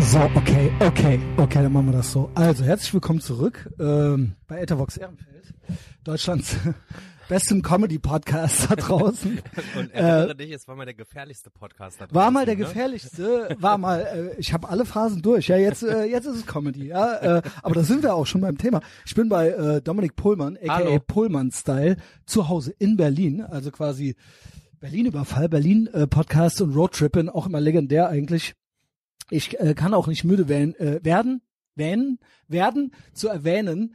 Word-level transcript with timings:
So, 0.00 0.18
okay, 0.34 0.72
okay, 0.80 1.20
okay, 1.36 1.62
dann 1.62 1.72
machen 1.72 1.86
wir 1.86 1.92
das 1.92 2.10
so. 2.10 2.28
Also, 2.34 2.64
herzlich 2.64 2.92
willkommen 2.92 3.20
zurück 3.20 3.70
ähm, 3.78 4.34
bei 4.48 4.60
Ethervox 4.60 4.96
Ehrenfeld, 4.96 5.54
Deutschlands 6.02 6.56
bestem 7.28 7.62
Comedy-Podcast 7.62 8.70
da 8.70 8.76
draußen. 8.76 9.40
Und 9.78 9.92
erinnere 9.92 10.32
äh, 10.32 10.34
dich, 10.34 10.50
es 10.50 10.66
war 10.66 10.74
mal 10.74 10.84
der 10.84 10.94
gefährlichste 10.94 11.50
Podcast 11.50 12.00
da 12.00 12.06
draußen. 12.06 12.14
War 12.14 12.30
mal 12.32 12.44
der 12.44 12.56
ne? 12.56 12.64
gefährlichste, 12.64 13.56
war 13.60 13.78
mal, 13.78 14.00
äh, 14.00 14.40
ich 14.40 14.52
habe 14.52 14.68
alle 14.68 14.84
Phasen 14.84 15.22
durch. 15.22 15.46
Ja, 15.48 15.56
jetzt, 15.56 15.84
äh, 15.84 16.04
jetzt 16.04 16.26
ist 16.26 16.36
es 16.36 16.46
Comedy, 16.46 16.88
ja. 16.88 17.38
Äh, 17.38 17.42
aber 17.62 17.74
da 17.76 17.84
sind 17.84 18.02
wir 18.02 18.14
auch 18.14 18.26
schon 18.26 18.40
beim 18.40 18.58
Thema. 18.58 18.80
Ich 19.06 19.14
bin 19.14 19.28
bei 19.28 19.50
äh, 19.50 19.80
Dominik 19.80 20.16
Pohlmann, 20.16 20.58
aka 20.60 20.98
Pohlmann-Style, 20.98 21.96
zu 22.26 22.48
Hause 22.48 22.74
in 22.78 22.96
Berlin, 22.96 23.42
also 23.42 23.70
quasi 23.70 24.16
Berlin-Überfall, 24.80 25.48
Berlin-Podcast 25.48 26.60
äh, 26.60 26.64
und 26.64 26.74
Roadtrippin, 26.74 27.28
auch 27.28 27.46
immer 27.46 27.60
legendär 27.60 28.08
eigentlich. 28.08 28.54
Ich 29.30 29.58
äh, 29.58 29.74
kann 29.74 29.94
auch 29.94 30.06
nicht 30.06 30.24
müde 30.24 30.48
werden, 30.48 30.74
äh, 30.76 31.00
werden, 31.02 31.42
werden, 31.74 32.18
werden 32.48 32.92
zu 33.12 33.28
erwähnen, 33.28 33.94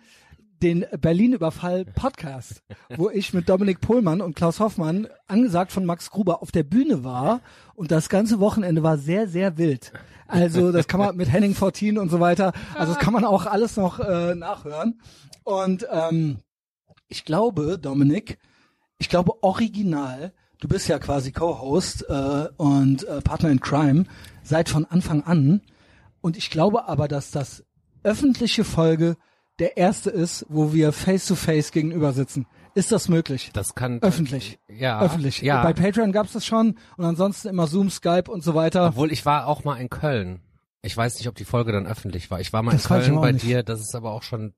den 0.61 0.85
Berlin-Überfall 0.99 1.85
Podcast, 1.85 2.63
wo 2.97 3.09
ich 3.09 3.33
mit 3.33 3.47
Dominik 3.47 3.79
Pohlmann 3.79 4.21
und 4.21 4.35
Klaus 4.35 4.59
Hoffmann, 4.59 5.07
angesagt 5.27 5.71
von 5.71 5.85
Max 5.85 6.11
Gruber, 6.11 6.41
auf 6.41 6.51
der 6.51 6.63
Bühne 6.63 7.03
war 7.03 7.41
und 7.75 7.91
das 7.91 8.09
ganze 8.09 8.39
Wochenende 8.39 8.83
war 8.83 8.97
sehr, 8.97 9.27
sehr 9.27 9.57
wild. 9.57 9.93
Also 10.27 10.71
das 10.71 10.87
kann 10.87 10.99
man 10.99 11.15
mit 11.15 11.31
Henning 11.31 11.55
14 11.55 11.97
und 11.97 12.09
so 12.09 12.19
weiter, 12.19 12.53
also 12.75 12.93
das 12.93 13.01
kann 13.01 13.13
man 13.13 13.23
auch 13.23 13.45
alles 13.45 13.77
noch 13.77 13.99
äh, 13.99 14.35
nachhören. 14.35 14.99
Und 15.43 15.87
ähm, 15.91 16.39
ich 17.07 17.25
glaube, 17.25 17.79
Dominik, 17.79 18.37
ich 18.97 19.09
glaube 19.09 19.41
original, 19.41 20.33
du 20.59 20.67
bist 20.67 20.87
ja 20.89 20.99
quasi 20.99 21.31
Co-Host 21.31 22.05
äh, 22.09 22.47
und 22.57 23.07
äh, 23.07 23.21
Partner 23.21 23.49
in 23.49 23.61
Crime 23.61 24.05
seit 24.49 24.67
von 24.67 24.85
Anfang 24.85 25.23
an. 25.23 25.61
Und 26.21 26.35
ich 26.35 26.49
glaube 26.49 26.87
aber, 26.87 27.07
dass 27.07 27.31
das 27.31 27.63
öffentliche 28.03 28.63
Folge 28.63 29.15
der 29.59 29.77
erste 29.77 30.09
ist, 30.09 30.45
wo 30.49 30.73
wir 30.73 30.91
face 30.91 31.27
to 31.27 31.35
face 31.35 31.71
gegenüber 31.71 32.13
sitzen. 32.13 32.47
Ist 32.75 32.91
das 32.91 33.09
möglich? 33.09 33.51
Das 33.53 33.75
kann 33.75 34.01
öffentlich. 34.01 34.59
Ja. 34.67 35.01
Öffentlich. 35.01 35.41
Ja. 35.41 35.63
Bei 35.63 35.73
Patreon 35.73 36.11
gab's 36.11 36.33
das 36.33 36.45
schon 36.45 36.77
und 36.97 37.05
ansonsten 37.05 37.49
immer 37.49 37.67
Zoom, 37.67 37.89
Skype 37.89 38.31
und 38.31 38.43
so 38.43 38.55
weiter. 38.55 38.87
Obwohl 38.87 39.11
ich 39.11 39.25
war 39.25 39.47
auch 39.47 39.63
mal 39.63 39.75
in 39.75 39.89
Köln. 39.89 40.41
Ich 40.81 40.95
weiß 40.95 41.17
nicht, 41.17 41.27
ob 41.27 41.35
die 41.35 41.45
Folge 41.45 41.71
dann 41.73 41.85
öffentlich 41.85 42.31
war. 42.31 42.39
Ich 42.39 42.53
war 42.53 42.63
mal 42.63 42.71
das 42.71 42.85
in 42.85 42.87
Köln 42.87 43.15
bei 43.15 43.31
nicht. 43.33 43.45
dir, 43.45 43.63
das 43.63 43.81
ist 43.81 43.95
aber 43.95 44.11
auch 44.11 44.23
schon 44.23 44.53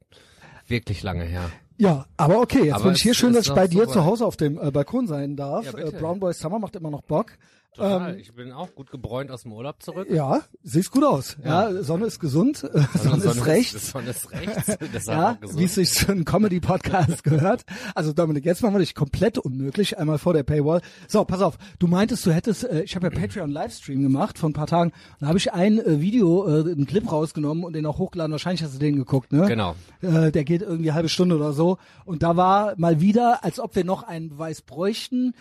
wirklich 0.67 1.02
lange 1.02 1.23
her. 1.23 1.50
Ja, 1.78 2.05
aber 2.16 2.39
okay, 2.39 2.66
jetzt 2.66 2.76
aber 2.76 2.83
bin 2.86 2.94
ich 2.94 3.02
hier 3.02 3.16
schön, 3.16 3.33
dass 3.33 3.48
ich 3.48 3.53
bei 3.53 3.67
dir 3.67 3.88
zu 3.88 4.05
Hause 4.05 4.26
auf 4.28 4.38
dem 4.38 4.59
äh, 4.61 4.70
Balkon 4.70 5.08
sein 5.08 5.36
darf. 5.36 5.66
Ja, 5.66 5.80
äh, 5.80 5.92
Brown 5.92 6.20
Boy 6.20 6.31
Summer 6.33 6.59
macht 6.59 6.76
immer 6.76 6.92
noch 6.92 7.02
Bock. 7.02 7.31
Total. 7.73 8.16
Ähm, 8.16 8.19
ich 8.19 8.33
bin 8.33 8.52
auch 8.52 8.75
gut 8.75 8.91
gebräunt 8.91 9.31
aus 9.31 9.44
dem 9.44 9.53
Urlaub 9.53 9.81
zurück. 9.81 10.09
Ja, 10.11 10.41
siehst 10.61 10.91
gut 10.91 11.05
aus. 11.05 11.38
Ja, 11.41 11.69
ja 11.69 11.83
Sonne 11.83 12.05
ist 12.05 12.19
gesund, 12.19 12.58
Sonne, 12.58 12.88
Sonne, 12.95 13.22
Sonne 13.22 13.25
ist 13.31 13.45
rechts. 13.45 13.91
Sonne 13.91 14.09
ist 14.09 14.31
rechts. 14.31 15.05
ja, 15.08 15.38
wie 15.55 15.64
es 15.64 15.75
sich 15.75 15.92
für 15.92 16.11
einen 16.11 16.25
Comedy-Podcast 16.25 17.23
gehört. 17.23 17.64
Also 17.95 18.11
Dominik, 18.11 18.44
jetzt 18.44 18.61
machen 18.61 18.75
wir 18.75 18.80
dich 18.80 18.94
komplett 18.94 19.38
unmöglich, 19.38 19.97
einmal 19.97 20.17
vor 20.17 20.33
der 20.33 20.44
Paywall. 20.44 20.81
So, 21.08 21.23
pass 21.23 21.42
auf, 21.42 21.58
du 21.80 21.88
meintest, 21.88 22.25
du 22.25 22.33
hättest, 22.33 22.66
äh, 22.66 22.81
ich 22.81 22.95
habe 22.97 23.08
ja 23.08 23.11
Patreon-Livestream 23.19 24.02
gemacht 24.02 24.38
vor 24.38 24.49
ein 24.49 24.53
paar 24.53 24.67
Tagen, 24.67 24.92
und 24.92 25.22
da 25.22 25.27
habe 25.27 25.38
ich 25.38 25.53
ein 25.53 25.80
äh, 25.80 26.02
Video, 26.02 26.47
äh, 26.47 26.72
einen 26.72 26.86
Clip 26.86 27.09
rausgenommen 27.09 27.64
und 27.64 27.72
den 27.72 27.86
auch 27.86 27.99
hochgeladen. 27.99 28.33
Wahrscheinlich 28.33 28.64
hast 28.64 28.75
du 28.75 28.80
den 28.80 28.97
geguckt, 28.97 29.31
ne? 29.31 29.47
Genau. 29.47 29.75
Äh, 30.02 30.31
der 30.31 30.44
geht 30.44 30.61
irgendwie 30.61 30.89
eine 30.89 30.95
halbe 30.95 31.09
Stunde 31.09 31.38
oder 31.38 31.53
so. 31.53 31.77
Und 32.03 32.22
da 32.22 32.36
war 32.36 32.73
mal 32.75 32.99
wieder, 32.99 33.45
als 33.45 33.61
ob 33.61 33.77
wir 33.77 33.86
noch 33.86 34.03
einen 34.03 34.27
Beweis 34.27 34.61
bräuchten, 34.61 35.33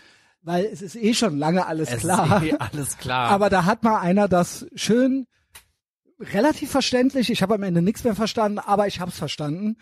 weil 0.43 0.65
es 0.65 0.83
ist 0.83 0.97
eh 0.97 1.15
schon 1.15 1.39
lange 1.39 1.67
alles 1.67 1.91
es 1.91 2.01
klar. 2.01 2.43
Ist 2.43 2.53
eh 2.53 2.57
alles 2.57 2.99
klar. 2.99 3.31
Aber 3.31 3.51
da 3.51 3.65
hat 3.65 3.83
mal 3.83 4.01
einer 4.01 4.29
das 4.29 4.67
schön 4.75 5.27
relativ 6.21 6.71
verständlich, 6.71 7.31
ich 7.31 7.43
habe 7.43 7.55
am 7.55 7.63
Ende 7.63 7.83
nichts 7.83 8.05
mehr 8.05 8.15
verstanden, 8.15 8.59
aber 8.59 8.87
ich 8.87 9.01
habe 9.01 9.11
es 9.11 9.19
verstanden, 9.19 9.77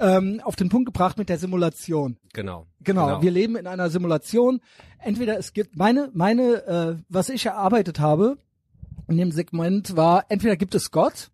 ähm, 0.00 0.40
auf 0.42 0.56
den 0.56 0.68
Punkt 0.68 0.86
gebracht 0.86 1.18
mit 1.18 1.28
der 1.28 1.38
Simulation. 1.38 2.18
Genau, 2.32 2.66
genau. 2.80 3.06
Genau, 3.06 3.22
wir 3.22 3.30
leben 3.30 3.56
in 3.56 3.66
einer 3.66 3.90
Simulation. 3.90 4.60
Entweder 4.98 5.38
es 5.38 5.52
gibt 5.52 5.76
meine, 5.76 6.10
meine, 6.12 6.66
äh, 6.66 6.96
was 7.08 7.28
ich 7.28 7.46
erarbeitet 7.46 8.00
habe 8.00 8.36
in 9.06 9.16
dem 9.16 9.30
Segment 9.30 9.96
war, 9.96 10.24
entweder 10.28 10.56
gibt 10.56 10.74
es 10.74 10.90
Gott, 10.90 11.30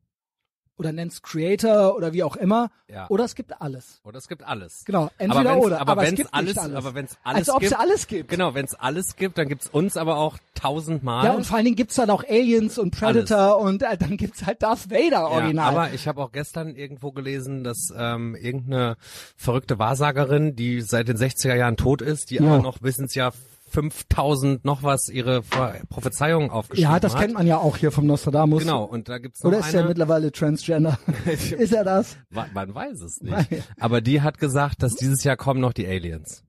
oder 0.80 0.92
nenn's 0.92 1.20
Creator 1.20 1.94
oder 1.94 2.14
wie 2.14 2.22
auch 2.22 2.36
immer. 2.36 2.70
Ja. 2.88 3.06
Oder 3.10 3.24
es 3.24 3.34
gibt 3.34 3.60
alles. 3.60 4.00
Oder 4.02 4.16
es 4.16 4.28
gibt 4.28 4.42
alles. 4.42 4.82
Genau, 4.86 5.10
entweder 5.18 5.50
aber 5.50 5.60
oder. 5.60 5.80
Aber, 5.82 5.92
aber 5.92 6.02
wenn's 6.02 6.24
alles, 6.32 6.56
alles, 6.56 6.74
aber 6.74 6.94
wenn's 6.94 7.18
alles 7.22 7.48
Als 7.48 7.54
ob 7.54 7.62
es 7.62 7.72
alles 7.74 8.06
gibt. 8.06 8.30
Genau, 8.30 8.54
wenn's 8.54 8.74
alles 8.74 9.14
gibt, 9.14 9.36
dann 9.36 9.46
gibt's 9.46 9.66
uns 9.68 9.98
aber 9.98 10.16
auch 10.16 10.38
tausendmal. 10.54 11.26
Ja, 11.26 11.32
und 11.32 11.44
vor 11.44 11.56
allen 11.56 11.66
Dingen 11.66 11.76
gibt's 11.76 11.96
dann 11.96 12.08
auch 12.08 12.24
Aliens 12.24 12.78
und 12.78 12.98
Predator 12.98 13.58
alles. 13.58 13.68
und 13.68 13.82
äh, 13.82 13.98
dann 13.98 14.16
gibt's 14.16 14.46
halt 14.46 14.62
Darth 14.62 14.90
Vader 14.90 15.28
original. 15.28 15.74
Ja, 15.74 15.78
aber 15.78 15.92
ich 15.92 16.08
habe 16.08 16.22
auch 16.22 16.32
gestern 16.32 16.74
irgendwo 16.74 17.12
gelesen, 17.12 17.62
dass 17.62 17.92
ähm, 17.94 18.34
irgendeine 18.34 18.96
verrückte 19.36 19.78
Wahrsagerin, 19.78 20.56
die 20.56 20.80
seit 20.80 21.08
den 21.08 21.18
60er 21.18 21.54
Jahren 21.56 21.76
tot 21.76 22.00
ist, 22.00 22.30
die 22.30 22.36
ja. 22.36 22.42
aber 22.42 22.62
noch 22.62 22.78
bis 22.78 22.98
ins 22.98 23.14
Jahr 23.14 23.34
5000 23.70 24.64
noch 24.64 24.82
was 24.82 25.08
ihre 25.08 25.42
Prophezeiungen 25.88 26.50
aufgeschrieben 26.50 26.90
hat. 26.90 26.96
Ja, 26.96 27.00
das 27.00 27.14
hat. 27.14 27.22
kennt 27.22 27.34
man 27.34 27.46
ja 27.46 27.58
auch 27.58 27.76
hier 27.76 27.92
vom 27.92 28.06
Nostradamus. 28.06 28.62
Genau, 28.62 28.84
und 28.84 29.08
da 29.08 29.18
gibt's 29.18 29.42
noch 29.42 29.48
Oder 29.48 29.60
ist 29.60 29.66
eine, 29.66 29.78
er 29.78 29.88
mittlerweile 29.88 30.32
Transgender? 30.32 30.98
ist 31.26 31.72
er 31.72 31.84
das? 31.84 32.16
Man 32.30 32.74
weiß 32.74 33.00
es 33.00 33.20
nicht. 33.20 33.64
Aber 33.78 34.00
die 34.00 34.22
hat 34.22 34.38
gesagt, 34.38 34.82
dass 34.82 34.96
dieses 34.96 35.24
Jahr 35.24 35.36
kommen 35.36 35.60
noch 35.60 35.72
die 35.72 35.86
Aliens. 35.86 36.44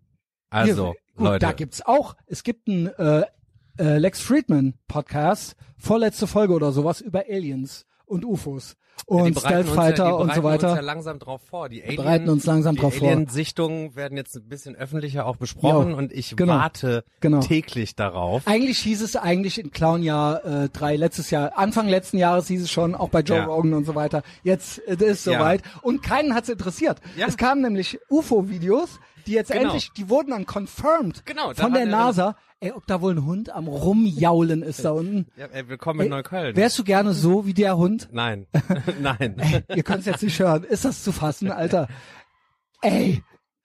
Also, 0.50 0.94
hier, 0.94 1.16
gut, 1.16 1.26
Leute. 1.26 1.46
Da 1.46 1.52
gibt's 1.54 1.82
auch, 1.86 2.16
es 2.26 2.44
gibt 2.44 2.68
einen 2.68 2.88
äh, 2.88 3.24
äh, 3.78 3.98
Lex 3.98 4.20
Friedman 4.22 4.74
Podcast, 4.88 5.56
vorletzte 5.78 6.28
Folge 6.28 6.54
oder 6.54 6.72
sowas 6.72 7.02
über 7.02 7.24
Aliens 7.30 7.86
und 8.12 8.26
UFOs 8.26 8.76
und 9.06 9.34
ja, 9.34 9.40
Stealth 9.40 9.68
Fighter 9.68 10.06
ja, 10.06 10.12
und 10.12 10.34
so 10.34 10.44
weiter. 10.44 10.70
Uns 10.70 10.76
ja 10.78 10.82
langsam 10.82 11.20
drauf 11.20 11.42
vor. 11.50 11.70
Die 11.70 11.82
Alien, 11.82 11.96
bereiten 11.96 12.30
uns 12.30 12.46
langsam 12.46 12.76
drauf 12.76 12.96
vor. 12.96 13.08
Die 13.08 13.14
Alien-Sichtungen 13.14 13.96
werden 13.96 14.18
jetzt 14.18 14.36
ein 14.36 14.48
bisschen 14.48 14.76
öffentlicher 14.76 15.26
auch 15.26 15.38
besprochen 15.38 15.92
jo, 15.92 15.98
und 15.98 16.12
ich 16.12 16.36
genau, 16.36 16.54
warte 16.54 17.04
genau. 17.20 17.40
täglich 17.40 17.96
darauf. 17.96 18.44
Eigentlich 18.46 18.80
hieß 18.80 19.02
es 19.02 19.16
eigentlich 19.16 19.60
in 19.60 19.72
Clown-Jahr 19.72 20.46
äh, 20.46 20.70
drei 20.70 20.96
letztes 20.96 21.32
Jahr, 21.32 21.58
Anfang 21.58 21.88
letzten 21.88 22.18
Jahres 22.18 22.48
hieß 22.48 22.64
es 22.64 22.72
schon, 22.72 22.96
auch 22.96 23.10
bei 23.10 23.22
Joe 23.22 23.38
ja. 23.38 23.46
Rogan 23.46 23.74
und 23.74 23.86
so 23.86 23.96
weiter. 23.96 24.24
Jetzt 24.44 24.80
äh, 24.88 25.04
ist 25.04 25.24
soweit 25.24 25.62
und 25.82 26.04
keinen 26.04 26.36
hat's 26.36 26.50
interessiert. 26.50 27.00
Es 27.18 27.38
kamen 27.38 27.62
nämlich 27.62 28.00
UFO-Videos, 28.10 29.00
die 29.26 29.34
jetzt 29.34 29.52
genau. 29.52 29.66
endlich, 29.66 29.92
die 29.92 30.10
wurden 30.10 30.32
dann 30.32 30.46
confirmed 30.46 31.26
genau, 31.26 31.54
von 31.54 31.74
der 31.74 31.86
NASA. 31.86 32.36
Ey, 32.60 32.72
ob 32.74 32.86
da 32.86 33.02
wohl 33.02 33.16
ein 33.16 33.26
Hund 33.26 33.50
am 33.50 33.68
Rumjaulen 33.68 34.62
ist 34.62 34.86
da 34.86 34.92
unten. 34.92 35.28
Ja, 35.36 35.48
ey, 35.48 35.68
willkommen 35.68 36.02
in 36.02 36.10
Neukölln. 36.10 36.56
Wärst 36.56 36.78
du 36.78 36.84
gerne 36.84 37.14
so 37.14 37.48
wie 37.48 37.56
der 37.56 37.76
Hund? 37.76 38.10
Nein, 38.12 38.46
nein. 39.02 39.40
Ey, 39.40 39.64
ihr 39.76 39.84
könnt 39.84 40.02
es 40.02 40.06
jetzt 40.06 40.22
nicht 40.22 40.40
hören. 40.40 40.64
Ist 40.64 40.86
das 40.86 41.04
zu 41.04 41.12
fassen, 41.12 41.52
Alter? 41.52 41.88
Ey, 42.82 43.24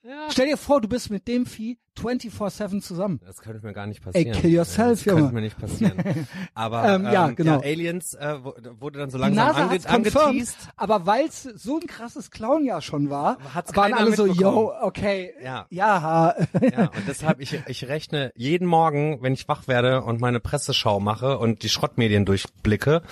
ja. 0.08 0.28
Stell 0.30 0.46
dir 0.46 0.56
vor, 0.56 0.80
du 0.80 0.88
bist 0.88 1.10
mit 1.10 1.26
dem 1.28 1.46
Vieh 1.46 1.78
24-7 1.98 2.80
zusammen. 2.80 3.20
Das 3.24 3.40
könnte 3.40 3.64
mir 3.64 3.72
gar 3.72 3.86
nicht 3.86 4.02
passieren. 4.02 4.34
Ey, 4.34 4.40
kill 4.40 4.50
yourself, 4.50 4.98
das 4.98 5.04
Junge. 5.06 5.20
könnte 5.20 5.34
mir 5.34 5.40
nicht 5.40 5.58
passieren. 5.58 5.96
Aber 6.54 6.84
ähm, 6.94 7.04
ja, 7.04 7.28
ähm, 7.28 7.36
genau. 7.36 7.62
Ja, 7.62 7.70
Aliens 7.70 8.14
äh, 8.14 8.36
wurde 8.78 8.98
dann 8.98 9.10
so 9.10 9.18
langsam 9.18 9.56
ange 9.56 9.80
angeteased. 9.86 10.56
Aber 10.76 11.06
weil 11.06 11.26
es 11.26 11.42
so 11.42 11.78
ein 11.78 11.86
krasses 11.86 12.30
Clownjahr 12.30 12.82
schon 12.82 13.10
war, 13.10 13.38
Hat's 13.54 13.74
waren 13.74 13.94
alle 13.94 14.14
so, 14.14 14.26
yo, 14.26 14.72
okay, 14.82 15.32
ja. 15.42 15.66
ja. 15.70 16.34
ja, 16.60 16.82
und 16.82 17.08
deshalb, 17.08 17.40
ich, 17.40 17.58
ich 17.66 17.88
rechne 17.88 18.32
jeden 18.36 18.66
Morgen, 18.66 19.22
wenn 19.22 19.32
ich 19.32 19.48
wach 19.48 19.66
werde 19.66 20.02
und 20.02 20.20
meine 20.20 20.40
Presseschau 20.40 21.00
mache 21.00 21.38
und 21.38 21.62
die 21.62 21.68
Schrottmedien 21.68 22.24
durchblicke, 22.24 23.02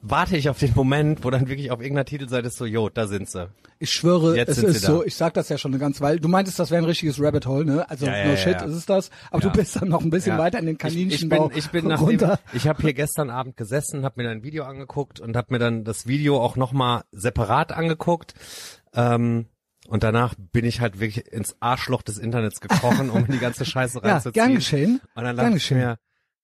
warte 0.00 0.36
ich 0.36 0.48
auf 0.48 0.58
den 0.58 0.72
Moment, 0.74 1.24
wo 1.24 1.30
dann 1.30 1.48
wirklich 1.48 1.70
auf 1.70 1.80
irgendeiner 1.80 2.04
Titelseite 2.04 2.48
ist 2.48 2.56
so, 2.56 2.64
jo, 2.64 2.88
da 2.88 3.06
sind 3.06 3.28
sie. 3.28 3.48
Ich 3.78 3.90
schwöre, 3.90 4.36
Jetzt 4.36 4.50
es 4.50 4.58
ist 4.58 4.82
so, 4.82 5.04
ich 5.04 5.14
sag 5.14 5.34
das 5.34 5.48
ja 5.48 5.58
schon 5.58 5.72
eine 5.72 5.78
ganze 5.78 6.00
Weile. 6.00 6.20
Du 6.20 6.28
meintest, 6.28 6.58
das 6.58 6.70
wäre 6.70 6.82
ein 6.82 6.86
richtiges 6.86 7.20
Rabbit 7.20 7.46
Hole, 7.46 7.64
ne? 7.64 7.88
Also 7.88 8.06
ja, 8.06 8.24
no 8.24 8.30
ja, 8.30 8.36
shit 8.36 8.60
ja. 8.60 8.64
ist 8.66 8.74
es 8.74 8.86
das. 8.86 9.10
Aber 9.30 9.40
du 9.40 9.50
bist 9.50 9.76
dann 9.76 9.88
noch 9.88 10.02
ein 10.02 10.10
bisschen 10.10 10.38
weiter 10.38 10.58
in 10.58 10.66
den 10.66 10.78
Kaninchenbau 10.78 11.50
Ich, 11.50 11.56
ich 11.58 11.70
bin, 11.70 11.86
ich 11.86 11.88
bin 11.88 11.92
runter. 11.92 12.26
Nachdem, 12.28 12.56
ich 12.56 12.68
habe 12.68 12.82
hier 12.82 12.94
gestern 12.94 13.30
Abend 13.30 13.56
gesessen, 13.56 14.04
habe 14.04 14.20
mir 14.20 14.28
dann 14.28 14.38
ein 14.38 14.42
Video 14.42 14.64
angeguckt 14.64 15.20
und 15.20 15.36
habe 15.36 15.52
mir 15.52 15.58
dann 15.58 15.84
das 15.84 16.06
Video 16.06 16.40
auch 16.40 16.56
nochmal 16.56 17.02
separat 17.12 17.72
angeguckt. 17.72 18.34
Ähm, 18.94 19.46
und 19.88 20.02
danach 20.02 20.34
bin 20.36 20.64
ich 20.64 20.80
halt 20.80 21.00
wirklich 21.00 21.32
ins 21.32 21.56
Arschloch 21.60 22.02
des 22.02 22.18
Internets 22.18 22.60
gekrochen, 22.60 23.10
um 23.10 23.24
in 23.24 23.32
die 23.32 23.38
ganze 23.38 23.64
Scheiße 23.64 24.02
reinzuziehen. 24.02 24.34
ja, 24.34 24.44
gern 24.44 24.54
geschehen. 24.54 25.00
Und 25.14 25.24
dann 25.24 25.36
dachte 25.36 25.56
ich 25.56 25.70
mir, 25.70 25.98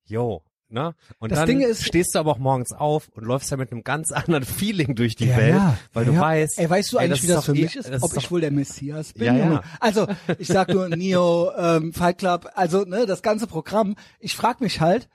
yo, 0.07 0.43
Ne? 0.75 0.97
Und 1.21 1.31
das 1.31 1.39
dann 1.39 1.47
Ding 1.47 1.61
ist, 1.61 1.85
stehst 1.85 2.17
du 2.17 2.19
aber 2.19 2.33
auch 2.33 2.39
morgens 2.39 2.73
auf 2.73 3.09
und 3.15 3.25
läufst 3.25 3.49
ja 3.53 3.57
mit 3.57 3.71
einem 3.71 3.85
ganz 3.85 4.11
anderen 4.11 4.45
Feeling 4.45 4.97
durch 4.97 5.15
die 5.15 5.29
ja, 5.29 5.37
Welt, 5.37 5.55
ja, 5.55 5.79
weil 5.93 6.07
ja. 6.07 6.13
du 6.13 6.19
weißt, 6.19 6.59
ey, 6.59 6.69
weißt 6.69 6.93
du 6.93 6.99
ey, 6.99 7.05
eigentlich, 7.05 7.23
wie 7.23 7.27
das 7.29 7.45
für 7.45 7.57
eh- 7.57 7.63
mich 7.63 7.77
ist? 7.77 8.03
Ob 8.03 8.11
ist 8.11 8.17
ich 8.17 8.31
wohl 8.33 8.41
der 8.41 8.51
Messias 8.51 9.13
bin? 9.13 9.61
Also, 9.79 10.09
ich 10.39 10.49
sag 10.49 10.71
nur 10.71 10.89
Neo, 10.89 11.53
ähm, 11.57 11.93
Fight 11.93 12.19
Club, 12.19 12.51
also 12.57 12.83
ne, 12.83 13.07
das 13.07 13.23
ganze 13.23 13.47
Programm. 13.47 13.95
Ich 14.19 14.35
frag 14.35 14.61
mich 14.61 14.81
halt, 14.81 15.09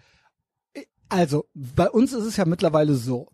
also 1.09 1.45
bei 1.53 1.89
uns 1.89 2.13
ist 2.13 2.23
es 2.23 2.37
ja 2.37 2.45
mittlerweile 2.45 2.95
so. 2.95 3.27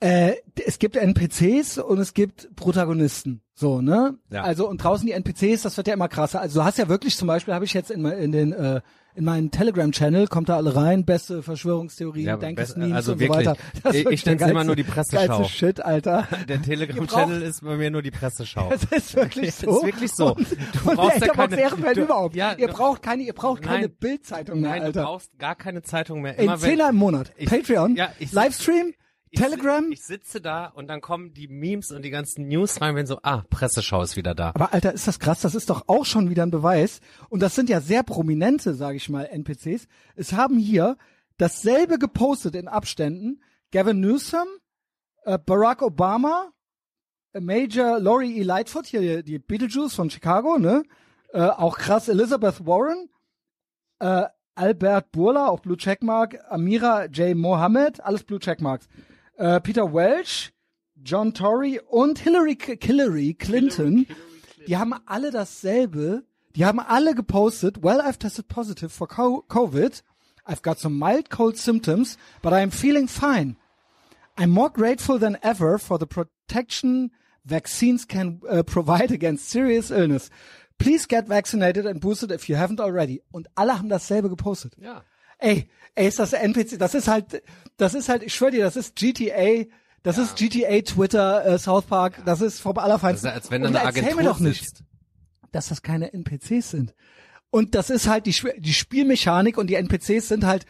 Äh, 0.00 0.34
es 0.66 0.78
gibt 0.78 0.96
NPCs 0.96 1.78
und 1.78 1.98
es 1.98 2.12
gibt 2.12 2.54
Protagonisten. 2.54 3.40
So, 3.54 3.80
ne? 3.80 4.18
Ja. 4.30 4.42
Also 4.42 4.68
und 4.68 4.82
draußen 4.84 5.06
die 5.06 5.12
NPCs, 5.12 5.62
das 5.62 5.76
wird 5.78 5.88
ja 5.88 5.94
immer 5.94 6.08
krasser. 6.08 6.40
Also 6.40 6.60
du 6.60 6.64
hast 6.66 6.76
ja 6.76 6.88
wirklich 6.88 7.16
zum 7.16 7.28
Beispiel, 7.28 7.54
habe 7.54 7.64
ich 7.64 7.72
jetzt 7.72 7.90
in, 7.90 8.04
in 8.04 8.30
den 8.32 8.52
äh, 8.52 8.82
in 9.14 9.24
meinen 9.24 9.50
Telegram-Channel, 9.50 10.26
kommt 10.26 10.50
da 10.50 10.56
alle 10.56 10.76
rein, 10.76 11.06
beste 11.06 11.42
Verschwörungstheorien, 11.42 12.26
Ja, 12.26 12.36
best- 12.36 12.76
Memes 12.76 12.92
also 12.94 13.12
und 13.12 13.20
wirklich. 13.20 13.44
so 13.46 13.50
weiter. 13.52 13.56
Das 13.82 13.94
Ich- 13.94 14.06
ich 14.06 14.26
nenn's 14.26 14.40
der 14.40 14.50
immer 14.50 14.64
nur 14.64 14.76
die 14.76 14.82
Presseschau. 14.82 15.26
Geilste 15.38 15.44
Shit, 15.56 15.80
Alter. 15.82 16.28
Der 16.46 16.60
Telegram-Channel 16.62 17.40
ist 17.40 17.62
bei 17.64 17.76
mir 17.76 17.90
nur 17.90 18.02
die 18.02 18.10
Presseschau. 18.10 18.68
Das 18.68 18.84
ist 18.84 19.16
wirklich 19.16 19.46
Das 19.56 19.60
so. 19.60 19.78
ist 19.78 19.86
wirklich 19.86 20.12
so. 20.12 20.34
Und, 20.34 20.46
Du 20.50 20.90
und 20.90 20.96
brauchst 20.96 21.20
ja 21.22 21.28
keine- 21.32 21.94
du- 21.94 22.02
überhaupt. 22.02 22.36
ja, 22.36 22.52
ihr 22.58 22.68
braucht 22.68 23.00
keine, 23.00 23.22
ihr 23.22 23.32
braucht 23.32 23.62
keine 23.62 23.86
Nein. 23.86 23.96
Bildzeitung 23.98 24.60
mehr, 24.60 24.72
Nein, 24.72 24.82
Alter. 24.82 25.00
du 25.00 25.06
brauchst 25.06 25.38
gar 25.38 25.54
keine 25.54 25.80
Zeitung 25.80 26.20
mehr. 26.20 26.36
In 26.36 26.44
Immer 26.44 26.60
wenn, 26.60 26.70
Zehner 26.72 26.90
im 26.90 26.96
Monat. 26.96 27.32
Ich- 27.38 27.48
Patreon, 27.48 27.96
ja, 27.96 28.10
ich- 28.18 28.32
Livestream, 28.32 28.92
Telegram. 29.36 29.92
Ich 29.92 30.02
sitze 30.02 30.40
da 30.40 30.66
und 30.66 30.88
dann 30.88 31.00
kommen 31.00 31.32
die 31.34 31.48
Memes 31.48 31.92
und 31.92 32.02
die 32.02 32.10
ganzen 32.10 32.48
News 32.48 32.80
rein, 32.80 32.96
wenn 32.96 33.06
so, 33.06 33.20
ah, 33.22 33.44
Presseschau 33.50 34.02
ist 34.02 34.16
wieder 34.16 34.34
da. 34.34 34.48
Aber 34.54 34.72
Alter, 34.72 34.92
ist 34.92 35.06
das 35.06 35.18
krass? 35.18 35.40
Das 35.40 35.54
ist 35.54 35.70
doch 35.70 35.84
auch 35.86 36.04
schon 36.04 36.30
wieder 36.30 36.42
ein 36.42 36.50
Beweis. 36.50 37.00
Und 37.28 37.40
das 37.40 37.54
sind 37.54 37.68
ja 37.68 37.80
sehr 37.80 38.02
prominente, 38.02 38.74
sage 38.74 38.96
ich 38.96 39.08
mal, 39.08 39.24
NPCs. 39.24 39.86
Es 40.14 40.32
haben 40.32 40.58
hier 40.58 40.96
dasselbe 41.38 41.98
gepostet 41.98 42.54
in 42.54 42.68
Abständen. 42.68 43.42
Gavin 43.72 44.00
Newsom, 44.00 44.46
äh, 45.24 45.38
Barack 45.38 45.82
Obama, 45.82 46.50
äh, 47.32 47.40
Major 47.40 47.98
Laurie 48.00 48.38
E. 48.38 48.42
Lightfoot, 48.42 48.86
hier 48.86 49.00
die, 49.00 49.22
die 49.22 49.38
Beetlejuice 49.38 49.94
von 49.94 50.10
Chicago, 50.10 50.58
ne? 50.58 50.82
Äh, 51.32 51.42
auch 51.42 51.76
krass 51.78 52.08
Elizabeth 52.08 52.64
Warren, 52.64 53.10
äh, 53.98 54.24
Albert 54.54 55.12
Burla, 55.12 55.48
auch 55.48 55.60
Blue 55.60 55.76
Checkmark, 55.76 56.38
Amira 56.48 57.06
J. 57.06 57.36
Mohammed, 57.36 58.02
alles 58.02 58.24
Blue 58.24 58.38
Checkmarks. 58.38 58.88
Äh, 59.36 59.60
Peter 59.60 59.92
Welch, 59.92 60.52
John 61.02 61.34
Tory 61.34 61.80
und 61.88 62.18
Hillary, 62.18 62.56
Hillary 62.80 63.34
Clinton, 63.34 64.06
die 64.66 64.76
haben 64.76 64.94
alle 65.06 65.30
dasselbe, 65.30 66.24
die 66.54 66.64
haben 66.64 66.80
alle 66.80 67.14
gepostet, 67.14 67.82
well, 67.82 68.00
I've 68.00 68.18
tested 68.18 68.48
positive 68.48 68.90
for 68.90 69.06
co 69.06 69.44
COVID, 69.48 70.02
I've 70.46 70.62
got 70.62 70.78
some 70.78 70.98
mild 70.98 71.28
cold 71.28 71.58
symptoms, 71.58 72.16
but 72.40 72.52
I'm 72.52 72.70
feeling 72.70 73.08
fine. 73.08 73.56
I'm 74.38 74.50
more 74.50 74.70
grateful 74.70 75.18
than 75.18 75.36
ever 75.42 75.78
for 75.78 75.98
the 75.98 76.06
protection 76.06 77.10
vaccines 77.44 78.06
can 78.06 78.40
uh, 78.48 78.62
provide 78.62 79.10
against 79.10 79.48
serious 79.48 79.90
illness. 79.90 80.30
Please 80.78 81.06
get 81.06 81.26
vaccinated 81.26 81.86
and 81.86 82.00
boosted 82.00 82.30
if 82.30 82.48
you 82.48 82.56
haven't 82.56 82.80
already. 82.80 83.22
Und 83.30 83.48
alle 83.54 83.78
haben 83.78 83.88
dasselbe 83.88 84.28
gepostet. 84.28 84.74
Ja. 84.78 85.02
Ey, 85.38 85.68
ey, 85.94 86.08
ist 86.08 86.18
das 86.18 86.32
NPC, 86.32 86.78
das 86.78 86.94
ist 86.94 87.08
halt, 87.08 87.42
das 87.76 87.94
ist 87.94 88.08
halt, 88.08 88.22
ich 88.22 88.34
schwöre 88.34 88.52
dir, 88.52 88.64
das 88.64 88.76
ist 88.76 88.96
GTA, 88.96 89.64
das 90.02 90.18
ist 90.18 90.36
GTA, 90.36 90.80
Twitter, 90.82 91.44
äh, 91.46 91.58
South 91.58 91.84
Park, 91.86 92.22
das 92.24 92.40
ist 92.40 92.60
vom 92.60 92.74
Das 92.74 92.84
Allerfeinsten. 92.84 93.28
ist, 93.28 93.34
als 93.34 93.50
wenn 93.50 93.64
eine 93.66 93.78
erzähl 93.78 94.02
mir 94.02 94.08
Agentur 94.10 94.22
doch 94.22 94.40
nicht, 94.40 94.64
sitzt. 94.64 94.84
dass 95.52 95.68
das 95.68 95.82
keine 95.82 96.12
NPCs 96.12 96.70
sind. 96.70 96.94
Und 97.50 97.74
das 97.74 97.90
ist 97.90 98.08
halt 98.08 98.26
die, 98.26 98.34
die 98.58 98.72
Spielmechanik 98.74 99.56
und 99.58 99.68
die 99.68 99.74
NPCs 99.74 100.28
sind 100.28 100.44
halt, 100.44 100.66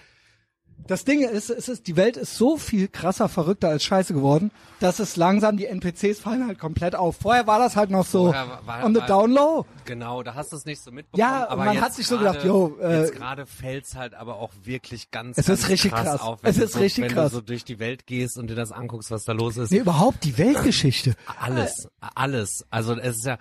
das 0.86 1.04
Ding 1.04 1.20
ist, 1.22 1.50
es 1.50 1.68
ist, 1.68 1.86
die 1.88 1.96
Welt 1.96 2.16
ist 2.16 2.36
so 2.36 2.56
viel 2.56 2.86
krasser, 2.88 3.28
verrückter 3.28 3.68
als 3.68 3.82
scheiße 3.84 4.14
geworden, 4.14 4.50
dass 4.78 4.98
es 5.00 5.16
langsam, 5.16 5.56
die 5.56 5.66
NPCs 5.66 6.20
fallen 6.20 6.46
halt 6.46 6.58
komplett 6.58 6.94
auf. 6.94 7.16
Vorher 7.16 7.46
war 7.46 7.58
das 7.58 7.74
halt 7.76 7.90
noch 7.90 8.06
so 8.06 8.28
war- 8.32 8.60
war- 8.66 8.84
on 8.84 8.94
the 8.94 9.00
war- 9.00 9.06
down 9.08 9.32
low. 9.32 9.66
Genau, 9.84 10.22
da 10.22 10.34
hast 10.34 10.52
du 10.52 10.56
es 10.56 10.64
nicht 10.64 10.80
so 10.80 10.92
mitbekommen. 10.92 11.18
Ja, 11.28 11.48
aber 11.48 11.64
man 11.64 11.80
hat 11.80 11.94
sich 11.94 12.06
so 12.06 12.16
gerade- 12.18 12.38
gedacht, 12.38 12.46
jo, 12.46 12.76
äh, 12.80 13.00
jetzt 13.00 13.14
gerade 13.14 13.46
fällt's 13.46 13.96
halt 13.96 14.14
aber 14.14 14.36
auch 14.36 14.50
wirklich 14.62 15.10
ganz, 15.10 15.38
Es 15.38 15.46
ganz 15.46 15.60
ist 15.60 15.68
richtig 15.70 15.90
krass, 15.92 16.04
krass. 16.04 16.20
auf, 16.20 16.42
wenn 16.42 16.50
Es 16.50 16.56
du 16.58 16.64
ist 16.64 16.72
so, 16.74 16.78
richtig 16.78 17.04
wenn 17.04 17.12
krass. 17.12 17.30
du 17.32 17.36
so 17.38 17.40
durch 17.42 17.64
die 17.64 17.78
Welt 17.78 18.06
gehst 18.06 18.38
und 18.38 18.48
dir 18.48 18.54
das 18.56 18.70
anguckst, 18.70 19.10
was 19.10 19.24
da 19.24 19.32
los 19.32 19.56
ist. 19.56 19.70
Nee, 19.72 19.78
überhaupt 19.78 20.22
die 20.24 20.38
Weltgeschichte. 20.38 21.14
Alles, 21.40 21.88
alles. 22.14 22.64
Also 22.70 22.94
es 22.96 23.16
ist 23.16 23.26
ja, 23.26 23.38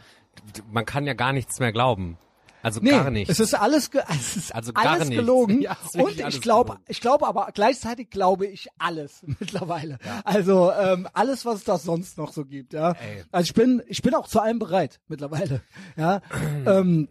man 0.72 0.86
kann 0.86 1.06
ja 1.06 1.14
gar 1.14 1.34
nichts 1.34 1.60
mehr 1.60 1.72
glauben. 1.72 2.18
Also 2.66 2.80
Nee, 2.82 2.90
gar 2.90 3.12
nichts. 3.12 3.30
es 3.32 3.40
ist 3.40 3.54
alles, 3.54 3.90
es 4.10 4.38
ist 4.38 4.56
Also 4.56 4.74
gar 4.74 4.88
alles 4.94 5.10
nichts. 5.10 5.22
gelogen. 5.22 5.62
Ja, 5.62 5.78
und 5.94 6.20
ich 6.20 6.42
glaube, 6.42 6.78
ich 6.88 7.00
glaube 7.00 7.28
aber 7.28 7.50
gleichzeitig 7.54 8.10
glaube 8.10 8.48
ich 8.48 8.70
alles 8.80 9.22
mittlerweile. 9.40 10.00
Also 10.24 10.72
ähm, 10.72 11.08
alles, 11.14 11.46
was 11.46 11.58
es 11.60 11.64
da 11.64 11.78
sonst 11.78 12.18
noch 12.18 12.34
so 12.34 12.44
gibt. 12.44 12.74
Ja. 12.74 12.94
Ey. 12.94 13.24
Also 13.32 13.46
ich 13.46 13.54
bin, 13.54 13.84
ich 13.88 14.02
bin 14.02 14.16
auch 14.16 14.28
zu 14.28 14.40
allem 14.40 14.58
bereit 14.60 15.00
mittlerweile. 15.08 15.62
Ja. 15.96 16.22
ähm, 16.66 17.08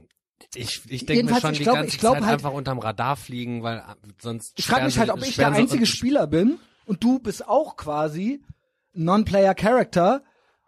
ich 0.57 0.83
ich 0.89 1.07
denke 1.07 1.33
mir 1.33 1.41
schon 1.41 1.53
ich 1.53 1.59
die 1.59 1.63
glaub- 1.65 1.77
ganze 1.77 1.91
ich 1.95 1.99
glaub 2.01 2.15
Zeit 2.15 2.25
halt- 2.25 2.33
einfach 2.35 2.53
unterm 2.53 2.81
Radar 2.81 3.17
fliegen, 3.17 3.63
weil 3.63 3.79
äh, 3.79 3.83
sonst 4.21 4.53
ich 4.59 4.67
frage 4.67 4.85
mich 4.87 4.99
halt, 4.99 5.11
ob 5.11 5.23
ich 5.23 5.37
der 5.37 5.53
einzige 5.53 5.87
Spieler 5.87 6.27
bin 6.27 6.59
und 6.85 7.03
du 7.05 7.21
bist 7.21 7.47
auch 7.49 7.77
quasi 7.77 8.43
ein 8.97 9.05
Non-Player 9.05 9.55
Character. 9.55 10.23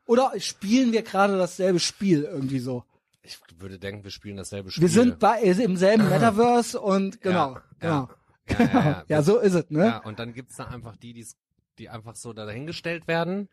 Oder 0.06 0.32
spielen 0.38 0.92
wir 0.92 1.02
gerade 1.02 1.36
dasselbe 1.36 1.80
Spiel 1.80 2.22
irgendwie 2.22 2.60
so? 2.60 2.84
Ich 3.26 3.38
würde 3.58 3.78
denken, 3.78 4.04
wir 4.04 4.10
spielen 4.10 4.36
dasselbe 4.36 4.70
Spiel. 4.70 4.82
Wir 4.82 4.88
sind 4.88 5.18
bei, 5.18 5.40
im 5.40 5.76
selben 5.76 6.04
Metaverse 6.08 6.80
und 6.80 7.20
genau, 7.20 7.54
Ja, 7.54 7.62
genau. 7.80 8.08
ja, 8.48 8.58
ja, 8.58 8.80
ja, 8.84 9.04
ja. 9.08 9.22
So 9.22 9.38
ist 9.38 9.54
es, 9.54 9.70
ne? 9.70 9.86
Ja, 9.86 9.98
und 9.98 10.18
dann 10.18 10.32
gibt's 10.32 10.56
da 10.56 10.66
einfach 10.66 10.96
die, 10.96 11.12
die's, 11.12 11.36
die 11.78 11.88
einfach 11.88 12.14
so 12.14 12.32
da 12.32 12.46
dahingestellt 12.46 13.08
werden. 13.08 13.48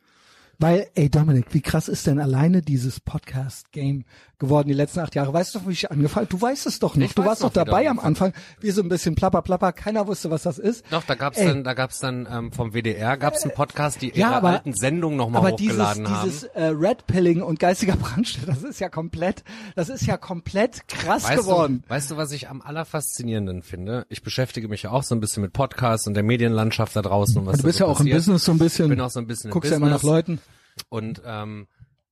Weil, 0.60 0.88
ey 0.94 1.10
Dominik, 1.10 1.48
wie 1.54 1.62
krass 1.62 1.88
ist 1.88 2.06
denn 2.06 2.20
alleine 2.20 2.62
dieses 2.62 3.00
Podcast-Game 3.00 4.06
geworden 4.44 4.68
die 4.68 4.74
letzten 4.74 5.00
acht 5.00 5.16
Jahre? 5.16 5.34
Weißt 5.34 5.56
du, 5.56 5.68
wie 5.68 5.72
ich 5.72 5.90
angefangen 5.92 6.28
Du 6.30 6.40
weißt 6.40 6.66
es 6.68 6.80
doch. 6.80 6.96
Ich 6.96 7.16
du 7.16 7.26
warst 7.26 7.44
doch 7.44 7.50
wie 7.52 7.56
dabei 7.56 7.90
am 7.90 8.00
Anfang. 8.00 8.34
Wir 8.60 8.72
so 8.74 8.82
ein 8.82 8.90
bisschen 8.90 9.16
plapper, 9.16 9.42
plapper. 9.42 9.72
Keiner 9.74 10.06
wusste, 10.08 10.30
was 10.30 10.44
das 10.44 10.60
ist. 10.60 10.86
Doch, 10.92 11.04
da 11.04 11.16
gab's 11.16 11.38
Ey. 11.38 11.48
dann, 11.48 11.64
da 11.64 11.74
gab's 11.74 12.00
dann 12.00 12.28
ähm, 12.32 12.52
vom 12.52 12.74
WDR 12.74 13.18
gab's 13.18 13.44
einen 13.44 13.54
Podcast, 13.54 14.02
die 14.02 14.10
ihre 14.10 14.20
ja, 14.20 14.32
aber- 14.32 14.50
alten 14.50 14.74
Sendungen 14.74 15.18
nochmal 15.18 15.42
Aber 15.42 15.52
dieses, 15.56 15.74
hochgeladen 15.74 16.10
haben. 16.10 16.26
dieses 16.30 16.44
äh, 16.44 16.64
Red 16.66 17.08
Pilling 17.08 17.42
und 17.42 17.60
geistiger 17.60 17.96
Brandstift, 17.98 18.48
das 18.48 18.64
ist 18.64 18.80
ja 18.80 18.90
komplett, 18.90 19.44
das 19.76 19.90
ist 19.90 20.06
ja 20.06 20.18
komplett 20.18 20.88
krass 20.88 21.24
Weißt 21.24 21.42
geworden. 21.42 21.84
du, 21.86 21.90
weißt 21.90 22.12
du, 22.12 22.18
was 22.18 22.32
ich 22.32 22.50
am 22.50 22.62
allerfaszinierenden 22.62 23.62
finde? 23.64 24.06
Ich 24.10 24.24
beschäftige 24.24 24.68
mich 24.68 24.84
ja 24.84 24.92
auch 24.92 25.04
so 25.04 25.16
ein 25.16 25.20
bisschen 25.20 25.42
mit 25.42 25.54
Podcasts 25.54 26.08
und 26.08 26.14
der 26.14 26.24
Medienlandschaft 26.24 26.96
da 26.96 27.02
draußen 27.02 27.38
und 27.38 27.46
was 27.46 27.58
Du 27.58 27.64
bist 27.64 27.78
so 27.80 27.86
ja 27.86 27.90
auch 27.92 27.98
passiert. 27.98 28.14
im 28.14 28.18
Business 28.18 28.44
so 28.46 28.52
ein 28.52 28.58
bisschen. 28.60 28.86
Ich 28.86 28.90
bin 28.90 29.02
auch 29.02 29.10
so 29.10 29.20
ein 29.20 29.28
bisschen 29.28 29.52
guckst 29.52 29.72
im 29.72 29.74
ja 29.74 29.78
immer 29.78 29.88
nach 29.96 30.02
Business 30.02 30.12
Leuten. 30.12 30.40
und 30.90 31.22
ähm, 31.26 31.68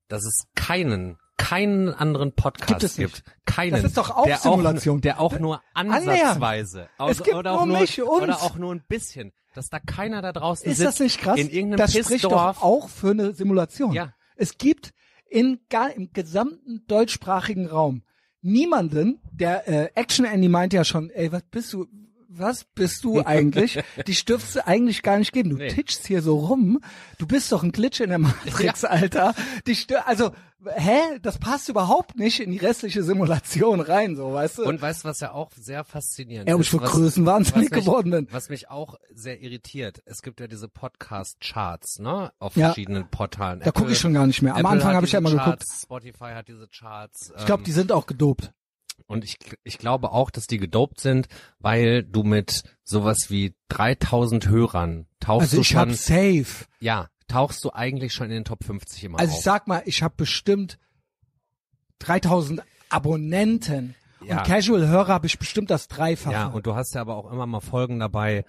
dass 0.07 0.23
es 0.25 0.43
keinen 0.55 1.17
keinen 1.41 1.93
anderen 1.93 2.33
Podcast 2.33 2.67
Gibt 2.67 2.83
es 2.83 2.97
nicht. 2.97 3.23
Keinen. 3.45 3.71
Das 3.71 3.83
ist 3.83 3.97
doch 3.97 4.11
auch 4.11 4.25
der 4.25 4.37
Simulation. 4.37 4.97
Auch, 4.97 5.01
der 5.01 5.19
auch 5.19 5.39
nur 5.39 5.61
Annähernd. 5.73 6.07
ansatzweise. 6.09 6.89
Es 7.09 7.23
gibt 7.23 7.35
oder 7.35 7.53
auch 7.53 7.65
nur 7.65 7.79
mich, 7.79 8.01
uns. 8.01 8.09
Oder 8.09 8.41
auch 8.43 8.55
nur 8.57 8.73
ein 8.73 8.83
bisschen. 8.87 9.33
Dass 9.53 9.69
da 9.69 9.79
keiner 9.79 10.21
da 10.21 10.31
draußen 10.31 10.69
Ist 10.69 10.77
sitzt. 10.77 10.87
das 10.87 10.99
nicht 10.99 11.19
krass? 11.19 11.39
In 11.39 11.49
irgendeinem 11.49 11.77
das 11.77 11.97
spricht 11.97 12.23
doch 12.25 12.61
auch 12.61 12.89
für 12.89 13.11
eine 13.11 13.33
Simulation. 13.33 13.91
Ja. 13.91 14.13
Es 14.35 14.57
gibt 14.57 14.93
in 15.29 15.59
gar, 15.69 15.93
im 15.93 16.13
gesamten 16.13 16.85
deutschsprachigen 16.87 17.67
Raum 17.67 18.03
niemanden, 18.41 19.19
der 19.31 19.67
äh, 19.67 19.89
Action 19.95 20.25
Andy 20.25 20.47
meint 20.47 20.73
ja 20.73 20.83
schon, 20.83 21.09
ey, 21.09 21.31
was 21.31 21.43
bist 21.49 21.73
du, 21.73 21.87
was 22.33 22.63
bist 22.75 23.03
du 23.03 23.21
eigentlich? 23.25 23.79
Die 24.07 24.13
dürftest 24.13 24.55
du 24.55 24.67
eigentlich 24.67 25.03
gar 25.03 25.17
nicht 25.17 25.33
geben. 25.33 25.49
Du 25.51 25.57
Nee. 25.57 25.67
titschst 25.69 26.07
hier 26.07 26.21
so 26.21 26.37
rum. 26.37 26.79
Du 27.17 27.27
bist 27.27 27.51
doch 27.51 27.63
ein 27.63 27.71
Glitch 27.71 27.99
in 27.99 28.09
der 28.09 28.19
Matrix, 28.19 28.83
Alter. 28.85 29.33
Die 29.67 29.75
stö 29.75 29.95
also, 30.05 30.31
hä? 30.65 30.99
Das 31.21 31.37
passt 31.39 31.67
überhaupt 31.69 32.17
nicht 32.17 32.39
in 32.39 32.51
die 32.51 32.57
restliche 32.57 33.03
Simulation 33.03 33.79
rein, 33.81 34.15
so, 34.15 34.31
weißt 34.33 34.59
du? 34.59 34.63
Und 34.63 34.81
weißt 34.81 35.03
du, 35.03 35.09
was 35.09 35.19
ja 35.19 35.31
auch 35.33 35.51
sehr 35.59 35.83
faszinierend 35.83 36.49
ob 36.53 36.59
ist? 36.61 36.67
ich 36.67 36.71
vor 36.71 36.81
was- 36.81 36.91
Größen 36.91 37.25
wahnsinnig 37.25 37.69
was 37.71 37.75
mich- 37.77 37.85
geworden 37.85 38.11
bin. 38.11 38.27
Was 38.31 38.49
mich 38.49 38.69
auch 38.69 38.95
sehr 39.13 39.41
irritiert, 39.41 40.01
es 40.05 40.21
gibt 40.21 40.39
ja 40.39 40.47
diese 40.47 40.67
Podcast-Charts, 40.67 41.99
ne, 41.99 42.31
auf 42.39 42.55
Ja. 42.55 42.67
verschiedenen 42.67 43.07
Portalen. 43.09 43.59
Da 43.59 43.71
gucke 43.71 43.91
ich 43.91 43.99
schon 43.99 44.13
gar 44.13 44.25
nicht 44.27 44.41
mehr. 44.41 44.53
Am 44.53 44.59
Apple 44.61 44.71
Anfang 44.71 44.95
habe 44.95 45.05
ich 45.05 45.11
ja 45.11 45.19
immer 45.19 45.31
Charts, 45.35 45.65
geguckt. 45.67 45.81
Spotify 45.83 46.33
hat 46.33 46.47
diese 46.47 46.67
Charts. 46.67 47.33
Ich 47.37 47.45
glaube, 47.45 47.61
ähm, 47.61 47.65
die 47.65 47.71
sind 47.71 47.91
auch 47.91 48.05
gedopt. 48.05 48.51
Und 49.07 49.23
ich, 49.23 49.37
ich 49.63 49.77
glaube 49.77 50.11
auch, 50.11 50.29
dass 50.31 50.47
die 50.47 50.57
gedopt 50.57 50.99
sind, 50.99 51.27
weil 51.59 52.03
du 52.03 52.23
mit 52.23 52.63
sowas 52.83 53.27
wie 53.29 53.53
3000 53.69 54.47
Hörern 54.49 55.07
tauchst 55.19 55.41
Also 55.41 55.57
du 55.57 55.61
ich 55.61 55.67
schon, 55.69 55.79
habe 55.79 55.93
safe. 55.93 56.65
ja, 56.79 57.07
tauchst 57.27 57.63
du 57.63 57.71
eigentlich 57.73 58.13
schon 58.13 58.25
in 58.27 58.31
den 58.33 58.45
Top 58.45 58.63
50 58.63 59.03
immer 59.05 59.19
Also 59.19 59.31
auf. 59.33 59.37
ich 59.37 59.43
sag 59.43 59.67
mal, 59.67 59.81
ich 59.85 60.03
habe 60.03 60.13
bestimmt 60.17 60.77
3000 61.99 62.61
Abonnenten. 62.89 63.95
Ja. 64.25 64.37
Und 64.39 64.43
Casual-Hörer 64.47 65.07
habe 65.13 65.27
ich 65.27 65.39
bestimmt 65.39 65.69
das 65.71 65.87
Dreifache. 65.87 66.33
ja, 66.33 66.47
und 66.47 66.65
du 66.67 66.75
hast 66.75 66.93
ja 66.93 67.01
aber 67.01 67.15
auch 67.15 67.31
immer 67.31 67.45
mal 67.47 67.59
Folgen 67.61 67.99
dabei, 67.99 68.45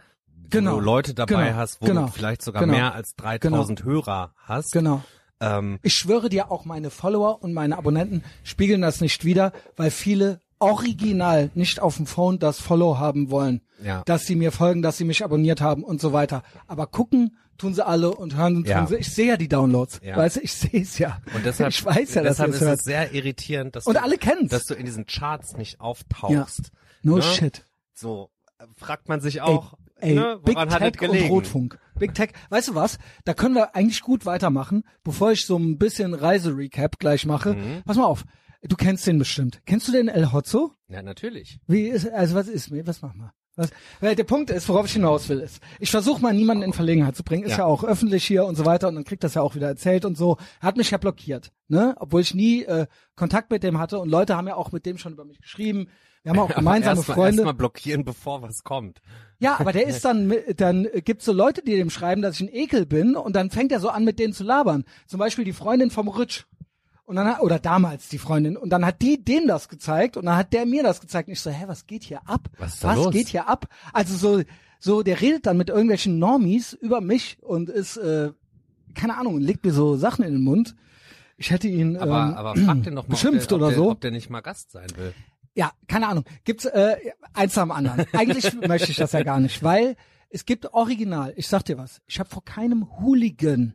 Genau, 0.50 0.72
wo 0.72 0.80
du 0.80 0.84
Leute 0.84 1.14
dabei 1.14 1.46
genau, 1.46 1.56
hast, 1.56 1.80
wo 1.80 1.86
genau, 1.86 2.06
du 2.06 2.12
vielleicht 2.12 2.42
sogar 2.42 2.60
genau, 2.62 2.74
mehr 2.74 2.92
als 2.94 3.14
3000 3.14 3.84
Hörer 3.84 4.34
hast. 4.36 4.72
genau. 4.72 5.02
Ähm, 5.42 5.78
Ich 5.82 5.94
schwöre 5.94 6.28
dir, 6.28 6.50
auch 6.50 6.64
meine 6.64 6.90
Follower 6.90 7.42
und 7.42 7.52
meine 7.52 7.76
Abonnenten 7.76 8.22
spiegeln 8.44 8.80
das 8.80 9.00
nicht 9.00 9.24
wieder, 9.24 9.52
weil 9.76 9.90
viele 9.90 10.40
original 10.60 11.50
nicht 11.54 11.80
auf 11.80 11.96
dem 11.96 12.06
Phone 12.06 12.38
das 12.38 12.60
Follow 12.60 12.98
haben 12.98 13.30
wollen. 13.30 13.60
Ja. 13.82 14.02
Dass 14.06 14.24
sie 14.26 14.36
mir 14.36 14.52
folgen, 14.52 14.80
dass 14.80 14.96
sie 14.96 15.04
mich 15.04 15.24
abonniert 15.24 15.60
haben 15.60 15.82
und 15.82 16.00
so 16.00 16.12
weiter. 16.12 16.42
Aber 16.68 16.86
gucken 16.86 17.36
tun 17.58 17.74
sie 17.74 17.84
alle 17.84 18.12
und 18.14 18.36
hören 18.36 18.64
Ja. 18.64 18.78
tun 18.78 18.86
sie. 18.88 18.96
Ich 18.96 19.12
sehe 19.12 19.26
ja 19.28 19.36
die 19.36 19.48
Downloads. 19.48 20.00
Ja. 20.02 20.16
Weißt 20.16 20.36
du, 20.36 20.40
ich 20.40 20.52
sehe 20.52 20.80
es 20.82 20.98
ja. 20.98 21.20
Und 21.34 21.44
deshalb, 21.44 21.70
ich 21.70 21.84
weiß 21.84 22.14
ja, 22.14 22.22
dass 22.22 22.36
deshalb 22.36 22.50
es 22.50 22.56
ist 22.56 22.62
hört. 22.62 22.78
es 22.78 22.84
sehr 22.84 23.12
irritierend, 23.12 23.74
dass 23.76 23.86
Und 23.86 23.94
du, 23.94 24.02
alle 24.02 24.18
kennen's. 24.18 24.50
dass 24.50 24.64
du 24.64 24.74
in 24.74 24.86
diesen 24.86 25.06
Charts 25.06 25.56
nicht 25.56 25.80
auftauchst. 25.80 26.70
No 27.02 27.16
ne? 27.16 27.22
shit. 27.22 27.64
So 27.94 28.30
äh, 28.58 28.64
fragt 28.76 29.08
man 29.08 29.20
sich 29.20 29.42
auch, 29.42 29.72
ey, 29.74 29.78
ne, 30.02 30.40
Big 30.44 30.56
Tech 30.56 31.08
und? 31.08 31.30
Rotfunk. 31.30 31.78
Big 31.98 32.14
Tech. 32.14 32.30
Weißt 32.50 32.68
du 32.68 32.74
was? 32.74 32.98
Da 33.24 33.34
können 33.34 33.54
wir 33.54 33.74
eigentlich 33.74 34.00
gut 34.00 34.26
weitermachen, 34.26 34.84
bevor 35.04 35.32
ich 35.32 35.46
so 35.46 35.56
ein 35.56 35.78
bisschen 35.78 36.14
Reiserecap 36.14 36.98
gleich 36.98 37.26
mache. 37.26 37.54
Mhm. 37.54 37.82
Pass 37.84 37.96
mal 37.96 38.06
auf. 38.06 38.24
Du 38.62 38.76
kennst 38.76 39.06
den 39.06 39.18
bestimmt. 39.18 39.60
Kennst 39.66 39.88
du 39.88 39.92
den 39.92 40.08
El 40.08 40.32
Hotzo? 40.32 40.72
Ja, 40.88 41.02
natürlich. 41.02 41.58
Wie 41.66 41.88
ist, 41.88 42.08
also 42.08 42.34
was 42.34 42.48
ist 42.48 42.70
mir? 42.70 42.86
Was 42.86 43.02
machen 43.02 43.20
wir? 43.20 43.32
Was, 43.54 43.70
weil 44.00 44.16
der 44.16 44.24
Punkt 44.24 44.48
ist, 44.48 44.68
worauf 44.70 44.86
ich 44.86 44.94
hinaus 44.94 45.28
will, 45.28 45.40
ist, 45.40 45.60
ich 45.78 45.90
versuche 45.90 46.22
mal 46.22 46.32
niemanden 46.32 46.62
in 46.62 46.72
Verlegenheit 46.72 47.16
zu 47.16 47.22
bringen, 47.22 47.44
ist 47.44 47.52
ja. 47.52 47.58
Ja. 47.58 47.64
auch 47.66 47.84
öffentlich 47.84 48.24
hier 48.24 48.46
und 48.46 48.56
so 48.56 48.64
weiter 48.64 48.88
und 48.88 48.94
dann 48.94 49.04
kriegt 49.04 49.24
das 49.24 49.34
ja 49.34 49.42
auch 49.42 49.54
wieder 49.54 49.66
erzählt 49.66 50.06
und 50.06 50.16
so. 50.16 50.38
Er 50.60 50.68
hat 50.68 50.78
mich 50.78 50.90
ja 50.90 50.96
blockiert, 50.96 51.52
ne? 51.68 51.94
Obwohl 51.98 52.22
ich 52.22 52.34
nie 52.34 52.62
äh, 52.62 52.86
Kontakt 53.14 53.50
mit 53.50 53.62
dem 53.62 53.78
hatte 53.78 53.98
und 53.98 54.08
Leute 54.08 54.36
haben 54.36 54.48
ja 54.48 54.54
auch 54.54 54.72
mit 54.72 54.86
dem 54.86 54.96
schon 54.96 55.12
über 55.12 55.26
mich 55.26 55.38
geschrieben. 55.38 55.88
Wir 56.22 56.32
haben 56.32 56.38
auch 56.38 56.54
gemeinsame 56.54 56.98
erst 56.98 57.08
mal, 57.08 57.14
Freunde. 57.14 57.38
Erst 57.38 57.44
mal 57.46 57.52
blockieren, 57.54 58.04
bevor 58.04 58.42
was 58.42 58.62
kommt. 58.62 59.00
Ja, 59.38 59.58
aber 59.58 59.72
der 59.72 59.86
ist 59.88 60.04
dann, 60.04 60.32
dann 60.56 60.86
gibt's 61.04 61.24
so 61.24 61.32
Leute, 61.32 61.62
die 61.62 61.76
dem 61.76 61.90
schreiben, 61.90 62.22
dass 62.22 62.36
ich 62.36 62.42
ein 62.42 62.54
Ekel 62.54 62.86
bin 62.86 63.16
und 63.16 63.34
dann 63.34 63.50
fängt 63.50 63.72
er 63.72 63.80
so 63.80 63.88
an, 63.88 64.04
mit 64.04 64.20
denen 64.20 64.32
zu 64.32 64.44
labern. 64.44 64.84
Zum 65.06 65.18
Beispiel 65.18 65.44
die 65.44 65.52
Freundin 65.52 65.90
vom 65.90 66.06
Rutsch. 66.06 66.44
Und 67.04 67.16
dann, 67.16 67.40
oder 67.40 67.58
damals 67.58 68.08
die 68.08 68.18
Freundin. 68.18 68.56
Und 68.56 68.70
dann 68.70 68.86
hat 68.86 69.02
die 69.02 69.22
dem 69.22 69.48
das 69.48 69.68
gezeigt 69.68 70.16
und 70.16 70.26
dann 70.26 70.36
hat 70.36 70.52
der 70.52 70.64
mir 70.64 70.84
das 70.84 71.00
gezeigt. 71.00 71.28
Und 71.28 71.32
ich 71.32 71.40
so, 71.40 71.50
hä, 71.50 71.64
was 71.66 71.86
geht 71.86 72.04
hier 72.04 72.20
ab? 72.28 72.48
Was 72.58 72.74
ist 72.74 72.84
da 72.84 72.94
los? 72.94 73.12
geht 73.12 73.28
hier 73.28 73.48
ab? 73.48 73.66
Also 73.92 74.16
so, 74.16 74.42
so, 74.78 75.02
der 75.02 75.20
redet 75.20 75.46
dann 75.46 75.56
mit 75.56 75.68
irgendwelchen 75.68 76.20
Normies 76.20 76.72
über 76.72 77.00
mich 77.00 77.38
und 77.42 77.68
ist, 77.68 77.96
äh, 77.96 78.30
keine 78.94 79.18
Ahnung, 79.18 79.40
legt 79.40 79.64
mir 79.64 79.72
so 79.72 79.96
Sachen 79.96 80.24
in 80.24 80.34
den 80.34 80.44
Mund. 80.44 80.76
Ich 81.36 81.50
hätte 81.50 81.66
ihn 81.66 81.96
Aber, 81.96 82.22
ähm, 82.22 82.34
aber 82.34 82.56
frag 82.56 82.84
den 82.84 82.94
doch 82.94 83.08
mal, 83.08 83.14
beschimpft 83.14 83.52
ob 83.52 83.58
der, 83.58 83.58
oder 83.58 83.66
ob 83.66 83.72
der, 83.72 83.78
so. 83.78 83.90
ob 83.90 84.00
der 84.00 84.10
nicht 84.12 84.30
mal 84.30 84.40
Gast 84.40 84.70
sein 84.70 84.88
will. 84.96 85.12
Ja, 85.54 85.72
keine 85.86 86.08
Ahnung. 86.08 86.24
Gibt's 86.44 86.64
äh, 86.64 86.96
eins 87.34 87.56
am 87.58 87.70
anderen. 87.70 88.06
Eigentlich 88.12 88.52
möchte 88.66 88.90
ich 88.90 88.96
das 88.96 89.12
ja 89.12 89.22
gar 89.22 89.38
nicht, 89.40 89.62
weil 89.62 89.96
es 90.30 90.44
gibt 90.46 90.72
original, 90.72 91.32
ich 91.36 91.46
sag 91.48 91.64
dir 91.64 91.76
was, 91.78 92.00
ich 92.06 92.18
habe 92.18 92.30
vor 92.30 92.44
keinem 92.44 92.88
Hooligan 93.00 93.74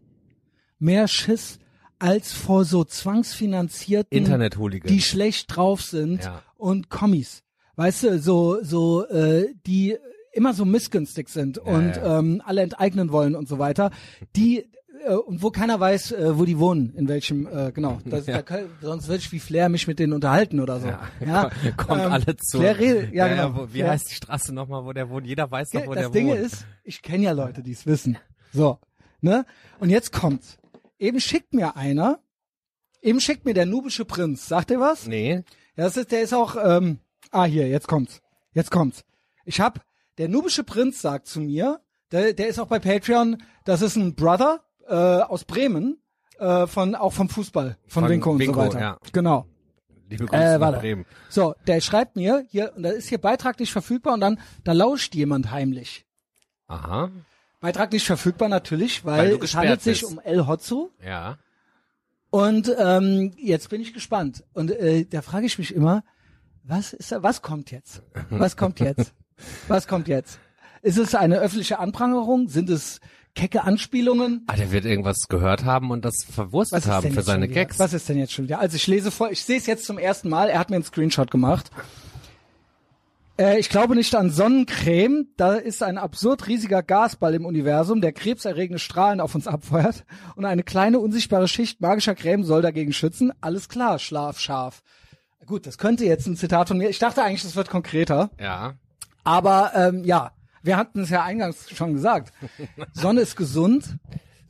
mehr 0.79 1.07
Schiss 1.07 1.59
als 1.99 2.33
vor 2.33 2.65
so 2.65 2.83
zwangsfinanzierten 2.83 4.15
Internet-Hooligan. 4.17 4.87
die 4.91 5.01
schlecht 5.01 5.55
drauf 5.55 5.81
sind 5.81 6.23
Ja. 6.23 6.41
und 6.55 6.89
Kommis. 6.89 7.43
Weißt 7.75 8.03
du, 8.03 8.19
so 8.19 8.63
so 8.63 9.05
äh, 9.07 9.53
die 9.65 9.97
immer 10.33 10.53
so 10.53 10.65
missgünstig 10.65 11.29
sind 11.29 11.57
und 11.57 11.95
ja. 11.95 12.19
Ähm, 12.19 12.41
alle 12.45 12.61
enteignen 12.61 13.11
wollen 13.11 13.35
und 13.35 13.47
so 13.47 13.57
weiter. 13.59 13.91
Die 14.35 14.65
äh, 15.05 15.13
und 15.13 15.41
wo 15.41 15.51
keiner 15.51 15.79
weiß, 15.79 16.11
äh, 16.13 16.37
wo 16.37 16.45
die 16.45 16.57
wohnen, 16.59 16.93
in 16.95 17.07
welchem 17.07 17.47
äh, 17.47 17.71
genau. 17.71 17.99
Das, 18.05 18.25
Ja. 18.27 18.35
da, 18.37 18.41
kann- 18.41 18.69
sonst 18.81 19.07
würde 19.07 19.19
ich 19.19 19.31
wie 19.31 19.39
Flair 19.39 19.69
mich 19.69 19.87
mit 19.87 19.99
denen 19.99 20.13
unterhalten 20.13 20.59
oder 20.59 20.79
so. 20.79 20.87
Ja, 21.25 21.49
kommt 21.77 22.01
ähm, 22.01 22.11
alle 22.11 22.35
zu. 22.37 22.57
Flair 22.59 22.77
redet, 22.79 23.13
ja, 23.13 23.27
genau. 23.27 23.55
wo, 23.55 23.67
wie 23.73 23.79
Flair- 23.79 23.91
heißt 23.91 24.09
die 24.11 24.15
Straße 24.15 24.53
nochmal, 24.53 24.85
wo 24.85 24.93
der 24.93 25.09
wohnt? 25.09 25.25
Jeder 25.27 25.49
weiß 25.49 25.69
doch, 25.71 25.85
wo 25.87 25.93
das 25.93 26.03
der 26.03 26.09
Ding 26.11 26.27
wohnt. 26.29 26.39
ist, 26.39 26.65
ich 26.83 27.01
kenne 27.01 27.23
ja 27.23 27.31
Leute, 27.31 27.61
die 27.63 27.71
es 27.71 27.85
wissen. 27.85 28.17
So, 28.53 28.79
ne? 29.21 29.45
Und 29.79 29.89
jetzt 29.89 30.11
kommt's. 30.11 30.57
Eben 30.99 31.19
schickt 31.19 31.53
mir 31.53 31.75
einer, 31.75 32.19
eben 33.01 33.19
schickt 33.21 33.45
mir 33.45 33.53
der 33.53 33.65
nubische 33.65 34.05
Prinz. 34.05 34.47
Sagt 34.47 34.71
ihr 34.71 34.79
was? 34.79 35.05
Nee, 35.07 35.43
Ja, 35.75 35.83
das 35.85 35.97
ist, 35.97 36.11
der 36.11 36.21
ist 36.23 36.33
auch, 36.33 36.55
ähm, 36.63 36.99
ah, 37.31 37.45
hier, 37.45 37.67
jetzt 37.67 37.87
kommt's. 37.87 38.21
Jetzt 38.53 38.71
kommt's. 38.71 39.03
Ich 39.45 39.59
hab, 39.61 39.85
der 40.17 40.27
nubische 40.29 40.63
Prinz 40.63 41.01
sagt 41.01 41.27
zu 41.27 41.39
mir, 41.39 41.79
der, 42.11 42.33
der 42.33 42.47
ist 42.47 42.57
auch 42.59 42.67
bei 42.67 42.79
Patreon, 42.79 43.37
das 43.65 43.81
ist 43.81 43.95
ein 43.95 44.15
Brother, 44.15 44.61
äh, 44.87 44.93
aus 44.93 45.43
Bremen, 45.45 45.97
äh, 46.39 46.67
von, 46.67 46.95
auch 46.95 47.13
vom 47.13 47.29
Fußball, 47.29 47.77
von, 47.87 48.03
Von 48.03 48.11
Winko 48.11 48.31
und 48.31 48.39
Winko, 48.39 48.53
so 48.61 48.67
weiter. 48.67 48.79
ja. 48.79 48.97
Genau. 49.11 49.45
liebe 50.09 50.25
Grüße 50.25 50.41
Äh, 50.43 50.57
nach. 50.59 50.79
Bremen. 50.79 51.05
So, 51.29 51.55
der 51.67 51.81
schreibt 51.81 52.15
mir 52.15 52.45
hier, 52.49 52.73
und 52.75 52.83
da 52.83 52.89
ist 52.89 53.07
hier 53.09 53.17
Beitrag 53.19 53.59
nicht 53.59 53.71
verfügbar 53.71 54.13
und 54.13 54.21
dann, 54.21 54.39
da 54.63 54.73
lauscht 54.73 55.15
jemand 55.15 55.51
heimlich. 55.51 56.05
Aha, 56.67 57.09
Beitrag 57.59 57.91
nicht 57.91 58.05
verfügbar 58.05 58.49
natürlich, 58.49 59.03
Weil 59.05 59.31
weil, 59.33 59.43
es 59.43 59.55
handelt 59.55 59.81
sich 59.81 60.01
bist. 60.01 60.11
um 60.11 60.19
El 60.19 60.45
Hotzo. 60.47 60.91
ja. 61.03 61.37
Und 62.29 62.69
ähm, 62.77 63.33
jetzt 63.37 63.69
bin 63.69 63.79
ich 63.79 63.93
gespannt. 63.93 64.43
Und 64.53 64.69
äh, 64.69 65.05
da 65.05 65.21
frage 65.21 65.45
ich 65.45 65.57
mich 65.57 65.73
immer, 65.73 66.03
was 66.63 66.91
ist 66.91 67.11
da, 67.13 67.23
was 67.23 67.41
kommt 67.41 67.71
jetzt? 67.71 68.03
Was 68.29 68.57
kommt 68.57 68.79
jetzt? 68.81 69.13
Was 69.69 69.87
kommt 69.87 70.07
jetzt? 70.07 70.39
Ist 70.81 70.97
es 70.97 71.13
eine 71.15 71.37
öffentliche 71.37 71.77
Anprangerung? 71.79 72.49
Sind 72.49 72.69
es 72.71 72.99
kecke 73.37 73.63
Anspielungen? 73.63 74.43
Ah, 74.47 74.55
der 74.55 74.71
wird 74.71 74.83
irgendwas 74.83 75.27
gehört 75.29 75.63
haben 75.63 75.91
und 75.91 76.03
das 76.03 76.25
verwurstet 76.29 76.87
haben 76.87 77.11
für 77.11 77.21
seine? 77.21 77.47
Gags. 77.47 77.79
Was 77.79 77.93
ist 77.93 78.09
denn 78.09 78.17
jetzt 78.17 78.33
schon 78.33 78.45
wieder? 78.45 78.59
Also 78.59 78.75
ich 78.75 78.87
lese 78.87 79.11
vor, 79.11 79.31
ich 79.31 79.43
sehe 79.43 79.57
es 79.57 79.67
jetzt 79.67 79.85
zum 79.85 79.97
ersten 79.97 80.27
Mal. 80.27 80.49
Er 80.49 80.59
hat 80.59 80.69
mir 80.69 80.75
einen 80.75 80.83
Screenshot 80.83 81.31
gemacht. 81.31 81.71
Äh, 83.39 83.59
ich 83.59 83.69
glaube 83.69 83.95
nicht 83.95 84.13
an 84.15 84.31
Sonnencreme. 84.31 85.27
Da 85.37 85.53
ist 85.53 85.83
ein 85.83 85.97
absurd 85.99 86.47
riesiger 86.47 86.81
Gasball 86.81 87.35
im 87.35 87.45
Universum, 87.45 88.01
der 88.01 88.11
krebserregende 88.11 88.79
Strahlen 88.79 89.21
auf 89.21 89.35
uns 89.35 89.47
abfeuert. 89.47 90.03
Und 90.35 90.45
eine 90.45 90.63
kleine 90.63 90.99
unsichtbare 90.99 91.47
Schicht 91.47 91.79
magischer 91.79 92.15
Creme 92.15 92.43
soll 92.43 92.63
dagegen 92.63 92.91
schützen. 92.91 93.31
Alles 93.39 93.69
klar, 93.69 93.99
Schlaf, 93.99 94.39
scharf. 94.39 94.81
Gut, 95.45 95.65
das 95.67 95.77
könnte 95.77 96.05
jetzt 96.05 96.25
ein 96.25 96.35
Zitat 96.35 96.67
von 96.67 96.77
mir. 96.77 96.89
Ich 96.89 96.99
dachte 96.99 97.23
eigentlich, 97.23 97.43
das 97.43 97.55
wird 97.55 97.69
konkreter. 97.69 98.31
Ja, 98.39 98.73
Aber 99.23 99.71
ähm, 99.75 100.03
ja, 100.03 100.31
wir 100.67 100.77
hatten 100.77 100.99
es 101.01 101.09
ja 101.09 101.23
eingangs 101.23 101.69
schon 101.71 101.93
gesagt. 101.93 102.31
Sonne 102.93 103.21
ist 103.21 103.35
gesund 103.35 103.97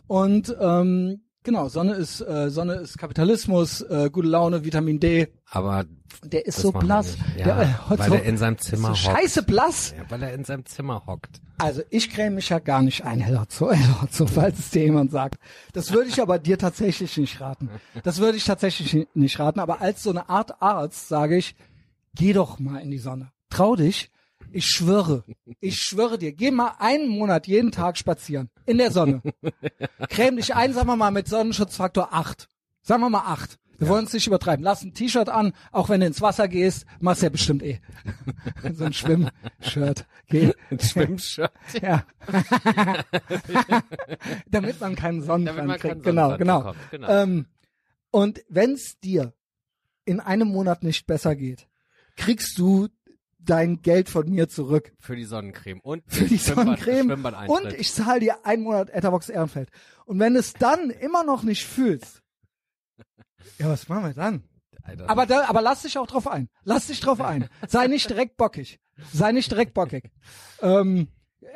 und 0.08 0.56
ähm, 0.60 1.22
genau, 1.44 1.70
Sonne 1.70 1.94
ist 1.94 2.22
äh, 2.22 2.50
Sonne 2.50 2.74
ist 2.76 2.98
Kapitalismus, 2.98 3.82
äh, 3.82 4.10
gute 4.12 4.28
Laune, 4.28 4.66
Vitamin 4.66 5.00
D. 5.00 5.28
aber 5.50 5.86
Der 6.24 6.46
ist 6.46 6.60
so 6.60 6.72
blass. 6.72 7.18
nicht. 7.18 7.40
der, 7.40 7.48
Ja, 7.48 7.62
äh, 7.62 7.68
weil 8.00 8.10
so, 8.10 8.16
er 8.16 8.24
in 8.24 8.38
seinem 8.38 8.58
Zimmer 8.58 8.96
so 8.96 9.10
hockt. 9.10 9.18
scheiße 9.20 9.44
blass. 9.44 9.94
Ja, 9.98 10.04
weil 10.10 10.24
er 10.24 10.34
in 10.34 10.44
seinem 10.44 10.66
Zimmer 10.66 11.04
hockt. 11.06 11.42
Also 11.60 11.82
ich 11.90 12.10
creme 12.12 12.36
mich 12.36 12.50
ja 12.50 12.60
gar 12.60 12.82
nicht 12.84 13.04
ein, 13.04 13.20
Herr 13.20 13.34
Lotzo, 13.40 13.72
Herr 13.72 14.02
Lotzo, 14.02 14.28
falls 14.28 14.60
es 14.60 14.70
dir 14.70 14.84
jemand 14.84 15.12
sagt. 15.12 15.40
Das 15.74 15.92
würde 15.92 16.10
ich 16.10 16.22
aber 16.22 16.38
dir 16.40 16.58
tatsächlich 16.58 17.18
nicht 17.18 17.42
raten. 17.42 17.70
Das 18.04 18.20
würde 18.20 18.38
ich 18.38 18.46
tatsächlich 18.46 19.08
nicht 19.16 19.40
raten. 19.40 19.60
Aber 19.60 19.82
als 19.82 20.04
so 20.04 20.10
eine 20.12 20.30
Art 20.30 20.62
Arzt 20.62 21.08
sage 21.08 21.38
ich, 21.38 21.56
geh 22.16 22.34
doch 22.34 22.60
mal 22.60 22.80
in 22.80 22.92
die 22.92 23.00
Sonne. 23.00 23.32
Trau 23.50 23.76
dich. 23.76 24.12
Ich 24.52 24.66
schwöre, 24.68 25.24
ich 25.60 25.82
schwöre 25.82 26.18
dir, 26.18 26.32
geh 26.32 26.52
mal 26.52 26.76
einen 26.80 27.10
Monat 27.10 27.48
jeden 27.48 27.72
Tag 27.72 27.98
spazieren. 27.98 28.50
In 28.66 28.78
der 28.78 28.92
Sonne. 28.92 29.22
Creme 30.10 30.38
dich 30.38 30.56
ein, 30.56 30.74
sagen 30.74 30.88
wir 30.88 30.96
mal, 30.96 31.12
mit 31.12 31.28
Sonnenschutzfaktor 31.28 32.14
8. 32.14 32.48
Sagen 32.82 33.02
wir 33.02 33.10
mal 33.10 33.26
8. 33.26 33.60
Wir 33.78 33.90
wollen 33.90 34.06
es 34.06 34.14
nicht 34.14 34.26
übertreiben. 34.26 34.64
Lass 34.64 34.84
ein 34.84 34.94
T-Shirt 34.94 35.30
an, 35.30 35.54
auch 35.72 35.90
wenn 35.90 36.00
du 36.00 36.08
ins 36.08 36.22
Wasser 36.22 36.48
gehst, 36.48 36.86
machst 37.00 37.22
ja 37.22 37.30
bestimmt 37.30 37.62
eh. 37.62 37.80
so 38.74 38.86
ein 38.86 38.94
Schwimmshirt. 38.94 40.08
Geh. 40.28 40.54
Schwimmshirt. 40.80 41.52
Ja. 41.82 42.04
Damit 44.48 44.82
man 44.82 44.96
keinen 44.96 45.22
Sonnenbrand 45.22 45.68
man 45.68 45.80
kriegt. 45.80 45.94
keinen 45.94 46.02
Genau, 46.02 46.38
genau. 46.38 46.60
bekommt, 46.60 46.92
genau. 46.92 47.10
Ähm, 47.10 47.46
und 48.10 48.42
wenn's 48.50 49.00
dir 49.00 49.34
in 50.06 50.20
einem 50.20 50.48
Monat 50.48 50.84
nicht 50.84 51.06
besser 51.06 51.36
geht, 51.36 51.68
kriegst 52.16 52.58
du 52.58 52.88
dein 53.50 53.82
Geld 53.82 54.10
von 54.10 54.30
mir 54.30 54.48
zurück 54.50 54.94
Für 55.00 55.16
die 55.16 55.26
Sonnencreme 55.26 55.80
und 55.82 56.04
für 56.08 56.26
die 56.26 56.38
Schwimmbad- 56.38 56.80
Sonnencreme 56.80 57.26
und 57.50 57.74
ich 57.74 57.92
zahle 57.92 58.20
dir 58.20 58.46
einen 58.46 58.64
Monat 58.64 58.90
Etherbox 58.90 59.30
Ehrenfeld. 59.30 59.70
Und 60.06 60.20
wenn 60.20 60.36
es 60.36 60.54
dann 60.54 60.90
immer 60.90 61.24
noch 61.24 61.44
nicht 61.44 61.66
fühlst, 61.66 62.22
ja, 63.60 63.70
was 63.70 63.88
machen 63.90 64.06
wir 64.06 64.14
dann? 64.14 64.44
Alter, 64.84 65.10
Aber 65.10 65.26
da, 65.26 65.46
aber 65.48 65.62
lass 65.62 65.82
dich 65.82 65.98
auch 65.98 66.08
drauf 66.08 66.28
ein. 66.28 66.50
Lass 66.64 66.88
dich 66.88 67.00
drauf 67.02 67.20
ein. 67.20 67.50
Sei 67.68 67.88
nicht 67.88 68.10
direkt 68.10 68.38
bockig. 68.38 68.80
Sei 69.14 69.32
nicht 69.32 69.52
direkt 69.52 69.74
bockig. 69.74 70.12
Ähm, 70.62 71.10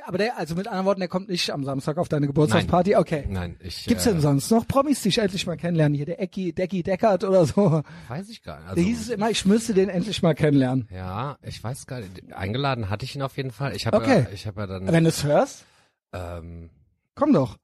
aber 0.06 0.18
der, 0.18 0.38
also 0.38 0.56
mit 0.56 0.68
anderen 0.68 0.86
Worten, 0.86 1.00
der 1.00 1.10
kommt 1.10 1.30
nicht 1.30 1.50
am 1.52 1.64
Samstag 1.64 1.98
auf 1.98 2.10
deine 2.10 2.28
Geburtstagsparty. 2.28 2.96
Okay. 2.96 3.26
Nein, 3.30 3.58
ich 3.60 3.86
Gibt's 3.86 4.06
äh, 4.06 4.12
denn 4.12 4.22
sonst 4.22 4.50
noch 4.52 4.68
Promis, 4.68 5.02
die 5.02 5.10
ich 5.10 5.18
endlich 5.18 5.46
mal 5.48 5.58
kennenlernen? 5.58 5.96
Hier 5.96 6.06
der 6.06 6.22
Ecki, 6.22 6.54
Decki 6.54 6.84
Deckert 6.84 7.24
oder 7.24 7.46
so. 7.46 7.82
weiß 8.08 8.30
ich 8.30 8.44
gar 8.44 8.60
nicht. 8.60 8.70
Also, 8.70 8.82
hieß 8.82 9.02
es 9.02 9.10
immer, 9.10 9.30
ich 9.30 9.46
müsste 9.46 9.74
den 9.74 9.90
endlich 9.90 10.22
mal 10.22 10.34
kennenlernen. 10.36 10.88
ja, 10.92 11.38
ich 11.42 11.64
weiß 11.64 11.86
gar 11.88 12.00
nicht. 12.00 12.34
Eingeladen 12.34 12.90
hatte 12.90 13.06
ich 13.06 13.16
ihn 13.16 13.22
auf 13.22 13.38
jeden 13.38 13.52
Fall. 13.52 13.76
Ich 13.76 13.88
habe 13.88 13.98
Okay. 13.98 14.22
ja, 14.24 14.30
ich 14.34 14.48
habe 14.48 14.62
ja 14.62 14.68
dann 14.68 14.88
Wenn 14.92 15.04
du 15.04 15.10
es 15.10 15.24
hörst, 15.24 15.66
ähm, 16.14 16.70
komm 17.16 17.34
doch. 17.34 17.58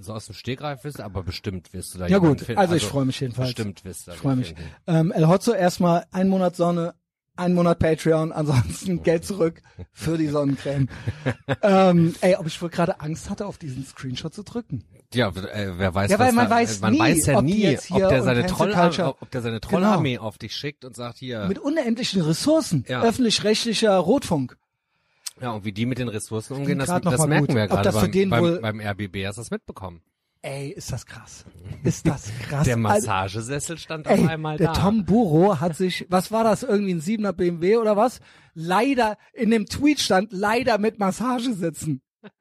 so 0.00 0.14
aus 0.14 0.26
dem 0.26 0.34
Stegreif 0.34 0.84
wissen, 0.84 1.02
aber 1.02 1.22
bestimmt 1.22 1.72
wirst 1.72 1.94
du 1.94 1.98
da 1.98 2.06
Ja 2.06 2.18
gut, 2.18 2.48
also 2.56 2.74
ich 2.74 2.84
freue 2.84 3.04
mich 3.04 3.20
jedenfalls. 3.20 3.48
Bestimmt 3.50 3.84
wirst 3.84 4.06
du 4.06 4.10
da 4.10 4.14
Ich 4.14 4.20
freue 4.22 4.36
mich. 4.36 4.48
finden. 4.48 4.62
Ähm, 4.86 5.12
El 5.12 5.28
Hotzo 5.28 5.52
erstmal 5.52 6.04
ein 6.10 6.28
Monat 6.28 6.56
Sonne, 6.56 6.94
ein 7.42 7.54
Monat 7.54 7.78
Patreon, 7.78 8.32
ansonsten 8.32 9.02
Geld 9.02 9.24
zurück 9.24 9.62
für 9.92 10.16
die 10.18 10.28
Sonnencreme. 10.28 10.88
ähm, 11.62 12.14
ey, 12.20 12.36
ob 12.36 12.46
ich 12.46 12.60
wohl 12.62 12.70
gerade 12.70 13.00
Angst 13.00 13.28
hatte, 13.30 13.46
auf 13.46 13.58
diesen 13.58 13.84
Screenshot 13.84 14.32
zu 14.34 14.42
drücken. 14.42 14.84
Ja, 15.14 15.28
äh, 15.28 15.72
wer 15.76 15.94
weiß, 15.94 16.10
Ja, 16.10 16.18
weil 16.18 16.32
man 16.32 16.48
da, 16.48 16.54
weiß 16.54 16.80
man 16.80 16.92
nie, 16.94 16.98
weiß 17.00 17.26
ja 17.26 17.38
ob 17.38 17.44
nie, 17.44 17.76
ob 17.76 17.82
hier 17.82 18.08
der 18.08 18.22
seine 18.22 18.40
Cancel 18.40 18.56
Trollarmee, 18.56 18.82
Culture- 18.96 19.16
ob 19.20 19.30
der 19.30 19.42
seine 19.42 19.60
Trollarmee 19.60 20.18
auf 20.18 20.38
dich 20.38 20.56
schickt 20.56 20.84
und 20.86 20.96
sagt 20.96 21.18
hier, 21.18 21.46
Mit 21.48 21.58
unendlichen 21.58 22.22
Ressourcen. 22.22 22.84
Ja. 22.88 23.02
Öffentlich-rechtlicher 23.02 23.94
Rotfunk. 23.98 24.56
ja, 25.40 25.50
und 25.50 25.64
wie 25.66 25.72
die 25.72 25.84
mit 25.86 25.98
den 25.98 26.08
Ressourcen 26.08 26.54
umgehen, 26.56 26.78
das, 26.78 26.88
das 26.88 27.26
merken 27.26 27.46
gut. 27.46 27.54
wir 27.56 27.64
Ob 27.64 27.70
gerade 27.70 27.92
beim, 27.92 28.30
beim, 28.30 28.60
beim 28.62 28.80
RBB, 28.80 29.26
hast 29.26 29.36
du 29.36 29.42
das 29.42 29.50
mitbekommen. 29.50 30.00
Ey, 30.44 30.70
ist 30.70 30.90
das 30.90 31.06
krass. 31.06 31.44
Ist 31.84 32.06
das 32.06 32.24
krass. 32.48 32.64
Der 32.64 32.74
Also, 32.74 32.80
Massagesessel 32.80 33.78
stand 33.78 34.08
auf 34.08 34.18
Ey, 34.18 34.26
einmal 34.26 34.56
der 34.58 34.72
da. 34.72 34.80
Tom 34.80 35.04
Buro 35.04 35.60
hat 35.60 35.76
sich, 35.76 36.04
was 36.10 36.32
war 36.32 36.42
das, 36.42 36.64
irgendwie 36.64 36.94
ein 36.94 37.00
7er 37.00 37.32
BMW 37.32 37.76
oder 37.76 37.96
was? 37.96 38.18
Leider, 38.54 39.16
in 39.32 39.50
dem 39.50 39.66
Tweet 39.66 40.00
stand, 40.00 40.32
leider 40.32 40.78
mit 40.78 40.98
Massage 40.98 41.52
sitzen. 41.54 42.02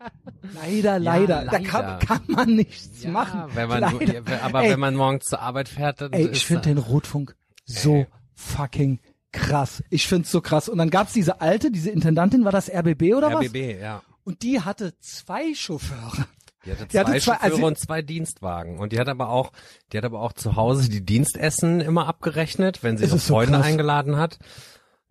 Leider, 0.63 0.99
leider. 0.99 1.43
Da 1.45 1.57
kann, 1.59 1.97
kann 1.99 2.21
man 2.27 2.55
nichts 2.55 3.01
Ja, 3.01 3.09
machen. 3.09 3.43
wenn 3.55 3.67
man, 3.67 3.79
leider. 3.81 4.43
aber 4.43 4.61
Ey, 4.63 4.71
wenn 4.71 4.79
man 4.79 4.95
morgens 4.95 5.25
zur 5.25 5.39
Arbeit 5.41 5.69
fährt, 5.69 6.01
dann 6.01 6.13
Ey, 6.13 6.27
ich 6.27 6.45
finde 6.45 6.63
den 6.69 6.77
Rotfunk 6.77 7.35
so 7.65 7.95
Ey. 7.95 8.07
fucking 8.35 8.99
krass. 9.31 9.83
Ich 9.89 10.07
find's 10.07 10.29
so 10.29 10.39
krass. 10.41 10.69
Und 10.69 10.77
dann 10.77 10.91
gab's 10.91 11.13
diese 11.13 11.41
alte, 11.41 11.71
diese 11.71 11.89
Intendantin, 11.89 12.45
war 12.45 12.51
das 12.51 12.69
RBB 12.69 13.15
oder 13.15 13.33
was? 13.33 13.45
RBB, 13.47 13.79
ja. 13.81 14.03
Und 14.23 14.43
die 14.43 14.61
hatte 14.61 14.93
zwei 14.99 15.55
Chauffeure. 15.55 16.27
Die 16.65 16.71
hatte 16.71 16.83
Die 16.85 16.89
zwei 16.89 16.99
hatte 16.99 17.11
zwei- 17.11 17.19
Chauffeure 17.19 17.43
also- 17.53 17.65
und 17.65 17.79
zwei 17.79 18.01
Dienstwagen. 18.01 18.79
Und 18.79 18.91
die 18.91 18.99
hat 18.99 19.07
aber 19.09 19.29
auch, 19.29 19.51
die 19.91 19.97
hat 19.97 20.05
aber 20.05 20.21
auch 20.21 20.33
zu 20.33 20.55
Hause 20.55 20.89
die 20.89 21.03
Dienstessen 21.03 21.81
immer 21.81 22.07
abgerechnet, 22.07 22.83
wenn 22.83 22.97
sie 22.97 23.05
ihre 23.05 23.17
so 23.17 23.33
Freunde 23.33 23.57
krass. 23.57 23.65
eingeladen 23.65 24.17
hat. 24.17 24.37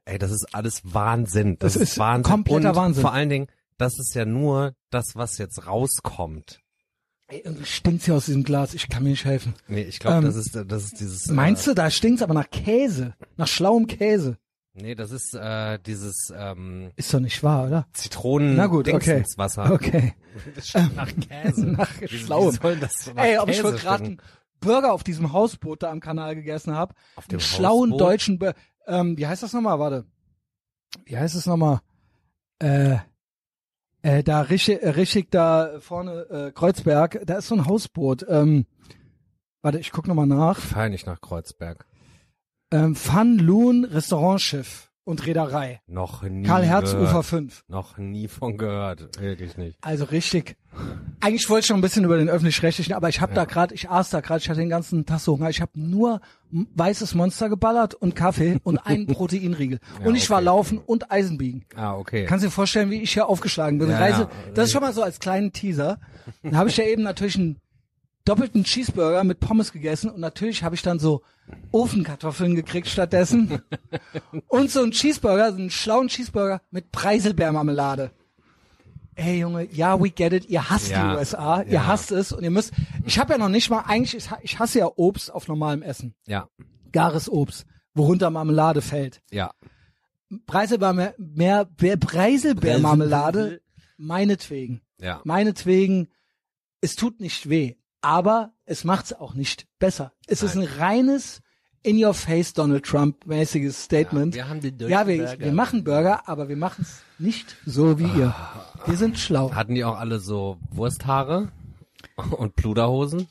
Ey, 0.04 0.18
das 0.18 0.30
ist 0.30 0.54
alles 0.54 0.80
Wahnsinn. 0.84 1.56
Das, 1.58 1.74
Das 1.74 1.82
ist, 1.82 1.90
ist 1.92 1.98
Wahnsinn. 1.98 2.22
kompletter 2.32 2.70
und 2.70 2.76
Wahnsinn. 2.76 3.02
Vor 3.02 3.12
allen 3.12 3.28
Dingen, 3.28 3.46
das 3.78 3.98
ist 3.98 4.14
ja 4.14 4.24
nur 4.24 4.74
das, 4.90 5.14
was 5.14 5.38
jetzt 5.38 5.66
rauskommt. 5.66 6.60
Stinkt's 7.62 8.06
hier 8.06 8.14
aus 8.16 8.26
diesem 8.26 8.42
Glas. 8.42 8.74
Ich 8.74 8.88
kann 8.88 9.04
mir 9.04 9.10
nicht 9.10 9.24
helfen. 9.24 9.54
Nee, 9.68 9.82
ich 9.82 10.00
glaube, 10.00 10.18
Ähm, 10.18 10.24
das 10.24 10.34
ist, 10.34 10.54
das 10.66 10.84
ist 10.84 10.98
dieses. 11.00 11.28
Meinst 11.28 11.62
äh, 11.66 11.70
du, 11.70 11.74
da 11.76 11.88
stinkt's 11.90 12.22
aber 12.22 12.34
nach 12.34 12.50
Käse. 12.50 13.14
Nach 13.36 13.46
schlauem 13.46 13.86
Käse. 13.86 14.36
Nee, 14.72 14.94
das 14.94 15.10
ist 15.10 15.34
äh, 15.34 15.78
dieses 15.80 16.32
ähm, 16.34 16.92
Ist 16.96 17.12
doch 17.12 17.18
nicht 17.20 17.42
wahr, 17.42 17.66
oder? 17.66 17.86
Zitronen 17.92 18.54
Na 18.56 18.66
gut, 18.68 18.86
okay. 18.88 19.14
Dingsenswasser. 19.16 19.72
Okay. 19.72 20.14
Das 20.54 20.68
stinkt 20.68 20.94
nach 20.94 21.10
Käse. 21.12 21.66
Nach 21.72 22.00
Wie- 22.00 22.04
wie 22.04 22.18
Schlauem. 22.18 22.52
soll 22.52 22.76
das 22.76 23.04
so 23.04 23.12
nach 23.12 23.24
Ey, 23.24 23.36
aber 23.36 23.50
ich 23.50 23.62
wollte 23.64 23.78
gerade 23.78 24.04
einen 24.04 24.22
Burger 24.60 24.92
auf 24.92 25.02
diesem 25.02 25.32
Hausboot 25.32 25.82
da 25.82 25.90
am 25.90 25.98
Kanal 25.98 26.36
gegessen 26.36 26.76
hab. 26.76 26.94
Auf 27.16 27.24
Einen 27.24 27.30
dem 27.38 27.40
schlauen 27.40 27.90
Hausboot? 27.90 28.00
deutschen 28.00 28.38
Bur 28.38 28.54
ähm, 28.86 29.18
wie 29.18 29.26
heißt 29.26 29.42
das 29.42 29.52
nochmal? 29.52 29.78
Warte. 29.80 30.04
Wie 31.04 31.16
heißt 31.18 31.34
es 31.34 31.46
nochmal? 31.46 31.80
Äh, 32.60 32.98
äh, 34.02 34.22
da 34.22 34.42
richtig, 34.42 34.82
äh, 34.82 34.90
richtig 34.90 35.30
da 35.32 35.80
vorne 35.80 36.12
äh, 36.30 36.52
Kreuzberg, 36.52 37.20
da 37.26 37.38
ist 37.38 37.48
so 37.48 37.56
ein 37.56 37.66
Hausboot. 37.66 38.24
Ähm, 38.28 38.66
warte, 39.62 39.78
ich 39.80 39.90
guck 39.90 40.06
nochmal 40.06 40.26
nach. 40.26 40.58
Fahr 40.58 40.88
nicht 40.88 41.06
nach 41.06 41.20
Kreuzberg. 41.20 41.86
Ähm, 42.72 42.94
Fun 42.94 43.38
Loon 43.38 43.84
Restaurantschiff 43.84 44.90
und 45.04 45.26
Reederei. 45.26 45.80
Noch 45.86 46.22
nie. 46.22 46.46
Karl 46.46 46.64
Herz 46.64 46.92
gehört. 46.92 47.08
Ufer 47.08 47.22
5. 47.22 47.64
Noch 47.68 47.98
nie 47.98 48.28
von 48.28 48.56
gehört. 48.56 49.20
Wirklich 49.20 49.56
nicht. 49.56 49.76
Also 49.80 50.04
richtig. 50.04 50.56
Eigentlich 51.20 51.48
wollte 51.50 51.64
ich 51.64 51.70
noch 51.70 51.76
ein 51.76 51.80
bisschen 51.80 52.04
über 52.04 52.16
den 52.16 52.28
öffentlich-rechtlichen, 52.28 52.94
aber 52.94 53.08
ich 53.08 53.20
habe 53.20 53.34
da 53.34 53.44
gerade, 53.44 53.74
ich 53.74 53.90
aß 53.90 54.10
da 54.10 54.20
gerade, 54.20 54.40
ich 54.40 54.48
hatte 54.48 54.60
den 54.60 54.68
ganzen 54.68 55.04
Tag 55.04 55.18
so 55.18 55.32
Hunger. 55.32 55.50
Ich 55.50 55.60
habe 55.60 55.72
nur 55.74 56.20
weißes 56.50 57.14
Monster 57.14 57.48
geballert 57.48 57.94
und 57.94 58.14
Kaffee 58.14 58.60
und 58.62 58.78
einen 58.78 59.06
Proteinriegel. 59.08 59.80
und 60.04 60.14
ich 60.14 60.30
war 60.30 60.38
okay. 60.38 60.44
laufen 60.44 60.78
und 60.78 61.10
Eisenbiegen. 61.10 61.64
Ah, 61.74 61.96
okay. 61.96 62.26
Kannst 62.26 62.44
du 62.44 62.48
dir 62.48 62.52
vorstellen, 62.52 62.90
wie 62.90 63.02
ich 63.02 63.12
hier 63.12 63.26
aufgeschlagen 63.28 63.78
bin? 63.78 63.90
Ja, 63.90 63.98
Reise, 63.98 64.22
ja. 64.22 64.30
das 64.54 64.66
ist 64.66 64.72
schon 64.72 64.82
mal 64.82 64.92
so 64.92 65.02
als 65.02 65.18
kleinen 65.18 65.52
Teaser. 65.52 65.98
Dann 66.44 66.56
habe 66.56 66.68
ich 66.68 66.76
ja 66.76 66.84
eben 66.84 67.02
natürlich 67.02 67.36
einen 67.36 67.58
doppelten 68.24 68.64
Cheeseburger 68.64 69.24
mit 69.24 69.40
Pommes 69.40 69.72
gegessen 69.72 70.10
und 70.10 70.20
natürlich 70.20 70.62
habe 70.62 70.74
ich 70.74 70.82
dann 70.82 70.98
so 70.98 71.22
Ofenkartoffeln 71.72 72.54
gekriegt 72.54 72.88
stattdessen. 72.88 73.62
und 74.48 74.70
so 74.70 74.82
einen 74.82 74.92
Cheeseburger, 74.92 75.50
so 75.52 75.58
einen 75.58 75.70
schlauen 75.70 76.08
Cheeseburger 76.08 76.60
mit 76.70 76.92
Preiselbeermarmelade. 76.92 78.10
Ey 79.16 79.40
Junge, 79.40 79.68
ja, 79.72 80.00
we 80.00 80.10
get 80.10 80.32
it. 80.32 80.46
Ihr 80.48 80.70
hasst 80.70 80.90
Ja, 80.90 81.12
die 81.12 81.18
USA, 81.18 81.62
ihr 81.62 81.72
ja. 81.72 81.86
hasst 81.86 82.10
es 82.12 82.32
und 82.32 82.42
ihr 82.44 82.50
müsst. 82.50 82.72
Ich 83.04 83.18
habe 83.18 83.32
ja 83.32 83.38
noch 83.38 83.48
nicht 83.48 83.68
mal 83.68 83.80
eigentlich, 83.80 84.14
ich 84.16 84.30
ha- 84.30 84.38
ich 84.42 84.58
hasse 84.58 84.78
ja 84.78 84.90
Obst 84.96 85.32
auf 85.32 85.48
normalem 85.48 85.82
Essen, 85.82 86.14
ja, 86.26 86.48
gares 86.92 87.28
Obst, 87.28 87.66
worunter 87.94 88.30
Marmelade 88.30 88.80
fällt. 88.82 89.20
ja. 89.30 89.50
Preiselbeer, 90.46 91.14
mehr, 91.18 91.64
Be- 91.64 91.96
Preiselbeermarmelade, 91.96 93.60
meinetwegen. 93.96 94.80
Ja. 95.00 95.20
Meinetwegen, 95.24 96.08
es 96.80 96.94
tut 96.94 97.18
nicht 97.20 97.48
weh, 97.48 97.74
aber 98.00 98.52
es 98.64 98.84
macht's 98.84 99.12
auch 99.12 99.34
nicht 99.34 99.66
besser. 99.78 100.12
Es 100.26 100.42
ist 100.42 100.56
ein 100.56 100.64
reines 100.78 101.40
in-your-face 101.82 102.52
Donald 102.52 102.84
Trump-mäßiges 102.84 103.84
Statement. 103.84 104.34
wir 104.34 104.48
haben 104.48 104.60
den 104.60 104.78
ja, 104.88 105.06
wir, 105.06 105.18
Burger. 105.18 105.38
wir 105.40 105.52
machen 105.52 105.84
Burger, 105.84 106.28
aber 106.28 106.48
wir 106.48 106.56
machen's 106.56 107.00
nicht 107.18 107.56
so 107.64 107.98
wie 107.98 108.04
ihr. 108.04 108.34
Wir 108.86 108.96
sind 108.96 109.18
schlau. 109.18 109.52
Hatten 109.54 109.74
die 109.74 109.84
auch 109.84 109.98
alle 109.98 110.20
so 110.20 110.58
Wursthaare 110.70 111.50
und 112.36 112.56
Pluderhosen? 112.56 113.28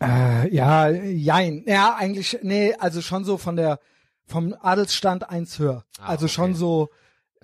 Äh, 0.00 0.52
ja, 0.54 0.88
jein. 0.90 1.64
Ja, 1.66 1.96
eigentlich, 1.96 2.38
nee, 2.42 2.74
also 2.74 3.02
schon 3.02 3.24
so 3.24 3.36
von 3.38 3.56
der, 3.56 3.78
vom 4.26 4.54
Adelsstand 4.60 5.28
eins 5.28 5.58
höher. 5.58 5.84
Ah, 5.98 6.06
also 6.06 6.28
schon 6.28 6.50
okay. 6.50 6.54
so, 6.58 6.88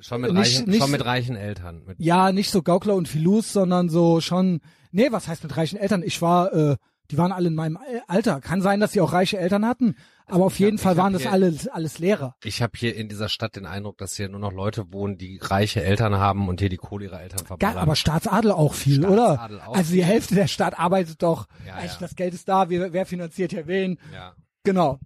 Schon 0.00 0.20
mit, 0.20 0.32
Nicht- 0.32 0.40
reichen, 0.40 0.70
nicht- 0.70 0.80
schon 0.80 0.90
mit 0.92 1.04
reichen 1.04 1.34
Eltern. 1.34 1.82
Mit, 1.84 1.96
ja, 1.98 2.30
nicht 2.30 2.50
so 2.52 2.62
Gaukler 2.62 2.94
und 2.94 3.08
Filus, 3.08 3.52
sondern 3.52 3.88
so 3.88 4.20
schon, 4.20 4.60
nee, 4.90 5.10
was 5.12 5.28
heißt 5.28 5.42
mit 5.42 5.56
reichen 5.56 5.78
Eltern? 5.78 6.02
Ich 6.02 6.20
war, 6.22 6.52
äh, 6.52 6.76
die 7.10 7.16
waren 7.18 7.32
alle 7.32 7.48
in 7.48 7.54
meinem 7.54 7.78
Alter. 8.06 8.40
Kann 8.40 8.60
sein, 8.60 8.80
dass 8.80 8.92
sie 8.92 9.00
auch 9.00 9.12
reiche 9.14 9.38
Eltern 9.38 9.64
hatten, 9.66 9.96
aber 10.26 10.44
auf 10.44 10.58
jeden 10.58 10.76
hab- 10.76 10.82
Fall 10.82 10.96
waren 10.98 11.12
das 11.14 11.22
hier- 11.22 11.32
alles, 11.32 11.66
alles 11.68 11.98
Lehrer. 11.98 12.34
Ich 12.44 12.60
habe 12.60 12.72
hier 12.76 12.94
in 12.94 13.08
dieser 13.08 13.28
Stadt 13.30 13.56
den 13.56 13.64
Eindruck, 13.64 13.96
dass 13.98 14.14
hier 14.14 14.28
nur 14.28 14.40
noch 14.40 14.52
Leute 14.52 14.92
wohnen, 14.92 15.16
die 15.16 15.38
reiche 15.42 15.82
Eltern 15.82 16.16
haben 16.18 16.48
und 16.48 16.60
hier 16.60 16.68
die 16.68 16.76
Kohle 16.76 17.06
ihrer 17.06 17.22
Eltern 17.22 17.46
verballern. 17.46 17.78
aber 17.78 17.96
Staatsadel 17.96 18.52
auch 18.52 18.74
viel, 18.74 19.02
Staatsadel 19.02 19.56
oder? 19.56 19.68
auch 19.68 19.74
also 19.76 19.92
die 19.92 20.04
Hälfte 20.04 20.34
der 20.34 20.48
Stadt 20.48 20.78
arbeitet 20.78 21.22
doch. 21.22 21.46
Ja, 21.66 21.82
ja. 21.82 21.90
Das 21.98 22.14
Geld 22.14 22.34
ist 22.34 22.46
da, 22.48 22.68
wer, 22.68 22.92
wer 22.92 23.06
finanziert 23.06 23.52
hier 23.52 23.66
wen? 23.66 23.98
ja. 24.12 24.34
Genau. 24.64 24.98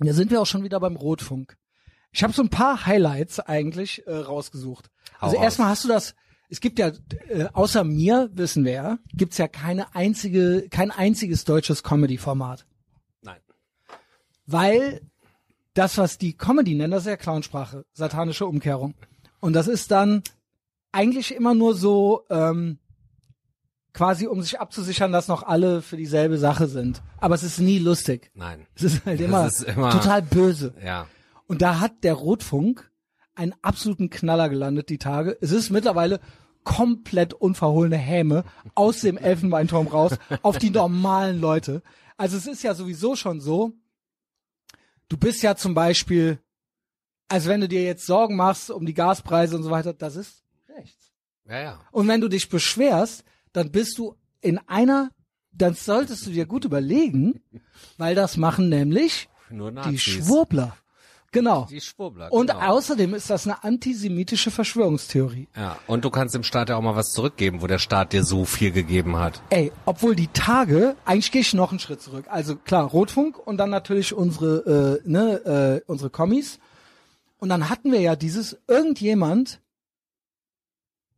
Da 0.00 0.12
sind 0.12 0.30
wir 0.32 0.40
auch 0.40 0.46
schon 0.46 0.64
wieder 0.64 0.80
beim 0.80 0.96
Rotfunk. 0.96 1.56
Ich 2.10 2.22
habe 2.24 2.32
so 2.32 2.42
ein 2.42 2.48
paar 2.48 2.86
Highlights 2.86 3.38
eigentlich 3.38 4.04
äh, 4.06 4.12
rausgesucht. 4.14 4.90
Hau 5.20 5.26
also 5.26 5.36
raus. 5.36 5.44
erstmal 5.44 5.68
hast 5.68 5.84
du 5.84 5.88
das, 5.88 6.14
es 6.48 6.60
gibt 6.60 6.78
ja, 6.78 6.92
äh, 7.28 7.46
außer 7.52 7.84
mir, 7.84 8.30
wissen 8.32 8.64
wir 8.64 8.72
ja, 8.72 8.98
gibt's 9.12 9.38
ja 9.38 9.48
keine 9.48 9.94
einzige, 9.94 10.66
kein 10.70 10.90
einziges 10.90 11.44
deutsches 11.44 11.82
Comedy-Format. 11.82 12.66
Nein. 13.22 13.40
Weil 14.46 15.02
das, 15.74 15.98
was 15.98 16.18
die 16.18 16.36
Comedy 16.36 16.74
nennen, 16.74 16.90
das 16.90 17.02
ist 17.02 17.08
ja 17.08 17.16
Clownsprache, 17.16 17.84
satanische 17.92 18.46
Umkehrung. 18.46 18.94
Und 19.40 19.52
das 19.52 19.68
ist 19.68 19.90
dann 19.90 20.22
eigentlich 20.90 21.34
immer 21.34 21.54
nur 21.54 21.74
so, 21.74 22.24
ähm, 22.30 22.78
quasi 23.92 24.26
um 24.26 24.42
sich 24.42 24.60
abzusichern, 24.60 25.12
dass 25.12 25.28
noch 25.28 25.42
alle 25.42 25.82
für 25.82 25.96
dieselbe 25.96 26.38
Sache 26.38 26.68
sind. 26.68 27.02
Aber 27.18 27.34
es 27.34 27.42
ist 27.42 27.58
nie 27.58 27.78
lustig. 27.78 28.30
Nein. 28.34 28.66
Es 28.74 28.84
ist 28.84 29.04
halt 29.04 29.20
immer, 29.20 29.46
ist 29.46 29.62
immer- 29.62 29.90
total 29.90 30.22
böse. 30.22 30.74
Ja. 30.84 31.08
Und 31.46 31.62
da 31.62 31.80
hat 31.80 32.04
der 32.04 32.14
Rotfunk 32.14 32.87
einen 33.38 33.54
absoluten 33.62 34.10
Knaller 34.10 34.48
gelandet 34.48 34.88
die 34.88 34.98
Tage. 34.98 35.38
Es 35.40 35.52
ist 35.52 35.70
mittlerweile 35.70 36.20
komplett 36.64 37.32
unverhohlene 37.32 37.96
Häme 37.96 38.44
aus 38.74 39.00
dem 39.00 39.16
Elfenbeinturm 39.16 39.86
raus 39.86 40.12
auf 40.42 40.58
die 40.58 40.70
normalen 40.70 41.40
Leute. 41.40 41.82
Also 42.16 42.36
es 42.36 42.46
ist 42.46 42.62
ja 42.62 42.74
sowieso 42.74 43.16
schon 43.16 43.40
so, 43.40 43.72
du 45.08 45.16
bist 45.16 45.42
ja 45.42 45.54
zum 45.54 45.72
Beispiel, 45.72 46.40
also 47.28 47.48
wenn 47.48 47.60
du 47.60 47.68
dir 47.68 47.84
jetzt 47.84 48.06
Sorgen 48.06 48.36
machst 48.36 48.70
um 48.70 48.84
die 48.84 48.94
Gaspreise 48.94 49.56
und 49.56 49.62
so 49.62 49.70
weiter, 49.70 49.94
das 49.94 50.16
ist 50.16 50.42
rechts. 50.68 51.12
Ja, 51.46 51.60
ja. 51.60 51.80
Und 51.92 52.08
wenn 52.08 52.20
du 52.20 52.28
dich 52.28 52.48
beschwerst, 52.48 53.24
dann 53.52 53.70
bist 53.70 53.98
du 53.98 54.16
in 54.40 54.58
einer, 54.66 55.10
dann 55.52 55.74
solltest 55.74 56.26
du 56.26 56.30
dir 56.30 56.46
gut 56.46 56.64
überlegen, 56.64 57.40
weil 57.96 58.14
das 58.14 58.36
machen 58.36 58.68
nämlich 58.68 59.28
Nur 59.48 59.70
die. 59.70 59.98
Schwurbler. 59.98 60.76
Genau. 61.30 61.66
Die 61.68 61.80
Schwurbler. 61.80 62.32
Und 62.32 62.50
genau. 62.50 62.60
außerdem 62.60 63.12
ist 63.14 63.28
das 63.28 63.46
eine 63.46 63.62
antisemitische 63.62 64.50
Verschwörungstheorie. 64.50 65.48
Ja, 65.54 65.78
und 65.86 66.04
du 66.04 66.10
kannst 66.10 66.34
dem 66.34 66.42
Staat 66.42 66.70
ja 66.70 66.76
auch 66.76 66.82
mal 66.82 66.96
was 66.96 67.12
zurückgeben, 67.12 67.60
wo 67.60 67.66
der 67.66 67.78
Staat 67.78 68.14
dir 68.14 68.24
so 68.24 68.46
viel 68.46 68.70
gegeben 68.72 69.16
hat. 69.16 69.42
Ey, 69.50 69.70
obwohl 69.84 70.16
die 70.16 70.28
Tage, 70.28 70.96
eigentlich 71.04 71.30
gehe 71.30 71.42
ich 71.42 71.52
noch 71.52 71.70
einen 71.70 71.80
Schritt 71.80 72.00
zurück. 72.00 72.24
Also 72.28 72.56
klar, 72.56 72.84
Rotfunk 72.84 73.38
und 73.46 73.58
dann 73.58 73.68
natürlich 73.68 74.14
unsere, 74.14 75.00
äh, 75.04 75.08
ne, 75.08 75.82
äh, 75.84 75.90
unsere 75.90 76.08
Kommis. 76.08 76.60
Und 77.38 77.50
dann 77.50 77.68
hatten 77.68 77.92
wir 77.92 78.00
ja 78.00 78.16
dieses, 78.16 78.56
irgendjemand, 78.66 79.60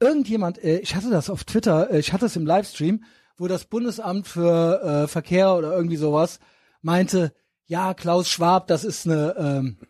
irgendjemand, 0.01 0.63
äh, 0.63 0.79
ich 0.79 0.97
hatte 0.97 1.11
das 1.11 1.31
auf 1.31 1.45
Twitter, 1.45 1.91
äh, 1.91 2.01
ich 2.01 2.13
hatte 2.13 2.27
es 2.27 2.35
im 2.35 2.47
Livestream, 2.47 3.05
wo 3.37 3.47
das 3.47 3.65
Bundesamt 3.65 4.27
für 4.27 4.83
äh, 4.83 5.09
Verkehr 5.09 5.55
oder 5.55 5.75
irgendwie 5.75 5.97
sowas 5.97 6.41
meinte, 6.83 7.33
ja, 7.67 7.95
Klaus 7.95 8.29
Schwab, 8.29 8.67
das 8.67 8.83
ist 8.83 9.07
eine, 9.07 9.37
ähm, 9.39 9.77
äh, 9.81 9.87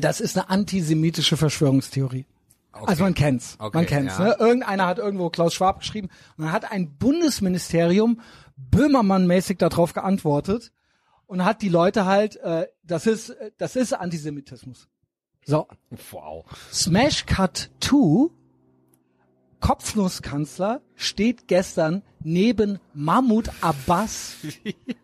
das 0.00 0.20
ist 0.20 0.36
eine 0.36 0.48
antisemitische 0.50 1.36
Verschwörungstheorie. 1.36 2.26
Okay. 2.72 2.84
Also 2.86 3.04
man 3.04 3.14
kennt's, 3.14 3.56
Okay, 3.60 3.76
man 3.76 3.86
kennt's. 3.86 4.18
ja. 4.18 4.24
Ne? 4.24 4.36
Irgendeiner 4.40 4.86
hat 4.86 4.98
irgendwo 4.98 5.30
Klaus 5.30 5.54
Schwab 5.54 5.78
geschrieben 5.80 6.08
und 6.36 6.44
dann 6.44 6.52
hat 6.52 6.70
ein 6.72 6.96
Bundesministerium 6.96 8.20
Böhmermann-mäßig 8.56 9.58
darauf 9.58 9.92
geantwortet 9.92 10.72
und 11.26 11.44
hat 11.44 11.62
die 11.62 11.68
Leute 11.68 12.04
halt, 12.04 12.36
äh, 12.36 12.66
das 12.82 13.06
ist, 13.06 13.30
äh, 13.30 13.52
das 13.58 13.76
ist 13.76 13.92
Antisemitismus. 13.92 14.88
So, 15.46 15.68
Wow. 16.10 16.44
Smash 16.72 17.26
Cut 17.26 17.70
2 17.80 18.30
Kopfnusskanzler 19.60 20.82
steht 20.94 21.48
gestern 21.48 22.02
neben 22.20 22.80
Mahmoud 22.92 23.50
Abbas, 23.60 24.34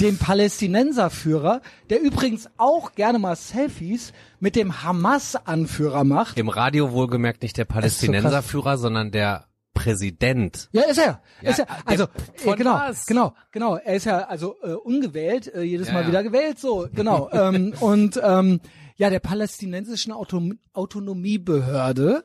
dem 0.00 0.18
Palästinenserführer, 0.18 1.60
der 1.90 2.00
übrigens 2.00 2.48
auch 2.56 2.94
gerne 2.94 3.18
mal 3.18 3.36
Selfies 3.36 4.12
mit 4.40 4.56
dem 4.56 4.82
Hamas-Anführer 4.82 6.04
macht. 6.04 6.38
Im 6.38 6.48
Radio 6.48 6.92
wohlgemerkt 6.92 7.42
nicht 7.42 7.56
der 7.56 7.64
Palästinenserführer, 7.64 8.78
sondern 8.78 9.10
der 9.10 9.46
Präsident. 9.76 10.70
Ja, 10.72 10.82
ist 10.82 10.98
er. 10.98 11.20
Ja, 11.42 11.50
ist 11.50 11.58
er. 11.58 11.66
Also 11.84 12.04
äh, 12.44 12.56
genau, 12.56 12.74
was? 12.74 13.04
genau, 13.04 13.34
genau. 13.52 13.76
Er 13.76 13.94
ist 13.94 14.06
ja 14.06 14.20
also 14.20 14.56
äh, 14.62 14.72
ungewählt, 14.72 15.54
äh, 15.54 15.62
jedes 15.62 15.88
Ja, 15.88 15.94
Mal 15.94 16.02
ja. 16.02 16.08
wieder 16.08 16.22
gewählt, 16.22 16.58
so 16.58 16.88
genau. 16.92 17.28
ähm, 17.32 17.74
und 17.80 18.18
ähm, 18.22 18.60
ja, 18.96 19.10
der 19.10 19.20
palästinensischen 19.20 20.12
Autom 20.12 20.58
Autonomiebehörde. 20.72 22.24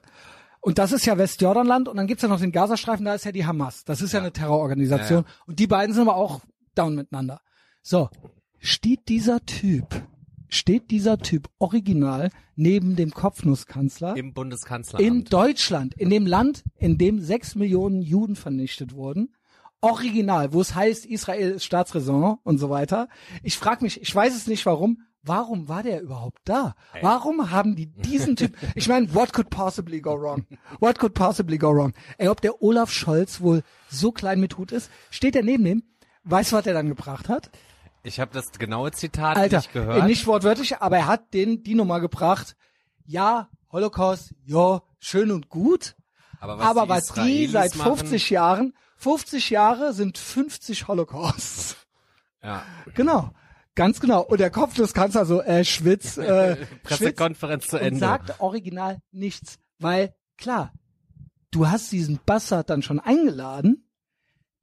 Und 0.62 0.78
das 0.78 0.92
ist 0.92 1.06
ja 1.06 1.18
Westjordanland 1.18 1.90
und 1.90 1.98
dann 1.98 2.08
gibt's 2.08 2.24
ja 2.24 2.30
noch 2.30 2.40
den 2.40 2.52
Gazastreifen, 2.52 3.04
da 3.04 3.16
ist 3.16 3.26
ja 3.26 3.32
die 3.32 3.46
Hamas. 3.46 3.84
Das 3.84 4.02
ist 4.02 4.14
ja, 4.14 4.20
eine 4.20 4.32
Terrororganisation. 4.32 5.24
Ja, 5.24 5.34
Und 5.48 5.60
die 5.60 5.68
beiden 5.68 5.94
sind 5.94 6.08
aber 6.08 6.16
auch 6.16 6.42
down 6.76 6.96
miteinander. 6.96 7.42
So, 7.82 8.10
steht 8.60 9.08
dieser 9.10 9.46
Typ, 9.46 10.04
steht 10.48 10.92
dieser 10.92 11.18
Typ 11.18 11.50
original 11.60 12.30
neben 12.56 12.96
dem 12.96 13.12
Kopfnusskanzler 13.12 14.16
Im 14.16 14.34
Bundeskanzleramt. 14.34 15.08
in 15.08 15.24
Deutschland, 15.24 15.96
in 15.96 16.10
dem 16.10 16.26
Land, 16.26 16.64
in 16.76 16.98
dem 16.98 17.20
sechs 17.20 17.56
Millionen 17.56 18.02
Juden 18.02 18.36
vernichtet 18.36 18.94
wurden, 18.94 19.34
original, 19.82 20.54
wo 20.54 20.62
es 20.62 20.76
heißt, 20.76 21.06
Israel 21.06 21.52
ist 21.52 21.66
Staatsräson 21.66 22.38
und 22.44 22.58
so 22.60 22.70
weiter. 22.70 23.08
Ich 23.42 23.58
frage 23.58 23.84
mich, 23.84 24.00
ich 24.00 24.14
weiß 24.14 24.36
es 24.36 24.46
nicht 24.46 24.66
warum, 24.68 25.02
warum 25.24 25.68
war 25.68 25.82
der 25.84 26.02
überhaupt 26.02 26.40
da? 26.46 26.76
Warum 27.02 27.50
haben 27.52 27.76
die 27.76 27.88
diesen 27.88 28.36
Typ, 28.36 28.56
ich 28.76 28.88
meine, 28.88 29.14
what 29.16 29.34
could 29.34 29.50
possibly 29.50 30.00
go 30.00 30.14
wrong? 30.14 30.46
What 30.80 31.00
could 31.00 31.16
possibly 31.16 31.58
go 31.58 31.72
wrong? 31.72 31.94
Ey, 32.18 32.28
ob 32.28 32.42
der 32.42 32.62
Olaf 32.62 32.92
Scholz 32.92 33.42
wohl 33.42 33.64
so 33.90 34.12
klein 34.12 34.40
mit 34.40 34.58
Hut 34.58 34.72
ist, 34.72 34.92
steht 35.10 35.36
er 35.36 35.44
neben 35.44 35.64
dem, 35.64 35.84
weißt 36.24 36.52
du, 36.52 36.56
was 36.58 36.66
er 36.66 36.74
dann 36.74 36.90
gebracht 36.90 37.30
hat? 37.30 37.50
ich 38.04 38.20
habe 38.20 38.32
das 38.34 38.52
genaue 38.52 38.92
Zitat 38.92 39.38
Alter, 39.38 39.58
nicht 39.58 39.74
gehört. 39.74 40.06
nicht 40.06 40.26
wortwörtlich, 40.28 40.78
aber 40.78 40.98
er 40.98 41.08
hat 41.08 41.34
den 41.34 41.64
die 41.64 41.76
Nummer 41.76 42.00
gebracht. 42.00 42.56
Ja, 43.06 43.50
Holocaust, 43.72 44.34
ja, 44.44 44.82
schön 45.00 45.32
und 45.32 45.50
gut. 45.50 45.96
aber 46.40 46.58
was 46.58 46.66
aber 46.66 46.84
die 46.84 46.90
was 46.90 47.14
die 47.14 47.48
seit 47.48 47.76
machen, 47.76 47.98
50 47.98 48.30
Jahren, 48.30 48.74
50 48.98 49.50
Jahre 49.50 49.94
sind 49.94 50.18
50 50.18 50.88
Holocausts. 50.88 51.78
Ja. 52.44 52.64
Genau. 52.96 53.32
Ganz 53.76 54.00
genau. 54.00 54.22
Und 54.22 54.40
der 54.40 54.50
Kopfnusskanzler 54.50 55.26
so, 55.26 55.42
äh, 55.42 55.64
Schwitz, 55.64 56.18
äh, 56.18 56.56
Schwitz 56.56 56.70
Pressekonferenz 56.84 57.68
zu 57.68 57.78
und 57.78 57.84
Ende. 57.84 58.00
sagt 58.00 58.40
original 58.40 59.00
nichts. 59.12 59.60
Weil, 59.80 60.14
klar, 60.38 60.74
du 61.52 61.68
hast 61.68 61.92
diesen 61.92 62.20
Bastard 62.26 62.70
dann 62.70 62.82
schon 62.82 63.00
eingeladen. 63.00 63.88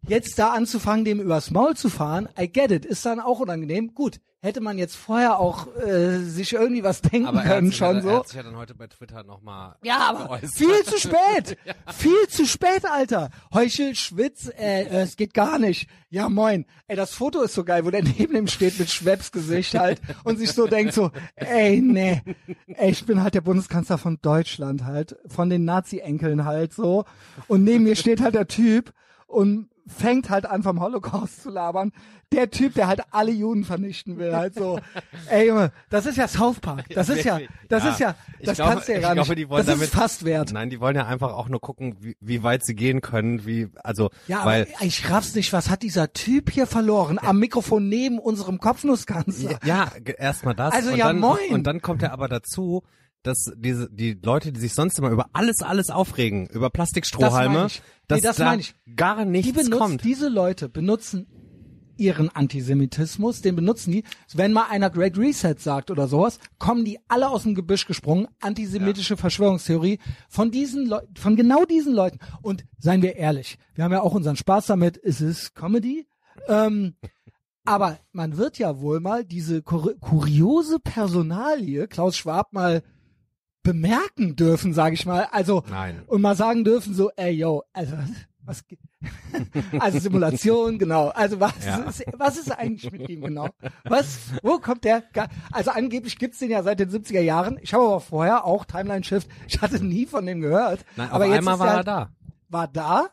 Jetzt 0.07 0.39
da 0.39 0.53
anzufangen, 0.53 1.05
dem 1.05 1.21
übers 1.21 1.51
Maul 1.51 1.77
zu 1.77 1.89
fahren, 1.89 2.29
I 2.39 2.51
get 2.51 2.71
it, 2.71 2.87
ist 2.87 3.05
dann 3.05 3.21
auch 3.21 3.41
unangenehm. 3.41 3.95
Gut, 3.95 4.21
hätte 4.41 4.61
man 4.61 4.79
jetzt 4.79 4.95
vorher 4.95 5.39
auch 5.39 5.67
äh, 5.77 6.19
sich 6.21 6.53
irgendwie 6.53 6.85
was 6.85 7.03
denken 7.03 7.27
aber 7.27 7.43
er 7.43 7.57
können 7.57 7.73
schon 7.73 7.97
ja, 7.97 8.03
so. 8.03 8.09
er 8.09 8.17
hat 8.19 8.29
sich 8.29 8.37
ja 8.37 8.43
dann 8.45 8.57
heute 8.57 8.75
bei 8.75 8.87
Twitter 8.87 9.25
nochmal 9.25 9.75
Ja, 9.83 10.09
aber 10.09 10.39
geäußert. 10.39 10.55
viel 10.55 10.85
zu 10.85 10.99
spät. 10.99 11.59
viel 11.95 12.29
zu 12.29 12.47
spät, 12.47 12.85
Alter. 12.85 13.31
Heuchel, 13.53 13.97
Schwitz, 13.97 14.49
äh, 14.57 14.83
äh, 14.85 15.01
es 15.03 15.17
geht 15.17 15.35
gar 15.35 15.59
nicht. 15.59 15.89
Ja, 16.11 16.29
moin. 16.29 16.67
Ey, 16.87 16.95
das 16.97 17.13
Foto 17.15 17.43
ist 17.43 17.55
so 17.55 17.65
geil, 17.65 17.85
wo 17.85 17.91
der 17.91 18.03
neben 18.19 18.37
ihm 18.37 18.47
steht 18.47 18.79
mit 18.79 18.89
Schweppes 18.91 19.33
Gesicht 19.33 19.75
halt 19.75 20.01
und 20.23 20.39
sich 20.39 20.53
so 20.53 20.69
denkt 20.69 20.95
so, 20.95 21.11
ey, 21.35 21.81
nee. 21.81 22.23
Ey, 22.69 22.93
ich 22.93 23.05
bin 23.05 23.23
halt 23.23 23.35
der 23.35 23.41
Bundeskanzler 23.41 23.99
von 23.99 24.19
Deutschland 24.23 24.85
halt, 24.85 25.17
von 25.27 25.51
den 25.51 25.65
Nazi-Enkeln 25.65 26.45
halt 26.45 26.73
so. 26.73 27.05
Und 27.49 27.65
neben 27.65 27.83
mir 27.83 27.97
steht 27.97 28.21
halt 28.21 28.37
der 28.37 28.47
Typ 28.47 28.93
und 29.27 29.69
fängt 29.89 30.31
halt 30.31 30.47
an 30.47 30.63
vom 30.63 30.81
Holocaust 30.81 31.43
zu 31.43 31.51
labern. 31.51 31.93
Der 32.31 32.51
Typ, 32.51 32.75
der 32.75 32.89
halt 32.89 33.01
alle 33.11 33.31
Juden 33.33 33.65
vernichten 33.65 34.19
will, 34.19 34.37
halt 34.37 34.55
so. 34.55 34.79
Ey 35.31 35.49
Junge, 35.49 35.73
das 35.89 36.05
ist 36.05 36.17
ja 36.19 36.29
South 36.29 36.61
Park. 36.61 36.85
Das 36.95 37.09
ist 37.09 37.25
ja, 37.25 37.41
das 37.71 37.85
Ja. 37.85 37.91
ist 37.91 38.01
ja, 38.01 38.15
Ich 38.39 38.47
das 38.47 38.57
glaube- 38.57 38.73
kannst 38.73 38.89
du 38.89 38.93
ja 38.93 38.99
ich 38.99 39.03
gar 39.05 39.15
glaube, 39.15 39.29
nicht. 39.31 39.39
die 39.39 39.49
wollen 39.49 39.65
das 39.65 39.75
damit- 39.75 39.89
ist 39.89 39.95
fast 39.95 40.25
wert. 40.27 40.53
Nein, 40.53 40.69
die 40.69 40.79
wollen 40.79 40.95
ja 40.95 41.07
einfach 41.07 41.33
auch 41.33 41.49
nur 41.49 41.61
gucken, 41.61 41.97
wie, 42.01 42.17
wie 42.21 42.43
weit 42.43 42.65
sie 42.67 42.75
gehen 42.75 43.01
können, 43.01 43.47
wie, 43.47 43.69
also, 43.83 44.11
Ja, 44.27 44.45
weil, 44.45 44.69
aber 44.77 44.85
ich 44.85 45.09
raff's 45.11 45.35
nicht. 45.35 45.55
Was 45.55 45.71
hat 45.71 45.83
dieser 45.83 46.13
Typ 46.13 46.51
hier 46.51 46.67
verloren? 46.67 47.19
Am 47.19 47.39
Mikrofon 47.39 47.89
neben 47.89 48.19
unserem 48.19 48.59
Kopfnusskanzler. 48.59 49.59
ja, 49.65 49.91
erstmal 50.19 50.55
das. 50.55 50.75
Also 50.75 50.91
und 50.91 50.97
ja, 50.99 51.07
dann, 51.07 51.21
moin. 51.21 51.39
Und 51.51 51.67
dann 51.67 51.81
kommt 51.81 52.03
ja 52.03 52.13
aber 52.13 52.29
dazu, 52.29 52.83
dass 53.29 53.53
diese, 53.57 53.89
die 53.91 54.19
Leute, 54.23 54.53
die 54.53 54.61
sich 54.61 54.75
sonst 54.75 54.99
immer 54.99 55.11
über 55.11 55.31
alles, 55.33 55.63
alles 55.63 55.91
aufregen, 55.91 56.47
über 56.49 56.67
Das 56.67 56.73
Plastikstrohhalme, 56.73 57.67
ich. 57.67 57.83
dass 58.09 58.21
Nee, 58.21 58.27
das 58.27 58.37
da 58.37 58.57
gar 58.97 59.25
Die 59.25 59.31
nichts 59.31 59.53
benutzen, 59.53 59.79
kommt. 59.79 60.05
diese 60.05 60.29
Leute 60.29 60.69
benutzen 60.69 61.27
ihren 61.99 62.31
Antisemitismus, 62.31 63.43
den 63.43 63.57
benutzen 63.57 63.93
die. 63.93 64.05
Wenn 64.33 64.53
mal 64.53 64.67
einer 64.71 64.89
Great 64.89 65.19
Reset 65.19 65.57
sagt 65.59 65.91
oder 65.91 66.09
sowas, 66.09 66.39
kommen 66.59 66.85
die 66.85 66.99
alle 67.09 67.29
aus 67.29 67.43
dem 67.43 67.55
Gebüsch 67.55 67.87
gesprungen. 67.87 68.29
Antisemitische 68.41 69.17
Verschwörungstheorie 69.17 69.99
von 70.29 70.51
diesen 70.51 70.87
Leuten, 70.87 71.15
von 71.17 71.37
genau 71.37 71.65
diesen 71.65 71.93
Leuten. 71.93 72.19
Und 72.41 72.65
seien 72.79 73.03
wir 73.03 73.17
ehrlich, 73.17 73.59
wir 73.75 73.85
haben 73.85 73.93
ja 73.93 74.01
auch 74.01 74.15
unseren 74.15 74.37
Spaß 74.37 74.67
damit. 74.67 74.99
Es 75.03 75.21
ist 75.21 75.55
Comedy. 75.55 76.07
Ähm, 76.47 76.95
aber 77.65 77.99
man 78.13 78.37
wird 78.37 78.59
ja 78.59 78.81
wohl 78.81 79.01
mal 79.01 79.25
diese 79.25 79.63
kur 79.63 79.95
kuriose 80.01 80.79
Personalie, 80.79 81.89
Klaus 81.89 82.17
Schwab, 82.17 82.53
mal 82.53 82.83
bemerken 83.73 84.35
dürfen, 84.35 84.73
sage 84.73 84.95
ich 84.95 85.05
mal. 85.05 85.29
Also 85.31 85.63
Nein. 85.69 86.03
und 86.07 86.23
mal 86.23 86.35
sagen 86.37 86.65
dürfen 86.65 86.95
so, 86.95 87.11
ey 87.17 87.33
yo, 87.33 87.63
also 87.75 87.97
was 88.45 88.65
also 89.79 89.99
Simulation, 89.99 90.79
genau. 90.79 91.09
Also 91.09 91.39
was 91.39 91.53
Ja. 91.65 91.77
ist 91.83 92.03
was 92.15 92.39
ist 92.39 92.51
eigentlich 92.51 92.91
mit 92.91 93.09
ihm 93.11 93.21
genau? 93.23 93.49
Was 93.85 94.19
wo 94.43 94.59
kommt 94.59 94.85
der 94.85 95.03
also 95.53 95.71
angeblich 95.71 96.19
gibt's 96.19 96.39
den 96.39 96.51
ja 96.51 96.63
seit 96.63 96.81
den 96.81 96.89
70er 96.91 97.21
Jahren. 97.21 97.59
Ich 97.61 97.75
habe 97.75 97.85
aber 97.85 98.01
vorher 98.01 98.45
auch 98.47 98.65
Timeline 98.65 99.05
Shift, 99.05 99.29
ich 99.47 99.61
hatte 99.61 99.85
nie 99.85 100.07
von 100.07 100.25
dem 100.25 100.41
gehört, 100.41 100.85
Nein, 100.97 101.11
aber 101.11 101.27
jetzt 101.27 101.39
einmal 101.39 101.59
war 101.59 101.67
er 101.69 101.77
halt, 101.77 101.87
da. 101.87 102.11
war 102.49 102.69
da. 102.69 103.09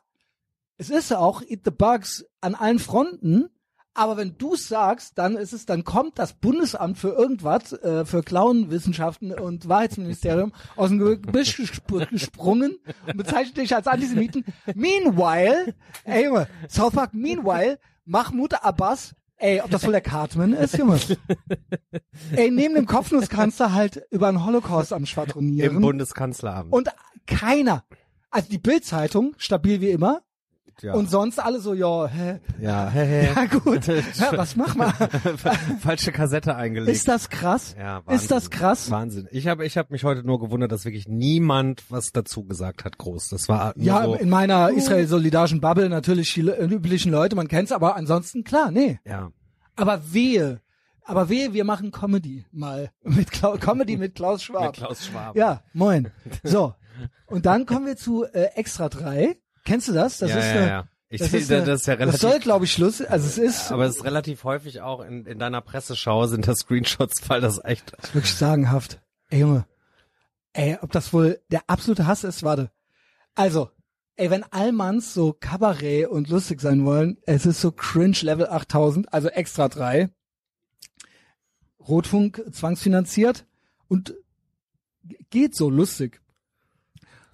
Es 0.77 0.89
ist 0.89 1.13
auch 1.13 1.41
Eat 1.41 1.61
the 1.65 1.71
Bugs 1.71 2.25
an 2.41 2.55
allen 2.55 2.79
Fronten, 2.79 3.49
aber 3.95 4.17
wenn 4.17 4.37
du 4.37 4.55
sagst, 4.55 5.17
dann 5.17 5.35
ist 5.37 5.53
es, 5.53 5.65
dann 5.65 5.83
kommt 5.83 6.19
das 6.19 6.33
Bundesamt 6.33 6.97
für 6.97 7.09
irgendwas, 7.09 7.73
äh, 7.73 8.05
für 8.05 8.21
Clownwissenschaften 8.21 9.31
und 9.33 9.67
Wahrheitsministerium 9.67 10.51
aus 10.75 10.89
dem 10.89 10.99
Gebüsch 10.99 11.59
gesp- 11.59 12.05
gesprungen 12.11 12.77
und 13.07 13.17
bezeichnet 13.17 13.57
dich 13.57 13.75
als 13.75 13.87
Antisemiten. 13.87 14.43
Meanwhile, 14.75 15.73
ey 16.03 16.25
Junge, 16.25 16.47
South 16.69 16.93
Park, 16.93 17.13
meanwhile, 17.13 17.79
Mahmoud 18.05 18.53
Abbas, 18.63 19.15
ey, 19.37 19.61
ob 19.61 19.71
das 19.71 19.83
wohl 19.85 19.91
der 19.93 20.01
Cartman 20.01 20.53
ist, 20.53 20.77
Junge? 20.77 20.99
ey, 22.35 22.51
neben 22.51 22.75
dem 22.75 22.85
Kopfnusskanzler 22.85 23.73
halt 23.73 24.03
über 24.11 24.31
den 24.31 24.45
Holocaust 24.45 24.93
am 24.93 25.05
Schwadronieren. 25.05 25.77
Im 25.77 25.81
Bundeskanzleramt. 25.81 26.71
Und 26.71 26.89
keiner, 27.25 27.83
also 28.29 28.49
die 28.49 28.57
Bildzeitung, 28.59 29.33
stabil 29.37 29.81
wie 29.81 29.89
immer, 29.89 30.21
ja. 30.81 30.93
und 30.93 31.09
sonst 31.09 31.39
alle 31.39 31.59
so, 31.59 31.73
ja, 31.73 32.07
hä, 32.07 32.39
ja, 32.59 32.89
hä, 32.89 33.05
hä. 33.05 33.33
ja 33.35 33.45
gut, 33.45 33.87
ja, 33.87 34.37
was 34.37 34.55
mach 34.55 34.75
mal? 34.75 34.91
Falsche 35.79 36.11
Kassette 36.11 36.55
eingelegt. 36.55 36.95
Ist 36.95 37.07
das 37.07 37.29
krass? 37.29 37.75
ja, 37.77 38.01
Wahnsinn. 38.05 38.15
Ist 38.15 38.31
das 38.31 38.49
krass? 38.49 38.91
Wahnsinn. 38.91 39.27
Ich 39.31 39.47
habe 39.47 39.65
ich 39.65 39.77
hab 39.77 39.91
mich 39.91 40.03
heute 40.03 40.23
nur 40.25 40.39
gewundert, 40.39 40.71
dass 40.71 40.85
wirklich 40.85 41.07
niemand 41.07 41.83
was 41.89 42.11
dazu 42.11 42.43
gesagt 42.43 42.85
hat, 42.85 42.97
groß. 42.97 43.29
Das 43.29 43.49
war 43.49 43.73
Ja, 43.77 44.03
so, 44.03 44.15
in 44.15 44.29
meiner 44.29 44.69
Israel-solidarischen 44.71 45.61
Bubble 45.61 45.89
natürlich 45.89 46.33
die 46.33 46.41
üblichen 46.41 47.11
Leute, 47.11 47.35
man 47.35 47.47
kennt's, 47.47 47.71
aber 47.71 47.95
ansonsten 47.95 48.43
klar, 48.43 48.71
nee. 48.71 48.99
ja. 49.05 49.31
Aber 49.75 50.13
wehe, 50.13 50.61
aber 51.03 51.29
wehe, 51.29 51.53
wir 51.53 51.65
machen 51.65 51.91
Comedy 51.91 52.45
mal 52.51 52.89
mit 53.03 53.31
Klau 53.31 53.57
Comedy 53.57 53.97
mit 53.97 54.15
Klaus 54.15 54.43
Schwab. 54.45 54.65
Mit 54.65 54.75
Klaus 54.75 55.05
Schwab. 55.05 55.35
Ja, 55.35 55.61
moin. 55.73 56.11
So. 56.43 56.73
Und 57.27 57.45
dann 57.45 57.65
kommen 57.65 57.85
wir 57.85 57.97
zu 57.97 58.23
äh, 58.25 58.49
Extra 58.55 58.89
3. 58.89 59.37
Kennst 59.65 59.89
du 59.89 59.93
das? 59.93 60.19
Das 60.19 60.29
ja, 60.29 60.37
ist 60.37 60.45
ja, 60.45 60.51
eine, 60.51 60.67
ja. 60.67 60.87
Ich 61.09 61.19
das 61.19 61.31
sehe, 61.31 61.39
ist 61.41 61.51
eine, 61.51 61.65
das 61.65 61.81
ist 61.81 61.87
ja 61.87 61.95
das 61.95 62.01
relativ 62.01 62.21
soll, 62.21 62.39
glaube 62.39 62.65
ich, 62.65 62.71
Schluss, 62.71 63.01
also 63.01 63.25
es 63.27 63.37
ist 63.37 63.71
Aber 63.71 63.85
es 63.85 63.97
ist 63.97 64.05
relativ 64.05 64.43
häufig 64.43 64.81
auch 64.81 65.01
in, 65.01 65.25
in 65.25 65.39
deiner 65.39 65.61
Presseschau 65.61 66.27
sind 66.27 66.47
das 66.47 66.59
Screenshots, 66.59 67.27
weil 67.29 67.41
das 67.41 67.59
echt. 67.63 67.91
wirklich 68.13 68.33
sagenhaft. 68.33 69.01
Ey, 69.29 69.41
Junge. 69.41 69.65
Ey, 70.53 70.77
ob 70.81 70.91
das 70.91 71.11
wohl 71.11 71.41
der 71.51 71.63
absolute 71.67 72.07
Hass 72.07 72.23
ist, 72.23 72.43
warte. 72.43 72.71
Also, 73.33 73.69
ey, 74.15 74.29
wenn 74.29 74.43
Allmanns 74.43 75.13
so 75.13 75.33
Kabarett 75.33 76.07
und 76.07 76.29
lustig 76.29 76.61
sein 76.61 76.85
wollen, 76.85 77.17
es 77.25 77.45
ist 77.45 77.59
so 77.59 77.71
cringe 77.71 78.17
Level 78.21 78.47
8000, 78.47 79.13
also 79.13 79.27
extra 79.27 79.67
drei. 79.67 80.09
Rotfunk 81.79 82.41
zwangsfinanziert 82.51 83.45
und 83.87 84.15
geht 85.29 85.55
so 85.55 85.69
lustig. 85.69 86.21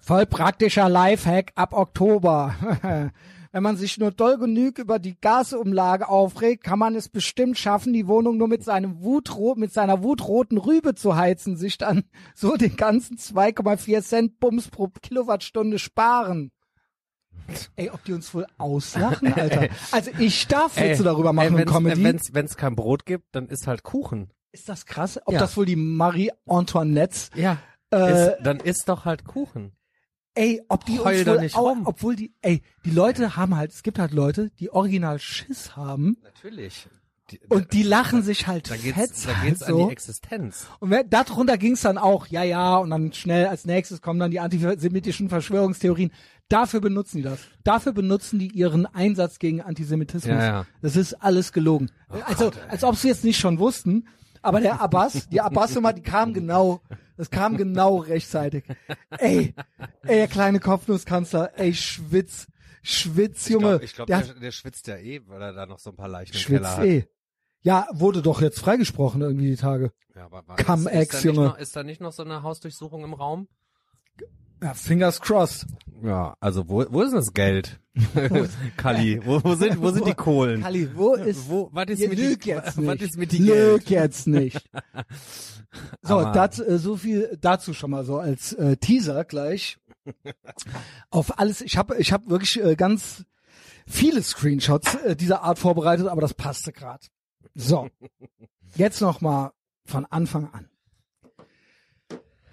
Voll 0.04 0.26
praktischer 0.26 0.88
Lifehack 0.88 1.52
ab 1.54 1.72
Oktober. 1.74 2.54
Wenn 3.54 3.62
man 3.62 3.76
sich 3.76 3.98
nur 3.98 4.10
doll 4.10 4.38
genug 4.38 4.78
über 4.78 4.98
die 4.98 5.14
Gasumlage 5.20 6.08
aufregt, 6.08 6.64
kann 6.64 6.78
man 6.78 6.96
es 6.96 7.08
bestimmt 7.10 7.58
schaffen, 7.58 7.92
die 7.92 8.08
Wohnung 8.08 8.38
nur 8.38 8.48
mit 8.48 8.64
seinem 8.64 9.02
Wutro 9.02 9.54
mit 9.56 9.72
seiner 9.74 10.02
wutroten 10.02 10.56
Rübe 10.56 10.94
zu 10.94 11.16
heizen, 11.16 11.56
sich 11.58 11.76
dann 11.78 12.04
so 12.34 12.56
den 12.56 12.76
ganzen 12.76 13.16
2,4 13.18 14.02
Cent 14.02 14.40
Bums 14.40 14.68
pro 14.68 14.88
Kilowattstunde 14.88 15.78
sparen. 15.78 16.50
Ey, 17.76 17.90
ob 17.90 18.02
die 18.04 18.14
uns 18.14 18.32
wohl 18.34 18.46
auslachen, 18.58 19.32
Alter. 19.34 19.68
Also 19.90 20.10
ich 20.18 20.48
darf 20.48 20.76
Witze 20.78 21.02
darüber 21.04 21.32
machen 21.32 21.56
ey, 21.56 21.62
in 21.62 21.68
Comedy. 21.68 22.02
Wenn 22.32 22.46
es 22.46 22.56
kein 22.56 22.74
Brot 22.74 23.04
gibt, 23.06 23.26
dann 23.36 23.48
ist 23.48 23.66
halt 23.66 23.82
Kuchen. 23.82 24.30
Ist 24.52 24.68
das 24.68 24.86
krass? 24.86 25.20
Ob 25.26 25.34
Ja. 25.34 25.40
das 25.40 25.56
wohl 25.56 25.66
die 25.66 25.76
Marie 25.76 26.30
Antoinette, 26.46 27.28
Ja. 27.34 27.58
äh, 27.92 28.28
ist, 28.32 28.38
dann 28.42 28.58
ist 28.60 28.88
doch 28.88 29.04
halt 29.04 29.24
Kuchen. 29.24 29.72
Ey, 30.34 30.62
ob 30.68 30.84
die 30.84 30.98
Heul 30.98 31.18
uns 31.18 31.26
wohl, 31.26 31.40
nicht 31.40 31.56
au- 31.56 31.68
rum. 31.68 31.82
obwohl 31.84 32.16
die, 32.16 32.32
ey, 32.42 32.62
die 32.84 32.90
Leute 32.90 33.36
haben 33.36 33.56
halt, 33.56 33.72
es 33.72 33.82
gibt 33.82 33.98
halt 33.98 34.12
Leute, 34.12 34.50
die 34.58 34.70
original 34.70 35.18
Schiss 35.18 35.76
haben 35.76 36.16
Natürlich. 36.22 36.88
Die, 37.30 37.40
und 37.48 37.72
die 37.72 37.82
lachen 37.82 38.22
sich 38.22 38.46
halt 38.46 38.70
da 38.70 38.76
geht's, 38.76 39.22
fett 39.24 39.36
da 39.36 39.44
geht's 39.44 39.60
halt 39.62 39.70
an 39.70 39.78
so. 39.78 39.86
die 39.86 39.92
Existenz. 39.92 40.66
Und 40.80 40.90
wer, 40.90 41.02
darunter 41.04 41.56
ging's 41.56 41.80
dann 41.80 41.96
auch, 41.96 42.26
ja, 42.26 42.42
ja, 42.42 42.76
und 42.76 42.90
dann 42.90 43.12
schnell 43.14 43.46
als 43.46 43.64
nächstes 43.64 44.02
kommen 44.02 44.20
dann 44.20 44.30
die 44.30 44.40
antisemitischen 44.40 45.28
Verschwörungstheorien. 45.30 46.12
Dafür 46.48 46.80
benutzen 46.82 47.18
die 47.18 47.22
das. 47.22 47.38
Dafür 47.64 47.92
benutzen 47.92 48.38
die 48.38 48.48
ihren 48.48 48.84
Einsatz 48.86 49.38
gegen 49.38 49.62
Antisemitismus. 49.62 50.34
Ja, 50.34 50.44
ja. 50.44 50.66
Das 50.82 50.96
ist 50.96 51.14
alles 51.14 51.52
gelogen. 51.52 51.90
also, 52.26 52.50
als 52.68 52.84
ob 52.84 52.96
sie 52.96 53.08
jetzt 53.08 53.24
nicht 53.24 53.38
schon 53.38 53.58
wussten, 53.58 54.08
aber 54.42 54.60
der 54.60 54.82
Abbas, 54.82 55.28
die 55.30 55.40
Abbas-Nummer, 55.40 55.92
die 55.94 56.02
kam 56.02 56.34
genau, 56.34 56.82
das 57.22 57.30
kam 57.30 57.56
genau 57.56 57.98
rechtzeitig. 57.98 58.64
Ey, 59.10 59.54
ey, 60.02 60.16
der 60.16 60.26
kleine 60.26 60.58
Kopfnusskanzler, 60.58 61.52
ey, 61.56 61.72
schwitz, 61.72 62.48
schwitz, 62.82 63.48
Junge. 63.48 63.80
Ich 63.82 63.94
glaube, 63.94 64.08
der 64.08 64.22
der, 64.22 64.34
der 64.34 64.50
schwitzt 64.50 64.88
ja 64.88 64.96
eh, 64.96 65.20
weil 65.28 65.40
er 65.40 65.52
da 65.52 65.66
noch 65.66 65.78
so 65.78 65.90
ein 65.90 65.96
paar 65.96 66.08
Leichen 66.08 66.34
im 66.34 66.40
Keller 66.42 66.58
schwitzt 66.58 66.76
hat. 66.78 66.84
eh. 66.84 67.04
Ja, 67.60 67.86
wurde 67.92 68.22
doch 68.22 68.40
jetzt 68.42 68.58
freigesprochen 68.58 69.20
irgendwie 69.22 69.50
die 69.50 69.56
Tage. 69.56 69.92
Ja, 70.16 70.24
aber 70.24 70.42
war, 70.48 70.56
Come 70.56 70.90
ist, 70.90 70.96
ist, 70.96 71.00
Ex, 71.00 71.14
nicht 71.14 71.24
Junge. 71.36 71.46
noch, 71.46 71.58
ist 71.58 71.76
da 71.76 71.84
nicht 71.84 72.00
noch 72.00 72.12
so 72.12 72.24
eine 72.24 72.42
Hausdurchsuchung 72.42 73.04
im 73.04 73.14
Raum? 73.14 73.46
Ja, 74.62 74.74
fingers 74.74 75.20
crossed. 75.20 75.66
Ja, 76.02 76.36
also 76.40 76.68
wo, 76.68 76.84
wo 76.90 77.02
ist 77.02 77.10
denn 77.10 77.18
das 77.20 77.32
Geld? 77.32 77.80
Kali, 78.76 79.20
wo, 79.24 79.42
wo 79.44 79.54
sind, 79.54 79.80
wo 79.80 79.90
sind 79.90 80.06
die 80.06 80.14
Kohlen? 80.16 80.62
Kali, 80.62 80.88
wo 80.96 81.14
ist, 81.14 81.48
Wo, 81.48 81.68
was 81.72 81.88
ist 81.90 82.08
mit 82.08 82.18
die, 82.18 82.48
jetzt 82.48 82.76
was 82.76 82.76
nicht. 82.76 83.02
ist 83.02 83.16
mit 83.18 83.32
die 83.32 83.38
Lüg 83.38 83.84
Geld? 83.84 83.90
jetzt 83.90 84.26
nicht. 84.26 84.68
So, 86.02 86.20
das, 86.22 86.58
äh, 86.58 86.76
so 86.76 86.98
viel 86.98 87.38
dazu 87.40 87.72
schon 87.72 87.92
mal 87.92 88.04
so 88.04 88.18
als 88.18 88.52
äh, 88.52 88.76
Teaser 88.76 89.24
gleich. 89.24 89.78
Auf 91.08 91.38
alles, 91.38 91.62
ich 91.62 91.78
habe 91.78 91.96
ich 91.96 92.12
hab 92.12 92.28
wirklich 92.28 92.62
äh, 92.62 92.76
ganz 92.76 93.24
viele 93.86 94.22
Screenshots 94.22 94.96
äh, 94.96 95.16
dieser 95.16 95.42
Art 95.42 95.58
vorbereitet, 95.58 96.08
aber 96.08 96.20
das 96.20 96.34
passte 96.34 96.72
gerade. 96.72 97.06
So, 97.54 97.88
jetzt 98.76 99.00
noch 99.00 99.22
mal 99.22 99.52
von 99.86 100.04
Anfang 100.04 100.50
an. 100.52 100.68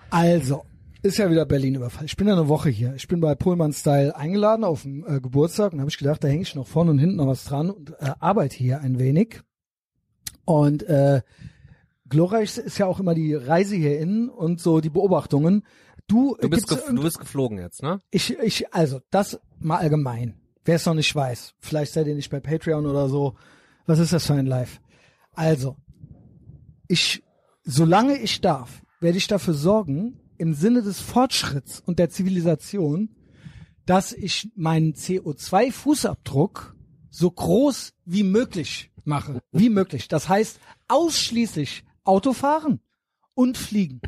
Also, 0.09 0.63
ist 1.01 1.17
ja 1.17 1.29
wieder 1.29 1.45
Berlin-Überfall. 1.45 2.05
Ich 2.05 2.17
bin 2.17 2.27
ja 2.27 2.33
eine 2.33 2.47
Woche 2.47 2.69
hier. 2.69 2.93
Ich 2.95 3.07
bin 3.07 3.21
bei 3.21 3.35
Pullman 3.35 3.73
Style 3.73 4.15
eingeladen 4.15 4.63
auf 4.63 4.81
dem 4.81 5.05
äh, 5.07 5.21
Geburtstag 5.21 5.73
und 5.73 5.79
habe 5.79 5.89
ich 5.89 5.97
gedacht, 5.97 6.23
da 6.23 6.27
hänge 6.27 6.41
ich 6.41 6.55
noch 6.55 6.67
vorne 6.67 6.91
und 6.91 6.99
hinten 6.99 7.17
noch 7.17 7.27
was 7.27 7.45
dran 7.45 7.69
und 7.69 7.91
äh, 7.99 8.13
arbeite 8.19 8.57
hier 8.57 8.81
ein 8.81 8.99
wenig. 8.99 9.41
Und 10.45 10.83
äh, 10.83 11.21
glorreich 12.07 12.57
ist 12.57 12.77
ja 12.77 12.85
auch 12.85 12.99
immer 12.99 13.13
die 13.13 13.33
Reise 13.33 13.75
hier 13.75 13.99
innen 13.99 14.29
und 14.29 14.59
so 14.59 14.81
die 14.81 14.89
Beobachtungen. 14.89 15.63
Du, 16.07 16.35
Du 16.41 16.49
bist, 16.49 16.67
gef 16.67 16.83
du 16.85 17.01
bist 17.01 17.19
geflogen 17.19 17.59
jetzt, 17.59 17.83
ne? 17.83 18.01
ich, 18.09 18.38
ich, 18.39 18.73
also 18.73 18.99
das 19.12 19.39
mal 19.59 19.77
allgemein. 19.77 20.41
Wer 20.65 20.75
es 20.75 20.85
noch 20.85 20.95
nicht 20.95 21.13
weiß, 21.15 21.53
vielleicht 21.59 21.93
seid 21.93 22.07
ihr 22.07 22.15
nicht 22.15 22.29
bei 22.29 22.39
Patreon 22.39 22.85
oder 22.85 23.07
so. 23.09 23.35
Was 23.85 23.99
ist 23.99 24.12
das 24.12 24.25
für 24.25 24.33
ein 24.33 24.45
Live? 24.45 24.81
Also, 25.33 25.77
ich, 26.88 27.23
solange 27.63 28.17
ich 28.17 28.41
darf, 28.41 28.81
werde 28.99 29.17
ich 29.17 29.27
dafür 29.27 29.53
sorgen, 29.53 30.18
im 30.39 30.54
Sinne 30.54 30.82
des 30.82 30.99
Fortschritts 30.99 31.82
und 31.86 31.99
der 31.99 32.10
Zivilisation, 32.10 33.10
dass 33.86 34.13
ich 34.13 34.49
meinen 34.56 34.93
CO2-Fußabdruck 34.93 36.73
so 37.10 37.30
groß 37.30 37.93
wie 38.06 38.23
möglich 38.23 38.91
mache. 39.04 39.41
Wie 39.52 39.69
möglich. 39.69 40.08
Das 40.08 40.30
heißt, 40.30 40.60
ausschließlich 40.88 41.84
Autofahren 42.04 42.80
und 43.34 43.58
Fliegen. 43.58 44.02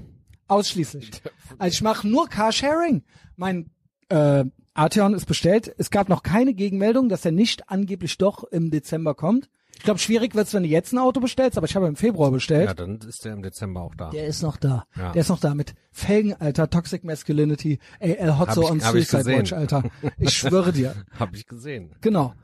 Ausschließlich. 0.48 1.12
Also 1.58 1.74
ich 1.74 1.82
mache 1.82 2.08
nur 2.08 2.28
Carsharing. 2.28 3.04
Mein 3.36 3.70
äh, 4.10 4.46
Arteon 4.74 5.14
ist 5.14 5.26
bestellt. 5.26 5.74
Es 5.78 5.90
gab 5.90 6.10
noch 6.10 6.24
keine 6.24 6.54
Gegenmeldung, 6.54 7.10
dass 7.10 7.26
er 7.26 7.32
nicht 7.32 7.70
angeblich 7.70 8.18
doch 8.18 8.44
im 8.46 8.72
Dezember 8.72 9.16
kommt. 9.16 9.50
Ich 9.82 9.86
glaube, 9.86 10.00
schwierig 10.00 10.36
wird's, 10.36 10.54
wenn 10.54 10.62
du 10.62 10.70
jetzt 10.70 10.94
ein 10.94 11.00
Auto 11.00 11.20
bestellst, 11.20 11.58
aber 11.58 11.66
ich 11.66 11.76
habe 11.76 11.88
im 11.88 11.96
Februar 11.96 12.30
bestellt. 12.30 12.68
Ja, 12.68 12.76
dann 12.76 13.00
ist 13.00 13.26
der 13.26 13.34
im 13.34 13.42
Dezember 13.42 13.82
auch 13.82 13.96
da. 13.96 14.12
Der 14.12 14.28
ist 14.28 14.44
noch 14.44 14.58
da. 14.58 14.86
Ja. 14.96 15.12
Der 15.12 15.22
ist 15.22 15.30
noch 15.30 15.40
da 15.40 15.56
mit 15.56 15.74
Felgen, 15.92 16.36
Alter, 16.36 16.70
Toxic 16.70 17.04
Masculinity, 17.04 17.80
El 18.00 18.38
Hotzo 18.38 18.70
on 18.70 18.78
ich 18.78 18.84
Suicide. 18.84 19.26
Watch, 19.26 19.54
Alter. 19.54 19.82
Ich 20.20 20.34
schwöre 20.34 20.72
dir. 20.72 20.94
Hab 21.20 21.34
ich 21.34 21.48
gesehen. 21.48 21.96
Genau. 22.02 22.36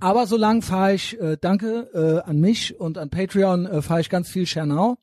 Aber 0.00 0.26
solange 0.26 0.62
fahre 0.62 0.94
ich, 0.94 1.20
äh, 1.20 1.36
danke 1.38 1.90
äh, 1.92 2.26
an 2.26 2.40
mich 2.40 2.80
und 2.80 2.96
an 2.96 3.10
Patreon, 3.10 3.66
äh, 3.66 3.82
fahre 3.82 4.00
ich 4.00 4.08
ganz 4.08 4.30
viel 4.30 4.46
Schernau 4.46 4.96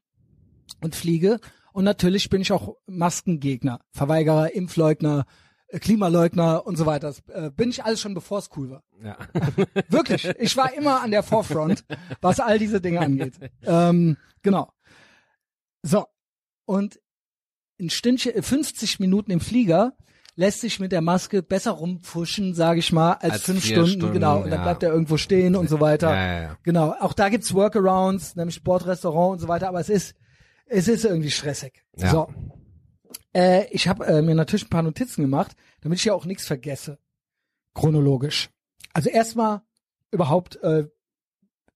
und 0.81 0.95
fliege. 0.95 1.39
Und 1.73 1.83
natürlich 1.83 2.31
bin 2.31 2.41
ich 2.41 2.51
auch 2.51 2.75
Maskengegner, 2.87 3.81
Verweigerer, 3.91 4.55
Impfleugner, 4.55 5.25
Klimaleugner 5.79 6.65
und 6.65 6.77
so 6.77 6.85
weiter. 6.85 7.07
Das, 7.07 7.19
äh, 7.29 7.51
bin 7.51 7.69
ich 7.69 7.83
alles 7.83 7.99
schon, 8.01 8.13
bevor 8.13 8.39
es 8.39 8.49
cool 8.55 8.71
war. 8.71 8.83
Ja. 9.03 9.17
Wirklich. 9.89 10.25
Ich 10.39 10.55
war 10.57 10.73
immer 10.73 11.01
an 11.01 11.11
der 11.11 11.23
Forefront, 11.23 11.83
was 12.21 12.39
all 12.39 12.59
diese 12.59 12.81
Dinge 12.81 12.99
angeht. 12.99 13.33
Ähm, 13.63 14.17
genau. 14.41 14.71
So. 15.81 16.05
Und 16.65 16.99
ein 17.79 17.89
Stündchen, 17.89 18.33
äh, 18.35 18.41
50 18.41 18.99
Minuten 18.99 19.31
im 19.31 19.39
Flieger 19.39 19.93
lässt 20.35 20.61
sich 20.61 20.79
mit 20.79 20.91
der 20.91 21.01
Maske 21.01 21.43
besser 21.43 21.71
rumpfuschen, 21.71 22.53
sage 22.53 22.79
ich 22.79 22.91
mal, 22.91 23.13
als, 23.13 23.33
Als 23.33 23.43
fünf 23.43 23.63
Stunden, 23.63 23.87
Stunden, 23.87 24.13
genau. 24.13 24.37
Und 24.37 24.49
dann 24.49 24.59
ja. 24.59 24.63
bleibt 24.63 24.83
er 24.83 24.91
irgendwo 24.91 25.17
stehen 25.17 25.55
und 25.55 25.69
so 25.69 25.79
weiter. 25.79 26.09
Ja, 26.13 26.41
ja. 26.41 26.57
Genau. 26.63 26.95
Auch 26.99 27.13
da 27.13 27.29
gibt's 27.29 27.53
Workarounds, 27.53 28.35
nämlich 28.35 28.55
Sportrestaurant 28.55 29.33
und 29.33 29.39
so 29.39 29.47
weiter, 29.47 29.67
aber 29.67 29.79
es 29.79 29.89
ist, 29.89 30.15
es 30.65 30.87
ist 30.87 31.05
irgendwie 31.05 31.31
stressig. 31.31 31.83
So. 31.95 32.29
Äh, 33.35 33.65
ich 33.71 33.87
habe 33.87 34.05
äh, 34.05 34.21
mir 34.21 34.35
natürlich 34.35 34.65
ein 34.65 34.69
paar 34.69 34.83
Notizen 34.83 35.21
gemacht, 35.21 35.55
damit 35.81 35.99
ich 35.99 36.05
ja 36.05 36.13
auch 36.13 36.25
nichts 36.25 36.45
vergesse. 36.45 36.99
Chronologisch. 37.73 38.49
Also 38.93 39.09
erstmal 39.09 39.61
überhaupt, 40.11 40.57
äh, 40.63 40.87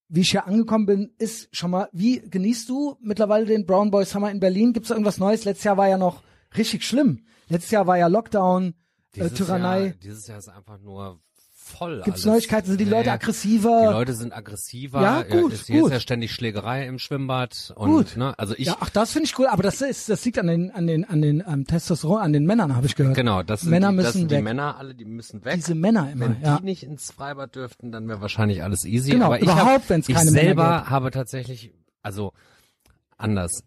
wie 0.10 0.22
ich 0.22 0.32
hier 0.32 0.46
angekommen 0.46 0.86
bin, 0.86 1.14
ist 1.18 1.50
schon 1.56 1.72
mal, 1.72 1.90
wie 1.92 2.20
genießt 2.20 2.70
du 2.70 2.98
mittlerweile 3.02 3.46
den 3.46 3.66
Brown 3.66 3.92
Boy 3.92 4.06
Summer 4.06 4.32
in 4.32 4.40
Berlin? 4.40 4.74
Gibt's 4.74 4.90
da 4.90 4.96
irgendwas 4.96 5.18
Neues? 5.18 5.44
Letztes 5.46 5.64
Jahr 5.66 5.78
war 5.78 5.88
ja 5.90 5.98
noch 5.98 6.24
richtig 6.56 6.86
schlimm. 6.86 7.26
Letztes 7.50 7.72
Jahr 7.72 7.88
war 7.88 7.98
ja 7.98 8.08
Lockdown, 8.08 8.70
äh, 8.70 8.74
Dieses 9.16 9.34
Tyrannei. 9.34 9.86
Jahr, 9.86 9.94
dieses 9.96 10.28
Jahr 10.28 10.38
ist 10.38 10.50
einfach 10.50 10.80
nur 10.80 11.20
voll. 11.68 12.02
Gibt's 12.06 12.26
alles. 12.26 12.26
Neuigkeiten? 12.26 12.68
Sind 12.68 12.80
die 12.80 12.86
Leute 12.86 13.12
aggressiver? 13.12 13.88
Die 13.88 13.94
Leute 13.94 14.14
sind 14.14 14.34
aggressiver. 14.34 15.02
Ja, 15.02 15.24
gut, 15.24 15.54
es, 15.54 15.68
hier 15.68 15.82
gut. 15.82 15.90
ist 15.90 15.94
ja 15.94 16.00
ständig 16.00 16.32
Schlägerei 16.34 16.88
im 16.88 17.00
Schwimmbad. 17.00 17.74
Und, 17.76 17.90
Gut. 17.90 18.18
Ne, 18.18 18.34
also 18.38 18.54
ich, 18.58 18.68
ja, 18.68 18.78
ach, 18.80 18.90
das 18.90 19.12
finde 19.12 19.26
ich 19.26 19.38
cool, 19.38 19.48
aber 19.48 19.64
das 19.64 19.82
ist, 19.82 20.10
das 20.10 20.24
liegt 20.26 20.40
an 20.40 20.48
den, 20.48 20.72
an 20.72 20.88
den, 20.88 21.06
an 21.06 21.22
den 21.22 21.44
ähm, 21.48 21.66
Testosteron, 21.66 22.22
an 22.22 22.34
den 22.34 22.46
Männern, 22.46 22.76
habe 22.76 22.88
ich 22.88 22.96
gehört. 22.96 23.16
genau, 23.16 23.44
das 23.44 23.62
sind, 23.62 23.72
Männer 23.72 23.92
die, 23.92 23.98
das 23.98 24.06
müssen 24.06 24.18
sind 24.20 24.32
die. 24.32 24.42
Männer 24.42 24.78
alle, 24.78 24.96
die 24.96 25.06
müssen 25.06 25.44
weg. 25.46 25.56
Diese 25.56 25.76
Männer 25.76 26.12
immer, 26.12 26.26
Wenn 26.30 26.42
ja. 26.42 26.58
die 26.58 26.66
nicht 26.66 26.84
ins 26.84 27.12
Freibad 27.12 27.56
dürften, 27.56 27.92
dann 27.92 28.08
wäre 28.08 28.22
wahrscheinlich 28.22 28.64
alles 28.64 28.86
easy. 28.86 29.12
Genau, 29.12 29.26
Aber 29.26 29.38
ich 29.38 29.44
überhaupt, 29.44 29.90
wenn's 29.90 30.10
ich 30.10 30.16
keine 30.16 30.32
Männer 30.32 30.44
selber 30.46 30.78
gäbe. 30.80 30.90
habe 30.90 31.12
tatsächlich, 31.12 31.74
also 32.02 32.34
anders. 33.18 33.64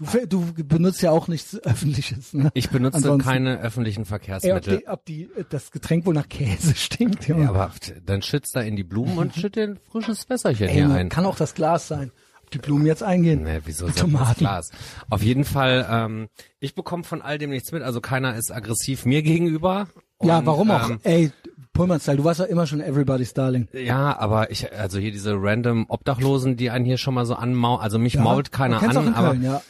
Du, 0.00 0.26
du 0.54 0.64
benutzt 0.64 1.02
ja 1.02 1.10
auch 1.10 1.28
nichts 1.28 1.58
Öffentliches, 1.64 2.32
ne? 2.32 2.50
Ich 2.54 2.70
benutze 2.70 2.96
Ansonsten- 2.96 3.28
keine 3.28 3.60
öffentlichen 3.60 4.00
Ey, 4.00 4.02
ob, 4.04 4.08
Verkehrsmittel. 4.08 4.78
die, 4.78 4.88
ob 4.88 5.04
die, 5.04 5.28
das 5.50 5.70
Getränk 5.70 6.06
wohl 6.06 6.14
nach 6.14 6.28
Käse 6.28 6.74
stinkt, 6.76 7.28
Junge. 7.28 7.44
ja, 7.44 7.48
aber 7.50 7.70
dann 8.04 8.22
schützt 8.22 8.56
da 8.56 8.60
in 8.62 8.76
die 8.76 8.84
Blumen 8.84 9.18
und 9.18 9.34
schüttet 9.34 9.70
ein 9.70 9.78
frisches 9.90 10.28
Wässerchen 10.28 10.68
Ey, 10.68 10.74
hier 10.74 10.90
ein. 10.90 11.08
kann 11.08 11.26
auch 11.26 11.36
das 11.36 11.54
Glas 11.54 11.88
sein. 11.88 12.10
Ob 12.42 12.50
die 12.50 12.58
Blumen 12.58 12.86
jetzt 12.86 13.02
eingehen. 13.02 13.44
Nee, 13.44 13.60
wieso 13.64 13.86
ist 13.86 13.96
das 13.96 14.02
Tomaten. 14.02 14.38
Glas? 14.40 14.70
Auf 15.08 15.22
jeden 15.22 15.44
Fall, 15.44 15.86
ähm, 15.90 16.28
ich 16.58 16.74
bekomme 16.74 17.04
von 17.04 17.22
all 17.22 17.38
dem 17.38 17.50
nichts 17.50 17.70
mit. 17.70 17.82
Also 17.82 18.00
keiner 18.00 18.34
ist 18.36 18.50
aggressiv 18.50 19.04
mir 19.04 19.22
gegenüber. 19.22 19.86
ja, 20.22 20.38
Und, 20.38 20.46
warum 20.46 20.70
auch? 20.72 20.90
Ähm, 20.90 21.00
Ey, 21.04 21.30
Pullman-Style, 21.72 22.16
du 22.16 22.24
warst 22.24 22.40
ja 22.40 22.46
immer 22.46 22.66
schon 22.66 22.80
Everybody's 22.80 23.32
Darling. 23.34 23.68
ja, 23.72 24.18
aber 24.18 24.50
ich, 24.50 24.72
also 24.76 24.98
hier 24.98 25.12
diese 25.12 25.34
random 25.40 25.86
Obdachlosen, 25.88 26.56
die 26.56 26.70
einen 26.70 26.84
hier 26.84 26.98
schon 26.98 27.14
mal 27.14 27.24
so 27.24 27.34
anmauen, 27.36 27.80
also 27.80 27.98
mich 28.00 28.14
Ja, 28.14 28.22
mault 28.22 28.50
keiner 28.50 28.82
an, 28.82 28.90
in 29.06 29.14
aber 29.14 29.28
Köln, 29.30 29.42
ja. 29.44 29.62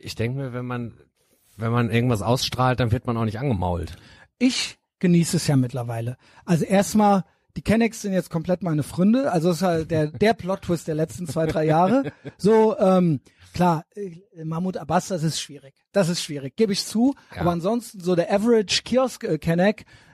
Ich 0.00 0.14
denke 0.14 0.38
mir, 0.38 0.52
wenn 0.52 0.66
man, 0.66 0.94
wenn 1.56 1.72
man 1.72 1.90
irgendwas 1.90 2.22
ausstrahlt, 2.22 2.80
dann 2.80 2.92
wird 2.92 3.06
man 3.06 3.16
auch 3.16 3.24
nicht 3.24 3.38
angemault. 3.38 3.96
Ich 4.38 4.78
genieße 4.98 5.36
es 5.36 5.46
ja 5.46 5.56
mittlerweile. 5.56 6.16
Also 6.44 6.64
erstmal 6.64 7.24
die 7.56 7.62
Kennex 7.62 8.02
sind 8.02 8.12
jetzt 8.12 8.30
komplett 8.30 8.62
meine 8.62 8.82
Freunde. 8.82 9.32
Also 9.32 9.48
das 9.48 9.58
ist 9.58 9.62
halt 9.62 9.90
der, 9.90 10.06
der 10.06 10.34
Plot-Twist 10.34 10.86
der 10.86 10.94
letzten 10.94 11.26
zwei, 11.26 11.46
drei 11.46 11.64
Jahre. 11.66 12.12
So, 12.38 12.78
ähm, 12.78 13.20
klar, 13.52 13.84
äh, 13.94 14.44
Mahmoud 14.44 14.76
Abbas, 14.76 15.08
das 15.08 15.22
ist 15.22 15.40
schwierig. 15.40 15.74
Das 15.92 16.08
ist 16.08 16.22
schwierig, 16.22 16.56
gebe 16.56 16.72
ich 16.72 16.84
zu. 16.84 17.14
Ja. 17.34 17.42
Aber 17.42 17.50
ansonsten 17.50 18.00
so 18.00 18.14
der 18.14 18.32
Average 18.32 18.82
Kiosk 18.84 19.24
äh, 19.24 19.38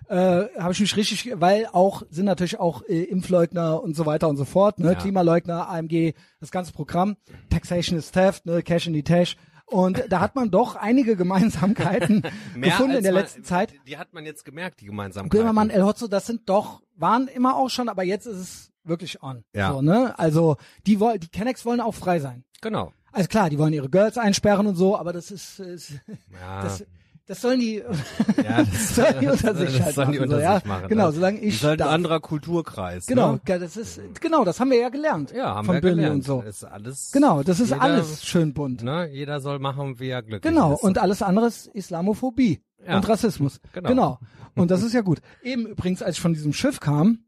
äh, 0.09 0.49
habe 0.59 0.73
ich 0.73 0.81
mich 0.81 0.97
richtig, 0.97 1.33
weil 1.35 1.67
auch 1.73 2.03
sind 2.11 2.27
natürlich 2.27 2.59
auch 2.59 2.83
äh, 2.83 3.03
Impfleugner 3.03 3.83
und 3.83 3.97
so 3.97 4.07
weiter 4.07 4.29
und 4.29 4.37
so 4.37 4.45
fort, 4.45 4.79
ne, 4.79 4.93
Ja. 4.93 4.95
Klimaleugner, 4.95 5.69
AMG, 5.69 6.15
das 6.41 6.51
ganze 6.51 6.73
Programm, 6.73 7.17
Taxation 7.51 7.99
is 7.99 8.13
Theft, 8.13 8.47
ne, 8.47 8.63
Cash 8.63 8.87
in 8.87 8.95
the 8.95 9.03
Tash. 9.03 9.37
Und 9.67 10.05
da 10.11 10.21
hat 10.21 10.35
man 10.37 10.51
doch 10.51 10.77
einige 10.77 11.17
Gemeinsamkeiten 11.17 12.23
gefunden 12.61 12.97
in 12.97 13.03
der 13.03 13.13
man- 13.13 13.23
letzten 13.23 13.45
Zeit. 13.45 13.75
Die 13.87 13.99
hat 13.99 14.13
man 14.15 14.25
jetzt 14.25 14.45
gemerkt, 14.45 14.81
die 14.81 14.87
Gemeinsamkeit. 14.87 15.31
Böhmermann, 15.31 15.71
El 15.71 15.83
Hotzo, 15.85 16.07
das 16.07 16.27
sind 16.27 16.49
doch, 16.49 16.83
waren 16.97 17.27
immer 17.29 17.57
auch 17.57 17.69
schon, 17.69 17.89
aber 17.89 18.05
jetzt 18.05 18.27
ist 18.27 18.37
es 18.39 18.73
wirklich 18.85 19.23
on. 19.23 19.43
Ja. 19.53 19.73
So, 19.73 19.83
ne? 19.83 20.17
Also 20.19 20.57
die 20.87 21.01
wollen, 21.01 21.19
die 21.19 21.29
Kennex 21.29 21.65
wollen 21.67 21.81
auch 21.81 21.95
frei 21.95 22.21
sein. 22.21 22.45
Genau. 22.61 22.93
Also 23.13 23.29
klar, 23.29 23.51
die 23.51 23.59
wollen 23.59 23.73
ihre 23.73 23.89
Girls 23.91 24.19
einsperren 24.19 24.67
und 24.67 24.77
so, 24.77 24.97
aber 24.97 25.13
das 25.13 25.31
ist, 25.31 25.59
ist 25.59 25.95
Ja. 26.41 26.63
das, 26.63 26.85
das 27.27 27.41
sollen 27.41 27.61
die, 27.61 27.77
Ja, 27.77 28.63
das, 28.73 28.95
sollen 28.97 29.21
die 29.21 29.27
unter 29.29 29.55
sich 29.55 29.77
das 29.77 29.81
halt 29.87 29.95
sollen 29.97 30.13
die 30.13 30.19
machen, 30.19 30.25
unter 30.31 30.37
so, 30.37 30.43
ja? 30.43 30.63
machen. 30.65 30.89
Genau, 30.89 31.11
solange 31.11 31.39
ich 31.41 31.55
Das 31.55 31.63
ist 31.63 31.65
halt 31.69 31.83
ein 31.83 31.89
anderer 31.89 32.21
Kulturkreis. 32.21 33.07
Genau, 33.07 33.33
Ne? 33.33 33.41
ja, 33.49 33.59
das 33.59 33.77
ist, 33.77 34.01
genau, 34.21 34.45
das 34.45 34.61
haben 34.61 34.71
wir 34.71 34.79
ja 34.79 34.89
gelernt. 34.89 35.33
Ja, 35.33 35.55
haben 35.55 35.67
von 35.67 35.75
wir 35.77 35.81
Böhmi 35.83 35.97
gelernt. 35.97 36.15
und 36.17 36.23
so. 36.25 36.43
Ist 36.43 36.65
alles, 36.65 37.11
Genau, 37.13 37.43
das 37.43 37.61
ist 37.61 37.71
jeder, 37.71 37.83
alles 37.83 38.25
schön 38.25 38.55
bunt. 38.55 38.83
Ne, 38.83 39.09
jeder 39.13 39.41
soll 39.41 39.59
machen, 39.59 39.99
wie 39.99 40.09
er 40.09 40.23
glücklich 40.23 40.53
Genau, 40.53 40.75
ist. 40.75 40.83
und 40.83 40.99
alles 40.99 41.23
andere 41.23 41.47
ist 41.47 41.67
Islamophobie 41.75 42.61
Ja. 42.87 42.97
und 42.97 43.09
Rassismus. 43.09 43.61
Genau. 43.73 43.89
genau. 43.89 44.19
Und 44.55 44.71
das 44.71 44.83
ist 44.83 44.93
ja 44.95 45.01
gut. 45.03 45.21
Eben 45.43 45.67
übrigens, 45.67 46.03
als 46.03 46.17
ich 46.17 46.21
von 46.23 46.33
diesem 46.33 46.53
Schiff 46.53 46.81
kam, 46.81 47.19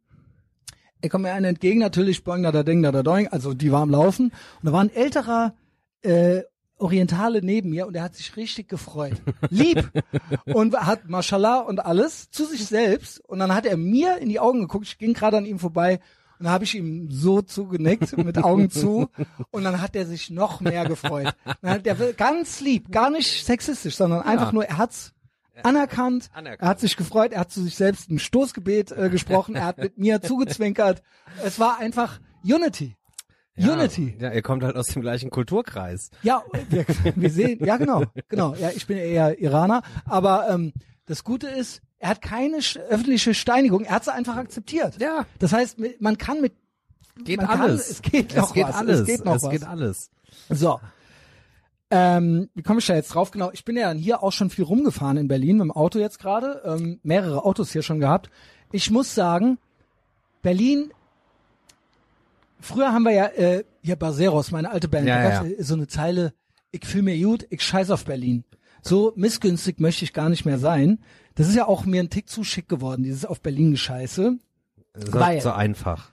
er 1.00 1.08
kommt 1.10 1.22
mir 1.24 1.32
einer 1.32 1.48
entgegen, 1.48 1.78
natürlich, 1.80 2.24
boing, 2.24 2.42
da, 2.42 2.50
da, 2.52 2.62
ding, 2.62 2.82
da, 2.82 2.90
da, 2.90 3.02
doing, 3.02 3.28
also 3.28 3.54
die 3.54 3.70
war 3.70 3.82
am 3.82 3.90
Laufen. 3.90 4.26
Und 4.26 4.34
da 4.62 4.72
war 4.72 4.80
ein 4.80 4.90
älterer 4.92 5.54
äh, 6.02 6.40
Orientale 6.78 7.42
neben 7.42 7.70
mir 7.70 7.86
und 7.86 7.94
er 7.94 8.02
hat 8.02 8.14
sich 8.14 8.36
richtig 8.36 8.68
gefreut. 8.68 9.20
Lieb. 9.50 9.90
Und 10.44 10.76
hat 10.76 11.08
Mashallah 11.08 11.60
und 11.60 11.84
alles 11.84 12.30
zu 12.30 12.44
sich 12.44 12.66
selbst. 12.66 13.20
Und 13.20 13.38
dann 13.38 13.54
hat 13.54 13.66
er 13.66 13.76
mir 13.76 14.18
in 14.18 14.28
die 14.28 14.40
Augen 14.40 14.60
geguckt, 14.60 14.86
ich 14.86 14.98
ging 14.98 15.12
gerade 15.14 15.36
an 15.36 15.44
ihm 15.44 15.58
vorbei 15.58 16.00
und 16.38 16.44
dann 16.44 16.52
habe 16.52 16.64
ich 16.64 16.76
ihm 16.76 17.10
so 17.10 17.42
zugenickt, 17.42 18.16
mit 18.16 18.38
Augen 18.38 18.70
zu. 18.70 19.08
Und 19.50 19.64
dann 19.64 19.80
hat 19.82 19.96
er 19.96 20.06
sich 20.06 20.30
noch 20.30 20.60
mehr 20.60 20.84
gefreut. 20.84 21.34
Dann 21.62 21.70
hat 21.70 21.86
er 21.86 22.12
ganz 22.12 22.60
lieb, 22.60 22.92
gar 22.92 23.10
nicht 23.10 23.44
sexistisch, 23.44 23.96
sondern 23.96 24.22
einfach 24.22 24.52
nur, 24.52 24.64
er 24.64 24.78
hat's 24.78 25.14
anerkannt, 25.64 26.30
Anerkannt. 26.32 26.62
er 26.62 26.68
hat 26.68 26.78
sich 26.78 26.96
gefreut, 26.96 27.32
er 27.32 27.40
hat 27.40 27.50
zu 27.50 27.62
sich 27.62 27.74
selbst 27.74 28.08
ein 28.10 28.20
Stoßgebet 28.20 28.92
äh, 28.92 29.10
gesprochen, 29.10 29.56
er 29.56 29.64
hat 29.64 29.78
mit 29.78 29.98
mir 29.98 30.22
zugezwinkert. 30.22 31.02
Es 31.44 31.58
war 31.58 31.78
einfach 31.78 32.20
Unity. 32.44 32.96
Ja, 33.58 33.72
Unity. 33.74 34.16
Ja, 34.20 34.32
ihr 34.32 34.42
kommt 34.42 34.62
halt 34.62 34.76
aus 34.76 34.86
dem 34.88 35.02
gleichen 35.02 35.30
Kulturkreis. 35.30 36.10
Ja, 36.22 36.42
wir, 36.70 36.84
wir 37.16 37.30
sehen, 37.30 37.64
ja 37.64 37.76
genau, 37.76 38.04
genau. 38.28 38.54
Ja, 38.54 38.70
ich 38.74 38.86
bin 38.86 38.96
eher 38.98 39.38
Iraner, 39.40 39.82
aber 40.04 40.48
ähm, 40.50 40.72
das 41.06 41.24
Gute 41.24 41.48
ist, 41.48 41.80
er 41.98 42.10
hat 42.10 42.22
keine 42.22 42.58
öffentliche 42.88 43.34
Steinigung, 43.34 43.84
er 43.84 43.96
hat 43.96 44.04
sie 44.04 44.12
einfach 44.12 44.36
akzeptiert. 44.36 45.00
Ja. 45.00 45.26
Das 45.38 45.52
heißt, 45.52 45.78
man 46.00 46.18
kann 46.18 46.40
mit 46.40 46.52
Geht 47.24 47.38
Man 47.38 47.48
kann- 47.48 47.60
alles. 47.62 47.90
es 47.90 48.02
geht 48.02 48.36
noch 48.36 48.46
es 48.48 48.52
geht 48.52 48.68
was, 48.68 48.76
alles. 48.76 49.00
es 49.00 49.06
geht 49.06 49.24
noch 49.24 49.34
es 49.34 49.42
was. 49.42 49.50
geht 49.50 49.64
alles. 49.64 50.10
so. 50.50 50.80
Ähm, 51.90 52.50
wie 52.54 52.62
komme 52.62 52.80
ich 52.80 52.86
da 52.86 52.94
jetzt 52.94 53.08
drauf? 53.14 53.30
Genau, 53.30 53.50
ich 53.52 53.64
bin 53.64 53.76
ja 53.76 53.88
dann 53.88 53.98
hier 53.98 54.22
auch 54.22 54.30
schon 54.30 54.50
viel 54.50 54.64
rumgefahren 54.64 55.16
in 55.16 55.26
Berlin 55.26 55.56
mit 55.56 55.64
dem 55.64 55.70
Auto 55.72 55.98
jetzt 55.98 56.18
gerade, 56.18 56.62
ähm, 56.64 57.00
mehrere 57.02 57.44
Autos 57.44 57.72
hier 57.72 57.82
schon 57.82 57.98
gehabt. 57.98 58.30
Ich 58.72 58.90
muss 58.90 59.14
sagen, 59.14 59.58
Berlin. 60.42 60.92
Früher 62.60 62.92
haben 62.92 63.04
wir 63.04 63.12
ja 63.12 63.26
äh, 63.26 63.64
hier 63.82 63.96
Baseros, 63.96 64.50
meine 64.50 64.70
alte 64.70 64.88
Band, 64.88 65.06
Ja, 65.06 65.44
ja. 65.44 65.62
so 65.62 65.74
eine 65.74 65.86
Zeile: 65.86 66.34
Ich 66.70 66.84
fühle 66.84 67.04
mir 67.04 67.18
gut, 67.24 67.46
ich 67.50 67.62
scheiß 67.62 67.90
auf 67.90 68.04
Berlin. 68.04 68.44
So 68.82 69.12
missgünstig 69.16 69.80
möchte 69.80 70.04
ich 70.04 70.12
gar 70.12 70.28
nicht 70.28 70.44
mehr 70.44 70.58
sein. 70.58 71.00
Das 71.34 71.48
ist 71.48 71.54
ja 71.54 71.66
auch 71.66 71.84
mir 71.84 72.00
ein 72.02 72.10
Tick 72.10 72.28
zu 72.28 72.42
schick 72.44 72.68
geworden, 72.68 73.02
dieses 73.04 73.24
auf 73.24 73.40
Berlin 73.40 73.70
gescheiße. 73.72 74.38
So, 74.94 75.12
Weil- 75.12 75.40
so 75.40 75.50
einfach. 75.52 76.12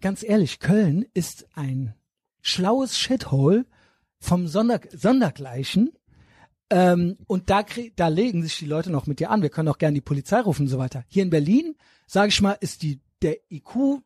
ganz 0.00 0.22
ehrlich, 0.22 0.58
Köln 0.60 1.04
ist 1.14 1.46
ein 1.54 1.94
schlaues 2.40 2.98
Shithole 2.98 3.66
vom 4.18 4.46
Sonder 4.48 4.80
Sondergleichen. 4.92 5.92
Ähm, 6.70 7.18
und 7.26 7.50
da, 7.50 7.64
da 7.96 8.08
legen 8.08 8.42
sich 8.42 8.56
die 8.58 8.66
Leute 8.66 8.90
noch 8.90 9.06
mit 9.06 9.20
dir 9.20 9.30
an. 9.30 9.42
Wir 9.42 9.50
können 9.50 9.68
auch 9.68 9.78
gerne 9.78 9.94
die 9.94 10.00
Polizei 10.00 10.40
rufen 10.40 10.62
und 10.62 10.68
so 10.68 10.78
weiter. 10.78 11.04
Hier 11.08 11.22
in 11.22 11.30
Berlin, 11.30 11.74
sage 12.06 12.28
ich 12.28 12.40
mal, 12.40 12.56
ist 12.60 12.82
die, 12.82 13.00
der 13.20 13.36
IQ 13.50 14.00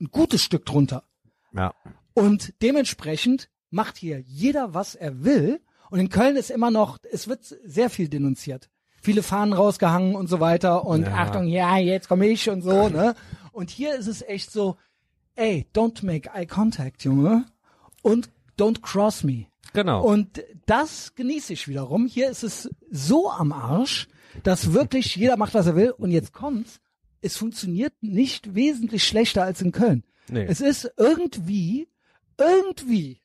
ein 0.00 0.08
gutes 0.10 0.42
Stück 0.42 0.66
drunter. 0.66 1.04
Ja. 1.52 1.74
Und 2.14 2.54
dementsprechend 2.62 3.48
macht 3.70 3.96
hier 3.96 4.20
jeder, 4.20 4.74
was 4.74 4.94
er 4.94 5.24
will. 5.24 5.60
Und 5.90 6.00
in 6.00 6.08
Köln 6.08 6.36
ist 6.36 6.50
immer 6.50 6.70
noch, 6.70 6.98
es 7.10 7.28
wird 7.28 7.44
sehr 7.64 7.90
viel 7.90 8.08
denunziert. 8.08 8.70
Viele 9.00 9.22
Fahnen 9.22 9.52
rausgehangen 9.52 10.14
und 10.14 10.28
so 10.28 10.40
weiter. 10.40 10.86
Und 10.86 11.02
Ja. 11.02 11.14
Achtung, 11.14 11.46
ja, 11.46 11.76
jetzt 11.76 12.08
komme 12.08 12.26
ich 12.26 12.48
und 12.48 12.62
so, 12.62 12.88
ne? 12.88 13.14
Und 13.52 13.70
hier 13.70 13.94
ist 13.94 14.06
es 14.06 14.22
echt 14.22 14.50
so, 14.50 14.76
ey, 15.36 15.66
don't 15.74 16.04
make 16.04 16.30
eye 16.34 16.46
contact, 16.46 17.04
Junge. 17.04 17.44
Und 18.02 18.30
don't 18.58 18.80
cross 18.80 19.22
me. 19.22 19.46
Genau. 19.72 20.02
Und 20.04 20.42
das 20.66 21.14
genieße 21.14 21.52
ich 21.52 21.68
wiederum. 21.68 22.06
Hier 22.06 22.30
ist 22.30 22.42
es 22.44 22.70
so 22.90 23.30
am 23.30 23.52
Arsch, 23.52 24.08
dass 24.42 24.72
wirklich 24.72 25.16
jeder 25.16 25.36
macht, 25.36 25.54
was 25.54 25.66
er 25.66 25.76
will. 25.76 25.90
Und 25.90 26.10
jetzt 26.10 26.32
kommt's. 26.32 26.80
Es 27.24 27.36
funktioniert 27.36 27.94
nicht 28.02 28.54
wesentlich 28.54 29.04
schlechter 29.04 29.42
als 29.44 29.62
in 29.62 29.72
Köln. 29.72 30.04
Nee. 30.28 30.44
Es 30.48 30.60
ist 30.60 30.90
irgendwie, 30.96 31.88
irgendwie, 32.38 33.20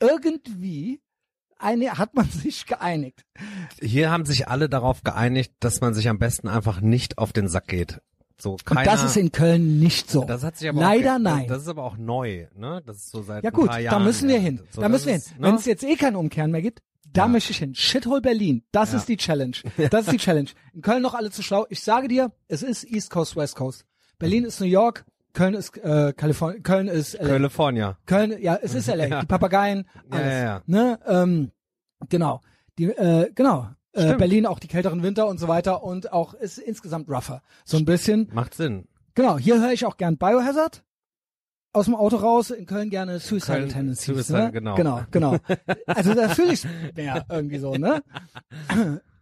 irgendwie 0.00 1.00
eine, 1.58 1.98
hat 1.98 2.14
man 2.14 2.28
sich 2.30 2.66
geeinigt. 2.66 3.24
Hier 3.80 4.10
haben 4.10 4.24
sich 4.26 4.48
alle 4.48 4.68
darauf 4.68 5.02
geeinigt, 5.02 5.52
dass 5.60 5.80
man 5.80 5.94
sich 5.94 6.08
am 6.08 6.18
besten 6.18 6.48
einfach 6.48 6.80
nicht 6.80 7.18
auf 7.18 7.32
den 7.32 7.48
Sack 7.48 7.68
geht. 7.68 8.00
So 8.38 8.52
Und 8.52 8.64
keiner, 8.64 8.84
das 8.90 9.04
ist 9.04 9.16
in 9.16 9.30
Köln 9.30 9.78
nicht 9.78 10.10
so. 10.10 10.24
das 10.24 10.42
hat 10.42 10.56
sich 10.56 10.68
aber 10.68 10.80
Leider 10.80 11.14
auch, 11.16 11.20
nein. 11.20 11.46
Das 11.48 11.62
ist 11.62 11.68
aber 11.68 11.84
auch 11.84 11.96
neu, 11.96 12.46
ne? 12.56 12.82
Das 12.84 12.96
ist 12.96 13.10
so 13.10 13.22
seit 13.22 13.44
ja 13.44 13.50
gut, 13.50 13.70
da 13.70 13.98
müssen 14.00 14.28
wir 14.28 14.40
hin. 14.40 14.60
So, 14.70 14.80
da 14.80 14.88
müssen 14.88 15.06
wir 15.06 15.12
hin. 15.14 15.22
ne? 15.38 15.46
Wenn 15.48 15.54
es 15.54 15.64
jetzt 15.64 15.84
eh 15.84 15.94
kein 15.94 16.16
Umkehren 16.16 16.50
mehr 16.50 16.62
gibt, 16.62 16.80
da 17.12 17.22
Ja. 17.22 17.28
möchte 17.28 17.50
ich 17.52 17.58
hin. 17.58 17.74
Shithole 17.74 18.20
Berlin. 18.20 18.64
Das 18.72 18.92
Ja. 18.92 18.98
ist 18.98 19.08
die 19.08 19.16
Challenge. 19.16 19.56
Das 19.90 20.02
ist 20.06 20.12
die 20.12 20.16
Challenge. 20.18 20.48
In 20.74 20.82
Köln 20.82 21.02
noch 21.02 21.14
alle 21.14 21.30
zu 21.30 21.42
schlau. 21.42 21.66
Ich 21.68 21.82
sage 21.82 22.08
dir, 22.08 22.32
es 22.48 22.62
ist 22.62 22.84
East 22.84 23.10
Coast, 23.10 23.36
West 23.36 23.56
Coast. 23.56 23.84
Berlin 24.18 24.44
ist 24.44 24.60
New 24.60 24.66
York, 24.66 25.04
Köln 25.32 25.54
ist 25.54 25.76
äh, 25.78 26.12
Kalifornien, 26.16 26.62
Köln 26.62 26.88
ist 26.88 27.14
LA. 27.14 27.28
California. 27.28 27.98
Köln, 28.06 28.36
ja, 28.40 28.56
es 28.62 28.74
ist 28.74 28.86
LA. 28.94 29.06
Ja. 29.06 29.20
Die 29.20 29.26
Papageien, 29.26 29.88
alles. 30.10 30.26
ja, 30.26 30.38
ja. 30.44 30.62
Ne? 30.66 30.98
Ähm, 31.06 31.50
genau. 32.08 32.40
Die, 32.78 32.84
äh, 32.86 33.30
genau. 33.34 33.68
Äh. 33.94 34.14
Berlin 34.16 34.46
auch 34.46 34.58
die 34.58 34.68
kälteren 34.68 35.02
Winter 35.02 35.26
und 35.26 35.38
so 35.38 35.48
weiter 35.48 35.82
und 35.82 36.12
auch 36.12 36.32
ist 36.34 36.58
insgesamt 36.58 37.08
rougher. 37.10 37.42
So 37.64 37.76
ein 37.76 37.84
bisschen. 37.84 38.28
Macht 38.32 38.54
Sinn. 38.54 38.88
Genau, 39.14 39.36
hier 39.38 39.60
höre 39.60 39.72
ich 39.72 39.84
auch 39.84 39.96
gern 39.98 40.16
Biohazard. 40.16 40.82
Aus 41.74 41.86
dem 41.86 41.94
Auto 41.94 42.16
raus, 42.16 42.50
in 42.50 42.66
Köln 42.66 42.90
gerne 42.90 43.18
Suicidal 43.18 43.60
Köln, 43.60 43.68
Tendencies. 43.70 44.14
Suicide, 44.14 44.38
ne? 44.38 44.52
genau. 44.52 44.74
Genau, 44.74 45.00
genau. 45.10 45.36
Also 45.86 46.14
da 46.14 46.28
fühle 46.28 46.52
ich 46.52 46.66
mehr 46.94 47.24
irgendwie 47.30 47.58
so, 47.58 47.74
ne? 47.74 48.02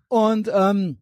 Und 0.08 0.50
ähm, 0.52 0.98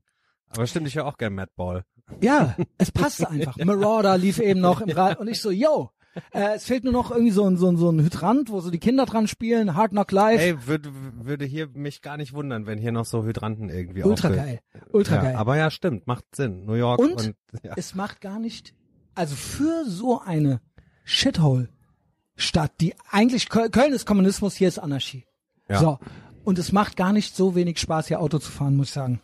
Aber 0.51 0.67
stimmt, 0.67 0.89
ich 0.89 0.97
höre 0.97 1.07
auch 1.07 1.17
gern 1.17 1.35
Madball. 1.35 1.85
ja, 2.21 2.55
es 2.77 2.93
passte 2.93 3.31
einfach. 3.31 3.57
Marauder 3.65 4.19
lief 4.19 4.39
eben 4.39 4.61
noch 4.61 4.83
im 4.83 4.91
Rad 4.91 5.19
und 5.19 5.29
ich 5.29 5.41
so, 5.41 5.51
yo, 5.51 5.91
äh, 6.33 6.55
es 6.55 6.65
fehlt 6.65 6.85
nur 6.85 6.93
noch 6.93 7.11
irgendwie 7.11 7.31
so 7.31 7.45
ein, 7.45 7.57
so 7.57 7.69
ein, 7.69 7.77
so 7.77 7.91
ein 7.91 8.01
Hydrant, 8.01 8.51
wo 8.51 8.61
so 8.61 8.71
die 8.71 8.79
Kinder 8.79 9.07
dran 9.07 9.27
spielen, 9.27 9.75
Hard 9.75 9.93
Knock 9.93 10.13
Live. 10.13 10.41
Ey, 10.41 10.67
würde, 10.67 10.91
würde 11.15 11.45
hier 11.45 11.69
mich 11.73 12.03
gar 12.03 12.17
nicht 12.17 12.33
wundern, 12.33 12.67
wenn 12.67 12.79
hier 12.79 12.93
noch 12.93 13.05
so 13.05 13.25
Hydranten 13.25 13.71
irgendwie 13.71 14.03
Ultra 14.03 14.29
geil. 14.31 14.61
Ultra 14.93 15.17
ja, 15.17 15.23
geil. 15.23 15.37
Aber 15.37 15.57
ja, 15.57 15.71
stimmt, 15.71 16.07
macht 16.07 16.25
Sinn. 16.35 16.65
New 16.65 16.75
York 16.75 16.99
Und 16.99 17.13
und, 17.13 17.35
ja. 17.63 17.73
es 17.77 17.95
macht 17.95 18.21
gar 18.21 18.39
nicht, 18.39 18.75
also 19.15 19.35
für 19.35 19.85
so 19.87 20.21
eine 20.21 20.61
Shithole-Stadt, 21.09 22.73
die 22.81 22.95
eigentlich, 23.11 23.47
Köl- 23.49 23.71
Köln 23.71 23.93
ist 23.93 24.07
Kommunismus, 24.07 24.55
hier 24.55 24.69
ist 24.69 24.79
Anarchie. 24.79 25.25
Ja. 25.69 25.79
So. 25.81 25.99
Und 26.45 26.59
es 26.59 26.73
macht 26.73 26.97
gar 26.97 27.13
nicht 27.13 27.35
so 27.37 27.55
wenig 27.55 27.79
Spaß, 27.79 28.09
hier 28.09 28.21
Auto 28.21 28.39
zu 28.39 28.51
fahren, 28.51 28.77
muss 28.77 28.89
ich 28.89 28.93
sagen. 28.95 29.21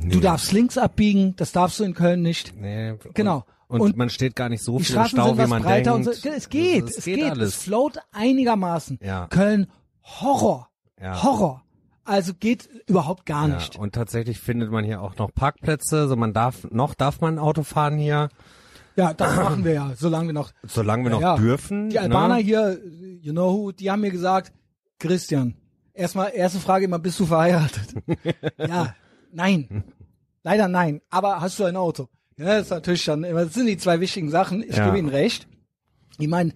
Du 0.00 0.20
darfst 0.20 0.52
links 0.52 0.78
abbiegen, 0.78 1.34
das 1.36 1.50
darfst 1.52 1.80
du 1.80 1.84
in 1.84 1.94
Köln 1.94 2.22
nicht. 2.22 2.54
Nee, 2.56 2.94
Genau. 3.14 3.44
Und, 3.66 3.80
Und 3.82 3.96
man 3.98 4.08
steht 4.08 4.34
gar 4.34 4.48
nicht 4.48 4.62
so 4.64 4.78
viel 4.78 4.96
im 4.96 5.04
Stau, 5.04 5.26
sind 5.26 5.34
wie 5.36 5.42
was 5.42 5.48
man 5.50 5.62
breiter 5.62 5.92
denkt. 5.92 6.08
und 6.08 6.14
so. 6.14 6.28
Es 6.30 6.48
geht, 6.48 6.84
es, 6.88 6.98
es 6.98 7.04
geht 7.04 7.16
geht, 7.16 7.24
es 7.26 7.30
alles. 7.32 7.54
float 7.56 7.98
einigermaßen. 8.12 8.98
Ja. 9.02 9.26
Köln, 9.26 9.66
Horror. 10.02 10.70
Ja. 11.00 11.22
Horror. 11.22 11.62
Also 12.04 12.32
geht 12.32 12.66
überhaupt 12.86 13.26
gar 13.26 13.46
Ja, 13.46 13.56
nicht. 13.56 13.76
und 13.76 13.94
tatsächlich 13.94 14.38
findet 14.40 14.70
man 14.70 14.84
hier 14.84 15.02
auch 15.02 15.16
noch 15.18 15.34
Parkplätze. 15.34 16.08
So 16.08 16.16
man 16.16 16.32
darf 16.32 16.66
noch 16.70 16.94
darf 16.94 17.20
man 17.20 17.38
Auto 17.38 17.62
fahren 17.62 17.98
hier, 17.98 18.30
Ja, 18.98 19.14
das 19.14 19.36
machen 19.36 19.64
wir 19.64 19.72
ja, 19.74 19.92
solange 19.96 20.26
wir 20.28 20.32
noch 20.34 20.50
solange 20.66 21.04
wir 21.04 21.10
noch 21.10 21.20
Ja, 21.20 21.36
dürfen. 21.36 21.88
Die 21.88 21.98
Albaner 22.00 22.36
ne? 22.36 22.42
hier, 22.42 22.80
you 23.22 23.30
know 23.32 23.52
who, 23.52 23.70
die 23.72 23.90
haben 23.90 24.00
mir 24.00 24.10
gesagt, 24.10 24.52
Christian, 24.98 25.54
erstmal, 25.94 26.32
erste 26.34 26.58
Frage 26.58 26.86
immer, 26.86 26.98
bist 26.98 27.20
du 27.20 27.26
verheiratet? 27.26 27.94
ja, 28.58 28.94
nein. 29.32 29.84
Leider 30.42 30.66
nein. 30.66 31.00
Aber 31.10 31.40
hast 31.40 31.58
du 31.60 31.64
ein 31.64 31.76
Auto? 31.76 32.08
Ja, 32.36 32.46
das 32.46 32.62
ist 32.62 32.70
natürlich 32.70 33.04
dann 33.04 33.22
immer, 33.22 33.44
das 33.44 33.54
sind 33.54 33.66
die 33.66 33.76
zwei 33.76 34.00
wichtigen 34.00 34.30
Sachen. 34.30 34.62
Ich 34.62 34.76
Ja. 34.76 34.86
gebe 34.86 34.98
Ihnen 34.98 35.08
recht. 35.10 35.46
Ich 36.18 36.26
meine, 36.28 36.52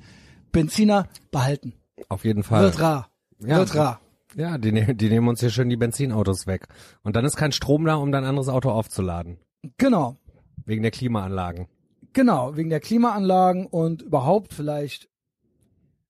Benziner 0.50 1.08
behalten. 1.30 1.74
Auf 2.08 2.24
jeden 2.24 2.42
Fall. 2.42 2.62
Wird 2.62 2.80
rar. 2.80 3.08
Ja. 3.38 3.58
Wird 3.58 3.74
rar. 3.76 4.00
Ja, 4.34 4.58
die, 4.58 4.72
ne 4.72 4.94
die 4.96 5.08
nehmen 5.10 5.28
uns 5.28 5.40
hier 5.40 5.50
schön 5.50 5.68
die 5.68 5.76
Benzinautos 5.76 6.46
weg. 6.48 6.66
Und 7.02 7.14
dann 7.14 7.24
ist 7.24 7.36
kein 7.36 7.52
Strom 7.52 7.84
da, 7.84 7.94
um 7.96 8.10
dein 8.10 8.24
anderes 8.24 8.48
Auto 8.48 8.70
aufzuladen. 8.70 9.38
Genau. 9.78 10.16
Wegen 10.64 10.82
der 10.82 10.90
Klimaanlagen. 10.90 11.68
Genau, 12.12 12.56
wegen 12.56 12.70
der 12.70 12.80
Klimaanlagen 12.80 13.66
und 13.66 14.02
überhaupt 14.02 14.52
vielleicht 14.52 15.08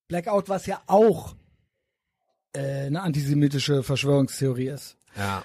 Blackout, 0.08 0.48
was 0.48 0.66
ja 0.66 0.82
auch 0.86 1.36
äh, 2.52 2.86
eine 2.86 3.02
antisemitische 3.02 3.82
Verschwörungstheorie 3.82 4.68
ist. 4.68 4.96
Ja. 5.16 5.42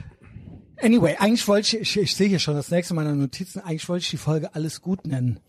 Anyway, 0.81 1.15
eigentlich 1.19 1.47
wollte 1.47 1.77
ich, 1.77 1.95
ich, 1.95 1.97
ich 1.97 2.15
sehe 2.15 2.27
hier 2.27 2.39
schon 2.39 2.55
das 2.55 2.69
nächste 2.69 2.93
meiner 2.93 3.13
Notizen, 3.13 3.59
eigentlich 3.59 3.87
wollte 3.89 4.03
ich 4.03 4.09
die 4.09 4.17
Folge 4.17 4.53
Alles 4.55 4.81
gut 4.81 5.05
nennen. 5.07 5.39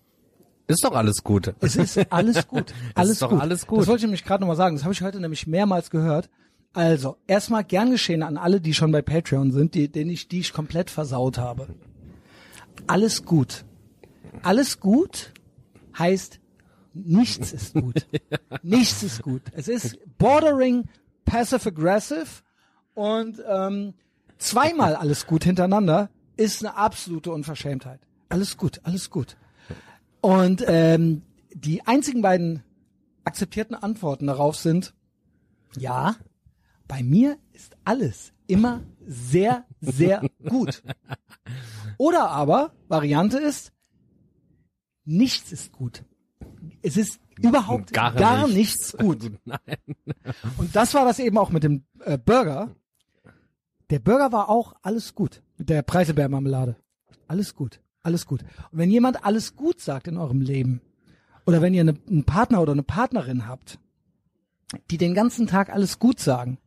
Ist 0.69 0.85
doch 0.85 0.93
alles 0.93 1.25
gut. 1.25 1.55
Es 1.61 1.77
ist 1.77 2.13
alles 2.13 2.47
gut. 2.47 2.75
Alles 2.95 3.21
doch 3.21 3.31
gut. 3.31 3.41
alles 3.41 3.67
gut. 3.67 3.81
Das 3.81 3.87
wollte 3.87 4.01
ich 4.01 4.05
nämlich 4.05 4.25
gerade 4.25 4.43
nochmal 4.43 4.57
sagen. 4.57 4.77
Das 4.77 4.85
habe 4.85 4.93
ich 4.93 5.01
heute 5.01 5.19
nämlich 5.19 5.47
mehrmals 5.47 5.89
gehört. 5.89 6.29
Also, 6.75 7.17
erstmal 7.27 7.65
gern 7.65 7.91
geschehen 7.91 8.23
an 8.23 8.37
alle, 8.37 8.61
die 8.61 8.75
schon 8.75 8.93
bei 8.93 9.01
Patreon 9.01 9.51
sind, 9.51 9.75
die, 9.75 9.91
denen 9.91 10.11
ich, 10.11 10.29
die 10.29 10.41
ich 10.41 10.53
komplett 10.53 10.91
versaut 10.91 11.39
habe. 11.39 11.69
Alles 12.87 13.25
gut. 13.25 13.65
Alles 14.43 14.81
gut 14.81 15.33
heißt, 15.99 16.41
nichts 16.95 17.53
ist 17.53 17.75
gut. 17.75 18.07
Nichts 18.63 19.03
ist 19.03 19.23
gut. 19.23 19.43
Es 19.53 19.69
ist 19.69 19.99
bordering 20.19 20.89
passive 21.25 21.69
aggressive 21.69 22.43
und 22.95 23.43
ähm, 23.47 23.95
zweimal 24.39 24.97
alles 24.97 25.27
gut 25.27 25.45
hintereinander 25.45 26.11
ist 26.37 26.65
eine 26.65 26.77
absolute 26.77 27.33
Unverschämtheit. 27.33 28.01
Alles 28.29 28.57
gut, 28.57 28.81
alles 28.85 29.11
gut. 29.11 29.37
Und 30.21 30.65
ähm, 30.67 31.23
die 31.53 31.87
einzigen 31.87 32.23
beiden 32.23 32.63
akzeptierten 33.25 33.75
Antworten 33.75 34.27
darauf 34.27 34.57
sind, 34.57 34.95
ja, 35.77 36.17
bei 36.87 37.03
mir 37.03 37.37
ist 37.53 37.77
alles 37.85 38.33
immer 38.47 38.83
sehr, 39.07 39.65
sehr 39.81 40.23
gut. 40.49 40.83
Oder 41.99 42.31
aber, 42.31 42.73
Variante 42.89 43.39
ist, 43.39 43.73
nichts 45.09 45.53
ist 45.53 45.73
gut. 45.73 46.05
Es 46.83 46.97
ist 46.97 47.21
überhaupt 47.41 47.93
gar, 47.93 48.13
Gar 48.15 48.47
nichts. 48.49 48.93
nichts. 48.93 48.97
gut. 48.99 49.33
Nein. 49.45 49.59
Und 50.59 50.75
das 50.77 50.95
war 50.95 51.05
das 51.05 51.19
eben 51.19 51.39
auch 51.39 51.51
mit 51.51 51.63
dem 51.65 51.85
äh, 52.05 52.19
Burger. 52.19 52.75
Der 53.91 53.99
Burger 54.01 54.33
war 54.33 54.49
auch 54.49 54.75
alles 54.83 55.15
gut. 55.15 55.43
Mit 55.57 55.71
der 55.71 55.83
Preiselbeermarmelade. 55.83 56.77
Alles 57.27 57.55
gut. 57.55 57.81
Alles 58.03 58.27
gut. 58.27 58.43
Und 58.71 58.79
wenn 58.79 58.91
jemand 58.91 59.25
alles 59.25 59.57
gut 59.57 59.81
sagt 59.81 60.09
in 60.09 60.17
eurem 60.17 60.41
Leben, 60.41 60.81
oder 61.47 61.63
wenn 61.63 61.75
ihr 61.75 61.81
eine, 61.81 61.95
einen 62.09 62.25
Partner 62.25 62.61
oder 62.61 62.73
eine 62.73 62.83
Partnerin 62.83 63.47
habt, 63.47 63.79
die 64.91 64.99
den 64.99 65.15
ganzen 65.15 65.47
Tag 65.47 65.71
alles 65.71 65.99
gut 65.99 66.21
sagen, 66.21 66.59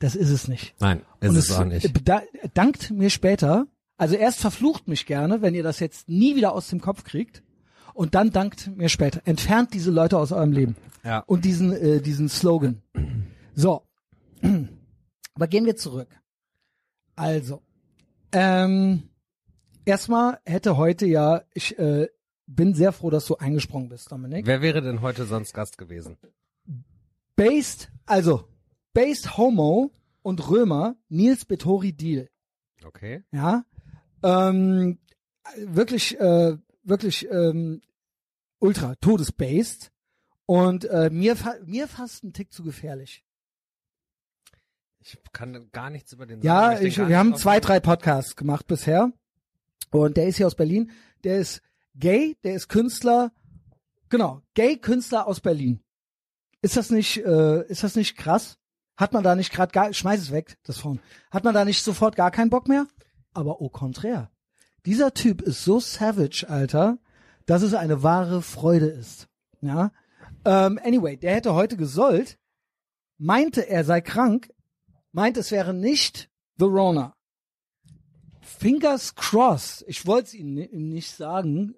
das 0.00 0.14
ist 0.16 0.30
es 0.30 0.48
nicht. 0.48 0.74
Nein, 0.80 1.02
ist 1.20 1.30
Und 1.30 1.36
es 1.36 1.52
auch 1.52 1.64
nicht. 1.64 1.86
beda- 1.92 2.22
dankt 2.54 2.90
mir 2.90 3.10
später, 3.10 3.66
also 3.96 4.14
erst 4.16 4.40
verflucht 4.40 4.88
mich 4.88 5.06
gerne, 5.06 5.42
wenn 5.42 5.54
ihr 5.54 5.62
das 5.62 5.80
jetzt 5.80 6.08
nie 6.08 6.36
wieder 6.36 6.52
aus 6.52 6.68
dem 6.68 6.80
Kopf 6.80 7.04
kriegt, 7.04 7.42
und 7.98 8.14
dann 8.14 8.30
dankt 8.30 8.70
mir 8.76 8.88
später. 8.88 9.22
Entfernt 9.24 9.74
diese 9.74 9.90
Leute 9.90 10.18
aus 10.18 10.30
eurem 10.30 10.52
Leben. 10.52 10.76
Ja. 11.02 11.18
Und 11.26 11.44
diesen, 11.44 11.72
äh, 11.72 12.00
diesen 12.00 12.28
Slogan. 12.28 12.80
So. 13.56 13.82
Aber 15.34 15.48
gehen 15.48 15.66
wir 15.66 15.74
zurück. 15.74 16.06
Also, 17.16 17.60
ähm, 18.30 19.02
erstmal 19.84 20.38
hätte 20.44 20.76
heute 20.76 21.06
ja, 21.06 21.42
ich 21.54 21.76
äh, 21.80 22.06
bin 22.46 22.72
sehr 22.72 22.92
froh, 22.92 23.10
dass 23.10 23.26
du 23.26 23.34
eingesprungen 23.34 23.88
bist, 23.88 24.12
Dominik. 24.12 24.46
Wer 24.46 24.62
wäre 24.62 24.80
denn 24.80 25.02
heute 25.02 25.24
sonst 25.24 25.52
Gast 25.52 25.76
gewesen? 25.76 26.18
Based, 27.34 27.90
also, 28.06 28.44
Based 28.92 29.36
Homo 29.36 29.90
und 30.22 30.48
Römer, 30.48 30.94
Nils 31.08 31.44
Betori 31.44 31.92
Deal. 31.92 32.28
Okay. 32.84 33.24
Ja. 33.32 33.64
Ähm, 34.22 34.98
wirklich, 35.66 36.16
äh, 36.20 36.56
wirklich 36.84 37.28
ähm, 37.28 37.82
ultra 38.58 38.94
todesbased 38.96 39.90
und 40.46 40.84
äh, 40.86 41.10
mir 41.10 41.36
fa 41.36 41.54
mir 41.64 41.88
fast 41.88 42.24
ein 42.24 42.32
Tick 42.32 42.52
zu 42.52 42.62
gefährlich. 42.62 43.24
Ich 45.00 45.18
kann 45.32 45.70
gar 45.72 45.90
nichts 45.90 46.12
über 46.12 46.26
den 46.26 46.42
Ja, 46.42 46.72
sagen. 46.72 46.86
ich, 46.86 46.96
gar 46.96 47.08
wir 47.08 47.18
haben 47.18 47.36
zwei, 47.36 47.60
drei 47.60 47.80
Podcasts 47.80 48.36
gemacht 48.36 48.66
bisher 48.66 49.12
und 49.90 50.16
der 50.16 50.26
ist 50.26 50.36
hier 50.36 50.46
aus 50.46 50.56
Berlin. 50.56 50.90
Der 51.24 51.38
ist 51.38 51.62
gay, 51.94 52.36
der 52.44 52.54
ist 52.54 52.68
Künstler, 52.68 53.32
genau, 54.08 54.42
gay 54.54 54.76
Künstler 54.76 55.26
aus 55.26 55.40
Berlin. 55.40 55.80
Ist 56.60 56.76
das 56.76 56.90
nicht, 56.90 57.18
äh, 57.24 57.66
ist 57.68 57.84
das 57.84 57.94
nicht 57.94 58.16
krass? 58.16 58.58
Hat 58.96 59.12
man 59.12 59.22
da 59.22 59.36
nicht 59.36 59.52
gerade 59.52 59.70
gar, 59.72 59.92
schmeiß 59.92 60.20
es 60.20 60.32
weg, 60.32 60.58
das 60.64 60.78
Phone. 60.78 61.00
Hat 61.30 61.44
man 61.44 61.54
da 61.54 61.64
nicht 61.64 61.84
sofort 61.84 62.16
gar 62.16 62.32
keinen 62.32 62.50
Bock 62.50 62.66
mehr? 62.66 62.86
Aber 63.32 63.60
au 63.60 63.68
contraire. 63.68 64.30
Dieser 64.84 65.14
Typ 65.14 65.40
ist 65.42 65.62
so 65.62 65.78
savage, 65.78 66.46
Alter, 66.48 66.98
dass 67.48 67.62
es 67.62 67.72
eine 67.74 68.02
wahre 68.02 68.42
Freude 68.42 68.86
ist. 68.86 69.26
Ja. 69.62 69.90
Ähm, 70.44 70.78
anyway, 70.84 71.16
der 71.16 71.34
hätte 71.34 71.54
heute 71.54 71.76
gesollt, 71.76 72.38
meinte 73.16 73.68
er 73.68 73.84
sei 73.84 74.00
krank, 74.02 74.50
meint 75.12 75.36
es 75.38 75.50
wäre 75.50 75.72
nicht 75.74 76.28
The 76.58 76.66
Rona. 76.66 77.14
Fingers 78.40 79.14
crossed. 79.14 79.84
Ich 79.88 80.06
wollte 80.06 80.28
es 80.28 80.34
ihm 80.34 80.54
ni- 80.54 80.64
ihm 80.66 80.88
nicht 80.90 81.10
sagen, 81.10 81.74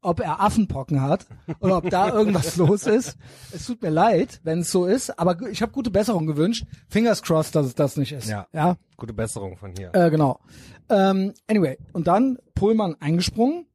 ob 0.00 0.20
er 0.20 0.40
Affenpocken 0.40 1.00
hat 1.00 1.26
oder 1.60 1.76
ob 1.78 1.90
da 1.90 2.08
irgendwas 2.12 2.56
los 2.56 2.86
ist. 2.86 3.16
Es 3.52 3.66
tut 3.66 3.82
mir 3.82 3.90
leid, 3.90 4.40
wenn 4.42 4.60
es 4.60 4.70
so 4.72 4.86
ist, 4.86 5.18
aber 5.18 5.40
ich 5.48 5.62
habe 5.62 5.72
gute 5.72 5.90
Besserung 5.90 6.26
gewünscht. 6.26 6.64
Fingers 6.88 7.22
crossed, 7.22 7.54
dass 7.54 7.66
es 7.66 7.74
das 7.74 7.96
nicht 7.96 8.12
ist. 8.12 8.28
Ja. 8.28 8.46
ja? 8.52 8.76
Gute 8.96 9.12
Besserung 9.12 9.56
von 9.56 9.72
hier. 9.76 9.94
Äh, 9.94 10.10
genau. 10.10 10.40
Ähm, 10.88 11.32
anyway, 11.48 11.78
und 11.92 12.06
dann 12.06 12.38
Pullman 12.54 12.96
eingesprungen. 13.00 13.66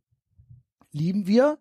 Lieben 0.97 1.27
wir. 1.27 1.59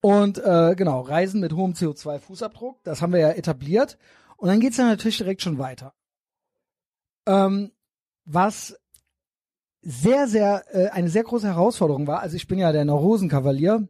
Und 0.00 0.38
äh, 0.38 0.74
genau, 0.76 1.00
Reisen 1.00 1.40
mit 1.40 1.54
hohem 1.54 1.72
CO2-Fußabdruck, 1.72 2.76
das 2.84 3.00
haben 3.00 3.12
wir 3.12 3.20
ja 3.20 3.30
etabliert. 3.30 3.96
Und 4.36 4.48
dann 4.48 4.60
geht's 4.60 4.76
ja 4.76 4.84
natürlich 4.84 5.16
direkt 5.16 5.40
schon 5.40 5.58
weiter. 5.58 5.94
Ähm, 7.26 7.72
was 8.26 8.78
sehr, 9.80 10.28
sehr, 10.28 10.64
äh, 10.74 10.88
eine 10.90 11.08
sehr 11.08 11.24
große 11.24 11.46
Herausforderung 11.46 12.06
war, 12.06 12.20
also 12.20 12.36
ich 12.36 12.46
bin 12.46 12.58
ja 12.58 12.72
der 12.72 12.84
Neurosenkavalier 12.84 13.88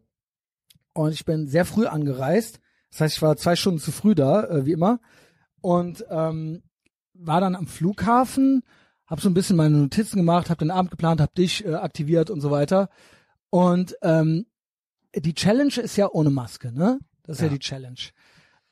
und 0.93 1.13
ich 1.13 1.25
bin 1.25 1.49
sehr 1.49 1.65
früh 1.65 1.87
angereist. 1.87 2.61
Das 2.91 3.01
heißt, 3.01 3.17
ich 3.17 3.23
war 3.23 3.37
zwei 3.37 3.57
Stunden 3.57 3.81
zu 3.81 3.91
früh 3.91 4.15
da, 4.15 4.45
äh, 4.45 4.67
wie 4.67 4.73
immer. 4.73 5.01
Und 5.61 6.05
ähm, 6.11 6.63
war 7.15 7.41
dann 7.41 7.57
am 7.57 7.67
Flughafen, 7.67 8.63
habe 9.07 9.21
so 9.21 9.29
ein 9.29 9.35
bisschen 9.35 9.57
meine 9.57 9.77
Notizen 9.77 10.17
gemacht, 10.17 10.51
habe 10.51 10.59
den 10.59 10.71
Abend 10.71 10.91
geplant, 10.91 11.21
habe 11.21 11.33
dich 11.35 11.65
äh, 11.65 11.75
aktiviert 11.75 12.31
und 12.31 12.41
so 12.41 12.51
weiter. 12.51 12.89
Und 13.51 13.97
ähm, 14.03 14.47
die 15.17 15.35
Challenge 15.35 15.75
ist 15.77 15.97
ja 15.97 16.09
ohne 16.11 16.31
Maske, 16.31 16.73
ne? 16.73 16.99
Das 17.25 17.37
ist 17.37 17.41
ja, 17.43 17.47
Ja. 17.47 17.53
die 17.53 17.59
Challenge. 17.59 17.99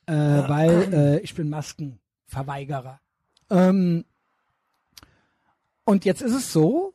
Äh, 0.05 0.13
weil 0.13 0.93
äh, 0.93 1.19
ich 1.19 1.33
bin 1.33 1.49
Maskenverweigerer. 1.49 2.99
Ähm, 3.49 4.05
und 5.85 6.05
jetzt 6.05 6.21
ist 6.21 6.33
es 6.33 6.51
so, 6.53 6.93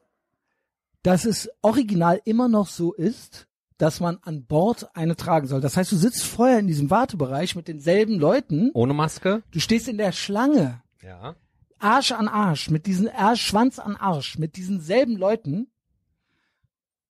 dass 1.02 1.24
es 1.24 1.48
original 1.62 2.20
immer 2.24 2.48
noch 2.48 2.68
so 2.68 2.92
ist, 2.92 3.46
dass 3.76 4.00
man 4.00 4.18
an 4.22 4.44
Bord 4.44 4.88
eine 4.96 5.14
tragen 5.14 5.46
soll. 5.46 5.60
Das 5.60 5.76
heißt, 5.76 5.92
du 5.92 5.96
sitzt 5.96 6.24
vorher 6.24 6.58
in 6.58 6.66
diesem 6.66 6.90
Wartebereich 6.90 7.54
mit 7.54 7.68
denselben 7.68 8.18
Leuten, 8.18 8.70
Ohne 8.74 8.94
Maske? 8.94 9.42
du 9.52 9.60
stehst 9.60 9.88
in 9.88 9.98
der 9.98 10.12
Schlange 10.12 10.82
Ja. 11.02 11.36
Arsch 11.78 12.10
an 12.10 12.26
Arsch, 12.26 12.70
mit 12.70 12.86
diesen 12.86 13.08
Arsch, 13.08 13.42
Schwanz 13.42 13.78
an 13.78 13.94
Arsch, 13.94 14.36
mit 14.36 14.56
diesen 14.56 14.80
selben 14.80 15.16
Leuten, 15.16 15.68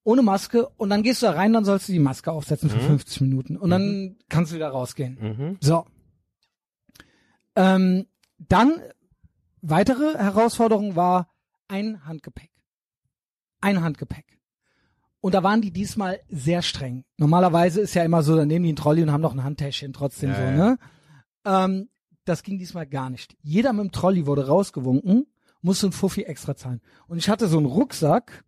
ohne 0.08 0.22
Maske, 0.22 0.66
und 0.78 0.88
dann 0.88 1.02
gehst 1.02 1.20
du 1.20 1.26
da 1.26 1.32
rein, 1.32 1.52
dann 1.52 1.66
sollst 1.66 1.86
du 1.86 1.92
die 1.92 1.98
Maske 1.98 2.32
aufsetzen 2.32 2.70
für 2.70 2.80
50 2.80 3.20
Minuten. 3.20 3.58
Und 3.58 3.68
dann 3.68 4.16
kannst 4.30 4.52
du 4.52 4.56
wieder 4.56 4.70
rausgehen. 4.70 5.18
Mhm. 5.20 5.56
So. 5.60 5.84
Ähm, 7.54 8.06
dann, 8.38 8.80
weitere 9.60 10.16
Herausforderung 10.16 10.96
war 10.96 11.28
ein 11.68 12.06
Handgepäck. 12.06 12.50
Ein 13.60 13.82
Handgepäck. 13.82 14.38
Und 15.20 15.34
da 15.34 15.42
waren 15.42 15.60
die 15.60 15.72
diesmal 15.72 16.20
sehr 16.30 16.62
streng. 16.62 17.04
Normalerweise 17.18 17.82
ist 17.82 17.92
ja 17.92 18.02
immer 18.02 18.22
so, 18.22 18.34
dann 18.34 18.48
nehmen 18.48 18.62
die 18.62 18.70
einen 18.70 18.76
Trolley 18.76 19.02
und 19.02 19.12
haben 19.12 19.20
noch 19.20 19.34
ein 19.34 19.44
Handtäschchen 19.44 19.92
trotzdem 19.92 20.30
Ja, 20.30 20.36
so, 20.36 20.42
ja. 20.42 20.50
ne? 20.52 20.78
Ähm, 21.44 21.88
das 22.24 22.42
ging 22.42 22.58
diesmal 22.58 22.86
gar 22.86 23.10
nicht. 23.10 23.36
Jeder 23.42 23.74
mit 23.74 23.84
dem 23.84 23.92
Trolley 23.92 24.24
wurde 24.24 24.46
rausgewunken, 24.46 25.26
musste 25.60 25.88
ein 25.88 25.92
Fuffi 25.92 26.22
extra 26.22 26.56
zahlen. 26.56 26.80
Und 27.08 27.18
ich 27.18 27.28
hatte 27.28 27.46
so 27.46 27.58
einen 27.58 27.66
Rucksack, 27.66 28.44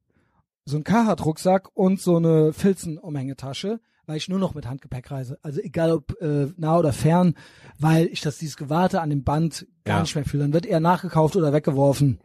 so 0.70 0.76
einen 0.76 0.84
Carhartt-Rucksack 0.84 1.68
und 1.74 2.00
so 2.00 2.16
eine 2.16 2.52
Filzen-Umhängetasche, 2.54 3.80
weil 4.06 4.16
ich 4.16 4.28
nur 4.28 4.38
noch 4.38 4.54
mit 4.54 4.66
Handgepäck 4.66 5.10
reise. 5.10 5.38
Also 5.42 5.60
egal 5.60 5.92
ob 5.92 6.20
äh, 6.20 6.46
nah 6.56 6.78
oder 6.78 6.92
fern, 6.92 7.34
weil 7.78 8.06
ich 8.06 8.20
das 8.22 8.38
dieses 8.38 8.56
Gewarte 8.56 9.00
an 9.00 9.10
dem 9.10 9.24
Band 9.24 9.66
gar 9.84 9.96
Ja. 9.98 10.02
nicht 10.02 10.14
mehr 10.14 10.24
fühle. 10.24 10.44
Dann 10.44 10.52
wird 10.52 10.66
eher 10.66 10.80
nachgekauft 10.80 11.36
oder 11.36 11.52
weggeworfen. 11.52 12.18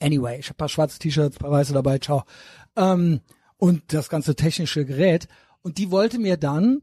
Anyway, 0.00 0.38
ich 0.38 0.48
habe 0.48 0.56
paar 0.56 0.68
schwarze 0.68 0.98
T-Shirts, 0.98 1.38
paar 1.38 1.50
weiße 1.50 1.72
dabei, 1.72 1.98
ciao. 1.98 2.24
Ähm, 2.76 3.20
und 3.56 3.92
das 3.92 4.08
ganze 4.08 4.34
technische 4.36 4.84
Gerät. 4.84 5.28
Und 5.62 5.78
die 5.78 5.90
wollte 5.90 6.18
mir 6.18 6.36
dann 6.36 6.82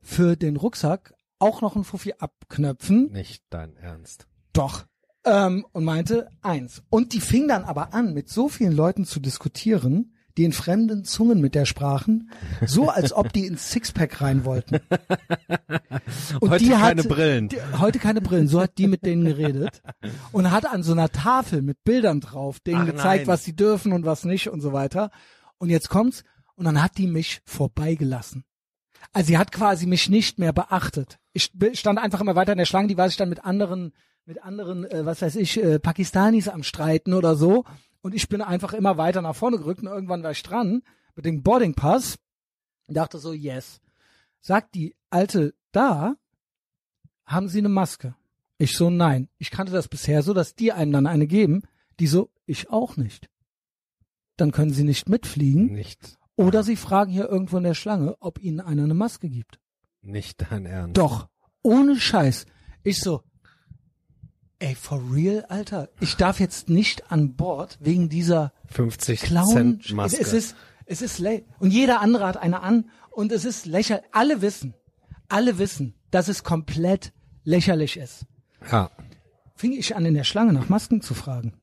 für 0.00 0.36
den 0.36 0.56
Rucksack 0.56 1.14
auch 1.38 1.60
noch 1.60 1.76
ein 1.76 1.84
Fuffi 1.84 2.14
abknöpfen. 2.18 3.10
Nicht 3.12 3.44
dein 3.50 3.76
Ernst. 3.76 4.26
Doch. 4.52 4.86
Ähm, 5.24 5.64
und 5.72 5.84
meinte 5.84 6.28
eins. 6.42 6.82
Und 6.90 7.12
die 7.12 7.20
fing 7.20 7.48
dann 7.48 7.64
aber 7.64 7.94
an, 7.94 8.12
mit 8.12 8.28
so 8.28 8.48
vielen 8.48 8.72
Leuten 8.72 9.04
zu 9.04 9.20
diskutieren, 9.20 10.14
die 10.36 10.44
in 10.44 10.52
fremden 10.52 11.04
Zungen 11.04 11.40
mit 11.40 11.54
der 11.54 11.64
sprachen, 11.64 12.30
so 12.66 12.88
als 12.88 13.12
ob 13.12 13.32
die 13.32 13.46
ins 13.46 13.70
Sixpack 13.70 14.20
rein 14.20 14.44
wollten. 14.44 14.80
Und 16.40 16.50
heute 16.50 16.64
die 16.64 16.70
keine 16.70 17.02
hat, 17.02 17.08
Brillen. 17.08 17.48
Die, 17.48 17.58
heute 17.78 17.98
keine 17.98 18.20
Brillen, 18.20 18.48
so 18.48 18.60
hat 18.60 18.76
die 18.78 18.88
mit 18.88 19.06
denen 19.06 19.24
geredet 19.24 19.80
und 20.32 20.50
hat 20.50 20.66
an 20.66 20.82
so 20.82 20.92
einer 20.92 21.10
Tafel 21.10 21.62
mit 21.62 21.82
Bildern 21.84 22.20
drauf 22.20 22.60
denen 22.60 22.82
Ach, 22.82 22.86
gezeigt, 22.86 23.26
nein. 23.26 23.28
was 23.28 23.44
sie 23.44 23.54
dürfen 23.54 23.92
und 23.92 24.04
was 24.04 24.24
nicht 24.24 24.48
und 24.48 24.60
so 24.60 24.72
weiter. 24.72 25.10
Und 25.58 25.70
jetzt 25.70 25.88
kommt's 25.88 26.24
und 26.56 26.64
dann 26.64 26.82
hat 26.82 26.98
die 26.98 27.06
mich 27.06 27.40
vorbeigelassen. 27.44 28.44
Also 29.12 29.28
sie 29.28 29.38
hat 29.38 29.52
quasi 29.52 29.86
mich 29.86 30.08
nicht 30.08 30.38
mehr 30.38 30.52
beachtet. 30.52 31.18
Ich 31.32 31.52
stand 31.74 31.98
einfach 31.98 32.20
immer 32.20 32.34
weiter 32.34 32.52
in 32.52 32.58
der 32.58 32.64
Schlange, 32.64 32.88
die 32.88 32.96
war 32.96 33.08
sich 33.08 33.16
dann 33.16 33.28
mit 33.28 33.44
anderen 33.44 33.92
mit 34.26 34.42
anderen, 34.42 34.84
äh, 34.84 35.04
was 35.04 35.22
weiß 35.22 35.36
ich, 35.36 35.62
äh, 35.62 35.78
Pakistanis 35.78 36.48
am 36.48 36.62
Streiten 36.62 37.12
oder 37.14 37.36
so. 37.36 37.64
Und 38.02 38.14
ich 38.14 38.28
bin 38.28 38.42
einfach 38.42 38.72
immer 38.72 38.96
weiter 38.96 39.22
nach 39.22 39.36
vorne 39.36 39.58
gerückt 39.58 39.80
und 39.80 39.88
irgendwann 39.88 40.22
war 40.22 40.30
ich 40.30 40.42
dran 40.42 40.82
mit 41.14 41.24
dem 41.24 41.42
Boarding 41.42 41.74
Pass. 41.74 42.16
Dachte 42.86 43.18
so, 43.18 43.32
yes. 43.32 43.80
Sagt 44.40 44.74
die 44.74 44.94
Alte 45.10 45.54
da, 45.72 46.16
haben 47.24 47.48
Sie 47.48 47.58
eine 47.58 47.70
Maske? 47.70 48.14
Ich 48.58 48.76
so, 48.76 48.90
nein. 48.90 49.28
Ich 49.38 49.50
kannte 49.50 49.72
das 49.72 49.88
bisher 49.88 50.22
so, 50.22 50.34
dass 50.34 50.54
die 50.54 50.72
einem 50.72 50.92
dann 50.92 51.06
eine 51.06 51.26
geben. 51.26 51.62
Die 51.98 52.06
so, 52.06 52.30
ich 52.46 52.70
auch 52.70 52.96
nicht. 52.96 53.30
Dann 54.36 54.52
können 54.52 54.72
Sie 54.72 54.84
nicht 54.84 55.08
mitfliegen. 55.08 55.66
Nicht. 55.72 56.18
Oder 56.36 56.62
Sie 56.62 56.76
fragen 56.76 57.10
hier 57.10 57.28
irgendwo 57.28 57.56
in 57.56 57.64
der 57.64 57.74
Schlange, 57.74 58.16
ob 58.20 58.38
Ihnen 58.38 58.60
einer 58.60 58.84
eine 58.84 58.94
Maske 58.94 59.28
gibt. 59.28 59.60
Nicht 60.02 60.44
dein 60.50 60.66
Ernst. 60.66 60.98
Doch. 60.98 61.28
Ohne 61.62 61.98
Scheiß. 61.98 62.44
Ich 62.82 63.00
so, 63.00 63.22
Ey, 64.58 64.74
for 64.74 65.02
real, 65.12 65.44
Alter. 65.48 65.88
Ich 66.00 66.16
darf 66.16 66.40
jetzt 66.40 66.68
nicht 66.68 67.10
an 67.10 67.34
Bord 67.34 67.78
wegen 67.80 68.08
dieser 68.08 68.52
50 68.66 69.20
Clown 69.20 69.48
Cent 69.48 69.92
Maske. 69.92 70.20
Es 70.20 70.32
ist, 70.32 70.56
es 70.86 71.02
ist 71.02 71.22
und 71.58 71.70
jeder 71.70 72.00
andere 72.00 72.26
hat 72.26 72.36
eine 72.36 72.62
an 72.62 72.90
und 73.10 73.32
es 73.32 73.44
ist 73.44 73.66
lächerlich. 73.66 74.06
Alle 74.12 74.42
wissen, 74.42 74.74
alle 75.28 75.58
wissen, 75.58 75.94
dass 76.10 76.28
es 76.28 76.44
komplett 76.44 77.12
lächerlich 77.42 77.96
ist. 77.96 78.26
Ja. 78.70 78.90
Fing 79.56 79.72
ich 79.72 79.96
an 79.96 80.06
in 80.06 80.14
der 80.14 80.24
Schlange 80.24 80.52
nach 80.52 80.68
Masken 80.68 81.00
zu 81.00 81.14
fragen. 81.14 81.60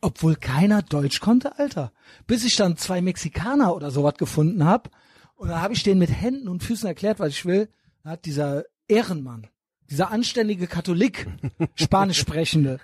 Obwohl 0.00 0.34
keiner 0.34 0.82
Deutsch 0.82 1.20
konnte, 1.20 1.58
Alter. 1.58 1.92
Bis 2.26 2.44
ich 2.44 2.56
dann 2.56 2.76
zwei 2.76 3.00
Mexikaner 3.00 3.74
oder 3.74 3.90
sowas 3.90 4.14
gefunden 4.14 4.64
hab 4.64 4.90
und 5.34 5.48
dann 5.48 5.60
habe 5.60 5.74
ich 5.74 5.82
denen 5.82 5.98
mit 5.98 6.10
Händen 6.10 6.48
und 6.48 6.62
Füßen 6.62 6.86
erklärt, 6.86 7.18
was 7.18 7.30
ich 7.30 7.44
will. 7.44 7.68
Da 8.02 8.10
hat 8.10 8.24
dieser 8.24 8.64
Ehrenmann 8.88 9.48
dieser 9.92 10.10
anständige 10.10 10.66
Katholik, 10.66 11.28
Spanisch 11.74 12.18
sprechende, 12.18 12.80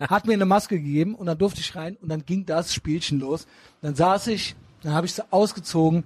hat 0.00 0.26
mir 0.26 0.32
eine 0.32 0.44
Maske 0.44 0.76
gegeben 0.76 1.14
und 1.14 1.26
dann 1.26 1.38
durfte 1.38 1.60
ich 1.60 1.76
rein 1.76 1.96
und 1.96 2.08
dann 2.08 2.26
ging 2.26 2.46
das 2.46 2.74
Spielchen 2.74 3.20
los. 3.20 3.46
Dann 3.80 3.94
saß 3.94 4.26
ich, 4.26 4.56
dann 4.82 4.92
habe 4.92 5.06
ich 5.06 5.14
sie 5.14 5.32
ausgezogen. 5.32 6.02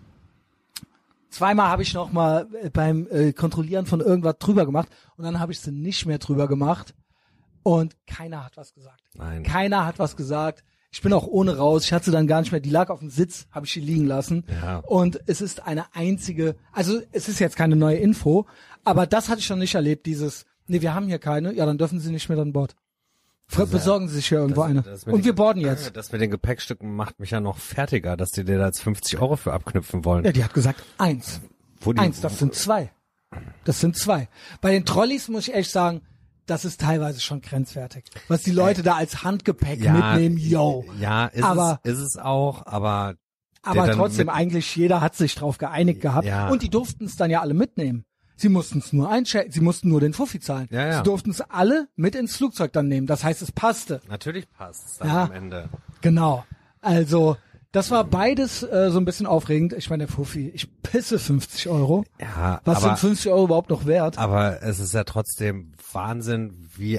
Zweimal 1.30 1.68
habe 1.68 1.82
ich 1.82 1.94
noch 1.94 2.12
mal 2.12 2.46
äh, 2.62 2.68
beim 2.68 3.08
äh, 3.10 3.32
Kontrollieren 3.32 3.86
von 3.86 4.00
irgendwas 4.00 4.36
drüber 4.38 4.66
gemacht 4.66 4.88
und 5.16 5.24
dann 5.24 5.40
habe 5.40 5.52
ich 5.52 5.60
sie 5.60 5.72
nicht 5.72 6.04
mehr 6.04 6.18
drüber 6.18 6.46
gemacht 6.46 6.94
und 7.62 7.96
keiner 8.06 8.44
hat 8.44 8.58
was 8.58 8.74
gesagt. 8.74 9.00
Nein. 9.14 9.44
Keiner 9.44 9.86
hat 9.86 9.98
was 9.98 10.16
gesagt. 10.16 10.64
Ich 10.94 11.00
bin 11.00 11.14
auch 11.14 11.26
ohne 11.26 11.56
raus. 11.56 11.86
Ich 11.86 11.94
hatte 11.94 12.04
sie 12.06 12.10
dann 12.10 12.26
gar 12.26 12.42
nicht 12.42 12.52
mehr. 12.52 12.60
Die 12.60 12.68
lag 12.68 12.90
auf 12.90 12.98
dem 12.98 13.08
Sitz, 13.08 13.46
habe 13.50 13.64
ich 13.64 13.72
sie 13.72 13.80
liegen 13.80 14.04
lassen. 14.06 14.44
Ja. 14.62 14.80
Und 14.80 15.20
es 15.24 15.40
ist 15.40 15.66
eine 15.66 15.86
einzige, 15.94 16.56
also 16.70 17.00
es 17.12 17.30
ist 17.30 17.38
jetzt 17.38 17.56
keine 17.56 17.76
neue 17.76 17.96
Info, 17.96 18.44
aber 18.84 19.06
das 19.06 19.28
hatte 19.28 19.40
ich 19.40 19.46
schon 19.46 19.58
nicht 19.58 19.74
erlebt, 19.74 20.06
dieses, 20.06 20.44
nee, 20.66 20.80
wir 20.80 20.94
haben 20.94 21.06
hier 21.06 21.18
keine, 21.18 21.54
ja, 21.54 21.66
dann 21.66 21.78
dürfen 21.78 22.00
Sie 22.00 22.10
nicht 22.10 22.28
mehr 22.28 22.38
an 22.38 22.52
Bord. 22.52 22.74
Das 23.54 23.68
Besorgen 23.68 24.08
Sie 24.08 24.14
sich 24.16 24.28
hier 24.28 24.38
irgendwo 24.38 24.62
das, 24.62 24.70
eine. 24.70 24.82
Das 24.82 25.04
Und 25.04 25.24
wir 25.24 25.34
boarden 25.34 25.60
jetzt. 25.60 25.94
Das 25.94 26.10
mit 26.10 26.20
den 26.20 26.30
Gepäckstücken 26.30 26.94
macht 26.94 27.20
mich 27.20 27.32
ja 27.32 27.40
noch 27.40 27.58
fertiger, 27.58 28.16
dass 28.16 28.30
die 28.30 28.44
dir 28.44 28.58
da 28.58 28.66
jetzt 28.66 28.80
50 28.80 29.18
Euro 29.18 29.36
für 29.36 29.52
abknüpfen 29.52 30.04
wollen. 30.04 30.24
Ja, 30.24 30.32
die 30.32 30.42
hat 30.42 30.54
gesagt, 30.54 30.82
eins. 30.96 31.40
Wo 31.80 31.92
die, 31.92 31.98
eins, 31.98 32.20
das 32.20 32.38
sind 32.38 32.54
zwei. 32.54 32.90
Das 33.64 33.80
sind 33.80 33.96
zwei. 33.96 34.28
Bei 34.60 34.72
den 34.72 34.86
Trolleys 34.86 35.28
muss 35.28 35.48
ich 35.48 35.54
echt 35.54 35.70
sagen, 35.70 36.02
das 36.46 36.64
ist 36.64 36.80
teilweise 36.80 37.20
schon 37.20 37.40
grenzwertig. 37.40 38.04
Was 38.28 38.42
die 38.42 38.50
Leute 38.50 38.80
äh, 38.80 38.84
da 38.84 38.94
als 38.96 39.22
Handgepäck 39.22 39.82
ja, 39.82 39.92
mitnehmen, 39.92 40.38
yo. 40.38 40.84
Ja, 40.98 41.26
ist, 41.26 41.44
aber, 41.44 41.80
es, 41.82 41.92
ist 41.92 42.00
es 42.00 42.16
auch, 42.16 42.66
aber 42.66 43.16
aber 43.62 43.92
trotzdem, 43.92 44.28
eigentlich 44.28 44.74
jeder 44.74 45.00
hat 45.00 45.14
sich 45.14 45.34
drauf 45.36 45.58
geeinigt 45.58 46.00
gehabt. 46.00 46.26
Ja. 46.26 46.48
Und 46.48 46.62
die 46.62 46.68
durften 46.68 47.04
es 47.04 47.16
dann 47.16 47.30
ja 47.30 47.40
alle 47.40 47.54
mitnehmen. 47.54 48.04
Sie 48.36 48.48
mussten 48.48 48.78
es 48.78 48.92
nur 48.92 49.10
einchecken, 49.10 49.52
sie 49.52 49.60
mussten 49.60 49.88
nur 49.88 50.00
den 50.00 50.12
Fuffi 50.14 50.40
zahlen. 50.40 50.68
Ja, 50.70 50.86
ja. 50.86 50.96
Sie 50.98 51.02
durften 51.04 51.30
es 51.30 51.40
alle 51.40 51.88
mit 51.96 52.14
ins 52.14 52.36
Flugzeug 52.36 52.72
dann 52.72 52.88
nehmen. 52.88 53.06
Das 53.06 53.24
heißt, 53.24 53.42
es 53.42 53.52
passte. 53.52 54.00
Natürlich 54.08 54.50
passt 54.50 54.86
es 54.86 54.98
dann 54.98 55.08
ja, 55.08 55.24
am 55.24 55.32
Ende. 55.32 55.68
Genau. 56.00 56.44
Also, 56.80 57.36
das 57.72 57.90
war 57.90 58.04
beides 58.04 58.62
äh, 58.62 58.90
so 58.90 58.98
ein 58.98 59.04
bisschen 59.04 59.26
aufregend. 59.26 59.72
Ich 59.72 59.88
meine, 59.88 60.06
der 60.06 60.14
Fuffi, 60.14 60.50
ich 60.50 60.68
pisse 60.82 61.18
50 61.18 61.68
Euro. 61.68 62.04
Ja, 62.20 62.60
Was 62.64 62.78
aber, 62.78 62.96
sind 62.96 62.98
50 62.98 63.32
Euro 63.32 63.44
überhaupt 63.44 63.70
noch 63.70 63.86
wert? 63.86 64.18
Aber 64.18 64.62
es 64.62 64.78
ist 64.78 64.92
ja 64.92 65.04
trotzdem 65.04 65.72
Wahnsinn, 65.92 66.68
wie 66.76 66.98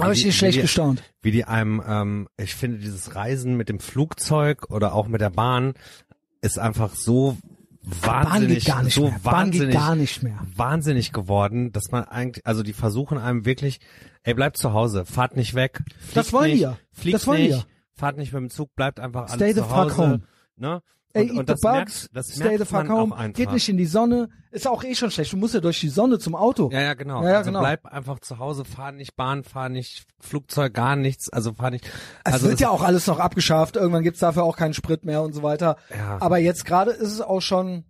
habe 0.00 0.14
ich 0.14 0.24
nicht 0.24 0.36
schlecht 0.36 0.54
wie 0.54 0.60
die, 0.60 0.62
gestaunt. 0.62 1.02
Wie 1.20 1.30
die 1.30 1.44
einem, 1.44 1.82
ähm, 1.86 2.28
ich 2.38 2.54
finde 2.54 2.78
dieses 2.78 3.14
Reisen 3.14 3.56
mit 3.56 3.68
dem 3.68 3.80
Flugzeug 3.80 4.70
oder 4.70 4.94
auch 4.94 5.08
mit 5.08 5.20
der 5.20 5.30
Bahn 5.30 5.74
ist 6.40 6.58
einfach 6.58 6.94
so 6.94 7.36
wahnsinnig, 7.84 8.64
Bahn 8.64 8.88
so 8.88 9.08
mehr. 9.08 9.20
wahnsinnig, 9.22 9.74
gar 9.74 9.94
nicht 9.94 10.22
mehr. 10.22 10.38
wahnsinnig 10.56 11.12
geworden, 11.12 11.72
dass 11.72 11.90
man 11.90 12.04
eigentlich, 12.04 12.46
also 12.46 12.62
die 12.62 12.72
versuchen 12.72 13.18
einem 13.18 13.44
wirklich, 13.44 13.80
ey, 14.22 14.34
bleibt 14.34 14.56
zu 14.56 14.72
Hause, 14.72 15.04
fahrt 15.04 15.36
nicht 15.36 15.54
weg, 15.54 15.82
fliegt 15.98 16.16
das 16.16 16.32
wollen 16.32 16.50
nicht, 16.52 16.60
ja. 16.60 16.78
fliegt 16.92 17.14
das 17.14 17.26
wollen 17.26 17.42
nicht, 17.42 17.56
ja. 17.56 17.64
fahrt 17.94 18.16
nicht 18.16 18.32
mit 18.32 18.40
dem 18.40 18.50
Zug, 18.50 18.74
bleibt 18.74 19.00
einfach 19.00 19.28
Stay 19.28 19.44
alles 19.44 19.56
the 19.56 19.60
zu 19.62 19.70
Hause, 19.70 19.90
fuck 19.90 19.98
home. 19.98 20.22
ne? 20.56 20.82
Ey, 21.16 21.30
und, 21.30 21.38
und 21.38 21.48
the 21.48 21.52
das 21.52 21.60
bugs, 21.60 22.10
merkt, 22.12 22.16
das 22.16 22.34
stay 22.34 22.58
the 22.58 22.64
fuck 22.64 22.88
home, 22.88 23.32
geht 23.32 23.52
nicht 23.52 23.68
in 23.68 23.76
die 23.76 23.86
Sonne, 23.86 24.30
ist 24.50 24.66
auch 24.66 24.82
eh 24.82 24.96
schon 24.96 25.12
schlecht. 25.12 25.32
Du 25.32 25.36
musst 25.36 25.54
ja 25.54 25.60
durch 25.60 25.78
die 25.78 25.88
Sonne 25.88 26.18
zum 26.18 26.34
Auto. 26.34 26.70
Ja, 26.72 26.80
ja, 26.80 26.94
genau. 26.94 27.22
Ja, 27.22 27.30
ja, 27.30 27.36
also 27.38 27.50
genau. 27.50 27.60
bleib 27.60 27.86
einfach 27.86 28.18
zu 28.18 28.40
Hause, 28.40 28.64
fahr 28.64 28.90
nicht 28.90 29.14
Bahn, 29.14 29.44
fahr 29.44 29.68
nicht 29.68 30.06
Flugzeug, 30.18 30.74
gar 30.74 30.96
nichts, 30.96 31.30
also 31.32 31.54
fahr 31.54 31.70
nicht. 31.70 31.86
Es 32.24 32.34
Also 32.34 32.48
wird 32.48 32.58
ja 32.58 32.68
auch 32.68 32.82
alles 32.82 33.06
noch 33.06 33.20
abgeschafft. 33.20 33.76
Irgendwann 33.76 34.02
gibt's 34.02 34.18
dafür 34.18 34.42
auch 34.42 34.56
keinen 34.56 34.74
Sprit 34.74 35.04
mehr 35.04 35.22
und 35.22 35.34
so 35.34 35.44
weiter. 35.44 35.76
Ja. 35.96 36.18
Aber 36.20 36.38
jetzt 36.38 36.64
gerade 36.64 36.90
ist 36.90 37.12
es 37.12 37.20
auch 37.20 37.40
schon, 37.40 37.84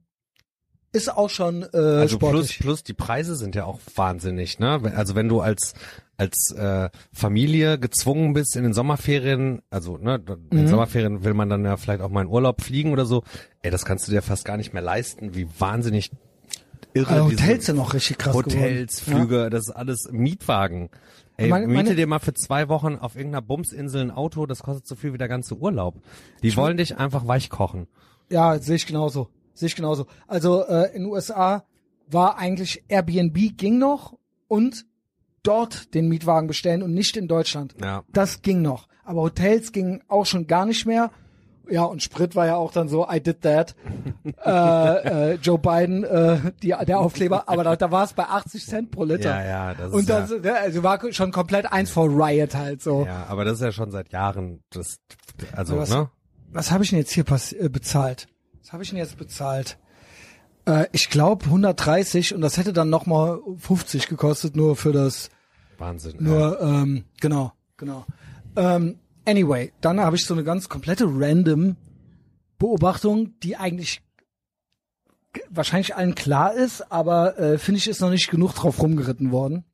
ist 0.93 1.11
auch 1.11 1.31
schon 1.31 1.63
äh, 1.63 1.77
also 1.77 2.19
plus 2.19 2.31
sportlich. 2.31 2.59
plus 2.59 2.83
die 2.83 2.93
Preise 2.93 3.37
sind 3.37 3.55
ja 3.55 3.65
auch 3.65 3.81
wahnsinnig, 3.97 4.59
ne? 4.59 4.93
Also 4.95 5.15
wenn 5.15 5.29
du 5.31 5.41
als 5.41 5.73
als 6.17 6.55
äh, 6.57 6.89
Familie 7.13 7.79
gezwungen 7.79 8.33
bist 8.35 8.57
in 8.57 8.63
den 8.65 8.73
Sommerferien, 8.73 9.63
also 9.71 9.97
ne, 9.99 10.17
in 10.27 10.57
den 10.59 10.65
Mhm. 10.65 10.69
Sommerferien 10.69 11.25
will 11.25 11.35
man 11.35 11.49
dann 11.49 11.65
ja 11.65 11.77
vielleicht 11.77 12.01
auch 12.01 12.11
mal 12.11 12.23
in 12.23 12.29
Urlaub 12.29 12.61
fliegen 12.63 12.93
oder 12.93 13.05
so. 13.07 13.23
Ey, 13.63 13.71
das 13.71 13.85
kannst 13.85 14.07
du 14.07 14.13
dir 14.13 14.23
fast 14.23 14.45
gar 14.45 14.57
nicht 14.57 14.73
mehr 14.73 14.83
leisten, 14.83 15.35
wie 15.35 15.49
wahnsinnig 15.59 16.11
irre 16.93 17.15
Also 17.15 17.31
Hotels 17.33 17.67
sind 17.67 17.77
noch 17.77 17.95
richtig 17.95 18.19
krass 18.19 18.35
Hotels, 18.35 19.05
geworden. 19.05 19.27
Flüge, 19.27 19.51
das 19.51 19.69
ist 19.69 19.75
alles 19.75 20.09
Mietwagen. 20.13 20.91
Ey, 21.37 21.49
Meine- 21.49 21.67
miete 21.67 21.77
meine- 21.83 21.95
dir 21.97 22.07
mal 22.07 22.21
für 22.21 22.35
zwei 22.35 22.69
Wochen 22.69 22.95
auf 22.95 23.17
irgendeiner 23.17 23.43
Bumsinsel 23.43 24.01
ein 24.03 24.11
Auto, 24.13 24.47
das 24.47 24.63
kostet 24.63 24.87
so 24.87 24.95
viel 24.95 25.13
wie 25.13 25.19
der 25.19 25.27
ganze 25.29 25.57
Urlaub. 25.57 25.97
Die 26.45 26.57
wollen 26.57 26.77
dich 26.77 26.97
einfach 26.97 27.27
weich 27.27 27.51
kochen. 27.51 27.89
Ja, 28.31 28.59
sehe 28.61 28.77
ich 28.77 28.87
genauso. 28.87 29.29
Sehe 29.53 29.67
ich 29.67 29.75
genauso. 29.77 30.07
Also 30.29 30.65
äh, 30.67 30.95
in 30.95 31.07
USA 31.07 31.65
war 32.09 32.39
eigentlich 32.39 32.85
Airbnb 32.89 33.57
ging 33.57 33.79
noch 33.79 34.17
und 34.47 34.87
dort 35.45 35.95
den 35.95 36.09
Mietwagen 36.09 36.49
bestellen 36.49 36.83
und 36.83 36.93
nicht 36.93 37.17
in 37.17 37.29
Deutschland. 37.29 37.75
Ja. 37.81 38.03
Das 38.13 38.43
ging 38.43 38.63
noch. 38.63 38.89
Aber 39.05 39.23
Hotels 39.23 39.73
gingen 39.73 40.03
auch 40.09 40.27
schon 40.27 40.47
gar 40.47 40.67
nicht 40.67 40.87
mehr. 40.87 41.11
Ja, 41.71 41.85
und 41.85 42.03
Sprit 42.03 42.35
war 42.37 42.47
ja 42.47 42.57
auch 42.57 42.73
dann 42.73 42.89
so, 42.89 43.07
I 43.11 43.21
did 43.21 43.41
that. 43.43 43.75
äh, 44.45 45.33
äh, 45.33 45.35
Joe 45.37 45.59
Biden, 45.59 46.05
äh, 46.05 46.53
die, 46.63 46.75
der 46.87 46.99
Aufkleber, 47.01 47.49
aber 47.49 47.65
da, 47.65 47.77
da 47.77 47.91
war 47.91 48.05
es 48.05 48.13
bei 48.13 48.25
80 48.25 48.67
Cent 48.67 48.91
pro 48.91 49.05
Liter. 49.05 49.31
Ja, 49.31 49.45
ja, 49.45 49.75
das 49.75 49.89
ist 49.89 49.95
Und 49.95 50.11
dann, 50.11 50.23
ja, 50.23 50.27
so, 50.27 50.51
also 50.51 50.83
war 50.83 51.13
schon 51.13 51.33
komplett 51.33 51.73
eins 51.73 51.91
vor 51.91 52.09
Riot 52.09 52.55
halt 52.55 52.83
so. 52.83 53.07
ja, 53.07 53.25
aber 53.29 53.45
das 53.45 53.55
ist 53.55 53.63
ja 53.63 53.73
schon 53.73 53.91
seit 53.91 54.13
Jahren 54.13 54.63
das 54.71 54.99
also, 55.55 55.79
Was- 55.79 55.91
ne? 55.91 56.11
Was 56.53 56.71
habe 56.71 56.85
ich 56.85 56.91
denn 56.91 57.01
jetzt 57.01 57.13
hier 57.13 57.25
äh, 57.59 57.69
bezahlt? 57.69 58.29
Was 58.61 58.73
habe 58.73 58.83
ich 58.85 58.91
denn 58.91 58.99
jetzt 58.99 59.19
bezahlt? 59.19 59.77
Äh, 60.67 60.87
ich 60.93 61.11
glaube 61.11 61.47
130 61.47 62.35
und 62.35 62.41
das 62.41 62.57
hätte 62.59 62.73
dann 62.73 62.91
nochmal 62.91 63.41
50 63.59 64.09
gekostet, 64.09 64.55
nur 64.55 64.77
für 64.77 64.93
das, 64.93 65.31
Wahnsinn. 65.85 66.15
ja. 66.17 66.21
nur, 66.21 66.61
ähm, 66.61 67.05
genau, 67.21 67.53
genau. 67.77 68.05
Ähm, 68.57 68.99
anyway, 69.27 69.73
dann 69.81 70.01
habe 70.01 70.17
ich 70.17 70.25
so 70.25 70.35
eine 70.35 70.45
ganz 70.45 70.69
komplette 70.69 71.05
random 71.09 71.77
Beobachtung, 72.59 73.39
die 73.41 73.57
eigentlich 73.57 74.03
wahrscheinlich 75.51 75.97
allen 75.97 76.15
klar 76.15 76.55
ist, 76.55 76.93
aber 76.93 77.39
äh, 77.39 77.59
finde 77.59 77.79
ich 77.79 77.89
ist 77.89 78.01
noch 78.01 78.11
nicht 78.11 78.31
genug 78.31 78.55
drauf 78.55 78.81
rumgeritten 78.81 79.33
worden. 79.33 79.65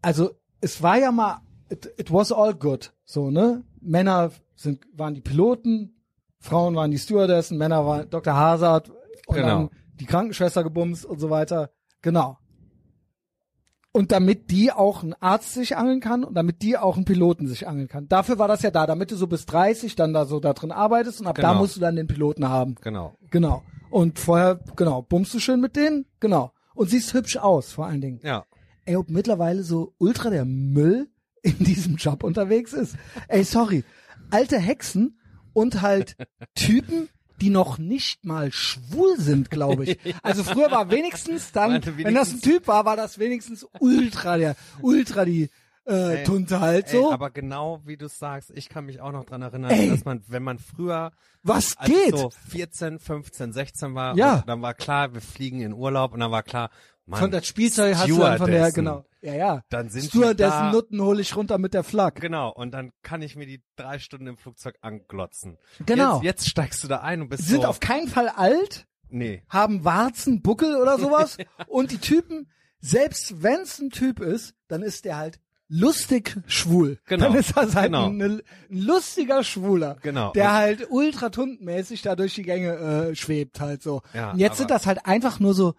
Also 0.00 0.30
es 0.60 0.82
war 0.82 0.98
ja 0.98 1.10
mal, 1.12 1.40
it, 1.68 1.92
it 1.96 2.12
was 2.12 2.32
all 2.32 2.54
good, 2.54 2.92
so 3.04 3.30
ne. 3.30 3.64
Männer 3.80 4.30
sind 4.54 4.84
waren 4.94 5.14
die 5.14 5.20
Piloten, 5.20 5.96
Frauen 6.38 6.74
waren 6.76 6.90
die 6.90 6.98
Stewardessen, 6.98 7.58
Männer 7.58 7.84
waren 7.84 8.08
Dr. 8.10 8.34
Hazard 8.34 8.90
und 9.26 9.36
Genau. 9.36 9.46
dann 9.46 9.70
die 9.94 10.06
Krankenschwester 10.06 10.62
gebumst 10.62 11.04
und 11.04 11.18
so 11.18 11.30
weiter. 11.30 11.70
Genau. 12.00 12.38
Und 13.94 14.10
damit 14.10 14.50
die 14.50 14.72
auch 14.72 15.02
ein 15.02 15.14
Arzt 15.20 15.52
sich 15.52 15.76
angeln 15.76 16.00
kann 16.00 16.24
und 16.24 16.34
damit 16.34 16.62
die 16.62 16.78
auch 16.78 16.96
ein 16.96 17.04
Piloten 17.04 17.46
sich 17.46 17.68
angeln 17.68 17.88
kann. 17.88 18.08
Dafür 18.08 18.38
war 18.38 18.48
das 18.48 18.62
ja 18.62 18.70
da, 18.70 18.86
damit 18.86 19.10
du 19.10 19.16
so 19.16 19.26
bis 19.26 19.44
30 19.44 19.96
dann 19.96 20.14
da 20.14 20.24
so 20.24 20.40
da 20.40 20.54
drin 20.54 20.72
arbeitest 20.72 21.20
und 21.20 21.26
ab 21.26 21.36
da 21.36 21.50
Genau. 21.50 21.60
musst 21.60 21.76
du 21.76 21.80
dann 21.80 21.96
den 21.96 22.06
Piloten 22.06 22.48
haben. 22.48 22.76
Genau. 22.80 23.14
Genau. 23.30 23.62
Und 23.90 24.18
vorher, 24.18 24.60
genau, 24.76 25.02
bummst 25.02 25.34
du 25.34 25.38
schön 25.40 25.60
mit 25.60 25.76
denen? 25.76 26.06
Genau. 26.20 26.52
Und 26.74 26.88
siehst 26.88 27.12
hübsch 27.12 27.36
aus, 27.36 27.72
vor 27.72 27.84
allen 27.86 28.00
Dingen. 28.00 28.20
Ja. 28.22 28.46
Ey, 28.86 28.96
ob 28.96 29.10
mittlerweile 29.10 29.62
so 29.62 29.92
ultra 29.98 30.30
der 30.30 30.46
Müll 30.46 31.08
in 31.42 31.58
diesem 31.58 31.96
Job 31.96 32.24
unterwegs 32.24 32.72
ist. 32.72 32.96
Ey, 33.28 33.44
sorry. 33.44 33.84
Alte 34.30 34.58
Hexen 34.58 35.18
und 35.52 35.82
halt 35.82 36.16
Typen, 36.54 37.10
die 37.42 37.50
noch 37.50 37.76
nicht 37.76 38.24
mal 38.24 38.50
schwul 38.52 39.18
sind, 39.18 39.50
glaube 39.50 39.84
ich. 39.84 39.98
Also 40.22 40.44
früher 40.44 40.70
war 40.70 40.90
wenigstens 40.90 41.52
dann, 41.52 41.72
Warte, 41.72 41.98
wenn 41.98 42.14
das 42.14 42.28
ein 42.28 42.34
wenigstens- 42.34 42.40
Typ 42.42 42.68
war, 42.68 42.84
war 42.84 42.96
das 42.96 43.18
wenigstens 43.18 43.66
ultra 43.80 44.36
der, 44.38 44.54
ultra 44.80 45.24
die 45.24 45.50
äh, 45.84 46.18
Ey, 46.18 46.24
Tunte 46.24 46.60
halt 46.60 46.86
Ey, 46.86 47.00
so. 47.00 47.12
aber 47.12 47.30
genau 47.30 47.80
wie 47.84 47.96
du 47.96 48.08
sagst, 48.08 48.52
ich 48.54 48.68
kann 48.68 48.86
mich 48.86 49.00
auch 49.00 49.10
noch 49.10 49.24
dran 49.24 49.42
erinnern, 49.42 49.72
Ey. 49.72 49.90
dass 49.90 50.04
man, 50.04 50.22
wenn 50.28 50.44
man 50.44 50.60
früher 50.60 51.10
Was 51.42 51.76
geht? 51.78 52.16
so 52.16 52.30
14, 52.50 53.00
15, 53.00 53.52
16 53.52 53.94
war, 53.96 54.16
Ja. 54.16 54.44
dann 54.46 54.62
war 54.62 54.74
klar, 54.74 55.12
wir 55.12 55.20
fliegen 55.20 55.60
in 55.60 55.72
Urlaub 55.72 56.12
und 56.14 56.20
dann 56.20 56.30
war 56.30 56.44
klar, 56.44 56.70
Mann, 57.12 57.20
von 57.20 57.30
das 57.30 57.46
Spielzeug 57.46 57.94
hast 57.96 58.08
du 58.08 58.18
dann 58.18 58.38
von 58.38 58.50
der, 58.50 58.72
genau. 58.72 59.04
Ja, 59.20 59.34
ja. 59.34 59.62
Dann 59.68 59.88
sind 59.88 60.02
die 60.02 60.08
Stewardessen 60.08 60.50
da- 60.58 60.72
Nutten 60.72 61.00
hole 61.00 61.20
ich 61.20 61.36
runter 61.36 61.58
mit 61.58 61.74
der 61.74 61.84
Flak. 61.84 62.20
Genau, 62.20 62.50
und 62.52 62.72
dann 62.72 62.90
kann 63.02 63.22
ich 63.22 63.36
mir 63.36 63.46
die 63.46 63.62
drei 63.76 63.98
Stunden 64.00 64.26
im 64.26 64.36
Flugzeug 64.36 64.74
anglotzen. 64.80 65.58
Genau. 65.86 66.16
Jetzt, 66.16 66.24
jetzt 66.24 66.48
steigst 66.50 66.82
du 66.82 66.88
da 66.88 67.02
ein 67.02 67.22
und 67.22 67.28
bist 67.28 67.46
Sind 67.46 67.62
so, 67.62 67.68
auf 67.68 67.78
keinen 67.78 68.08
Fall 68.08 68.28
alt, 68.28 68.86
nee, 69.10 69.44
haben 69.48 69.84
Warzen, 69.84 70.42
Buckel 70.42 70.74
oder 70.76 70.98
sowas. 70.98 71.36
und 71.68 71.92
die 71.92 71.98
Typen, 71.98 72.50
selbst 72.80 73.42
wenn's 73.44 73.78
ein 73.78 73.90
Typ 73.90 74.18
ist, 74.18 74.54
dann 74.66 74.82
ist 74.82 75.04
der 75.04 75.16
halt 75.18 75.38
lustig 75.68 76.36
schwul. 76.48 76.98
Genau, 77.06 77.26
Dann 77.28 77.36
ist 77.36 77.56
das 77.56 77.74
halt 77.74 77.86
genau. 77.86 78.06
ein, 78.08 78.20
ein 78.20 78.42
lustiger 78.68 79.42
Schwuler. 79.42 79.96
Genau. 80.02 80.32
Der 80.32 80.48
Und- 80.48 80.52
halt 80.52 80.86
ultra 80.90 81.30
tuntenmäßig 81.30 82.02
da 82.02 82.14
durch 82.16 82.34
die 82.34 82.42
Gänge 82.42 82.74
äh, 83.10 83.14
schwebt 83.14 83.60
halt 83.60 83.82
so. 83.82 84.02
Ja, 84.12 84.32
und 84.32 84.38
jetzt 84.38 84.58
sind 84.58 84.70
das 84.70 84.86
halt 84.86 85.06
einfach 85.06 85.40
nur 85.40 85.54
so 85.54 85.74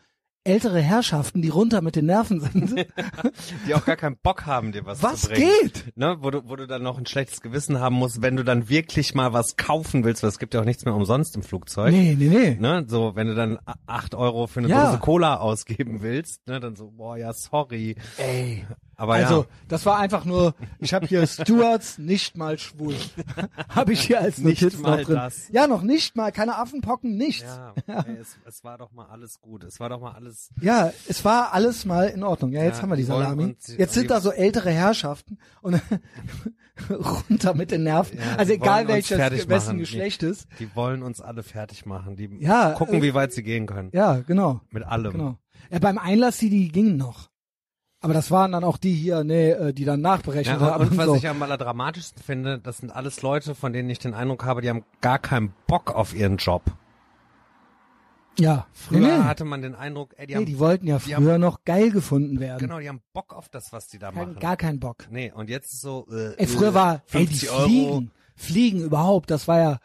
ältere 0.46 0.82
Herrschaften, 0.82 1.42
die 1.42 1.50
runter 1.50 1.82
mit 1.82 1.96
den 1.96 2.06
Nerven 2.06 2.40
sind. 2.42 2.86
die 3.68 3.74
auch 3.76 3.86
gar 3.86 3.96
keinen 3.96 4.18
Bock 4.18 4.46
haben, 4.46 4.72
dir 4.72 4.86
was, 4.86 5.02
Was 5.02 5.22
zu 5.22 5.30
bringen. 5.30 5.50
geht? 5.64 5.98
Ne, 5.98 6.18
wo 6.20 6.32
du, 6.32 6.42
wo 6.50 6.56
du 6.56 6.68
dann 6.68 6.84
noch 6.84 6.98
ein 6.98 7.06
schlechtes 7.06 7.42
Gewissen 7.42 7.80
haben 7.80 7.96
musst, 7.96 8.22
wenn 8.22 8.36
du 8.36 8.44
dann 8.44 8.68
wirklich 8.70 9.16
mal 9.16 9.34
was 9.34 9.56
kaufen 9.58 10.04
willst, 10.04 10.22
weil 10.24 10.30
es 10.30 10.40
gibt 10.40 10.54
ja 10.54 10.62
auch 10.62 10.66
nichts 10.66 10.86
mehr 10.86 10.94
umsonst 10.96 11.36
im 11.36 11.44
Flugzeug. 11.44 11.92
nee, 11.94 12.16
nee, 12.18 12.28
nee. 12.30 12.58
Ne, 12.60 12.86
so, 12.88 13.16
wenn 13.16 13.28
du 13.28 13.36
dann 13.36 13.60
acht 13.86 14.16
Euro 14.16 14.48
für 14.48 14.60
eine 14.60 14.70
Ja. 14.70 14.88
Dose 14.88 15.00
Cola 15.00 15.38
ausgeben 15.38 16.02
willst, 16.02 16.48
ne, 16.48 16.60
dann 16.60 16.76
so, 16.76 16.92
boah, 16.92 17.18
ja, 17.18 17.32
sorry. 17.34 17.96
Ey. 18.18 18.66
Aber 18.96 19.14
Also, 19.16 19.42
ja, 19.42 19.48
das 19.68 19.86
war 19.86 19.98
einfach 20.00 20.24
nur, 20.24 20.54
ich 20.80 20.94
habe 20.94 21.08
hier 21.08 21.26
Stewards 21.26 21.98
nicht 21.98 22.38
mal 22.38 22.60
schwul. 22.60 22.96
habe 23.70 23.94
ich 23.94 24.02
hier 24.02 24.22
als 24.22 24.38
Nicht 24.38 24.62
Notiz 24.62 24.80
mal 24.80 24.98
noch 24.98 25.06
drin. 25.06 25.16
das. 25.16 25.50
Ja, 25.52 25.66
noch 25.68 25.82
nicht 25.82 26.16
mal, 26.16 26.32
keine 26.32 26.58
Affenpocken, 26.58 27.18
nichts. 27.18 27.44
ja, 27.88 28.02
ey, 28.02 28.18
es, 28.22 28.38
es 28.46 28.64
war 28.64 28.78
doch 28.78 28.92
mal 28.92 29.08
alles 29.08 29.42
gut. 29.42 29.64
Es 29.64 29.80
war 29.80 29.90
doch 29.90 30.00
mal 30.00 30.12
alles, 30.12 30.50
Ja, 30.62 30.92
es 31.08 31.26
war 31.26 31.54
alles 31.54 31.86
mal 31.86 32.08
in 32.10 32.24
Ordnung. 32.24 32.52
Ja, 32.52 32.64
jetzt 32.64 32.78
Ja, 32.78 32.82
haben 32.84 32.90
wir 32.90 32.96
die 32.96 33.02
die 33.04 33.08
Salami. 33.08 33.44
uns- 33.46 33.76
Jetzt 33.78 33.94
sind 33.96 34.04
die- 34.04 34.08
da 34.10 34.22
so 34.22 34.32
ältere 34.32 34.70
Herrschaften 34.70 35.38
und 35.62 35.82
runter 36.90 37.54
mit 37.54 37.72
den 37.72 37.84
Nerven. 37.84 38.18
Ja, 38.20 38.36
also 38.38 38.52
die 38.54 38.60
egal 38.60 38.88
welches, 38.88 39.18
wessen. 39.18 39.78
Geschlecht 39.80 40.24
ist. 40.24 40.48
die 40.60 40.74
wollen 40.76 41.04
uns 41.04 41.22
alle 41.22 41.44
fertig 41.44 41.86
machen. 41.86 42.16
Die 42.16 42.30
Ja, 42.40 42.72
gucken, 42.74 43.00
äh, 43.00 43.02
wie 43.02 43.14
weit 43.14 43.34
sie 43.34 43.44
gehen 43.44 43.66
können. 43.66 43.90
Ja, 43.94 44.18
genau, 44.20 44.62
Mit 44.72 44.84
allem. 44.84 45.12
genau. 45.14 45.38
Ja, 45.72 45.80
beim 45.80 45.98
Einlass, 45.98 46.38
die, 46.38 46.50
die 46.50 46.68
gingen 46.70 46.98
noch. 46.98 47.30
Aber 48.04 48.14
das 48.14 48.30
waren 48.32 48.52
dann 48.52 48.64
auch 48.64 48.78
die 48.78 48.94
hier, 48.94 49.24
nee, 49.24 49.50
äh, 49.52 49.74
die 49.74 49.86
dann 49.86 50.02
nachberechnet 50.02 50.60
Ja, 50.60 50.72
haben. 50.74 50.90
und 50.90 50.98
was 50.98 51.06
so. 51.06 51.16
ich 51.16 51.28
am 51.28 51.42
allerdramatischsten 51.42 52.22
finde, 52.22 52.60
das 52.60 52.78
sind 52.78 52.92
alles 52.96 53.22
Leute, 53.22 53.56
von 53.56 53.74
denen 53.74 53.90
ich 53.90 53.98
den 53.98 54.14
Eindruck 54.14 54.44
habe, 54.46 54.62
die 54.62 54.70
haben 54.70 54.84
gar 55.02 55.18
keinen 55.20 55.54
Bock 55.68 55.90
auf 55.96 56.14
ihren 56.14 56.36
Job. 56.38 56.64
ja, 58.40 58.66
Früher 58.74 59.00
nee, 59.00 59.24
hatte 59.24 59.46
man 59.46 59.62
den 59.62 59.74
Eindruck, 59.76 60.16
ey, 60.18 60.26
die 60.28 60.34
Nee, 60.34 60.38
haben, 60.40 60.46
die 60.48 60.60
wollten 60.60 60.88
ja 60.88 60.98
die 60.98 61.14
früher 61.14 61.38
noch 61.38 61.64
geil 61.66 61.92
gefunden 61.92 62.40
werden. 62.40 62.60
genau, 62.60 62.80
die 62.80 62.90
haben 62.90 63.02
Bock 63.14 63.34
auf 63.34 63.48
das, 63.50 63.72
was 63.72 63.88
die 63.88 64.00
da 64.00 64.12
Kein, 64.12 64.30
machen. 64.30 64.40
gar 64.40 64.58
keinen 64.58 64.80
Bock. 64.80 65.06
Nee, 65.10 65.32
und 65.34 65.50
jetzt 65.50 65.72
ist 65.74 65.82
so, 65.82 66.06
äh, 66.12 66.34
Ey, 66.38 66.48
früher 66.48 66.74
war, 66.74 67.04
ey, 67.12 67.26
die 67.26 67.36
50 67.38 67.50
Euro. 67.52 67.64
Fliegen, 67.68 68.12
Fliegen 68.36 68.80
überhaupt, 68.82 69.30
das 69.32 69.48
war 69.48 69.60
ja, 69.60 69.78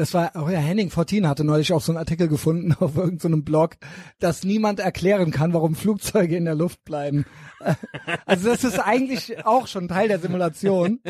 das 0.00 0.14
war, 0.14 0.34
auch 0.34 0.48
ja, 0.48 0.58
Henning 0.58 0.88
Fortin 0.88 1.28
hatte 1.28 1.44
neulich 1.44 1.74
auch 1.74 1.82
so 1.82 1.92
einen 1.92 1.98
Artikel 1.98 2.26
gefunden 2.26 2.72
auf 2.80 2.96
irgendeinem 2.96 3.40
so 3.40 3.44
Blog, 3.44 3.76
dass 4.18 4.44
niemand 4.44 4.80
erklären 4.80 5.30
kann, 5.30 5.52
warum 5.52 5.74
Flugzeuge 5.74 6.36
in 6.36 6.46
der 6.46 6.54
Luft 6.54 6.84
bleiben. 6.84 7.26
Also 8.24 8.48
das 8.48 8.64
ist 8.64 8.78
eigentlich 8.78 9.44
auch 9.44 9.66
schon 9.66 9.86
Teil 9.86 10.08
der 10.08 10.18
Simulation. 10.18 11.00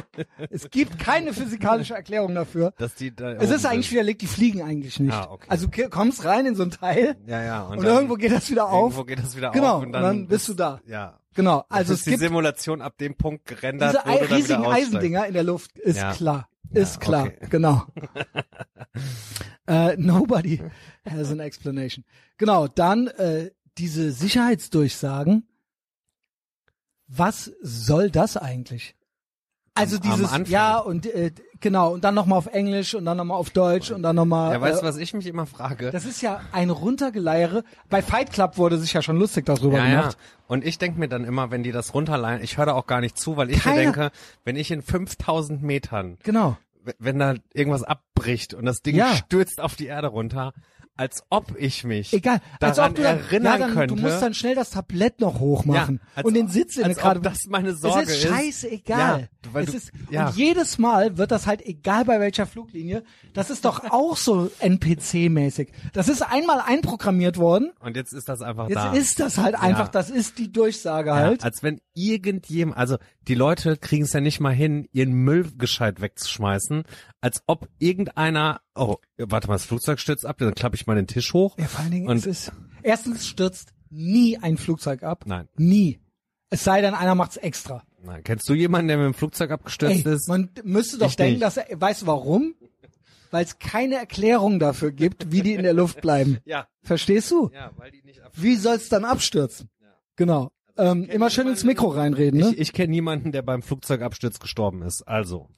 Es 0.51 0.69
gibt 0.69 0.99
keine 0.99 1.33
physikalische 1.33 1.95
Erklärung 1.95 2.35
dafür. 2.35 2.75
dass 2.77 2.97
die 2.97 3.15
da 3.15 3.35
Es 3.35 3.51
ist 3.51 3.65
eigentlich 3.65 3.93
widerlegt, 3.93 4.21
die 4.23 4.27
fliegen 4.27 4.61
eigentlich 4.61 4.99
nicht. 4.99 5.13
Ah, 5.15 5.29
okay. 5.31 5.47
Also 5.49 5.69
du 5.69 5.89
kommst 5.89 6.25
rein 6.25 6.47
in 6.47 6.57
so 6.57 6.65
ein 6.65 6.73
Teil 6.73 7.15
ja, 7.29 7.41
ja, 7.45 7.63
und, 7.63 7.79
und, 7.79 7.85
dann, 7.85 7.95
irgendwo 7.95 8.15
geht 8.17 8.33
das 8.33 8.51
wieder 8.51 8.69
auf. 8.69 8.91
irgendwo 8.95 9.05
geht 9.05 9.21
das 9.21 9.37
wieder 9.37 9.53
Genau, 9.53 9.77
auf 9.77 9.85
und 9.85 9.93
dann 9.93 10.27
bist 10.27 10.49
du 10.49 10.55
da. 10.55 10.81
Ja. 10.87 11.21
Genau, 11.35 11.65
Also 11.69 11.93
es 11.93 12.01
ist 12.01 12.07
die 12.07 12.11
gibt 12.11 12.23
Simulation 12.23 12.83
ab 12.83 12.99
dem 12.99 13.15
Punkt 13.15 13.47
gerendert, 13.47 13.93
diese 14.05 14.05
wo 14.05 14.19
du 14.19 14.27
dann 14.27 14.37
riesigen. 14.37 14.67
Eisendinger 14.67 15.27
in 15.29 15.35
der 15.35 15.45
Luft, 15.45 15.79
ist 15.79 15.99
Ja. 15.99 16.13
klar. 16.15 16.49
Ist 16.73 16.95
Ja, 16.95 17.01
klar, 17.01 17.27
okay. 17.27 17.47
genau. 17.51 17.87
äh, 19.67 19.97
nobody 19.97 20.63
has 21.05 21.31
an 21.31 21.41
explanation. 21.41 22.05
Genau, 22.37 22.69
dann 22.69 23.09
äh, 23.09 23.51
diese 23.79 24.13
Sicherheitsdurchsagen. 24.13 25.47
Was 27.07 27.51
soll 27.61 28.11
das 28.11 28.37
eigentlich? 28.37 28.95
Also 29.81 29.97
Am- 29.97 30.03
am 30.03 30.11
dieses, 30.17 30.33
Anfang. 30.33 30.53
ja, 30.53 30.79
und 30.79 31.07
äh, 31.07 31.33
genau, 31.61 31.93
und 31.95 32.05
dann 32.05 32.15
nochmal 32.15 32.39
auf 32.39 32.47
Englisch 32.47 32.95
und 32.95 33.05
dann 33.05 33.17
nochmal 33.17 33.37
auf 33.39 33.51
Deutsch 33.51 33.91
und 33.91 34.03
dann 34.03 34.17
nochmal. 34.17 34.53
Ja, 34.53 34.61
weißt 34.61 34.79
äh, 34.79 34.81
du, 34.83 34.87
was 34.89 34.97
ich 34.97 35.13
mich 35.15 35.27
immer 35.27 35.47
frage? 35.47 35.91
das 35.91 36.05
ist 36.05 36.23
ja 36.23 36.41
ein 36.53 36.71
Runtergeleiere. 36.71 37.65
Bei 37.89 38.03
Fight 38.03 38.33
Club 38.33 38.59
wurde 38.59 38.79
sich 38.79 38.93
ja 38.93 39.03
schon 39.03 39.17
lustig 39.17 39.47
darüber 39.47 39.79
ja, 39.79 39.87
ja. 39.87 40.01
gemacht. 40.01 40.19
Und 40.47 40.65
ich 40.65 40.79
denk 40.79 40.99
mir 40.99 41.09
dann 41.09 41.25
immer, 41.25 41.51
wenn 41.51 41.63
die 41.63 41.73
das 41.73 41.95
runterleihen, 41.95 42.43
ich 42.43 42.59
höre 42.59 42.67
da 42.67 42.73
auch 42.75 42.87
gar 42.87 43.01
nicht 43.01 43.19
zu, 43.19 43.37
weil 43.37 43.51
ich 43.51 43.57
mir 43.57 43.63
Keiner- 43.73 43.77
denke, 43.83 44.11
wenn 44.45 44.57
ich 44.57 44.71
in 44.71 44.83
5000 44.83 45.63
Metern, 45.63 46.19
Genau. 46.23 46.57
wenn 46.99 47.19
da 47.19 47.35
irgendwas 47.53 47.83
abbricht 47.83 48.55
und 48.55 48.65
das 48.67 48.83
Ding 48.83 48.97
Ja. 48.97 49.15
stürzt 49.15 49.61
auf 49.61 49.77
die 49.77 49.87
Erde 49.87 50.09
runter, 50.09 50.53
als 51.01 51.25
ob 51.31 51.55
ich 51.59 51.85
mich 51.85 52.13
Egal. 52.13 52.41
Als 52.61 52.77
daran 52.77 52.91
ob 52.91 52.97
du 52.99 53.03
dann, 53.03 53.19
erinnern 53.19 53.45
ja, 53.53 53.59
dann, 53.67 53.73
könnte. 53.75 53.95
Du 53.95 54.03
musst 54.03 54.21
dann 54.21 54.35
schnell 54.35 54.55
das 54.55 54.69
Tablett 54.69 55.19
noch 55.21 55.41
hochmachen 55.41 55.99
Ja, 56.15 56.23
und 56.25 56.35
den 56.35 56.49
Sitz 56.49 56.77
in 56.77 56.93
gerade. 56.93 57.21
das 57.21 57.47
meine 57.47 57.75
Sorge 57.75 58.03
es 58.03 58.11
ist. 58.23 58.29
scheißegal. 58.29 59.21
Ja, 59.45 59.51
weil 59.53 59.65
es 59.65 59.71
du- 59.71 59.77
ist, 59.79 59.93
ja. 60.11 60.27
Und 60.29 60.37
jedes 60.37 60.77
Mal 60.77 61.17
wird 61.17 61.31
das 61.31 61.47
halt 61.47 61.65
egal 61.65 62.05
bei 62.05 62.21
welcher 62.21 62.45
Fluglinie. 62.47 63.03
Das 63.33 63.49
ist 63.49 63.65
doch 63.65 63.83
auch 63.91 64.19
so 64.19 64.51
NPC-mäßig. 64.61 65.69
Das 65.95 66.09
ist 66.09 66.21
einmal 66.21 66.61
einprogrammiert 66.61 67.39
worden. 67.39 67.71
und 67.81 67.97
jetzt 67.97 68.13
ist 68.13 68.29
das 68.29 68.43
einfach 68.43 68.69
Jetzt 68.69 68.77
da. 68.77 68.93
ist 68.93 69.21
das 69.21 69.39
halt 69.39 69.55
einfach. 69.55 69.89
Das 69.89 70.11
ist 70.11 70.39
die 70.39 70.53
Durchsage 70.53 71.15
halt. 71.15 71.43
als 71.45 71.63
wenn 71.63 71.81
irgendjemand, 71.95 72.77
also 72.77 72.99
die 73.27 73.35
Leute 73.35 73.77
kriegen 73.77 74.05
es 74.05 74.13
ja 74.13 74.21
nicht 74.21 74.41
mal 74.41 74.53
hin, 74.55 74.87
ihren 74.93 75.13
Müll 75.13 75.51
gescheit 75.57 76.01
wegzuschmeißen, 76.03 76.83
als 77.21 77.43
ob 77.47 77.69
irgendeiner, 77.79 78.61
oh, 78.81 78.97
warte 79.19 79.49
mal, 79.49 79.55
das 79.55 79.65
Flugzeug 79.65 80.01
stürzt 80.01 80.27
ab, 80.27 80.39
dann 80.39 80.55
klappe 80.55 80.77
ich 80.77 80.87
mal 80.87 80.97
den 80.97 81.07
Tisch 81.07 81.33
hoch. 81.33 81.57
Ja, 81.59 81.67
vor 81.67 81.81
allen 81.81 81.91
Dingen 81.93 82.11
es 82.11 82.27
ist 82.27 82.53
erstens 82.83 83.27
stürzt 83.27 83.73
nie 83.91 84.39
ein 84.39 84.57
Flugzeug 84.57 85.03
ab. 85.03 85.25
Nein. 85.27 85.49
Nie. 85.57 86.01
Es 86.49 86.65
sei 86.65 86.81
denn, 86.81 86.95
einer 86.95 87.15
macht's 87.15 87.37
extra. 87.37 87.85
Nein, 88.03 88.23
kennst 88.25 88.49
du 88.49 88.55
jemanden, 88.55 88.89
der 88.89 88.97
mit 88.97 89.07
dem 89.07 89.15
Flugzeug 89.15 89.51
abgestürzt 89.51 90.07
Ey, 90.07 90.15
ist? 90.15 90.29
man 90.29 90.51
müsste 90.65 90.99
doch 90.99 91.09
Ich 91.09 91.17
denken, 91.17 91.35
nicht. 91.35 91.43
dass 91.43 91.57
er, 91.57 91.81
weißt 91.81 92.03
du 92.03 92.07
warum? 92.07 92.55
Weil 93.31 93.45
es 93.45 93.59
keine 93.61 93.97
Erklärung 93.97 94.59
dafür 94.59 94.91
gibt, 94.91 95.31
wie 95.31 95.43
die 95.43 95.53
in 95.55 95.63
der 95.63 95.75
Luft 95.75 96.01
bleiben. 96.01 96.39
ja, 96.45 96.67
Verstehst 96.83 97.31
du? 97.31 97.51
ja, 97.55 97.71
weil 97.77 97.91
die 97.93 98.03
nicht 98.03 98.21
ab. 98.21 98.33
Wie 98.35 98.57
soll's 98.57 98.89
dann 98.89 99.05
abstürzen? 99.05 99.69
Genau. 100.17 100.51
Ähm, 100.77 101.05
kenn 101.05 101.11
immer 101.15 101.31
schön 101.31 101.47
ins 101.47 101.63
Mikro 101.63 101.89
reinreden, 101.89 102.41
ne? 102.41 102.51
Ich, 102.53 102.59
ich 102.59 102.73
kenne 102.73 102.91
niemanden, 102.91 103.33
der 103.33 103.43
beim 103.43 103.63
Flugzeugabsturz 103.63 104.41
gestorben 104.41 104.83
ist. 104.83 105.03
Also, 105.03 105.49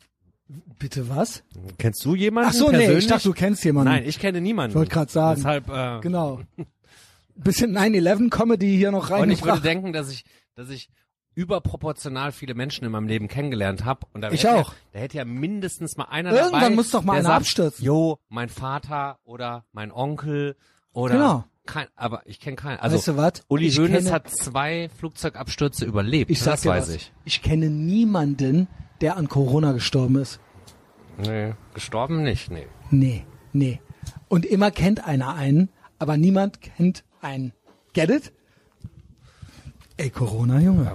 Bitte 0.78 1.08
was? 1.08 1.42
kennst 1.78 2.04
du 2.04 2.14
jemanden 2.14 2.50
Ach 2.50 2.54
so, 2.54 2.66
nee, 2.66 2.76
persönlich? 2.78 3.04
ich 3.04 3.10
dachte, 3.10 3.28
du 3.28 3.32
kennst 3.34 3.64
jemanden. 3.64 3.90
Nein, 3.92 4.04
ich 4.06 4.18
kenne 4.18 4.40
niemanden. 4.40 4.70
Ich 4.72 4.76
wollte 4.76 4.90
gerade 4.92 5.10
sagen. 5.10 5.36
Deshalb, 5.36 5.68
äh, 5.68 6.00
Genau. 6.00 6.40
Bisschen 7.34 7.76
9-11-Comedy 7.76 8.76
hier 8.76 8.90
noch 8.90 9.08
Und 9.10 9.30
ich 9.30 9.42
würde 9.44 9.62
denken, 9.62 9.92
dass 9.92 10.10
ich, 10.10 10.24
dass 10.54 10.68
ich 10.68 10.90
überproportional 11.34 12.30
viele 12.32 12.54
Menschen 12.54 12.84
in 12.84 12.92
meinem 12.92 13.08
Leben 13.08 13.28
kennengelernt 13.28 13.84
habe. 13.86 14.06
Und 14.12 14.20
da 14.20 14.30
Ich 14.30 14.44
hätte 14.44 14.54
auch. 14.56 14.72
Ja, 14.72 14.76
da 14.92 14.98
hätte 14.98 15.16
ja 15.16 15.24
mindestens 15.24 15.96
mal 15.96 16.04
einer 16.04 16.30
Irgendwann 16.32 16.60
dabei, 16.60 16.74
muss 16.74 16.90
doch 16.90 17.02
mal 17.02 17.14
einer 17.14 17.22
sagt, 17.22 17.36
abstürzen. 17.36 17.84
Jo, 17.84 18.18
mein 18.28 18.50
Vater 18.50 19.18
oder 19.24 19.64
mein 19.72 19.90
Onkel 19.92 20.56
oder 20.92 21.14
Genau. 21.14 21.44
Kein, 21.66 21.86
aber 21.96 22.22
ich 22.26 22.40
kenne 22.40 22.56
keinen. 22.56 22.78
Also 22.78 22.96
weißt 22.96 23.08
du 23.08 23.16
was? 23.16 23.32
Uli 23.48 23.66
ich 23.66 23.78
Hoeneß 23.78 24.04
kenne, 24.04 24.12
hat 24.12 24.30
zwei 24.30 24.90
Flugzeugabstürze 24.98 25.84
überlebt. 25.84 26.30
ich 26.30 26.40
sag 26.40 26.54
das 26.54 26.66
weiß 26.66 26.88
was. 26.88 26.94
ich. 26.94 27.12
Ich 27.24 27.42
kenne 27.42 27.70
niemanden, 27.70 28.68
der 29.00 29.16
an 29.16 29.28
Corona 29.28 29.72
gestorben 29.72 30.16
ist. 30.16 30.40
Nee, 31.18 31.54
gestorben 31.74 32.22
nicht, 32.22 32.50
nee. 32.50 32.66
Nee. 32.90 33.26
Nee. 33.52 33.80
Und 34.28 34.46
immer 34.46 34.70
kennt 34.70 35.04
einer 35.04 35.34
einen, 35.34 35.68
aber 35.98 36.16
niemand 36.16 36.60
kennt 36.60 37.04
einen. 37.20 37.52
Get 37.92 38.10
it? 38.10 38.32
Ey, 39.98 40.10
Corona, 40.10 40.58
Junge. 40.58 40.90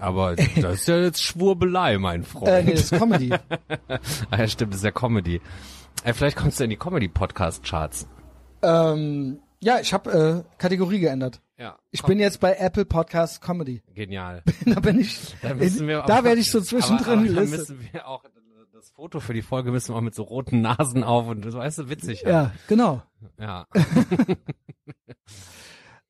Aber 0.00 0.34
das 0.34 0.80
ist 0.80 0.88
ja 0.88 0.98
jetzt 0.98 1.22
Schwurbelei, 1.22 1.98
mein 1.98 2.24
Freund. 2.24 2.48
Äh, 2.48 2.62
nee, 2.64 2.72
das 2.72 2.92
ist 2.92 2.98
Comedy. 2.98 3.32
ah, 4.30 4.38
ja, 4.38 4.48
stimmt, 4.48 4.72
das 4.72 4.80
ist 4.80 4.84
ja 4.84 4.90
Comedy. 4.90 5.40
Ey, 6.02 6.12
vielleicht 6.12 6.36
kommst 6.36 6.58
du 6.60 6.64
in 6.64 6.70
die 6.70 6.76
Comedy-Podcast-Charts. 6.76 8.08
ähm, 8.62 9.38
ja, 9.64 9.80
ich 9.80 9.92
habe 9.94 10.44
äh, 10.46 10.58
Kategorie 10.58 11.00
geändert. 11.00 11.40
Ja. 11.56 11.78
Ich 11.90 12.02
bin 12.02 12.18
jetzt 12.18 12.40
bei 12.40 12.54
Apple 12.56 12.84
Podcast 12.84 13.40
Comedy. 13.40 13.82
Genial. 13.94 14.42
da 14.66 14.80
bin 14.80 15.00
ich. 15.00 15.34
Da, 15.40 15.54
müssen 15.54 15.88
wir 15.88 16.02
da 16.02 16.22
werde 16.22 16.40
ich 16.40 16.50
so 16.50 16.60
zwischendrin 16.60 17.20
aber, 17.20 17.40
aber 17.40 17.46
da 17.46 17.56
müssen 17.56 17.80
wir 17.92 18.06
auch 18.06 18.24
das 18.72 18.90
Foto 18.90 19.20
für 19.20 19.32
die 19.32 19.42
Folge 19.42 19.70
müssen 19.72 19.94
wir 19.94 19.96
auch 19.96 20.02
mit 20.02 20.14
so 20.14 20.24
roten 20.24 20.60
Nasen 20.60 21.04
auf 21.04 21.28
und 21.28 21.44
das 21.44 21.54
weißt 21.54 21.78
du 21.78 21.88
witzig. 21.88 22.22
Ja, 22.22 22.52
genau. 22.68 23.02
ja. 23.38 23.66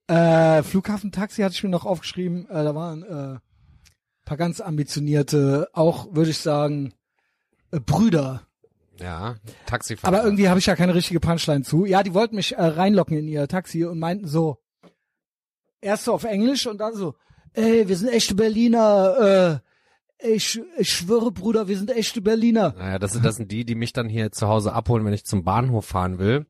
Äh, 0.06 0.62
Flughafentaxi 0.62 1.40
hatte 1.40 1.54
ich 1.54 1.62
mir 1.62 1.70
noch 1.70 1.86
aufgeschrieben. 1.86 2.46
Äh, 2.50 2.62
da 2.62 2.74
waren 2.74 3.02
äh, 3.04 3.38
paar 4.26 4.36
ganz 4.36 4.60
ambitionierte, 4.60 5.70
auch 5.72 6.14
würde 6.14 6.30
ich 6.30 6.38
sagen, 6.38 6.92
äh, 7.70 7.80
Brüder. 7.80 8.42
Ja, 9.00 9.36
Taxifahrer. 9.66 10.14
Aber 10.14 10.24
irgendwie 10.24 10.48
habe 10.48 10.60
ich 10.60 10.66
ja 10.66 10.76
keine 10.76 10.94
richtige 10.94 11.20
Punchline 11.20 11.62
zu. 11.62 11.84
Ja, 11.84 12.02
die 12.02 12.14
wollten 12.14 12.36
mich 12.36 12.52
äh, 12.52 12.62
reinlocken 12.62 13.16
in 13.16 13.28
ihr 13.28 13.48
Taxi 13.48 13.84
und 13.84 13.98
meinten 13.98 14.28
so, 14.28 14.58
erst 15.80 16.04
so 16.04 16.14
auf 16.14 16.24
Englisch 16.24 16.66
und 16.66 16.78
dann 16.78 16.94
so, 16.94 17.14
ey, 17.52 17.88
wir 17.88 17.96
sind 17.96 18.08
echte 18.12 18.34
Berliner. 18.34 19.60
Äh, 20.22 20.34
ich, 20.34 20.60
ich 20.78 20.92
schwöre, 20.92 21.32
Bruder, 21.32 21.68
wir 21.68 21.76
sind 21.76 21.90
echte 21.90 22.20
Berliner. 22.20 22.74
Naja, 22.78 22.98
das 22.98 23.12
sind, 23.12 23.24
das 23.24 23.36
sind 23.36 23.50
die, 23.50 23.64
die 23.64 23.74
mich 23.74 23.92
dann 23.92 24.08
hier 24.08 24.32
zu 24.32 24.48
Hause 24.48 24.72
abholen, 24.72 25.04
wenn 25.04 25.12
ich 25.12 25.24
zum 25.24 25.44
Bahnhof 25.44 25.86
fahren 25.86 26.18
will. 26.18 26.46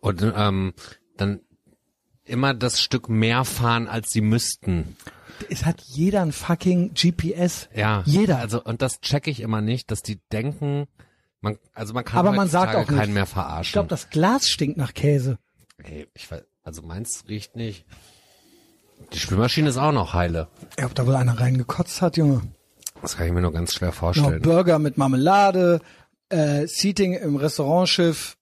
Und 0.00 0.22
ähm, 0.36 0.74
dann 1.16 1.40
immer 2.24 2.54
das 2.54 2.80
Stück 2.80 3.08
mehr 3.08 3.44
fahren, 3.44 3.86
als 3.86 4.10
sie 4.10 4.20
müssten. 4.20 4.96
Es 5.50 5.64
hat 5.64 5.80
jeder 5.82 6.22
ein 6.22 6.32
fucking 6.32 6.94
GPS. 6.94 7.68
Ja. 7.74 8.02
Jeder. 8.06 8.38
Also, 8.38 8.62
und 8.62 8.82
das 8.82 9.00
checke 9.00 9.30
ich 9.30 9.40
immer 9.40 9.60
nicht, 9.60 9.90
dass 9.90 10.02
die 10.02 10.20
denken, 10.32 10.86
man, 11.44 11.58
also 11.74 11.94
man 11.94 12.04
kann 12.04 12.18
Aber 12.18 12.32
man 12.32 12.48
sagt 12.48 12.74
auch 12.74 12.88
nicht. 12.88 12.98
keinen 12.98 13.12
mehr 13.14 13.26
verarschen. 13.26 13.68
Ich 13.68 13.72
glaube, 13.72 13.88
das 13.88 14.10
Glas 14.10 14.48
stinkt 14.48 14.76
nach 14.76 14.94
Käse. 14.94 15.38
Ey, 15.78 16.08
ich 16.14 16.30
weiß, 16.30 16.42
also 16.62 16.82
meins 16.82 17.24
riecht 17.28 17.54
nicht. 17.54 17.84
Die 19.12 19.18
Spülmaschine 19.18 19.68
ist 19.68 19.76
auch 19.76 19.92
noch 19.92 20.14
heile. 20.14 20.48
Ja, 20.78 20.86
ob 20.86 20.94
da 20.94 21.06
wohl 21.06 21.14
einer 21.14 21.38
reingekotzt 21.38 22.00
hat, 22.02 22.16
Junge. 22.16 22.42
Das 23.02 23.16
kann 23.16 23.26
ich 23.26 23.32
mir 23.32 23.42
nur 23.42 23.52
ganz 23.52 23.74
schwer 23.74 23.88
Noch 23.88 23.94
vorstellen. 23.94 24.40
Burger 24.40 24.78
mit 24.78 24.96
Marmelade, 24.96 25.80
äh, 26.30 26.66
Seating 26.66 27.12
im 27.14 27.36
Restaurantschiff. 27.36 28.36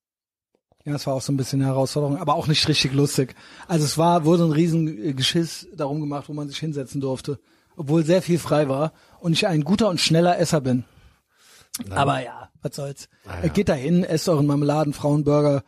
Ja, 0.84 0.92
das 0.92 1.06
war 1.06 1.14
auch 1.14 1.22
so 1.22 1.32
ein 1.32 1.36
bisschen 1.36 1.60
eine 1.60 1.70
Herausforderung, 1.70 2.18
aber 2.18 2.34
auch 2.34 2.46
nicht 2.46 2.66
richtig 2.68 2.92
lustig. 2.92 3.34
Also 3.66 3.84
es 3.84 3.98
war, 3.98 4.24
wurde 4.24 4.44
ein 4.44 4.52
riesen 4.52 4.86
äh, 4.88 5.12
Geschiss 5.14 5.66
darum 5.74 6.00
gemacht, 6.00 6.28
wo 6.28 6.32
man 6.32 6.48
sich 6.48 6.58
hinsetzen 6.58 7.00
durfte. 7.00 7.40
Obwohl 7.76 8.04
sehr 8.04 8.22
viel 8.22 8.38
frei 8.38 8.68
war 8.68 8.92
und 9.20 9.32
ich 9.32 9.46
ein 9.46 9.64
guter 9.64 9.88
und 9.88 10.00
schneller 10.00 10.38
Esser 10.38 10.60
bin. 10.60 10.84
Aber 11.90 12.22
ja, 12.22 12.50
was 12.60 12.76
soll's. 12.76 13.08
Ah, 13.26 13.40
Äh, 13.40 13.46
ja. 13.46 13.52
Geht 13.52 13.68
dahin, 13.68 14.04
esst 14.04 14.28
euren 14.28 14.46
Marmeladen, 14.46 14.92
Frauenburger. 14.92 15.64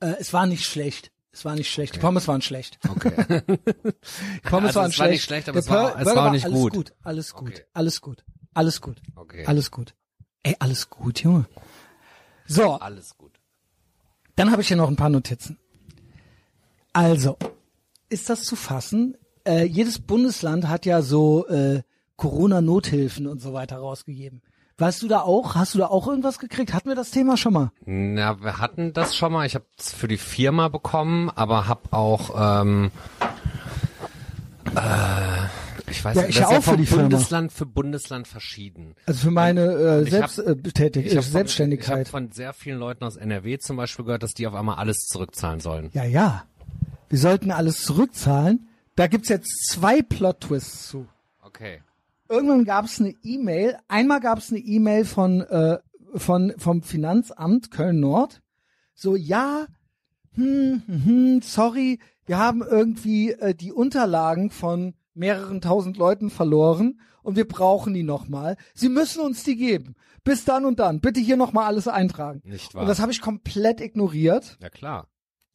Äh, 0.00 0.14
es 0.20 0.32
war 0.32 0.46
nicht 0.46 0.64
schlecht. 0.64 1.10
Es 1.32 1.44
war 1.44 1.54
nicht 1.54 1.70
schlecht. 1.70 1.94
Die 1.96 1.98
Pommes 1.98 2.28
waren 2.28 2.40
schlecht. 2.42 2.78
Okay. 2.88 3.42
Die 3.46 4.40
Pommes 4.48 4.68
Also 4.76 4.80
waren 4.80 4.90
es 4.90 4.98
war 4.98 5.06
schlecht. 5.06 5.10
nicht 5.12 5.22
schlecht, 5.24 5.48
aber 5.48 5.60
Der 5.60 5.62
es 5.62 5.70
war- 5.70 6.00
es 6.00 6.06
war 6.14 6.30
nicht 6.30 6.44
alles 6.46 6.60
gut. 6.60 6.72
gut. 6.74 6.94
Alles 7.02 7.32
gut. 7.34 7.50
Okay. 7.50 7.62
Alles 7.74 8.00
gut. 8.00 8.24
Alles 8.54 8.80
gut. 8.80 9.02
Okay. 9.16 9.44
Alles 9.46 9.70
gut. 9.70 9.94
Ey, 10.42 10.56
alles 10.60 10.88
gut, 10.88 11.20
Junge. 11.22 11.46
So, 12.46 12.74
Alles 12.74 13.16
gut. 13.18 13.40
dann 14.36 14.50
habe 14.52 14.62
ich 14.62 14.68
hier 14.68 14.76
noch 14.76 14.88
ein 14.88 14.96
paar 14.96 15.08
Notizen. 15.10 15.58
Also, 16.92 17.36
ist 18.08 18.30
das 18.30 18.44
zu 18.44 18.56
fassen? 18.56 19.16
Äh, 19.44 19.64
jedes 19.64 19.98
Bundesland 19.98 20.68
hat 20.68 20.86
ja 20.86 21.02
so 21.02 21.46
äh, 21.48 21.82
Corona-Nothilfen 22.16 23.26
und 23.26 23.40
so 23.40 23.52
weiter 23.52 23.78
rausgegeben. 23.78 24.42
Weißt 24.78 25.02
du 25.02 25.08
da 25.08 25.20
auch? 25.20 25.54
Hast 25.54 25.74
du 25.74 25.78
da 25.78 25.86
auch 25.86 26.06
irgendwas 26.06 26.38
gekriegt? 26.38 26.74
Hatten 26.74 26.88
wir 26.90 26.96
das 26.96 27.10
Thema 27.10 27.36
schon 27.38 27.54
mal? 27.54 27.70
Na, 27.86 28.42
wir 28.42 28.58
hatten 28.58 28.92
das 28.92 29.16
schon 29.16 29.32
mal. 29.32 29.46
Ich 29.46 29.54
habe 29.54 29.64
es 29.78 29.92
für 29.94 30.06
die 30.08 30.18
Firma 30.18 30.68
bekommen, 30.68 31.30
aber 31.34 31.66
habe 31.66 31.92
auch, 31.92 32.60
ähm, 32.60 32.90
äh, 34.74 35.90
ich 35.90 36.04
weiß 36.04 36.16
Ja, 36.16 36.22
nicht, 36.22 36.30
ich 36.30 36.36
das 36.36 36.44
ist 36.46 36.50
ja 36.52 36.58
auch 36.58 36.62
für 36.62 36.76
die 36.76 36.86
Firma. 36.86 37.02
Bundesland 37.04 37.52
für 37.52 37.66
Bundesland 37.66 38.28
verschieden. 38.28 38.94
Also 39.06 39.20
für 39.20 39.30
meine 39.30 39.62
äh, 39.62 40.00
hab- 40.04 40.10
Selbst, 40.10 40.38
äh, 40.40 40.56
Ich 40.62 40.66
hab 40.82 40.92
von- 40.92 41.04
Ich 41.04 41.24
Selbstständigkeit. 41.26 41.98
habe 42.00 42.04
von 42.04 42.32
sehr 42.32 42.52
vielen 42.52 42.78
Leuten 42.78 43.04
aus 43.04 43.16
NRW 43.16 43.58
zum 43.58 43.76
Beispiel 43.76 44.04
gehört, 44.04 44.22
dass 44.22 44.34
die 44.34 44.46
auf 44.46 44.54
einmal 44.54 44.76
alles 44.76 45.06
zurückzahlen 45.08 45.60
sollen. 45.60 45.90
Ja, 45.94 46.04
ja. 46.04 46.44
Wir 47.08 47.18
sollten 47.18 47.50
alles 47.50 47.82
zurückzahlen. 47.84 48.68
Da 48.96 49.06
gibt's 49.06 49.28
jetzt 49.28 49.68
zwei 49.70 50.02
Plot-Twists 50.02 50.88
zu. 50.88 51.06
Okay. 51.42 51.80
Irgendwann 52.28 52.64
gab's 52.64 53.00
eine 53.00 53.14
E-Mail. 53.22 53.78
Einmal 53.88 54.20
gab's 54.20 54.50
eine 54.50 54.60
E-Mail 54.60 55.04
von, 55.04 55.42
äh, 55.42 55.78
von 56.14 56.54
vom 56.58 56.82
Finanzamt 56.82 57.70
Köln 57.70 58.00
Nord. 58.00 58.42
So, 58.94 59.16
ja, 59.16 59.66
hm, 60.34 60.82
hm, 60.86 61.04
hm, 61.04 61.42
sorry, 61.42 61.98
wir 62.26 62.38
haben 62.38 62.62
irgendwie 62.62 63.32
äh, 63.32 63.54
die 63.54 63.72
Unterlagen 63.72 64.50
von 64.50 64.94
mehreren 65.14 65.60
tausend 65.60 65.96
Leuten 65.96 66.30
verloren 66.30 67.00
und 67.22 67.36
wir 67.36 67.46
brauchen 67.46 67.94
die 67.94 68.02
nochmal. 68.02 68.56
Sie 68.74 68.88
müssen 68.88 69.20
uns 69.20 69.42
die 69.44 69.56
geben. 69.56 69.94
Bis 70.24 70.44
dann 70.44 70.64
und 70.64 70.78
dann. 70.78 71.00
Bitte 71.00 71.20
hier 71.20 71.36
nochmal 71.36 71.66
alles 71.66 71.88
eintragen. 71.88 72.42
Nicht 72.44 72.74
wahr? 72.74 72.82
Und 72.82 72.88
das 72.88 73.00
habe 73.00 73.12
ich 73.12 73.20
komplett 73.20 73.80
ignoriert. 73.80 74.58
Ja 74.60 74.70
klar. 74.70 75.08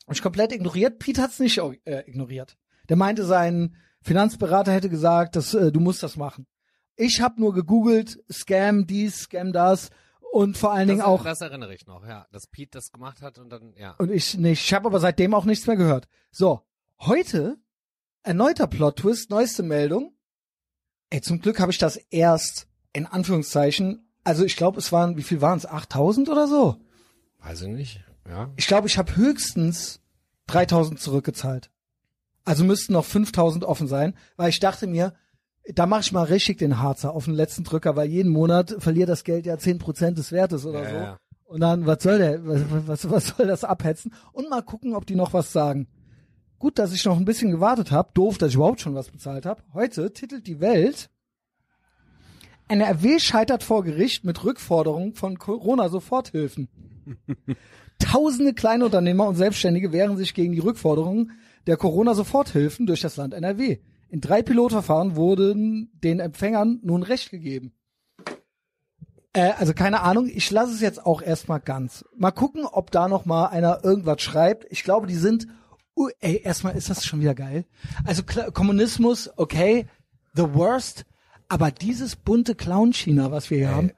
Hab 0.07 0.15
ich 0.15 0.21
komplett 0.21 0.51
ignoriert. 0.51 0.99
Pete 0.99 1.21
hat's 1.21 1.39
nicht 1.39 1.59
äh, 1.85 2.03
ignoriert. 2.07 2.57
Der 2.89 2.97
meinte, 2.97 3.23
sein 3.25 3.75
Finanzberater 4.01 4.71
hätte 4.71 4.89
gesagt, 4.89 5.35
dass 5.35 5.53
äh, 5.53 5.71
du 5.71 5.79
musst 5.79 6.03
das 6.03 6.17
machen. 6.17 6.47
Ich 6.95 7.21
habe 7.21 7.41
nur 7.41 7.53
gegoogelt, 7.53 8.19
Scam 8.31 8.85
dies, 8.85 9.21
Scam 9.21 9.53
das 9.53 9.89
und 10.31 10.57
vor 10.57 10.71
allen 10.71 10.87
Dingen 10.87 10.99
Das, 10.99 11.07
auch 11.07 11.23
das 11.23 11.41
erinnere 11.41 11.73
ich 11.73 11.87
noch, 11.87 12.05
ja, 12.05 12.27
dass 12.31 12.47
Pete 12.47 12.77
das 12.77 12.91
gemacht 12.91 13.21
hat 13.21 13.37
und 13.37 13.49
dann, 13.49 13.73
ja. 13.77 13.95
und 13.97 14.11
ich 14.11 14.37
nicht. 14.37 14.63
Ich 14.63 14.73
habe 14.73 14.87
aber 14.87 14.99
seitdem 14.99 15.33
auch 15.33 15.45
nichts 15.45 15.67
mehr 15.67 15.75
gehört. 15.75 16.07
So, 16.31 16.61
heute 16.99 17.57
erneuter 18.23 18.67
Plot-Twist, 18.67 19.29
neueste 19.29 19.63
Meldung. 19.63 20.13
Ey, 21.09 21.21
zum 21.21 21.41
Glück 21.41 21.59
habe 21.59 21.71
ich 21.71 21.77
das 21.77 21.97
erst 21.97 22.67
in 22.93 23.05
Anführungszeichen, 23.05 24.07
also 24.23 24.45
ich 24.45 24.55
glaube, 24.55 24.79
es 24.79 24.91
waren, 24.91 25.17
wie 25.17 25.23
viel 25.23 25.41
waren 25.41 25.57
es? 25.57 25.65
8000 25.65 26.29
oder 26.29 26.47
so? 26.47 26.77
Weiß 27.39 27.61
ich 27.63 27.67
nicht, 27.69 28.03
ja. 28.27 28.51
Ich 28.55 28.67
glaube, 28.67 28.87
ich 28.87 28.97
habe 28.97 29.15
höchstens 29.15 30.01
3000 30.47 30.99
zurückgezahlt. 30.99 31.71
Also 32.43 32.63
müssten 32.63 32.93
noch 32.93 33.05
5000 33.05 33.65
offen 33.65 33.87
sein, 33.87 34.15
weil 34.35 34.49
ich 34.49 34.59
dachte 34.59 34.87
mir, 34.87 35.13
da 35.73 35.85
mache 35.85 36.01
ich 36.01 36.11
mal 36.11 36.23
richtig 36.23 36.57
den 36.57 36.79
Harzer 36.79 37.13
auf 37.13 37.25
den 37.25 37.33
letzten 37.33 37.63
Drücker, 37.63 37.95
weil 37.95 38.09
jeden 38.09 38.31
Monat 38.31 38.75
verliert 38.79 39.09
das 39.09 39.23
Geld 39.23 39.45
ja 39.45 39.55
10% 39.55 40.11
des 40.11 40.31
Wertes 40.31 40.65
oder 40.65 40.83
Ja, 40.83 40.89
so. 40.89 40.95
ja. 40.95 41.17
Und 41.45 41.59
dann, 41.59 41.85
was 41.85 42.01
soll 42.03 42.17
der, 42.17 42.45
was, 42.45 42.61
was, 42.87 43.09
was 43.09 43.27
soll 43.27 43.47
das 43.47 43.63
abhetzen? 43.63 44.13
Und 44.31 44.49
mal 44.49 44.61
gucken, 44.61 44.95
ob 44.95 45.05
die 45.05 45.15
noch 45.15 45.33
was 45.33 45.51
sagen. 45.51 45.87
Gut, 46.59 46.79
dass 46.79 46.93
ich 46.93 47.03
noch 47.05 47.17
ein 47.17 47.25
bisschen 47.25 47.51
gewartet 47.51 47.91
habe. 47.91 48.09
Doof, 48.13 48.37
dass 48.37 48.49
ich 48.49 48.55
überhaupt 48.55 48.79
schon 48.81 48.95
was 48.95 49.09
bezahlt 49.09 49.45
habe. 49.45 49.61
Heute 49.73 50.13
titelt 50.13 50.47
die 50.47 50.61
Welt, 50.61 51.09
NRW 52.69 53.19
scheitert 53.19 53.63
vor 53.63 53.83
Gericht 53.83 54.23
mit 54.23 54.43
Rückforderung 54.45 55.13
von 55.13 55.37
Corona-Soforthilfen. 55.37 56.69
Tausende 57.99 58.53
Kleinunternehmer 58.53 59.27
und 59.27 59.35
Selbstständige 59.35 59.91
wehren 59.91 60.15
sich 60.17 60.33
gegen 60.33 60.53
die 60.53 60.59
Rückforderung 60.59 61.31
der 61.67 61.75
Corona-Soforthilfen 61.77 62.85
durch 62.85 63.01
das 63.01 63.17
Land 63.17 63.33
NRW. 63.33 63.79
In 64.11 64.19
drei 64.19 64.41
Pilotverfahren 64.41 65.15
wurden 65.15 65.89
den 65.93 66.19
Empfängern 66.19 66.81
nun 66.83 67.01
Recht 67.01 67.31
gegeben. 67.31 67.71
Äh, 69.31 69.53
also 69.57 69.73
keine 69.73 70.01
Ahnung, 70.01 70.27
ich 70.27 70.51
lasse 70.51 70.73
es 70.73 70.81
jetzt 70.81 71.05
auch 71.05 71.21
erstmal 71.21 71.61
ganz. 71.61 72.03
Mal 72.17 72.31
gucken, 72.31 72.65
ob 72.65 72.91
da 72.91 73.07
noch 73.07 73.25
mal 73.25 73.45
einer 73.45 73.85
irgendwas 73.85 74.21
schreibt. 74.21 74.67
Ich 74.69 74.83
glaube, 74.83 75.07
die 75.07 75.15
sind 75.15 75.47
uh, 75.95 76.09
ey, 76.19 76.41
erstmal 76.43 76.75
ist 76.75 76.89
das 76.89 77.05
schon 77.05 77.21
wieder 77.21 77.35
geil. 77.35 77.63
Also 78.03 78.23
Kla 78.23 78.51
Kommunismus, 78.51 79.29
okay, 79.37 79.87
the 80.33 80.53
worst, 80.53 81.05
aber 81.47 81.71
dieses 81.71 82.17
bunte 82.17 82.53
Clown-China, 82.53 83.31
was 83.31 83.49
wir 83.49 83.59
hier 83.59 83.73
haben, 83.73 83.91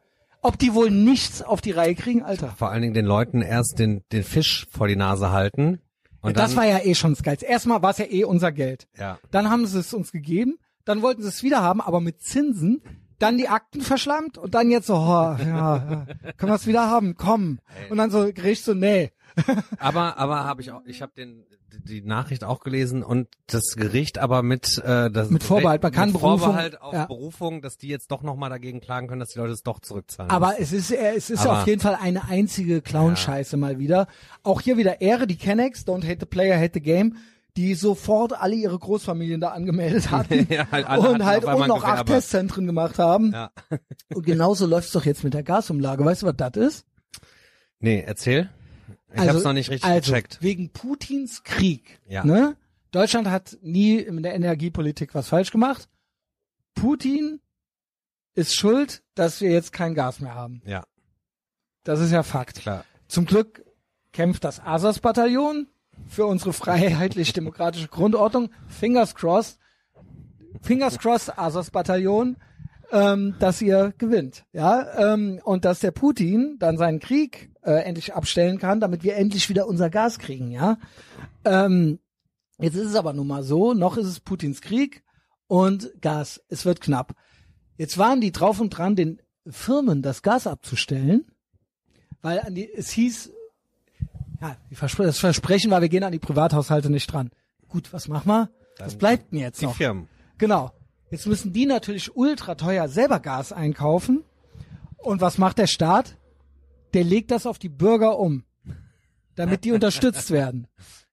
ob 0.43 0.59
die 0.59 0.75
wohl 0.75 0.91
nichts 0.91 1.41
auf 1.41 1.61
die 1.61 1.71
Reihe 1.71 1.95
kriegen, 1.95 2.21
Alter. 2.21 2.49
Vor 2.49 2.69
allen 2.69 2.83
Dingen 2.83 2.93
den 2.93 3.05
Leuten 3.05 3.41
erst 3.41 3.79
den, 3.79 4.03
den 4.11 4.23
Fisch 4.23 4.67
vor 4.69 4.87
die 4.87 4.95
Nase 4.95 5.31
halten. 5.31 5.79
Und 6.23 6.37
das 6.37 6.51
dann, 6.51 6.57
war 6.57 6.65
ja 6.65 6.79
eh 6.79 6.95
schon 6.95 7.13
das 7.13 7.21
Geilste. 7.23 7.45
Erstmal 7.45 7.81
war 7.81 7.91
es 7.91 7.97
ja 7.99 8.05
eh 8.05 8.23
unser 8.23 8.51
Geld. 8.51 8.87
ja. 8.97 9.19
Dann 9.31 9.49
haben 9.49 9.65
sie 9.67 9.79
es 9.79 9.93
uns 9.93 10.11
gegeben, 10.11 10.57
dann 10.85 11.01
wollten 11.01 11.21
sie 11.21 11.29
es 11.29 11.43
wieder 11.43 11.61
haben, 11.61 11.81
aber 11.81 12.01
mit 12.01 12.21
Zinsen. 12.21 12.81
dann 13.19 13.37
die 13.37 13.47
Akten 13.47 13.81
verschlammt 13.81 14.37
und 14.37 14.53
dann 14.53 14.69
jetzt 14.69 14.87
so, 14.87 14.95
oh, 14.95 15.35
ja, 15.39 16.05
können 16.37 16.51
wir 16.51 16.55
es 16.55 16.67
wieder 16.67 16.89
haben, 16.89 17.15
komm. 17.15 17.59
Und 17.89 17.97
dann 17.97 18.11
so 18.11 18.31
Gericht 18.33 18.63
so, 18.65 18.73
nee. 18.73 19.11
aber 19.79 20.17
aber 20.17 20.43
habe 20.43 20.61
ich 20.61 20.71
auch, 20.71 20.81
ich 20.85 21.01
habe 21.01 21.13
den 21.15 21.45
die 21.79 22.01
Nachricht 22.01 22.43
auch 22.43 22.59
gelesen 22.59 23.03
und 23.03 23.27
das 23.47 23.75
Gericht 23.75 24.17
aber 24.19 24.43
mit 24.43 24.77
äh, 24.85 25.09
das 25.11 25.29
mit 25.29 25.43
Vorbehalt, 25.43 25.81
man 25.83 25.91
kann 25.91 26.11
mit 26.11 26.19
Berufung, 26.21 26.39
Vorbehalt 26.39 26.81
auf 26.81 26.93
ja. 26.93 27.05
Berufung, 27.05 27.61
dass 27.61 27.77
die 27.77 27.87
jetzt 27.87 28.11
doch 28.11 28.21
noch 28.23 28.35
mal 28.35 28.49
dagegen 28.49 28.79
klagen 28.81 29.07
können, 29.07 29.19
dass 29.19 29.29
die 29.29 29.39
Leute 29.39 29.53
es 29.53 29.63
doch 29.63 29.79
zurückzahlen. 29.79 30.31
Aber 30.31 30.49
müssen. 30.49 30.61
es 30.63 30.71
ist 30.73 30.91
äh, 30.91 31.13
es 31.15 31.29
ist 31.29 31.45
Aber- 31.45 31.61
auf 31.61 31.67
jeden 31.67 31.81
Fall 31.81 31.97
eine 32.01 32.25
einzige 32.29 32.81
Clown-Scheiße 32.81 33.57
mal 33.57 33.79
wieder. 33.79 34.07
Auch 34.43 34.61
hier 34.61 34.77
wieder 34.77 35.01
Ehre, 35.01 35.27
die 35.27 35.37
Kennex, 35.37 35.85
Don't 35.85 36.03
Hate 36.07 36.17
the 36.21 36.25
Player, 36.25 36.57
Hate 36.59 36.71
the 36.75 36.81
Game, 36.81 37.15
die 37.57 37.75
sofort 37.75 38.33
alle 38.33 38.55
ihre 38.55 38.77
Großfamilien 38.79 39.41
da 39.41 39.49
angemeldet 39.49 40.09
hatten 40.11 40.47
Ja, 40.49 40.67
halt 40.71 40.87
und 40.89 41.23
halt 41.25 41.43
und 41.45 41.67
noch 41.67 41.83
acht. 41.83 42.07
Testzentren 42.07 42.65
gemacht 42.65 42.97
haben. 42.99 43.31
ja. 43.31 43.51
Und 44.13 44.25
genauso 44.25 44.65
läuft's 44.65 44.91
doch 44.91 45.05
jetzt 45.05 45.23
mit 45.23 45.33
der 45.33 45.43
Gasumlage. 45.43 46.03
Weißt 46.05 46.23
du, 46.23 46.27
was 46.27 46.35
das 46.37 46.55
ist? 46.55 46.85
Nee, 47.79 48.03
erzähl. 48.05 48.49
Ich 49.13 49.29
hab's 49.29 49.43
noch 49.43 49.53
nicht 49.53 49.69
richtig 49.69 49.89
also, 49.89 50.11
gecheckt. 50.11 50.39
Wegen 50.41 50.69
Putins 50.71 51.43
Krieg. 51.43 51.99
Ja. 52.07 52.23
Ne? 52.23 52.57
Deutschland 52.91 53.27
hat 53.29 53.57
nie 53.61 53.97
in 53.97 54.21
der 54.23 54.33
Energiepolitik 54.35 55.13
was 55.15 55.27
falsch 55.29 55.51
gemacht. 55.51 55.87
Putin 56.75 57.39
ist 58.35 58.55
schuld, 58.55 59.03
dass 59.15 59.41
wir 59.41 59.51
jetzt 59.51 59.73
kein 59.73 59.93
Gas 59.93 60.19
mehr 60.19 60.33
haben. 60.35 60.61
Ja, 60.65 60.83
Das 61.83 61.99
ist 61.99 62.11
ja 62.11 62.23
Fakt. 62.23 62.59
klar. 62.59 62.85
Zum 63.07 63.25
Glück 63.25 63.63
kämpft 64.11 64.43
das 64.43 64.59
Asas-Bataillon 64.59 65.67
für 66.07 66.25
unsere 66.25 66.53
freiheitlich-demokratische 66.53 67.87
Grundordnung. 67.89 68.49
Fingers 68.67 69.13
crossed. 69.15 69.59
Fingers 70.61 70.97
crossed, 70.97 71.37
Asas-Bataillon, 71.37 72.37
ähm, 72.93 73.35
dass 73.39 73.61
ihr 73.61 73.93
gewinnt. 73.97 74.45
Ja, 74.53 75.13
ähm, 75.13 75.41
und 75.43 75.65
dass 75.65 75.79
der 75.79 75.91
Putin 75.91 76.55
dann 76.59 76.77
seinen 76.77 76.99
Krieg 76.99 77.51
äh, 77.63 77.83
endlich 77.83 78.13
abstellen 78.13 78.59
kann, 78.59 78.79
damit 78.79 79.03
wir 79.03 79.17
endlich 79.17 79.49
wieder 79.49 79.67
unser 79.67 79.89
Gas 79.89 80.19
kriegen. 80.19 80.51
Ja, 80.51 80.77
ähm, 81.43 81.99
jetzt 82.59 82.75
ist 82.75 82.87
es 82.89 82.95
aber 82.95 83.11
nun 83.11 83.27
mal 83.27 83.43
so, 83.43 83.73
noch 83.73 83.97
ist 83.97 84.07
es 84.07 84.21
Putins 84.21 84.61
Krieg 84.61 85.03
und 85.47 85.91
Gas, 85.99 86.41
es 86.47 86.65
wird 86.65 86.79
knapp. 86.79 87.15
Jetzt 87.77 87.97
waren 87.97 88.21
die 88.21 88.31
drauf 88.31 88.61
und 88.61 88.69
dran, 88.69 88.95
den 88.95 89.21
Firmen 89.49 90.01
das 90.01 90.21
Gas 90.21 90.47
abzustellen 90.47 91.25
weil 92.23 92.39
an 92.39 92.55
die, 92.55 92.73
es 92.73 92.89
hieß, 92.89 93.31
ja, 94.41 94.57
die 94.71 94.75
Verspre 94.75 95.03
das 95.03 95.19
Versprechen 95.19 95.69
war, 95.69 95.81
wir 95.81 95.89
gehen 95.89 96.03
an 96.03 96.11
die 96.11 96.19
Privathaushalte 96.19 96.89
nicht 96.89 97.11
dran. 97.11 97.29
Gut, 97.67 97.93
was 97.93 98.07
machen 98.07 98.27
wir? 98.27 98.49
Was 98.79 98.93
Dann 98.93 98.97
bleibt 98.97 99.31
denn 99.31 99.39
jetzt 99.39 99.61
Die 99.61 99.65
noch? 99.65 99.75
Firmen. 99.75 100.07
Genau. 100.39 100.71
Jetzt 101.13 101.27
müssen 101.27 101.53
die 101.53 101.67
natürlich 101.67 102.15
ultra 102.15 102.55
teuer 102.55 102.87
selber 102.87 103.19
Gas 103.19 103.51
einkaufen. 103.51 104.23
Und 104.97 105.21
was 105.21 105.37
macht 105.37 105.59
der 105.59 105.67
Staat? 105.67 106.17
Der 106.95 107.03
legt 107.03 107.29
das 107.29 107.45
auf 107.45 107.59
die 107.59 107.69
Bürger 107.69 108.17
um, 108.17 108.43
damit 109.35 109.63
die 109.63 109.73
unterstützt 109.73 110.31
werden. 110.39 110.65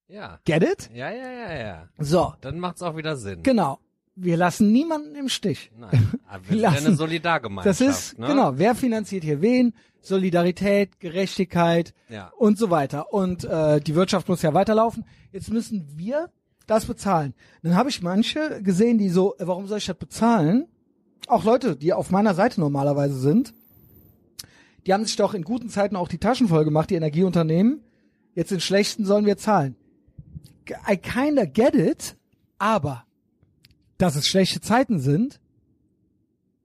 Ja. 0.08 0.38
Get 0.46 0.62
it? 0.62 0.90
Ja, 0.94 1.10
ja, 1.10 1.30
ja, 1.30 1.52
ja. 1.58 1.88
So, 1.98 2.32
Dann 2.40 2.58
macht's 2.58 2.80
auch 2.82 2.96
wieder 2.96 3.16
Sinn. 3.16 3.42
genau. 3.42 3.78
Wir 4.16 4.36
lassen 4.36 4.72
niemanden 4.72 5.14
im 5.14 5.28
Stich. 5.28 5.70
Nein. 5.78 6.12
Aber 6.28 6.48
wir 6.48 6.56
Lassen. 6.62 6.86
eine 6.88 6.96
Solidargemeinschaft. 6.96 7.80
Das 7.80 7.80
ist, 7.80 8.18
ne? 8.18 8.26
genau, 8.26 8.52
wer 8.58 8.74
finanziert 8.74 9.22
hier 9.24 9.40
wen? 9.42 9.72
Solidarität, 10.00 10.98
Gerechtigkeit 10.98 11.92
Ja. 12.08 12.32
und 12.38 12.58
so 12.58 12.70
weiter. 12.70 13.12
Und 13.12 13.44
äh, 13.44 13.80
die 13.80 13.94
Wirtschaft 13.94 14.28
muss 14.28 14.42
ja 14.42 14.52
weiterlaufen. 14.54 15.04
Jetzt 15.30 15.50
müssen 15.50 15.86
wir 15.96 16.30
das 16.70 16.86
bezahlen. 16.86 17.34
Dann 17.62 17.74
habe 17.74 17.90
ich 17.90 18.02
manche 18.02 18.62
gesehen, 18.62 18.98
die 18.98 19.08
so, 19.08 19.36
äh, 19.38 19.46
warum 19.46 19.66
soll 19.66 19.78
ich 19.78 19.86
das 19.86 19.96
bezahlen? 19.96 20.66
Auch 21.26 21.44
Leute, 21.44 21.76
die 21.76 21.92
auf 21.92 22.10
meiner 22.10 22.34
Seite 22.34 22.60
normalerweise 22.60 23.18
sind, 23.18 23.52
die 24.86 24.94
haben 24.94 25.04
sich 25.04 25.16
doch 25.16 25.34
in 25.34 25.42
guten 25.42 25.68
Zeiten 25.68 25.96
auch 25.96 26.08
die 26.08 26.18
Taschen 26.18 26.48
voll 26.48 26.64
gemacht, 26.64 26.90
die 26.90 26.94
Energieunternehmen. 26.94 27.82
Jetzt 28.34 28.52
in 28.52 28.60
schlechten 28.60 29.04
sollen 29.04 29.26
wir 29.26 29.36
zahlen. 29.36 29.76
I 30.88 30.96
kinda 30.96 31.44
get 31.44 31.74
it, 31.74 32.16
aber 32.58 33.04
dass 33.98 34.16
es 34.16 34.26
schlechte 34.26 34.60
Zeiten 34.60 35.00
sind, 35.00 35.40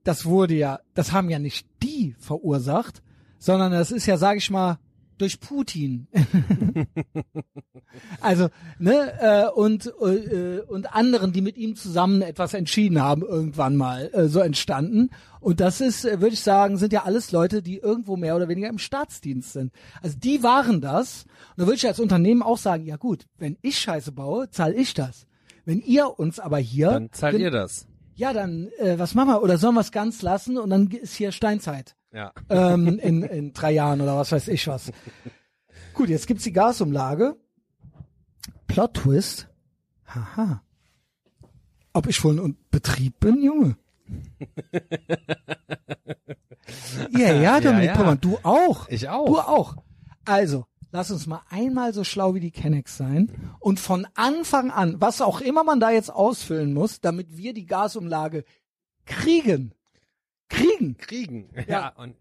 das 0.04 0.24
wurde 0.24 0.54
ja, 0.54 0.80
das 0.94 1.12
haben 1.12 1.28
ja 1.28 1.38
nicht 1.38 1.66
die 1.82 2.14
verursacht, 2.18 3.02
sondern 3.38 3.72
das 3.72 3.90
ist 3.90 4.06
ja, 4.06 4.16
sage 4.16 4.38
ich 4.38 4.50
mal, 4.50 4.78
durch 5.18 5.40
Putin. 5.40 6.08
also, 8.20 8.48
ne, 8.78 9.12
äh, 9.20 9.48
und, 9.50 9.86
äh, 10.00 10.60
und 10.66 10.94
anderen, 10.94 11.32
die 11.32 11.40
mit 11.40 11.56
ihm 11.56 11.76
zusammen 11.76 12.22
etwas 12.22 12.54
entschieden 12.54 13.00
haben, 13.00 13.22
irgendwann 13.22 13.76
mal 13.76 14.10
äh, 14.12 14.28
so 14.28 14.40
entstanden. 14.40 15.10
Und 15.40 15.60
das 15.60 15.80
ist, 15.80 16.04
äh, 16.04 16.20
würde 16.20 16.34
ich 16.34 16.40
sagen, 16.40 16.76
sind 16.76 16.92
ja 16.92 17.04
alles 17.04 17.32
Leute, 17.32 17.62
die 17.62 17.78
irgendwo 17.78 18.16
mehr 18.16 18.36
oder 18.36 18.48
weniger 18.48 18.68
im 18.68 18.78
Staatsdienst 18.78 19.52
sind. 19.52 19.72
Also 20.02 20.16
die 20.18 20.42
waren 20.42 20.80
das. 20.80 21.24
Und 21.56 21.62
da 21.62 21.66
würde 21.66 21.76
ich 21.76 21.86
als 21.86 22.00
Unternehmen 22.00 22.42
auch 22.42 22.58
sagen, 22.58 22.84
ja 22.84 22.96
gut, 22.96 23.26
wenn 23.38 23.56
ich 23.62 23.78
Scheiße 23.78 24.12
baue, 24.12 24.50
zahle 24.50 24.74
ich 24.74 24.94
das. 24.94 25.26
Wenn 25.64 25.80
ihr 25.80 26.18
uns 26.18 26.38
aber 26.38 26.58
hier 26.58 26.90
Dann 26.90 27.12
zahlt 27.12 27.34
wenn- 27.34 27.40
ihr 27.40 27.50
das. 27.50 27.86
ja, 28.14 28.32
dann, 28.32 28.68
äh, 28.78 28.98
was 28.98 29.14
machen 29.14 29.28
wir? 29.30 29.42
Oder 29.42 29.58
sollen 29.58 29.74
wir 29.74 29.80
es 29.80 29.92
ganz 29.92 30.22
lassen 30.22 30.58
und 30.58 30.70
dann 30.70 30.88
ist 30.88 31.14
hier 31.16 31.32
Steinzeit 31.32 31.96
Ja. 32.16 32.32
ähm, 32.48 32.98
in, 32.98 33.22
in 33.22 33.52
drei 33.52 33.72
Jahren 33.72 34.00
oder 34.00 34.16
was 34.16 34.32
weiß 34.32 34.48
ich 34.48 34.66
was. 34.68 34.90
Gut, 35.92 36.08
jetzt 36.08 36.26
gibt's 36.26 36.44
die 36.44 36.52
Gasumlage. 36.52 37.36
Plot 38.66 38.94
Twist. 38.94 39.48
Haha. 40.06 40.62
Ob 41.92 42.06
ich 42.06 42.24
wohl 42.24 42.40
ein 42.40 42.56
Betrieb 42.70 43.20
bin, 43.20 43.42
Junge? 43.42 43.76
ja, 47.10 47.34
ja, 47.34 47.60
Dominik 47.60 47.88
ja. 47.88 47.94
Pollmann, 47.94 48.20
du 48.22 48.38
auch. 48.42 48.88
Ich 48.88 49.10
auch. 49.10 49.26
Du 49.26 49.38
auch. 49.38 49.76
Also, 50.24 50.64
lass 50.92 51.10
uns 51.10 51.26
mal 51.26 51.42
einmal 51.50 51.92
so 51.92 52.02
schlau 52.02 52.34
wie 52.34 52.40
die 52.40 52.50
Kennex 52.50 52.96
sein 52.96 53.30
und 53.60 53.78
von 53.78 54.06
Anfang 54.14 54.70
an, 54.70 55.02
was 55.02 55.20
auch 55.20 55.42
immer 55.42 55.64
man 55.64 55.80
da 55.80 55.90
jetzt 55.90 56.10
ausfüllen 56.10 56.72
muss, 56.72 57.02
damit 57.02 57.36
wir 57.36 57.52
die 57.52 57.66
Gasumlage 57.66 58.44
kriegen. 59.04 59.74
Kriegen. 60.48 60.96
Kriegen. 60.96 61.50
Ja. 61.54 61.64
Ja. 61.68 61.88
und, 61.96 62.14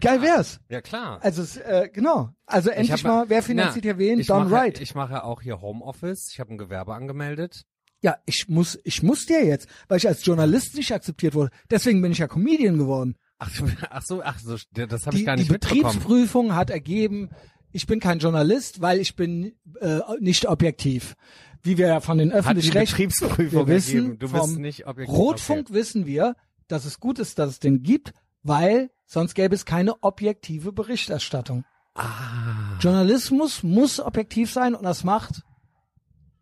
Geil 0.00 0.22
wär's. 0.22 0.60
ja 0.68 0.80
klar. 0.80 1.18
Also, 1.22 1.42
es, 1.42 1.56
äh, 1.56 1.88
genau. 1.92 2.30
Also 2.46 2.70
endlich 2.70 2.92
hab- 2.92 3.02
mal, 3.02 3.28
wer 3.28 3.42
finanziert 3.42 3.84
Na, 3.84 3.90
hier 3.90 3.98
wen? 3.98 4.20
ich 4.20 4.28
Don 4.28 4.44
mache, 4.44 4.50
Wright. 4.52 4.80
Ich 4.80 4.94
mache 4.94 5.24
auch 5.24 5.42
hier 5.42 5.60
Homeoffice. 5.60 6.30
Ich 6.32 6.38
habe 6.38 6.54
ein 6.54 6.58
Gewerbe 6.58 6.94
angemeldet. 6.94 7.64
ja, 8.02 8.16
ich 8.24 8.48
muss, 8.48 8.78
ich 8.84 9.02
muss 9.02 9.26
dir 9.26 9.44
jetzt, 9.44 9.68
weil 9.88 9.98
ich 9.98 10.06
als 10.06 10.24
Journalist 10.24 10.76
nicht 10.76 10.92
akzeptiert 10.92 11.34
wurde. 11.34 11.50
Deswegen 11.70 12.00
bin 12.02 12.12
ich 12.12 12.18
ja 12.18 12.28
Comedian 12.28 12.78
geworden. 12.78 13.16
Ach, 13.38 13.50
du- 13.56 13.66
ach 13.90 14.02
so, 14.02 14.22
ach 14.22 14.38
so, 14.38 14.56
das 14.72 15.06
habe 15.06 15.16
Die, 15.16 15.22
ich 15.22 15.26
gar 15.26 15.34
die 15.36 15.42
nicht 15.42 15.50
mitbekommen. 15.50 15.82
Betriebsprüfung 15.82 16.54
hat 16.54 16.70
ergeben, 16.70 17.30
ich 17.72 17.86
bin 17.88 17.98
kein 17.98 18.20
Journalist, 18.20 18.80
weil 18.80 19.00
ich 19.00 19.16
bin 19.16 19.56
äh, 19.80 19.98
nicht 20.20 20.46
objektiv. 20.48 21.14
Wie 21.62 21.76
wir 21.78 21.88
ja 21.88 22.00
von 22.00 22.16
den 22.18 22.28
die 22.30 22.34
öffentlich-rechtlichen 22.36 23.10
wissen 23.10 24.00
ergeben. 24.06 24.18
Du 24.20 24.30
bist 24.30 24.40
vom 24.44 24.54
nicht 24.60 24.86
objektiv. 24.86 25.14
Rotfunk 25.16 25.72
wissen 25.72 26.06
wir, 26.06 26.36
dass 26.70 26.84
es 26.84 27.00
gut 27.00 27.18
ist, 27.18 27.38
dass 27.38 27.50
es 27.50 27.58
den 27.60 27.82
gibt, 27.82 28.12
weil 28.42 28.90
sonst 29.06 29.34
gäbe 29.34 29.54
es 29.54 29.64
keine 29.64 30.02
objektive 30.02 30.72
Berichterstattung. 30.72 31.64
Ah. 31.94 32.78
Journalismus 32.80 33.62
muss 33.62 34.00
objektiv 34.00 34.52
sein 34.52 34.74
und 34.74 34.84
das 34.84 35.04
macht 35.04 35.42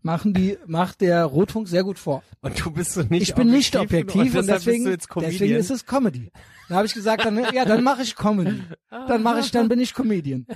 machen 0.02 0.32
die 0.32 0.58
macht 0.66 1.00
der 1.00 1.24
Rotfunk 1.24 1.68
sehr 1.68 1.84
gut 1.84 1.98
vor. 1.98 2.22
Und 2.40 2.64
du 2.64 2.70
bist 2.70 2.92
so 2.92 3.02
nicht 3.02 3.22
Ich 3.22 3.34
bin 3.34 3.50
nicht 3.50 3.76
objektiv 3.76 4.34
und, 4.34 4.40
und, 4.40 4.46
deswegen 4.46 4.84
deswegen 4.84 5.54
ist 5.56 5.70
es 5.70 5.84
Comedy. 5.84 6.30
Dann 6.68 6.78
habe 6.78 6.86
ich 6.86 6.94
gesagt, 6.94 7.24
dann 7.24 7.36
ja, 7.52 7.64
dann 7.64 7.82
mache 7.82 8.02
ich 8.02 8.14
Comedy. 8.14 8.62
Dann 8.90 9.22
mache 9.22 9.40
ich, 9.40 9.50
dann 9.50 9.68
bin 9.68 9.80
ich 9.80 9.94
Comedian. 9.94 10.46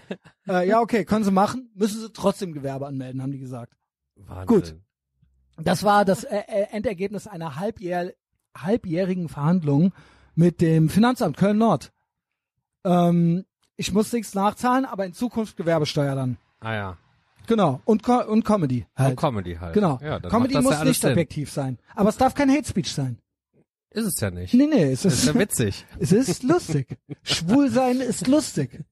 Äh, 0.49 0.69
ja, 0.69 0.81
okay, 0.81 1.05
können 1.05 1.25
Sie 1.25 1.31
machen, 1.31 1.71
müssen 1.75 2.01
Sie 2.01 2.13
trotzdem 2.13 2.53
Gewerbe 2.53 2.87
anmelden, 2.87 3.23
haben 3.23 3.31
die 3.31 3.39
gesagt. 3.39 3.75
Wahnsinn. 4.17 4.47
Gut. 4.47 4.77
Das 5.57 5.85
war 5.85 6.05
das 6.05 6.25
äh, 6.25 6.37
äh, 6.37 6.67
Endergebnis 6.73 7.27
einer 7.27 7.57
halbjähr 7.57 8.15
halbjährigen 8.57 9.29
Verhandlung 9.29 9.93
mit 10.35 10.61
dem 10.61 10.89
Finanzamt 10.89 11.37
Köln 11.37 11.59
Nord. 11.59 11.93
Ähm, 12.85 13.45
ich 13.77 13.93
muss 13.93 14.13
nichts 14.13 14.35
nachzahlen, 14.35 14.85
aber 14.85 15.05
in 15.05 15.13
Zukunft 15.13 15.57
Gewerbesteuer 15.57 16.15
dann. 16.15 16.37
Ah 16.61 16.75
ja. 16.75 16.97
Genau. 17.47 17.81
Und, 17.85 18.03
Co 18.03 18.23
und 18.25 18.45
Comedy 18.45 18.87
halt. 18.97 19.11
Und 19.11 19.17
Comedy 19.17 19.57
halt. 19.57 19.75
Genau. 19.75 19.99
Ja, 20.03 20.21
Comedy 20.21 20.61
muss 20.61 20.75
ja 20.75 20.85
nicht 20.85 21.05
objektiv 21.05 21.51
sein. 21.51 21.79
Aber 21.95 22.09
es 22.09 22.17
darf 22.17 22.35
kein 22.35 22.51
Hate 22.51 22.69
Speech 22.69 22.93
sein. 22.93 23.19
Ist 23.91 24.07
es 24.07 24.21
ja 24.21 24.31
nicht. 24.31 24.55
Nee, 24.55 24.67
nee, 24.67 24.85
es 24.85 25.05
ist, 25.05 25.15
ist 25.15 25.27
ja 25.27 25.35
witzig. 25.35 25.85
es 25.99 26.13
ist 26.13 26.43
lustig. 26.45 26.97
Schwul 27.23 27.71
sein 27.71 28.01
ist 28.01 28.27
lustig. 28.27 28.83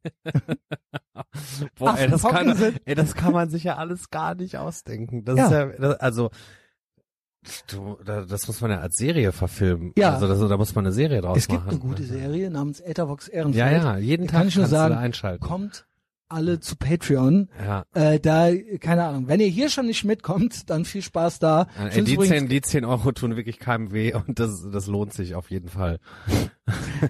Boah, 1.78 1.96
ey, 1.96 2.08
das 2.10 2.22
kann, 2.22 2.78
ey, 2.84 2.94
das 2.94 3.14
kann 3.14 3.32
man 3.32 3.48
sich 3.48 3.64
ja 3.64 3.76
alles 3.76 4.10
gar 4.10 4.34
nicht 4.34 4.58
ausdenken. 4.58 5.24
Das 5.24 5.38
Ja. 5.38 5.44
ist 5.46 5.52
ja, 5.52 5.66
das, 5.66 6.00
also, 6.00 6.30
du, 7.68 7.96
da- 8.04 8.24
das 8.24 8.46
muss 8.46 8.60
man 8.60 8.70
ja 8.70 8.80
als 8.80 8.96
Serie 8.96 9.32
verfilmen. 9.32 9.92
Ja. 9.96 10.14
Also, 10.14 10.28
das, 10.28 10.38
da 10.40 10.56
muss 10.56 10.74
man 10.74 10.86
eine 10.86 10.92
Serie 10.92 11.20
draus 11.20 11.38
Es 11.38 11.48
gibt 11.48 11.60
machen. 11.60 11.70
eine 11.70 11.78
gute 11.80 12.04
Serie 12.04 12.50
namens 12.50 12.80
Ethervox 12.80 13.28
Ehrenfeld. 13.28 13.72
Ja, 13.72 13.72
ja, 13.72 13.96
jeden 13.98 14.26
Da 14.26 14.32
Tag 14.32 14.38
kann 14.40 14.48
ich 14.48 14.56
nur 14.56 14.66
sagen, 14.66 14.94
einschalten. 14.94 15.44
Kommt, 15.44 15.86
alle 16.28 16.60
zu 16.60 16.76
Patreon. 16.76 17.48
Ja. 17.64 17.84
Äh, 17.94 18.20
da, 18.20 18.50
keine 18.80 19.04
Ahnung, 19.04 19.26
wenn 19.26 19.40
ihr 19.40 19.48
hier 19.48 19.68
schon 19.68 19.86
nicht 19.86 20.04
mitkommt, 20.04 20.70
dann 20.70 20.84
viel 20.84 21.02
Spaß 21.02 21.38
da. 21.40 21.66
Äh, 21.90 22.02
die, 22.02 22.14
übrigens- 22.14 22.28
10, 22.38 22.48
die 22.48 22.60
10 22.60 22.84
Euro 22.84 23.10
tun 23.12 23.36
wirklich 23.36 23.58
keinem 23.58 23.92
weh 23.92 24.14
und 24.14 24.38
das, 24.38 24.66
das 24.70 24.86
lohnt 24.86 25.12
sich 25.12 25.34
auf 25.34 25.50
jeden 25.50 25.68
Fall. 25.68 25.98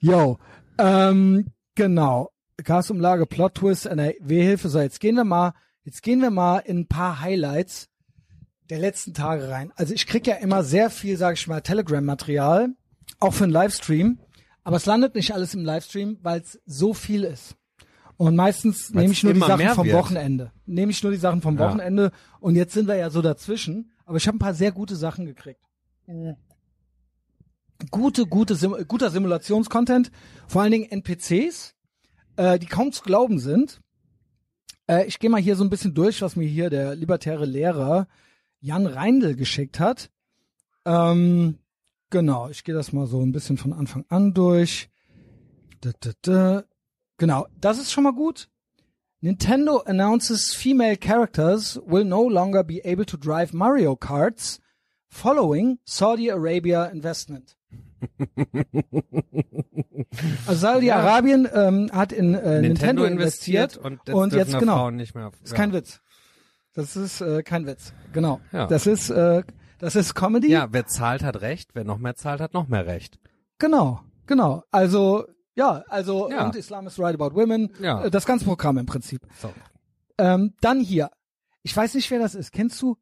Yo, 0.00 0.38
ähm, 0.78 1.46
genau. 1.74 2.30
Gasumlage, 2.62 3.26
Plot 3.26 3.54
Twist, 3.56 3.86
NRW-Hilfe. 3.86 4.68
So, 4.68 4.80
jetzt 4.80 5.00
gehen 5.00 5.14
wir 5.14 5.24
mal, 5.24 5.52
jetzt 5.84 6.02
gehen 6.02 6.20
wir 6.20 6.30
mal 6.30 6.58
in 6.58 6.80
ein 6.80 6.86
paar 6.88 7.20
Highlights 7.20 7.88
der 8.70 8.78
letzten 8.78 9.14
Tage 9.14 9.48
rein. 9.48 9.72
Also 9.76 9.92
ich 9.92 10.06
krieg 10.06 10.26
ja 10.26 10.36
immer 10.36 10.62
sehr 10.62 10.90
viel, 10.90 11.16
sage 11.16 11.34
ich 11.34 11.46
mal, 11.46 11.60
Telegram-Material, 11.60 12.68
auch 13.18 13.34
für 13.34 13.44
einen 13.44 13.52
Livestream. 13.52 14.20
Aber 14.62 14.76
es 14.76 14.86
landet 14.86 15.14
nicht 15.14 15.34
alles 15.34 15.54
im 15.54 15.64
Livestream, 15.64 16.18
weil 16.22 16.40
es 16.40 16.60
so 16.66 16.94
viel 16.94 17.24
ist. 17.24 17.56
Und 18.16 18.36
meistens 18.36 18.90
nehme 18.90 19.12
ich 19.12 19.22
nur 19.22 19.32
die 19.32 19.40
Sachen 19.40 19.68
vom 19.70 19.86
wird. 19.86 19.96
Wochenende. 19.96 20.52
Nehme 20.66 20.92
ich 20.92 21.02
nur 21.02 21.10
die 21.10 21.18
Sachen 21.18 21.40
vom 21.40 21.58
Ja. 21.58 21.66
Wochenende. 21.66 22.12
Und 22.38 22.54
jetzt 22.54 22.74
sind 22.74 22.86
wir 22.86 22.96
ja 22.96 23.10
so 23.10 23.22
dazwischen. 23.22 23.92
Aber 24.04 24.18
ich 24.18 24.26
habe 24.26 24.36
ein 24.36 24.40
paar 24.40 24.54
sehr 24.54 24.72
gute 24.72 24.94
Sachen 24.94 25.24
gekriegt. 25.24 25.60
Gute, 27.90 28.26
gute, 28.26 28.54
Sim 28.56 28.76
guter 28.86 29.10
Simulationscontent. 29.10 30.10
Vor 30.46 30.60
allen 30.60 30.72
Dingen 30.72 30.90
NPCs, 30.90 31.74
äh, 32.36 32.58
die 32.58 32.66
kaum 32.66 32.92
zu 32.92 33.02
glauben 33.02 33.38
sind. 33.38 33.80
Äh, 34.86 35.06
ich 35.06 35.18
gehe 35.18 35.30
mal 35.30 35.40
hier 35.40 35.56
so 35.56 35.64
ein 35.64 35.70
bisschen 35.70 35.94
durch, 35.94 36.20
was 36.20 36.36
mir 36.36 36.46
hier 36.46 36.68
der 36.68 36.94
libertäre 36.94 37.46
Lehrer 37.46 38.06
Jan 38.60 38.86
Reindl 38.86 39.34
geschickt 39.34 39.80
hat. 39.80 40.10
Ähm, 40.84 41.58
genau, 42.10 42.48
ich 42.48 42.64
gehe 42.64 42.74
das 42.74 42.92
mal 42.92 43.06
so 43.06 43.20
ein 43.20 43.32
bisschen 43.32 43.56
von 43.56 43.72
Anfang 43.72 44.04
an 44.08 44.34
durch. 44.34 44.90
Da, 45.80 45.90
da, 46.00 46.10
da. 46.22 46.64
Genau, 47.16 47.46
das 47.60 47.78
ist 47.78 47.92
schon 47.92 48.04
mal 48.04 48.12
gut. 48.12 48.48
Nintendo 49.20 49.82
announces 49.84 50.54
female 50.54 50.96
characters 50.96 51.78
will 51.86 52.04
no 52.04 52.28
longer 52.28 52.64
be 52.64 52.80
able 52.84 53.04
to 53.04 53.18
drive 53.18 53.52
Mario 53.52 53.94
Karts 53.94 54.60
following 55.08 55.78
Saudi 55.84 56.30
Arabia 56.30 56.86
investment. 56.86 57.56
Also 60.46 60.60
Saudi-Arabien 60.60 61.48
ähm, 61.52 61.90
hat 61.92 62.12
in 62.12 62.34
äh, 62.34 62.60
Nintendo, 62.60 63.04
investiert, 63.04 63.76
und 63.76 64.00
jetzt, 64.04 64.14
und 64.14 64.32
dürfen 64.32 64.50
jetzt 64.50 64.58
genau. 64.58 64.76
Frauen 64.76 64.96
nicht 64.96 65.14
mehr. 65.14 65.30
Das 65.30 65.50
ist 65.50 65.54
kein 65.54 65.72
Witz. 65.72 66.00
Das 66.74 66.96
ist 66.96 67.20
äh, 67.20 67.42
kein 67.42 67.66
Witz. 67.66 67.92
Genau. 68.12 68.40
Ja. 68.52 68.66
Das 68.66 68.86
ist 68.86 69.10
äh, 69.10 69.42
das 69.78 69.96
ist 69.96 70.14
Comedy. 70.14 70.50
Ja, 70.50 70.68
wer 70.70 70.86
zahlt, 70.86 71.22
hat 71.22 71.40
recht. 71.40 71.70
Wer 71.74 71.84
noch 71.84 71.98
mehr 71.98 72.14
zahlt, 72.14 72.40
hat 72.40 72.54
noch 72.54 72.68
mehr 72.68 72.86
recht. 72.86 73.18
Genau. 73.58 74.00
Genau. 74.26 74.62
Also 74.70 75.26
ja, 75.56 75.82
also 75.88 76.30
Ja. 76.30 76.46
und 76.46 76.54
Islam 76.56 76.86
is 76.86 76.98
right 76.98 77.14
about 77.20 77.34
women. 77.34 77.70
Ja. 77.80 78.04
Äh, 78.04 78.10
Das 78.10 78.24
ganze 78.26 78.44
Programm 78.44 78.78
im 78.78 78.86
Prinzip. 78.86 79.26
So. 79.40 79.52
Ähm, 80.18 80.54
dann 80.60 80.80
hier. 80.80 81.10
Ich 81.62 81.76
weiß 81.76 81.94
nicht, 81.94 82.10
wer 82.10 82.18
das 82.20 82.34
ist. 82.34 82.52
Kennst 82.52 82.80
du 82.82 82.96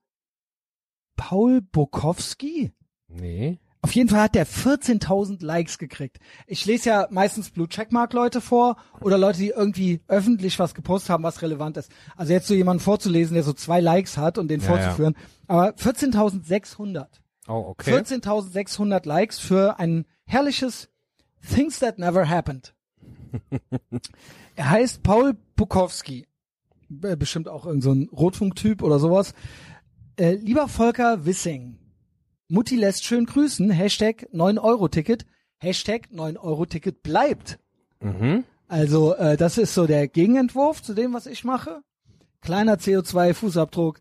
Paul 1.16 1.60
Bukowski? 1.60 2.72
Nee. 3.08 3.58
Auf 3.80 3.92
jeden 3.92 4.08
Fall 4.08 4.22
hat 4.22 4.34
der 4.34 4.46
14.000 4.46 5.44
Likes 5.44 5.78
gekriegt. 5.78 6.18
Ich 6.46 6.66
lese 6.66 6.88
ja 6.88 7.08
meistens 7.10 7.50
Blue 7.50 7.68
Checkmark 7.68 8.12
Leute 8.12 8.40
vor 8.40 8.76
oder 9.00 9.18
Leute, 9.18 9.38
die 9.38 9.50
irgendwie 9.50 10.00
öffentlich 10.08 10.58
was 10.58 10.74
gepostet 10.74 11.10
haben, 11.10 11.22
was 11.22 11.42
relevant 11.42 11.76
ist. 11.76 11.90
Also 12.16 12.32
jetzt 12.32 12.48
so 12.48 12.54
jemanden 12.54 12.82
vorzulesen, 12.82 13.34
der 13.34 13.44
so 13.44 13.52
zwei 13.52 13.80
Likes 13.80 14.16
hat 14.16 14.36
und 14.36 14.48
den 14.48 14.60
Ja, 14.60 14.66
vorzuführen. 14.66 15.14
Aber 15.46 15.70
14.600. 15.70 17.06
Oh, 17.46 17.68
okay. 17.68 17.94
14.600 17.94 19.06
Likes 19.06 19.38
für 19.38 19.78
ein 19.78 20.06
herrliches 20.24 20.88
Things 21.48 21.78
That 21.78 21.98
Never 21.98 22.28
Happened. 22.28 22.74
er 24.56 24.70
heißt 24.70 25.02
Paul 25.04 25.36
Bukowski. 25.54 26.26
Äh, 27.02 27.16
Bestimmt 27.16 27.48
auch 27.48 27.64
irgendein 27.64 28.08
so 28.10 28.16
Rotfunktyp 28.16 28.82
oder 28.82 28.98
sowas. 28.98 29.34
Äh, 30.16 30.34
lieber 30.34 30.66
Volker 30.68 31.24
Wissing. 31.24 31.78
Mutti 32.48 32.76
lässt 32.76 33.04
schön 33.04 33.26
grüßen. 33.26 33.70
Hashtag 33.70 34.28
9-Euro-Ticket. 34.32 35.26
Hashtag 35.58 36.08
9-Euro-Ticket 36.14 37.02
bleibt. 37.02 37.58
Mhm. 38.00 38.44
Also 38.68 39.14
äh, 39.14 39.36
das 39.36 39.58
ist 39.58 39.74
so 39.74 39.86
der 39.86 40.08
Gegenentwurf 40.08 40.82
zu 40.82 40.94
dem, 40.94 41.12
was 41.12 41.26
ich 41.26 41.44
mache. 41.44 41.82
Kleiner 42.40 42.76
CO2-Fußabdruck. 42.76 43.96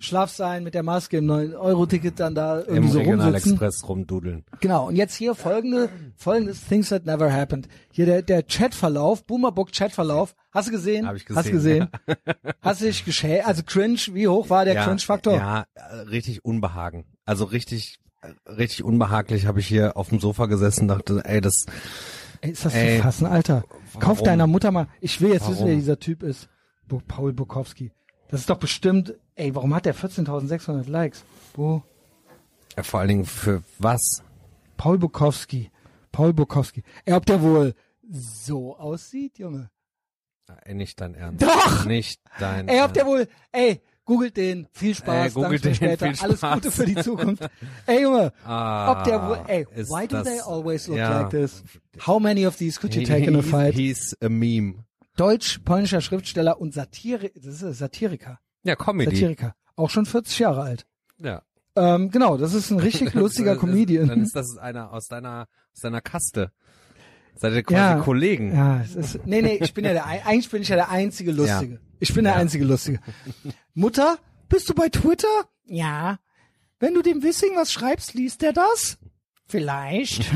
Schlaf 0.00 0.30
sein 0.30 0.62
mit 0.62 0.74
der 0.74 0.84
Maske 0.84 1.16
im 1.16 1.26
9-Euro-Ticket 1.26 2.20
dann 2.20 2.36
da 2.36 2.58
irgendwie 2.58 2.76
Im 2.76 2.82
so 2.84 2.98
rumsitzen. 2.98 3.10
Regionalexpress 3.10 3.88
rumdudeln. 3.88 4.44
Genau, 4.60 4.86
und 4.86 4.94
jetzt 4.94 5.16
hier 5.16 5.34
folgende, 5.34 5.88
folgendes 6.14 6.64
Things 6.68 6.90
that 6.90 7.04
never 7.04 7.32
happened. 7.32 7.66
Hier 7.90 8.06
der, 8.06 8.22
der 8.22 8.44
Chatverlauf, 8.44 9.24
Boomerbook 9.24 9.72
Chatverlauf. 9.72 10.36
Hast 10.52 10.68
du 10.68 10.72
gesehen? 10.72 11.04
Hab 11.08 11.16
ich 11.16 11.24
Hast 11.34 11.48
du 11.48 11.52
gesehen, 11.52 11.88
gesehen? 12.06 12.18
Hast 12.62 12.80
du 12.80 12.84
dich 12.84 13.04
geschä 13.04 13.40
Also 13.40 13.64
cringe, 13.64 13.98
wie 14.12 14.28
hoch 14.28 14.50
war 14.50 14.64
der 14.64 14.74
ja, 14.74 14.84
Cringe-Faktor? 14.84 15.34
Ja, 15.34 15.66
äh, 15.74 15.94
richtig 16.02 16.44
Unbehagen. 16.44 17.04
Also 17.28 17.44
richtig, 17.44 17.98
richtig 18.46 18.84
unbehaglich 18.84 19.44
habe 19.44 19.60
ich 19.60 19.66
hier 19.66 19.98
auf 19.98 20.08
dem 20.08 20.18
Sofa 20.18 20.46
gesessen 20.46 20.82
und 20.84 20.88
dachte, 20.88 21.20
ey, 21.26 21.42
das, 21.42 21.66
Ey, 22.40 22.52
ist 22.52 22.64
das 22.64 22.74
Ey, 22.74 22.96
zu 22.96 23.02
fassen, 23.02 23.26
Alter? 23.26 23.64
Kauf 24.00 24.16
warum? 24.18 24.24
deiner 24.24 24.46
Mutter 24.46 24.70
mal. 24.70 24.88
Ich 25.02 25.20
will 25.20 25.28
jetzt 25.32 25.42
wissen, 25.42 25.56
Warum? 25.58 25.68
wer 25.68 25.74
dieser 25.74 25.98
Typ 25.98 26.22
ist. 26.22 26.48
Paul 27.06 27.34
Bukowski. 27.34 27.92
Das 28.30 28.40
ist 28.40 28.48
doch 28.48 28.56
bestimmt, 28.56 29.12
ey, 29.34 29.54
warum 29.54 29.74
hat 29.74 29.84
der 29.84 29.94
14.600 29.94 30.88
Likes? 30.88 31.22
Wo? 31.54 31.82
äh, 32.76 32.82
vor 32.82 33.00
allen 33.00 33.10
Dingen 33.10 33.26
für 33.26 33.62
was? 33.78 34.22
Paul 34.78 34.96
Bukowski. 34.96 35.70
Paul 36.12 36.32
Bukowski. 36.32 36.82
Ey, 37.04 37.12
ob 37.12 37.26
der 37.26 37.42
wohl 37.42 37.74
so 38.10 38.74
aussieht, 38.78 39.38
Junge? 39.38 39.68
Ey, 40.64 40.72
nicht 40.72 40.98
dein 40.98 41.14
Ernst. 41.14 41.42
Doch! 41.42 41.84
Nicht 41.84 42.22
dein 42.38 42.68
Ey, 42.68 42.80
ob 42.80 42.94
der 42.94 43.04
wohl, 43.04 43.28
ey, 43.52 43.82
googelt 44.08 44.36
den, 44.38 44.66
viel 44.72 44.94
Spaß, 44.94 45.26
Ey, 45.26 45.30
googelt 45.30 45.64
den, 45.64 45.74
später, 45.74 46.12
viel 46.12 46.24
alles 46.24 46.38
Spaß. 46.38 46.54
Gute 46.54 46.70
für 46.70 46.86
die 46.86 46.94
Zukunft. 46.96 47.48
Ey, 47.86 48.02
Junge, 48.02 48.32
Ah, 48.44 48.92
ob 48.92 49.04
der 49.04 49.44
ey, 49.48 49.66
why 49.88 50.08
do 50.08 50.16
das- 50.16 50.24
they 50.26 50.40
always 50.40 50.88
look 50.88 50.96
ja. 50.96 51.20
like 51.20 51.30
this? 51.30 51.62
How 52.06 52.18
many 52.18 52.46
of 52.46 52.56
these 52.56 52.80
could 52.80 52.94
you 52.94 53.04
take 53.04 53.24
in 53.26 53.36
a 53.36 53.42
fight? 53.42 53.74
He's 53.74 54.16
a 54.22 54.28
meme. 54.28 54.84
Deutsch-polnischer 55.16 56.00
Schriftsteller 56.00 56.60
und 56.60 56.72
Satire, 56.74 57.30
das 57.34 57.60
ist 57.62 57.78
Satiriker. 57.78 58.38
Ja, 58.64 58.76
Comedy. 58.76 59.14
Satiriker. 59.14 59.54
Auch 59.76 59.90
schon 59.90 60.06
40 60.06 60.38
Jahre 60.38 60.62
alt. 60.62 60.86
Ja. 61.18 61.42
Ähm, 61.76 62.10
genau, 62.10 62.36
das 62.36 62.54
ist 62.54 62.70
ein 62.70 62.80
richtig 62.80 63.12
lustiger 63.14 63.56
Comedian. 63.56 64.08
Dann 64.08 64.22
ist 64.22 64.34
das 64.34 64.56
einer 64.56 64.92
aus 64.92 65.06
deiner, 65.06 65.46
aus 65.74 65.80
deiner 65.82 66.00
Kaste. 66.00 66.50
Seid 67.34 67.52
ihr 67.52 67.62
quasi 67.62 67.76
Ja. 67.80 67.98
Kollegen? 68.00 68.52
Ja, 68.52 68.80
es 68.80 68.96
ist, 68.96 69.26
nee, 69.26 69.42
nee, 69.42 69.58
ich 69.62 69.72
bin 69.74 69.84
ja 69.84 69.92
der, 69.92 70.06
eigentlich 70.06 70.50
bin 70.50 70.62
ich 70.62 70.68
ja 70.68 70.76
der 70.76 70.88
einzige 70.90 71.30
Lustige. 71.30 71.74
Ja. 71.74 71.80
Ich 72.00 72.14
bin 72.14 72.24
der 72.24 72.34
Ja. 72.34 72.38
einzige 72.38 72.64
Lustige. 72.64 73.00
Mutter, 73.74 74.18
bist 74.48 74.68
du 74.68 74.74
bei 74.74 74.88
Twitter? 74.88 75.28
Ja. 75.64 76.18
Wenn 76.80 76.94
du 76.94 77.02
dem 77.02 77.22
Wissing 77.22 77.56
was 77.56 77.72
schreibst, 77.72 78.14
liest 78.14 78.42
er 78.42 78.52
das? 78.52 78.98
Vielleicht. 79.46 80.30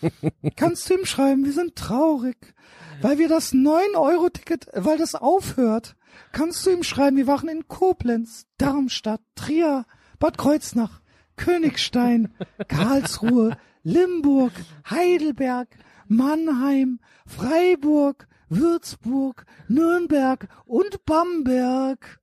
Kannst 0.56 0.88
du 0.88 0.94
ihm 0.94 1.04
schreiben, 1.04 1.44
wir 1.44 1.52
sind 1.52 1.76
traurig, 1.76 2.54
weil 3.02 3.18
wir 3.18 3.28
das 3.28 3.52
9-Euro-Ticket, 3.52 4.72
äh, 4.74 4.84
weil 4.84 4.98
das 4.98 5.14
aufhört. 5.14 5.96
Kannst 6.32 6.64
du 6.66 6.70
ihm 6.70 6.82
schreiben, 6.82 7.16
wir 7.16 7.26
waren 7.26 7.48
in 7.48 7.68
Koblenz, 7.68 8.46
Darmstadt, 8.58 9.20
Trier, 9.34 9.84
Bad 10.18 10.38
Kreuznach, 10.38 11.00
Königstein, 11.36 12.32
Karlsruhe, 12.68 13.56
Limburg, 13.82 14.52
Heidelberg, 14.88 15.68
Mannheim, 16.08 17.00
Freiburg, 17.26 18.26
Würzburg, 18.48 19.46
Nürnberg 19.68 20.48
und 20.64 21.04
Bamberg. 21.04 22.20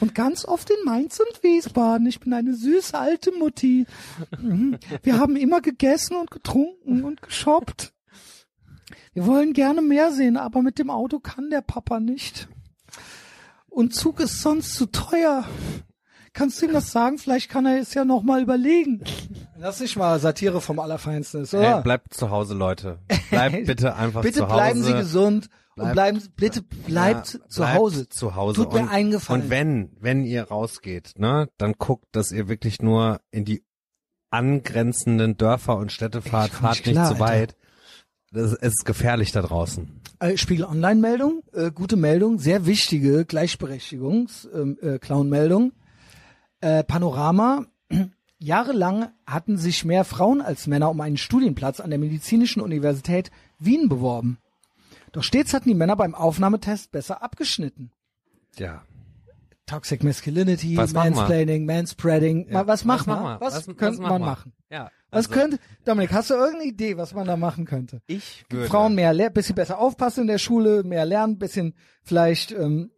Und 0.00 0.14
ganz 0.14 0.44
oft 0.44 0.68
in 0.70 0.76
Mainz 0.84 1.18
und 1.20 1.42
Wiesbaden. 1.42 2.06
Ich 2.06 2.20
bin 2.20 2.32
eine 2.34 2.54
süße 2.54 2.98
alte 2.98 3.32
Mutti. 3.32 3.86
Mhm. 4.38 4.78
Wir 5.02 5.18
haben 5.18 5.36
immer 5.36 5.60
gegessen 5.60 6.16
und 6.16 6.30
getrunken 6.30 7.04
und 7.04 7.22
geshoppt. 7.22 7.94
Wir 9.14 9.26
wollen 9.26 9.54
gerne 9.54 9.80
mehr 9.80 10.12
sehen, 10.12 10.36
aber 10.36 10.62
mit 10.62 10.78
dem 10.78 10.90
Auto 10.90 11.20
kann 11.20 11.50
der 11.50 11.62
Papa 11.62 12.00
nicht. 12.00 12.48
Und 13.68 13.94
Zug 13.94 14.20
ist 14.20 14.42
sonst 14.42 14.74
zu 14.74 14.86
teuer. 14.86 15.44
Kannst 16.36 16.60
du 16.60 16.66
ihm 16.66 16.72
das 16.74 16.92
sagen? 16.92 17.16
Vielleicht 17.18 17.48
kann 17.50 17.64
er 17.64 17.78
es 17.80 17.94
ja 17.94 18.04
noch 18.04 18.22
mal 18.22 18.42
überlegen. 18.42 19.02
Das 19.58 19.76
ist 19.76 19.80
nicht 19.80 19.96
mal 19.96 20.18
Satire 20.20 20.60
vom 20.60 20.78
Allerfeinsten 20.78 21.42
ist, 21.42 21.54
oder? 21.54 21.76
Hey, 21.76 21.82
bleibt 21.82 22.12
zu 22.12 22.30
Hause, 22.30 22.52
Leute. 22.54 22.98
Bleibt 23.30 23.64
bitte 23.66 23.96
einfach 23.96 24.20
Bitte 24.20 24.40
zu 24.40 24.44
Hause. 24.44 24.54
bleiben 24.54 24.82
Sie 24.82 24.92
gesund 24.92 25.48
und 25.76 25.82
Bleibt- 25.84 25.92
bleiben, 25.94 26.22
bitte 26.36 26.62
bleibt 26.62 27.34
Ja, 27.34 27.48
zu 27.48 27.60
bleibt 27.62 27.78
Hause. 27.78 28.08
Zu 28.10 28.34
Hause. 28.34 28.62
Tut 28.64 28.72
mir 28.74 28.80
und, 28.80 28.88
einen 28.90 29.10
Gefallen. 29.12 29.42
Und 29.44 29.50
wenn, 29.50 29.90
wenn 29.98 30.24
ihr 30.24 30.44
rausgeht, 30.44 31.14
ne, 31.18 31.48
dann 31.56 31.72
guckt, 31.78 32.04
dass 32.12 32.32
ihr 32.32 32.48
wirklich 32.48 32.82
nur 32.82 33.20
in 33.30 33.46
die 33.46 33.64
angrenzenden 34.30 35.36
Dörfer 35.38 35.76
und 35.76 35.90
Städte 35.92 36.20
fahrt, 36.20 36.50
fahrt 36.50 36.74
nicht 36.84 36.84
klar, 36.84 37.06
zu 37.06 37.22
Alter. 37.22 37.24
weit. 37.24 37.56
Das 38.32 38.52
es 38.52 38.58
ist 38.74 38.84
gefährlich 38.84 39.32
da 39.32 39.40
draußen. 39.40 40.02
Äh, 40.18 40.36
Spiegel 40.36 40.66
Online-Meldung, 40.66 41.42
äh, 41.54 41.70
gute 41.70 41.96
Meldung, 41.96 42.38
sehr 42.38 42.66
wichtige 42.66 43.24
Gleichberechtigungs 43.24 44.48
ähm, 44.52 44.76
äh. 44.82 44.98
Äh, 46.60 46.84
Panorama. 46.84 47.66
Jahrelang 48.38 49.08
hatten 49.26 49.56
sich 49.56 49.84
mehr 49.84 50.04
Frauen 50.04 50.42
als 50.42 50.66
Männer 50.66 50.90
um 50.90 51.00
einen 51.00 51.16
Studienplatz 51.16 51.80
an 51.80 51.90
der 51.90 51.98
Medizinischen 51.98 52.60
Universität 52.60 53.30
Wien 53.58 53.88
beworben. 53.88 54.38
Doch 55.12 55.22
stets 55.22 55.54
hatten 55.54 55.68
die 55.68 55.74
Männer 55.74 55.96
beim 55.96 56.14
Aufnahmetest 56.14 56.92
besser 56.92 57.22
abgeschnitten. 57.22 57.90
Ja. 58.58 58.82
Toxic 59.66 60.04
Masculinity, 60.04 60.76
Was? 60.76 60.92
Mansplaining, 60.92 61.66
Manspreading. 61.66 62.48
ja. 62.50 62.66
Was 62.66 62.84
machen 62.84 63.10
machen 63.10 63.24
wir? 63.24 63.40
wir? 63.40 63.40
Was, 63.40 63.66
was 63.66 63.76
könnte 63.76 64.02
man 64.02 64.20
machen? 64.20 64.52
Ja. 64.70 64.90
Was 65.10 65.28
also, 65.28 65.40
könnte, 65.40 65.58
Dominik, 65.84 66.12
hast 66.12 66.30
du 66.30 66.34
irgendeine 66.34 66.64
Idee, 66.64 66.96
was 66.96 67.14
man 67.14 67.26
da 67.26 67.36
machen 67.36 67.64
könnte? 67.64 68.02
ich 68.06 68.44
würde, 68.50 68.68
Frauen 68.68 68.94
mehr, 68.94 69.12
bisschen 69.30 69.54
besser 69.54 69.78
aufpassen 69.78 70.22
in 70.22 70.26
der 70.26 70.38
Schule, 70.38 70.84
mehr 70.84 71.04
lernen, 71.04 71.38
bisschen 71.38 71.74
vielleicht, 72.02 72.52
ähm, 72.52 72.90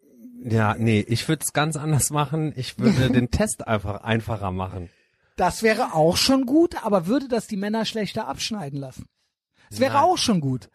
Ja, 0.45 0.74
nee, 0.78 1.01
ich 1.07 1.26
würde 1.28 1.43
es 1.45 1.53
ganz 1.53 1.76
anders 1.76 2.11
machen. 2.11 2.53
Ich 2.57 2.78
würde 2.78 3.11
den 3.12 3.30
Test 3.30 3.66
einfach 3.66 4.03
einfacher 4.03 4.51
machen. 4.51 4.89
das 5.36 5.62
wäre 5.62 5.95
auch 5.95 6.16
schon 6.16 6.47
gut, 6.47 6.84
aber 6.84 7.07
würde 7.07 7.28
das 7.28 7.47
die 7.47 7.57
Männer 7.57 7.84
schlechter 7.84 8.28
abschneiden 8.28 8.78
lassen? 8.80 9.07
Es 9.70 9.80
wäre 9.80 9.95
Nein. 9.95 10.03
auch 10.05 10.18
schon 10.18 10.41
gut. 10.41 10.68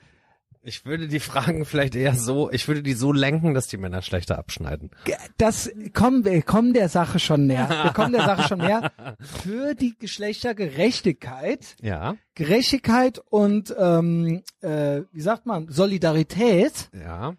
Ich 0.65 0.85
würde 0.85 1.09
die 1.09 1.19
Fragen 1.19 1.65
vielleicht 1.65 1.93
eher 1.93 2.15
so, 2.15 2.49
ich 2.49 2.69
würde 2.69 2.81
die 2.83 2.93
so 2.93 3.11
lenken, 3.11 3.53
dass 3.53 3.67
die 3.67 3.75
Männer 3.75 4.01
schlechter 4.01 4.37
abschneiden. 4.37 4.91
Das 5.37 5.69
kommen 5.93 6.23
wir 6.23 6.41
kommen 6.41 6.71
der 6.73 6.87
Sache 6.87 7.19
schon 7.19 7.47
näher. 7.47 7.67
Wir 7.83 7.91
kommen 7.91 8.13
der 8.13 8.23
Sache 8.23 8.47
schon 8.47 8.59
näher. 8.59 8.89
Für 9.19 9.75
die 9.75 9.97
Geschlechtergerechtigkeit, 9.97 11.75
Ja, 11.81 12.15
Gerechtigkeit 12.35 13.19
und 13.29 13.75
ähm, 13.77 14.41
äh, 14.61 15.01
wie 15.11 15.21
sagt 15.21 15.45
man 15.45 15.67
Solidarität. 15.69 16.89
ja. 16.93 17.33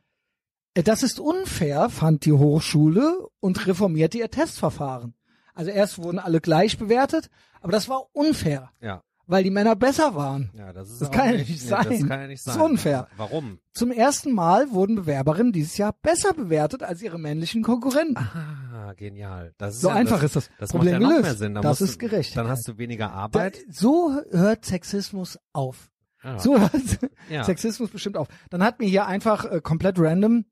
Äh, 0.74 0.82
Das 0.82 1.02
ist 1.02 1.20
unfair, 1.20 1.88
fand 1.90 2.24
die 2.24 2.32
Hochschule 2.32 3.26
und 3.40 3.66
reformierte 3.66 4.18
ihr 4.18 4.30
Testverfahren. 4.30 5.14
Also 5.54 5.70
erst 5.70 5.98
wurden 5.98 6.18
alle 6.18 6.40
gleich 6.40 6.78
bewertet, 6.78 7.30
aber 7.60 7.70
das 7.72 7.88
war 7.88 8.06
unfair, 8.12 8.70
Ja, 8.80 9.02
weil 9.28 9.44
die 9.44 9.50
Männer 9.50 9.76
besser 9.76 10.16
waren. 10.16 10.50
ja, 10.58 10.72
das 10.72 10.90
ist 10.90 11.00
Das 11.00 11.10
kann 11.12 11.26
ja 11.26 11.32
nicht, 11.36 11.48
nicht 11.48 11.62
nee, 11.62 11.68
sein. 11.68 11.86
Das 11.88 12.08
kann 12.08 12.20
ja 12.20 12.26
nicht 12.26 12.44
Das 12.46 12.54
sein. 12.54 12.62
ist 12.64 12.70
unfair. 12.70 13.06
Warum? 13.16 13.58
Zum 13.72 13.92
ersten 13.92 14.32
Mal 14.32 14.72
wurden 14.72 14.96
Bewerberinnen 14.96 15.52
dieses 15.52 15.76
Jahr 15.76 15.94
besser 16.02 16.34
bewertet 16.34 16.82
als 16.82 17.02
ihre 17.02 17.18
männlichen 17.20 17.62
Konkurrenten. 17.62 18.16
Ah, 18.18 18.92
genial. 18.96 19.54
Das 19.56 19.76
ist 19.76 19.80
So 19.82 19.88
ja, 19.90 19.94
einfach 19.94 20.20
das, 20.20 20.34
ist 20.34 20.50
das 20.50 20.50
Das 20.58 20.70
Problem 20.72 20.94
macht 20.94 21.00
ja 21.02 21.06
noch 21.06 21.08
gelöst. 21.10 21.22
mehr 21.24 21.34
Sinn. 21.38 21.54
Da 21.54 21.60
Das 21.60 21.80
ist 21.80 21.98
Gerechtigkeit. 22.00 22.44
Dann 22.44 22.50
hast 22.50 22.66
du 22.66 22.76
weniger 22.78 23.06
Da, 23.06 23.12
Arbeit. 23.14 23.58
so 23.70 24.12
hört 24.32 24.64
Sexismus 24.64 25.38
auf. 25.52 25.88
Ja. 26.24 26.38
So 26.40 26.58
hört 26.58 26.72
Ja. 27.30 27.44
Sexismus 27.44 27.90
bestimmt 27.90 28.16
auf. 28.16 28.26
Dann 28.50 28.62
hat 28.64 28.80
mir 28.80 28.88
hier 28.88 29.06
einfach 29.06 29.44
äh, 29.44 29.60
komplett 29.60 29.98
random 30.00 30.44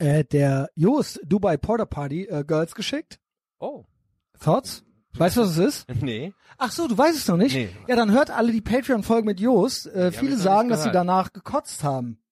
äh, 0.00 0.24
der 0.24 0.70
Jost 0.74 1.20
Dubai 1.24 1.56
Porter 1.56 1.86
Party 1.86 2.24
äh, 2.24 2.44
Girls 2.44 2.74
geschickt. 2.74 3.20
Oh, 3.58 3.84
Thoughts? 4.40 4.84
Weißt 5.14 5.36
du, 5.36 5.42
was 5.42 5.50
es 5.50 5.58
ist? 5.58 5.86
nee. 6.02 6.32
Ach 6.58 6.70
so, 6.72 6.88
du 6.88 6.96
weißt 6.96 7.16
es 7.16 7.28
noch 7.28 7.36
nicht? 7.36 7.54
Nee. 7.54 7.68
Ja, 7.88 7.96
dann 7.96 8.10
hört 8.10 8.30
alle 8.30 8.52
die 8.52 8.60
Patreon-Folge 8.60 9.26
mit 9.26 9.40
Jost. 9.40 9.86
Äh, 9.86 10.12
viele 10.12 10.36
sagen, 10.36 10.68
dass 10.68 10.82
sie 10.84 10.90
danach 10.90 11.32
gekotzt 11.32 11.84
haben. 11.84 12.22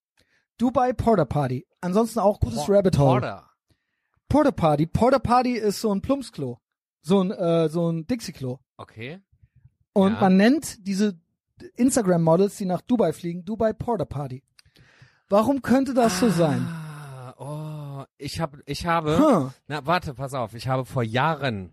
Dubai 0.58 0.92
Porter 0.92 1.24
Party. 1.24 1.66
Ansonsten 1.80 2.18
auch 2.18 2.40
gutes 2.40 2.68
Rabbit 2.68 2.98
Hole. 2.98 3.20
Porter. 3.20 3.50
Porter 4.28 4.52
Party. 4.52 4.86
Porter 4.86 5.18
Party 5.20 5.52
ist 5.54 5.80
so 5.80 5.92
ein 5.94 6.02
Plumpsklo. 6.02 6.58
So 7.02 7.22
ein, 7.22 7.30
äh, 7.30 7.68
so 7.68 7.90
ein 7.90 8.06
Dixie-Klo. 8.06 8.58
Okay. 8.76 9.20
Und 9.92 10.14
Ja. 10.14 10.20
man 10.20 10.36
nennt 10.36 10.86
diese 10.86 11.18
Instagram-Models, 11.76 12.56
die 12.56 12.66
nach 12.66 12.80
Dubai 12.82 13.12
fliegen, 13.12 13.44
Dubai 13.44 13.72
Porter 13.72 14.04
Party. 14.04 14.42
Warum 15.28 15.62
könnte 15.62 15.94
das 15.94 16.20
so 16.20 16.28
sein? 16.30 16.66
Ich 18.18 18.40
habe, 18.40 18.58
ich 18.66 18.84
habe, 18.86 19.18
Huh. 19.18 19.50
na 19.68 19.86
warte, 19.86 20.12
pass 20.14 20.34
auf, 20.34 20.54
ich 20.54 20.66
habe 20.68 20.84
vor 20.84 21.02
Jahren, 21.04 21.72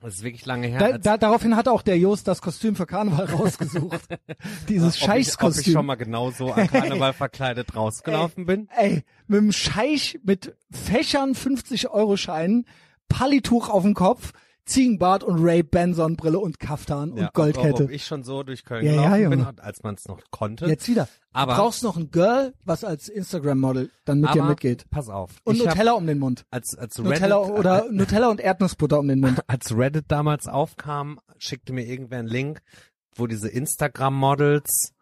das 0.00 0.14
ist 0.14 0.22
wirklich 0.24 0.46
lange 0.46 0.66
her, 0.66 0.78
Da, 0.78 0.98
da, 0.98 1.16
daraufhin 1.18 1.54
hat 1.54 1.68
auch 1.68 1.82
der 1.82 1.98
Jost 1.98 2.26
das 2.26 2.40
Kostüm 2.42 2.74
für 2.74 2.86
Karneval 2.86 3.26
rausgesucht. 3.32 4.00
Dieses 4.68 4.94
ob 4.96 4.96
ich, 4.96 5.02
ob 5.02 5.18
ich 5.18 5.26
Scheichskostüm. 5.26 5.72
schon 5.74 5.86
mal 5.86 5.96
genauso 5.96 6.50
an 6.52 6.66
Karneval 6.66 7.12
verkleidet 7.12 7.76
rausgelaufen 7.76 8.46
bin. 8.46 8.68
Ey, 8.76 9.04
mit 9.26 9.38
dem 9.40 9.52
Scheich 9.52 10.18
mit 10.24 10.56
Fächern 10.70 11.34
50 11.34 11.90
Euro 11.90 12.16
Scheinen, 12.16 12.66
Pallituch 13.08 13.68
auf 13.68 13.82
dem 13.82 13.94
Kopf, 13.94 14.32
Ziegenbart 14.64 15.24
und 15.24 15.42
Ray 15.42 15.62
Ban 15.62 15.92
Sonnenbrille 15.92 16.38
und 16.38 16.60
Kaftan 16.60 17.10
und 17.12 17.18
Ja, 17.18 17.26
ob, 17.28 17.34
Goldkette. 17.34 17.84
ob 17.84 17.90
ich 17.90 18.06
schon 18.06 18.22
so 18.22 18.42
durch 18.44 18.64
Köln 18.64 18.86
Ja, 18.86 18.92
ja, 18.92 19.02
gelaufen 19.16 19.22
Junge. 19.22 19.36
bin, 19.52 19.58
als 19.60 19.82
man 19.82 19.94
es 19.96 20.04
noch 20.06 20.20
konnte. 20.30 20.66
Jetzt 20.66 20.86
wieder. 20.88 21.08
Aber- 21.32 21.54
du 21.54 21.58
brauchst 21.58 21.82
noch 21.82 21.96
ein 21.96 22.10
Girl, 22.10 22.54
was 22.64 22.84
als 22.84 23.08
Instagram-Model 23.08 23.90
dann 24.04 24.20
mit 24.20 24.32
dir 24.34 24.44
mitgeht. 24.44 24.88
Pass 24.90 25.08
auf. 25.08 25.32
Und 25.44 25.56
ich 25.56 25.62
hab, 25.66 25.74
Nutella 25.74 25.92
um 25.92 26.06
den 26.06 26.18
Mund. 26.20 26.44
als, 26.50 26.76
als 26.78 26.98
Reddit, 26.98 27.12
Nutella 27.12 27.38
oder 27.38 27.86
Nutella 27.90 28.28
und 28.28 28.40
Erdnussbutter 28.40 28.98
um 29.00 29.08
den 29.08 29.20
Mund. 29.20 29.40
als 29.48 29.76
Reddit 29.76 30.04
damals 30.08 30.46
aufkam, 30.46 31.18
schickte 31.38 31.72
mir 31.72 31.84
irgendwer 31.86 32.20
einen 32.20 32.28
Link, 32.28 32.62
wo 33.16 33.26
diese 33.26 33.48
Instagram-Models, 33.48 34.92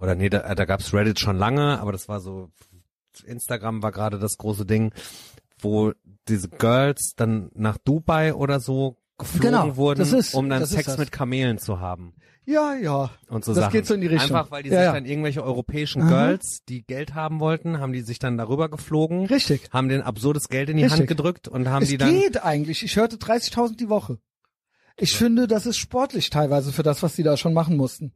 oder 0.00 0.14
nee, 0.14 0.30
da, 0.30 0.54
da 0.54 0.64
gab's 0.64 0.94
Reddit 0.94 1.20
schon 1.20 1.36
lange, 1.36 1.78
aber 1.80 1.92
das 1.92 2.08
war 2.08 2.20
so, 2.20 2.50
Instagram 3.26 3.82
war 3.82 3.92
gerade 3.92 4.18
das 4.18 4.36
große 4.38 4.64
Ding, 4.64 4.92
wo 5.60 5.92
diese 6.28 6.48
Girls 6.48 7.12
dann 7.16 7.50
nach 7.54 7.76
Dubai 7.78 8.32
oder 8.34 8.60
so 8.60 8.96
geflogen 9.20 9.50
Genau, 9.50 9.76
wurden, 9.76 10.02
ist- 10.02 10.34
um 10.34 10.48
dann 10.48 10.66
Sex 10.66 10.98
mit 10.98 11.12
Kamelen 11.12 11.58
zu 11.58 11.78
haben. 11.80 12.14
Ja, 12.46 12.74
ja. 12.74 13.10
Und 13.28 13.44
so 13.44 13.52
Das 13.54 13.64
Sachen. 13.64 13.72
geht 13.72 13.86
so 13.86 13.94
in 13.94 14.00
die 14.00 14.08
Richtung. 14.08 14.34
Einfach 14.36 14.50
weil 14.50 14.62
die 14.64 14.70
Ja, 14.70 14.76
sich 14.78 14.84
ja. 14.86 14.92
dann 14.92 15.04
irgendwelche 15.04 15.44
europäischen 15.44 16.02
Aha. 16.02 16.08
Girls, 16.08 16.64
die 16.68 16.82
Geld 16.84 17.14
haben 17.14 17.38
wollten, 17.38 17.78
haben 17.78 17.92
die 17.92 18.00
sich 18.00 18.18
dann 18.18 18.36
darüber 18.38 18.68
geflogen, 18.68 19.26
Richtig. 19.26 19.68
haben 19.70 19.88
den 19.88 20.02
absurdes 20.02 20.48
Geld 20.48 20.68
in 20.68 20.76
die 20.78 20.82
Richtig. 20.82 21.00
Hand 21.00 21.08
gedrückt 21.08 21.46
und 21.48 21.68
haben 21.68 21.82
Es 21.84 21.90
die 21.90 21.98
dann 21.98 22.10
geht 22.10 22.42
eigentlich. 22.42 22.82
Ich 22.82 22.96
hörte 22.96 23.18
30.000 23.18 23.76
die 23.78 23.88
Woche. 23.88 24.18
Ich 24.96 25.16
finde, 25.16 25.46
das 25.46 25.66
ist 25.66 25.76
sportlich 25.76 26.30
teilweise 26.30 26.72
für 26.72 26.82
das, 26.82 27.02
was 27.02 27.14
die 27.14 27.22
da 27.22 27.36
schon 27.36 27.54
machen 27.54 27.76
mussten. 27.76 28.12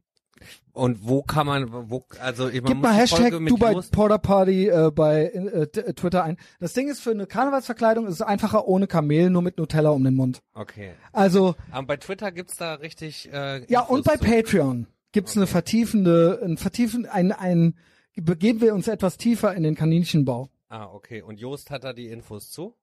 Und 0.73 1.07
wo 1.07 1.23
kann 1.23 1.47
man, 1.47 1.89
wo, 1.89 2.03
also 2.19 2.49
ich 2.49 2.61
Gib 2.63 2.77
mal 2.81 2.93
Hashtag 2.93 3.31
Dubai 3.31 3.75
Porter 3.91 4.17
Party 4.17 4.67
äh, 4.67 4.91
bei 4.93 5.27
äh, 5.27 5.67
t- 5.67 5.93
Twitter 5.93 6.23
ein. 6.23 6.37
Das 6.59 6.73
Ding 6.73 6.89
ist, 6.89 6.99
für 6.99 7.11
eine 7.11 7.25
Karnevalsverkleidung 7.27 8.05
ist 8.07 8.15
es 8.15 8.21
einfacher 8.21 8.67
ohne 8.67 8.85
Kamel, 8.87 9.29
nur 9.29 9.41
mit 9.41 9.57
Nutella 9.57 9.91
um 9.91 10.03
den 10.03 10.15
Mund. 10.15 10.41
Okay. 10.53 10.91
Also, 11.13 11.55
Aber 11.71 11.87
bei 11.87 11.97
Twitter 11.97 12.31
gibt's 12.31 12.57
da 12.57 12.73
richtig. 12.75 13.29
Äh, 13.31 13.65
ja, 13.71 13.81
Infos 13.81 13.89
und 13.97 14.03
bei 14.05 14.17
zu. 14.17 14.25
Patreon 14.25 14.87
gibt's 15.13 15.37
eine 15.37 15.47
vertiefende, 15.47 16.41
ein 16.43 16.57
vertiefen, 16.57 17.05
ein, 17.05 17.31
ein, 17.31 17.75
begeben 18.17 18.59
wir 18.59 18.73
uns 18.75 18.89
etwas 18.89 19.17
tiefer 19.17 19.53
in 19.55 19.63
den 19.63 19.75
Kaninchenbau. 19.75 20.49
Ah, 20.67 20.87
okay. 20.91 21.21
Und 21.21 21.39
Jost 21.39 21.71
hat 21.71 21.85
da 21.85 21.93
die 21.93 22.07
Infos 22.07 22.51
zu? 22.51 22.75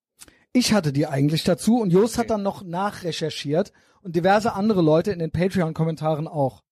Ich 0.54 0.72
hatte 0.72 0.92
die 0.94 1.06
eigentlich 1.06 1.44
dazu 1.44 1.78
und 1.80 1.90
Jost 1.92 2.16
hat 2.16 2.24
Okay. 2.24 2.28
dann 2.28 2.42
noch 2.42 2.62
nachrecherchiert 2.64 3.72
und 4.00 4.16
diverse 4.16 4.54
andere 4.54 4.80
Leute 4.80 5.10
in 5.12 5.18
den 5.18 5.30
Patreon-Kommentaren 5.30 6.26
auch. 6.26 6.62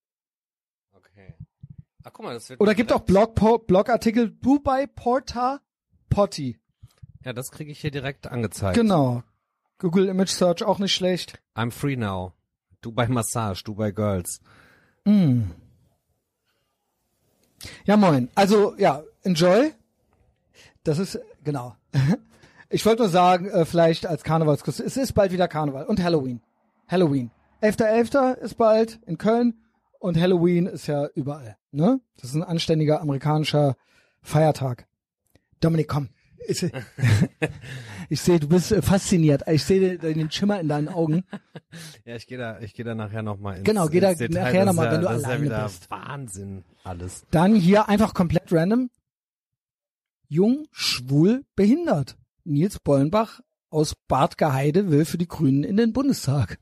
Ach, 2.04 2.12
guck 2.12 2.24
mal, 2.24 2.34
das 2.34 2.48
wird. 2.48 2.60
Oder 2.60 2.74
gibt 2.74 2.92
auch 2.92 3.00
Blog, 3.00 3.34
Blogartikel 3.66 4.30
Dubai 4.30 4.86
Porter 4.86 5.60
Potty. 6.08 6.58
Ja, 7.24 7.32
das 7.32 7.50
kriege 7.50 7.70
ich 7.70 7.80
hier 7.80 7.90
direkt 7.90 8.26
angezeigt. 8.26 8.76
Genau. 8.76 9.22
Google 9.78 10.08
Image 10.08 10.30
Search 10.30 10.62
auch 10.62 10.78
nicht 10.78 10.94
schlecht. 10.94 11.40
I'm 11.54 11.70
free 11.70 11.96
now. 11.96 12.32
Dubai 12.80 13.08
Massage, 13.08 13.62
Dubai 13.62 13.92
Girls. 13.92 14.40
Mm. 15.04 15.42
Ja, 17.84 17.96
moin. 17.96 18.30
Also, 18.34 18.74
ja, 18.78 19.02
enjoy. 19.22 19.72
Das 20.84 20.98
ist, 20.98 21.18
genau. 21.44 21.76
Ich 22.72 22.86
wollte 22.86 23.02
nur 23.02 23.10
sagen, 23.10 23.50
äh, 23.50 23.64
vielleicht 23.64 24.06
als 24.06 24.22
Karnevalskostüm. 24.22 24.86
Es 24.86 24.96
ist 24.96 25.12
bald 25.12 25.32
wieder 25.32 25.48
Karneval 25.48 25.86
und 25.86 26.00
Halloween. 26.00 26.40
Halloween. 26.86 27.32
11.11. 27.62 28.34
ist 28.36 28.54
bald 28.54 29.00
in 29.06 29.18
Köln 29.18 29.54
und 30.00 30.18
Halloween 30.18 30.66
ist 30.66 30.88
ja 30.88 31.06
überall. 31.14 31.56
Ne? 31.70 32.00
Das 32.16 32.30
ist 32.30 32.34
ein 32.34 32.42
anständiger 32.42 33.00
amerikanischer 33.00 33.76
Feiertag. 34.22 34.88
Dominik, 35.60 35.88
komm. 35.88 36.08
Ich, 36.48 36.66
ich 38.08 38.20
sehe, 38.20 38.40
du 38.40 38.48
bist 38.48 38.72
äh, 38.72 38.82
fasziniert. 38.82 39.42
Ich 39.46 39.62
sehe 39.62 39.98
den, 39.98 40.30
Schimmer 40.30 40.58
in 40.58 40.68
deinen 40.68 40.88
Augen. 40.88 41.24
Ja, 42.04 42.16
ich 42.16 42.26
gehe 42.26 42.38
da, 42.38 42.58
ich 42.58 42.74
gehe 42.74 42.84
da 42.84 42.96
nachher 42.96 43.22
nochmal 43.22 43.58
ins 43.58 43.64
Genau, 43.64 43.86
geh 43.86 44.00
da 44.00 44.10
ins 44.10 44.18
Detail. 44.18 44.42
nachher 44.42 44.64
Das 44.64 44.74
noch 44.74 44.82
mal, 44.82 44.86
ist 44.86 44.92
ja, 44.92 44.92
wenn 44.92 45.02
du 45.02 45.06
das 45.06 45.16
ist 45.18 45.24
alleine 45.24 45.44
ja 45.44 45.50
wieder 45.50 45.64
bist. 45.64 45.90
Wahnsinn 45.90 46.64
alles. 46.82 47.24
Dann 47.30 47.54
hier 47.54 47.88
einfach 47.88 48.12
komplett 48.12 48.50
random. 48.50 48.90
Jung, 50.26 50.66
schwul, 50.72 51.44
behindert. 51.54 52.16
Nils 52.42 52.80
Bollenbach 52.80 53.40
aus 53.68 53.94
Bad 54.08 54.36
Geheide 54.36 54.90
will 54.90 55.04
für 55.04 55.18
die 55.18 55.28
Grünen 55.28 55.62
in 55.62 55.76
den 55.76 55.92
Bundestag. 55.92 56.58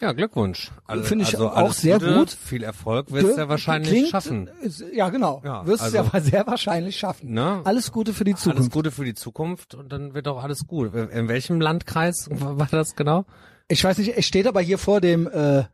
Ja, 0.00 0.12
Glückwunsch. 0.12 0.70
Also, 0.86 1.04
Finde 1.04 1.22
ich 1.24 1.34
also 1.34 1.48
auch 1.50 1.56
alles 1.56 1.80
sehr 1.80 1.98
Gute, 1.98 2.14
gut. 2.14 2.30
Viel 2.30 2.62
Erfolg 2.64 3.10
wirst 3.12 3.36
du 3.36 3.40
ja 3.40 3.48
wahrscheinlich 3.48 3.90
Klingt, 3.90 4.08
schaffen. 4.08 4.48
Ist, 4.60 4.84
ja, 4.92 5.08
genau. 5.08 5.40
Ja, 5.44 5.64
wirst 5.66 5.82
also- 5.82 5.98
es 5.98 6.12
ja 6.12 6.20
sehr 6.20 6.46
wahrscheinlich 6.46 6.96
schaffen. 6.96 7.32
Ne? 7.32 7.60
Alles 7.64 7.92
Gute 7.92 8.12
für 8.12 8.24
die 8.24 8.32
Alles 8.32 8.42
Zukunft. 8.42 8.72
Gute 8.72 8.90
für 8.90 9.04
die 9.04 9.14
Zukunft 9.14 9.74
und 9.74 9.92
dann 9.92 10.12
wird 10.14 10.26
auch 10.28 10.42
alles 10.42 10.66
gut. 10.66 10.92
In 10.94 11.28
welchem 11.28 11.60
Landkreis 11.60 12.28
war 12.30 12.66
das 12.70 12.96
genau? 12.96 13.24
Ich 13.68 13.82
weiß 13.84 13.98
nicht, 13.98 14.16
es 14.16 14.26
steht 14.26 14.46
aber 14.46 14.60
hier 14.60 14.78
vor 14.78 15.00
dem 15.00 15.26
äh, 15.28 15.64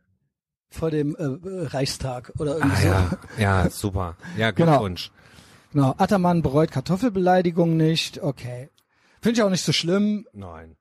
vor 0.69 0.91
dem 0.91 1.15
äh, 1.15 1.65
Reichstag 1.65 2.31
oder 2.39 2.57
irgendwie 2.57 2.81
so. 2.83 2.89
Ah, 2.89 3.09
ja, 3.37 3.63
ja, 3.63 3.69
super. 3.69 4.15
Ja, 4.37 4.51
Genau. 4.51 4.71
Glückwunsch. 4.73 5.11
Genau. 5.73 5.95
Attermann 5.97 6.41
bereut 6.41 6.71
Kartoffelbeleidigung 6.71 7.75
nicht. 7.75 8.21
Okay. 8.21 8.69
Finde 9.21 9.37
ich 9.39 9.43
auch 9.43 9.49
nicht 9.49 9.65
so 9.65 9.73
schlimm. 9.73 10.25
Nein. 10.33 10.75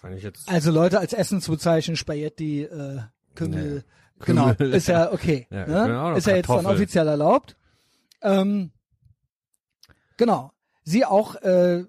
Fand 0.00 0.16
ich 0.16 0.22
jetzt. 0.22 0.48
Also 0.48 0.70
Leute 0.70 0.98
als 0.98 1.12
Essen 1.12 1.40
zu 1.40 1.52
bezeichnen, 1.52 1.96
Spaghetti, 1.96 2.62
äh, 2.62 3.00
Kümmel, 3.34 3.84
Nee. 4.18 4.24
genau, 4.24 4.54
Kümmel, 4.54 4.74
ist 4.74 4.88
ja 4.88 5.12
okay. 5.12 5.46
Ja, 5.50 5.66
ne? 5.66 6.16
ist 6.16 6.26
ja 6.26 6.36
jetzt 6.36 6.48
dann 6.48 6.66
offiziell 6.66 7.06
erlaubt. 7.06 7.56
Ähm, 8.22 8.70
Genau. 10.18 10.52
Sie 10.82 11.04
auch 11.04 11.36
äh, 11.36 11.84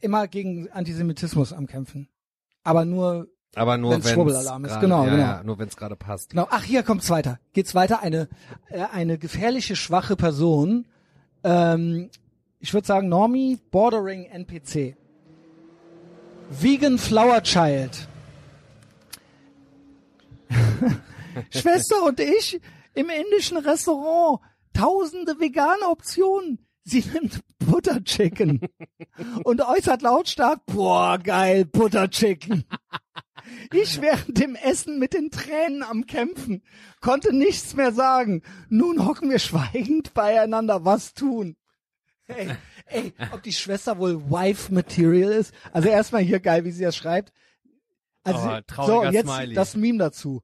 immer 0.00 0.28
gegen 0.28 0.70
Antisemitismus 0.70 1.52
am 1.52 1.66
Kämpfen. 1.66 2.08
Aber 2.64 2.84
nur 2.84 3.28
Aber 3.54 3.78
nur 3.78 3.92
wenn 3.92 4.02
Schwurbelalarm 4.02 4.64
ist, 4.64 4.80
genau, 4.80 5.04
ja, 5.04 5.10
genau. 5.10 5.22
Ja, 5.22 5.42
nur 5.44 5.58
wenn 5.58 5.68
es 5.68 5.76
gerade 5.76 5.96
passt. 5.96 6.30
Genau. 6.30 6.48
Ach, 6.50 6.62
hier 6.62 6.82
kommt's 6.82 7.08
weiter. 7.08 7.38
Geht's 7.52 7.74
weiter. 7.74 8.02
Eine 8.02 8.28
äh, 8.68 8.82
eine 8.92 9.16
gefährliche 9.16 9.76
schwache 9.76 10.16
Person. 10.16 10.86
Ähm, 11.44 12.10
ich 12.58 12.74
würde 12.74 12.86
sagen 12.86 13.08
Normie 13.08 13.58
bordering 13.70 14.24
NPC. 14.24 14.96
Vegan 16.60 16.98
Flower 16.98 17.42
Child. 17.42 18.08
Schwester 21.50 22.04
und 22.04 22.20
ich 22.20 22.60
im 22.94 23.08
indischen 23.08 23.56
Restaurant. 23.56 24.40
Tausende 24.74 25.38
vegane 25.38 25.88
Optionen. 25.90 26.66
Sie 26.84 27.04
nimmt 27.12 27.40
Butter 27.58 28.02
Chicken 28.02 28.60
und 29.44 29.60
äußert 29.60 30.02
lautstark, 30.02 30.66
boah, 30.66 31.18
geil, 31.18 31.64
Butter 31.64 32.10
Chicken. 32.10 32.64
Ich 33.72 34.00
während 34.00 34.38
dem 34.38 34.54
Essen 34.56 34.98
mit 34.98 35.14
den 35.14 35.30
Tränen 35.30 35.82
am 35.82 36.06
Kämpfen, 36.06 36.62
konnte 37.00 37.32
nichts 37.32 37.74
mehr 37.74 37.92
sagen. 37.92 38.42
Nun 38.68 39.06
hocken 39.06 39.30
wir 39.30 39.38
schweigend 39.38 40.14
beieinander, 40.14 40.84
was 40.84 41.14
tun? 41.14 41.56
Ey, 42.26 42.56
ey, 42.92 43.12
ob 43.32 43.42
die 43.42 43.52
Schwester 43.52 43.98
wohl 43.98 44.30
Wife 44.30 44.72
Material 44.72 45.32
ist? 45.32 45.54
Also 45.72 45.88
erstmal 45.88 46.22
hier 46.22 46.40
geil, 46.40 46.64
wie 46.64 46.70
sie 46.70 46.84
das 46.84 46.96
schreibt. 46.96 47.32
Also, 48.24 48.60
Oh, 48.78 48.86
so, 48.86 49.04
jetzt 49.04 49.28
Smiley. 49.28 49.54
das 49.54 49.74
Meme 49.76 49.98
dazu. 49.98 50.42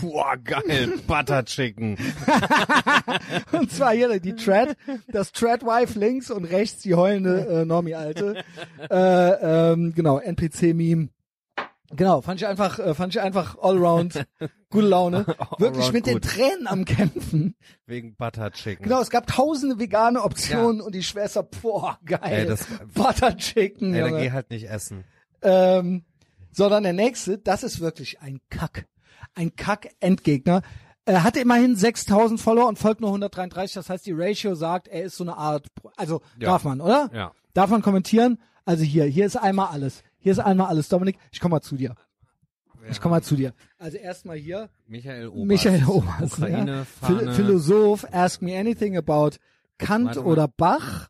Boah, 0.00 0.36
geil. 0.36 0.98
Butter 1.06 1.44
Chicken. 1.44 1.96
Und 3.52 3.72
zwar 3.72 3.94
hier 3.94 4.20
die 4.20 4.34
Tread, 4.36 4.76
das 5.08 5.32
Tread-Wife 5.32 5.98
links 5.98 6.30
und 6.30 6.44
rechts 6.44 6.82
die 6.82 6.94
heulende 6.94 7.62
äh, 7.62 7.64
Normie-Alte. 7.64 8.44
Äh, 8.90 9.72
ähm, 9.72 9.94
genau, 9.94 10.18
NPC-Meme. 10.18 11.08
Genau, 11.90 12.20
fand 12.20 12.40
ich 12.40 12.46
einfach, 12.46 12.78
äh, 12.78 12.94
fand 12.94 13.14
ich 13.14 13.20
einfach 13.20 13.56
allround 13.58 14.26
gute 14.70 14.86
Laune. 14.86 15.24
Wirklich 15.58 15.76
Allround 15.86 15.92
mit 15.94 16.06
den 16.06 16.14
gut. 16.14 16.24
Tränen 16.24 16.66
am 16.66 16.84
Kämpfen. 16.84 17.54
Wegen 17.86 18.14
Butter 18.14 18.50
Chicken. 18.52 18.84
Genau, 18.84 19.00
es 19.00 19.08
gab 19.10 19.26
tausende 19.26 19.78
vegane 19.78 20.22
Optionen 20.22 20.80
und 20.82 20.94
die 20.94 21.02
Schwester, 21.02 21.42
boah, 21.42 21.98
geil. 22.04 22.20
Ey, 22.22 22.46
das- 22.46 22.66
Butter 22.92 23.36
Chicken, 23.36 23.94
Ey, 23.94 24.02
dann 24.02 24.18
geh 24.20 24.30
halt 24.32 24.50
nicht 24.50 24.68
essen. 24.68 25.04
Ähm, 25.40 26.04
sondern 26.52 26.82
der 26.82 26.92
nächste, 26.92 27.38
das 27.38 27.62
ist 27.62 27.80
wirklich 27.80 28.20
ein 28.20 28.40
Kack. 28.50 28.86
Ein 29.34 29.56
Kack-Endgegner. 29.56 30.62
Er 31.04 31.22
hatte 31.22 31.40
immerhin 31.40 31.74
6000 31.74 32.38
Follower 32.40 32.68
und 32.68 32.78
folgt 32.78 33.00
nur 33.00 33.10
133. 33.10 33.74
Das 33.74 33.88
heißt, 33.88 34.04
die 34.04 34.12
Ratio 34.12 34.54
sagt, 34.54 34.88
er 34.88 35.04
ist 35.04 35.16
so 35.16 35.24
eine 35.24 35.36
Art, 35.38 35.68
also 35.96 36.20
Ja. 36.38 36.50
darf 36.50 36.64
man, 36.64 36.80
oder? 36.82 37.08
Ja. 37.14 37.32
Darf 37.54 37.70
man 37.70 37.80
kommentieren? 37.80 38.38
Also 38.66 38.84
hier, 38.84 39.04
hier 39.04 39.24
ist 39.24 39.36
einmal 39.36 39.68
alles. 39.68 40.02
Hier 40.28 40.32
ist 40.32 40.40
einmal 40.40 40.66
alles. 40.66 40.90
Dominik, 40.90 41.16
ich 41.32 41.40
komm 41.40 41.52
mal 41.52 41.62
zu 41.62 41.74
dir. 41.74 41.94
Ich 42.90 43.00
komm 43.00 43.12
mal 43.12 43.22
zu 43.22 43.34
dir. 43.34 43.54
Also 43.78 43.96
erstmal 43.96 44.36
hier, 44.36 44.68
Michael 44.86 45.28
Oberst. 45.28 45.46
Michael 45.46 45.84
Oberst, 45.86 46.34
Ukraine, 46.34 46.86
ja. 47.00 47.32
Philosoph, 47.32 48.04
ask 48.12 48.42
me 48.42 48.54
anything 48.58 48.98
about 48.98 49.38
Kant 49.78 50.04
Warte 50.04 50.20
mal. 50.20 50.26
oder 50.26 50.48
Bach, 50.48 51.08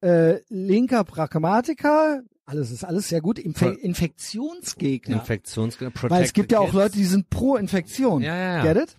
äh, 0.00 0.40
linker 0.48 1.04
Pragmatiker, 1.04 2.22
alles 2.46 2.70
ist 2.70 2.84
alles 2.84 3.10
sehr 3.10 3.20
gut. 3.20 3.38
Infe. 3.38 3.66
Infektionsgegner. 3.68 5.16
Infektionsgegner. 5.16 5.90
Protect 5.90 6.10
Weil 6.10 6.24
es 6.24 6.32
gibt 6.32 6.50
ja 6.50 6.60
auch 6.60 6.70
kids. 6.70 6.74
Leute, 6.74 6.96
die 6.96 7.04
sind 7.04 7.28
pro 7.28 7.56
Infektion. 7.56 8.22
Ja, 8.22 8.34
ja, 8.34 8.64
ja. 8.64 8.72
Get 8.72 8.82
it? 8.82 8.96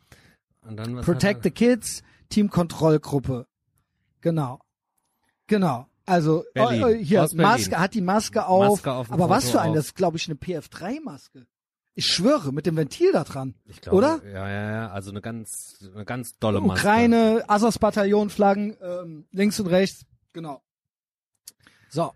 Und 0.62 0.78
dann 0.78 0.96
was 0.96 1.06
Protect 1.08 1.42
the 1.42 1.50
Kids, 1.50 2.04
Teamkontrollgruppe. 2.30 3.48
Genau. 4.22 4.60
Genau. 5.48 5.89
Also 6.10 6.44
Berlin. 6.54 6.84
oh, 6.84 6.88
oh, 6.88 6.90
hier 6.90 7.20
Berlin. 7.22 7.38
Maske 7.38 7.80
hat 7.80 7.94
die 7.94 8.02
Maske 8.02 8.46
auf. 8.46 8.70
Maske 8.70 8.92
auf 8.92 9.12
aber 9.12 9.30
was 9.30 9.46
Foto 9.46 9.58
für 9.58 9.62
ein, 9.62 9.70
auf. 9.70 9.76
das 9.76 9.86
ist 9.86 9.96
glaube 9.96 10.18
ich 10.18 10.28
eine 10.28 10.36
PF3 10.36 11.02
Maske. 11.04 11.46
Ich 11.94 12.06
schwöre, 12.08 12.54
mit 12.54 12.66
dem 12.66 12.78
Ventil 12.78 13.12
da 13.12 13.24
dran. 13.24 13.56
Ich 13.66 13.82
glaube, 13.82 13.98
oder? 13.98 14.22
Ja, 14.26 14.48
ja, 14.48 14.72
ja. 14.72 14.90
Also 14.90 15.12
eine 15.12 15.22
ganz, 15.22 15.86
eine 15.94 16.06
ganz 16.06 16.40
dolle 16.40 16.62
Maske. 16.62 16.88
Ukraine, 16.88 17.44
Azov-Bataillon, 17.48 18.30
Flaggen, 18.30 18.78
ähm, 18.82 19.28
links 19.32 19.60
und 19.60 19.68
rechts. 19.68 20.06
Genau. 20.32 20.62
So. 21.90 22.14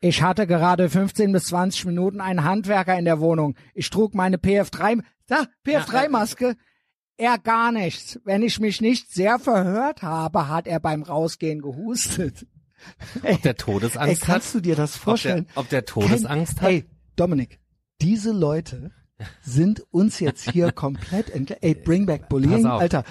Ich 0.00 0.22
hatte 0.22 0.46
gerade 0.46 0.88
15 0.88 1.32
bis 1.32 1.44
20 1.44 1.84
Minuten 1.84 2.20
einen 2.20 2.44
Handwerker 2.44 2.98
in 2.98 3.04
der 3.04 3.20
Wohnung. 3.20 3.56
Ich 3.74 3.90
trug 3.90 4.14
meine 4.14 4.38
PF3, 4.38 5.02
da, 5.26 5.46
PF3-Maske. 5.66 6.56
Er 7.18 7.38
gar 7.38 7.72
nichts. 7.72 8.18
Wenn 8.24 8.42
ich 8.42 8.58
mich 8.58 8.80
nicht 8.80 9.12
sehr 9.12 9.38
verhört 9.38 10.02
habe, 10.02 10.48
hat 10.48 10.66
er 10.66 10.80
beim 10.80 11.02
Rausgehen 11.02 11.60
gehustet. 11.60 12.46
Ey, 13.22 13.34
Ob 13.34 13.42
der 13.42 13.50
ey 13.52 13.56
Todesangst 13.56 14.22
kannst 14.22 14.48
hat? 14.48 14.54
du 14.54 14.60
dir 14.60 14.76
das 14.76 14.96
vorstellen? 14.96 15.46
Ob 15.54 15.68
der, 15.68 15.80
ob 15.80 15.84
der 15.84 15.84
Todesangst 15.84 16.56
Kein, 16.58 16.62
hat? 16.64 16.70
Ey, 16.70 16.84
Dominik, 17.16 17.60
diese 18.00 18.32
Leute 18.32 18.90
sind 19.42 19.82
uns 19.90 20.20
jetzt 20.20 20.50
hier 20.50 20.72
komplett 20.72 21.30
entgle 21.30 21.58
Ey, 21.60 21.74
bring 21.74 22.06
back 22.06 22.28
Bullying. 22.28 22.66
Alter. 22.66 23.04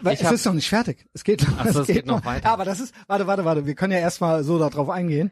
Weil 0.00 0.14
Ich 0.14 0.22
es 0.22 0.30
ist 0.30 0.44
noch 0.44 0.52
nicht 0.54 0.68
fertig. 0.68 1.08
Es 1.14 1.24
geht 1.24 1.42
noch, 1.48 1.66
so, 1.72 1.80
es 1.80 1.86
geht 1.86 2.06
noch 2.06 2.24
weiter. 2.24 2.44
Ja, 2.44 2.52
aber 2.52 2.64
das 2.64 2.80
ist, 2.80 2.94
warte, 3.06 3.26
warte, 3.26 3.44
warte. 3.44 3.66
Wir 3.66 3.74
können 3.74 3.92
ja 3.92 3.98
erstmal 3.98 4.44
so 4.44 4.58
darauf 4.58 4.90
eingehen. 4.90 5.30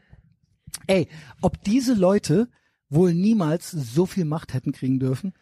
Ey, 0.86 1.08
ob 1.42 1.62
diese 1.64 1.94
Leute 1.94 2.48
wohl 2.88 3.12
niemals 3.12 3.70
so 3.70 4.06
viel 4.06 4.24
Macht 4.24 4.54
hätten 4.54 4.72
kriegen 4.72 4.98
dürfen, 4.98 5.34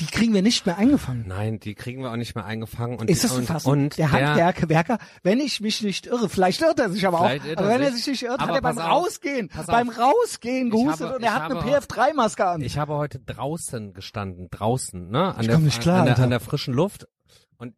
die 0.00 0.06
kriegen 0.06 0.32
wir 0.32 0.42
nicht 0.42 0.64
mehr 0.64 0.78
eingefangen. 0.78 1.24
Nein, 1.26 1.58
die 1.58 1.74
kriegen 1.74 2.02
wir 2.02 2.12
auch 2.12 2.16
nicht 2.16 2.34
mehr 2.36 2.44
eingefangen. 2.44 2.98
Und, 2.98 3.10
Ist 3.10 3.24
das 3.24 3.32
zu 3.34 3.38
und? 3.38 3.66
Und 3.66 3.98
der 3.98 4.12
Handwerker, 4.12 4.98
wenn 5.24 5.40
ich 5.40 5.60
mich 5.60 5.82
nicht 5.82 6.06
irre, 6.06 6.28
vielleicht 6.28 6.62
irrt 6.62 6.78
er 6.78 6.90
sich 6.90 7.04
aber 7.06 7.20
auch, 7.20 7.24
aber 7.24 7.44
er 7.44 7.68
wenn 7.68 7.82
er 7.82 7.92
sich. 7.92 8.06
nicht 8.06 8.22
irrt, 8.22 8.40
hat 8.40 8.48
er 8.48 8.60
beim 8.60 8.78
auf, 8.78 9.04
Rausgehen, 9.06 9.50
beim 9.66 9.88
Rausgehen 9.88 10.70
gehustet 10.70 11.06
habe- 11.08 11.16
und 11.16 11.22
er 11.24 11.34
hat 11.34 11.50
eine 11.50 11.60
habe- 11.60 11.70
PF3-Maske 11.70 12.46
an. 12.46 12.60
Ich 12.60 12.78
habe 12.78 12.94
heute 12.94 13.18
draußen 13.18 13.92
gestanden, 13.92 14.48
draußen, 14.50 15.10
ne? 15.10 15.34
An 15.34 15.40
Ich 15.40 15.48
der, 15.48 15.58
nicht 15.58 15.80
klar, 15.80 16.00
an, 16.00 16.04
der, 16.04 16.14
Alter. 16.14 16.24
an 16.24 16.30
der 16.30 16.40
frischen 16.40 16.74
Luft. 16.74 17.08
Und 17.56 17.74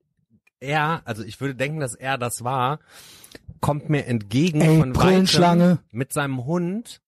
er, 0.61 1.01
also 1.07 1.23
ich 1.25 1.41
würde 1.41 1.55
denken, 1.55 1.81
dass 1.81 1.95
er 1.95 2.19
das 2.19 2.45
war, 2.45 2.81
kommt 3.61 3.89
mir 3.89 4.05
entgegen 4.07 4.61
Ey, 4.61 4.79
von 4.79 4.95
weitem 4.95 5.79
mit 5.91 6.13
seinem 6.13 6.45
Hund 6.45 7.01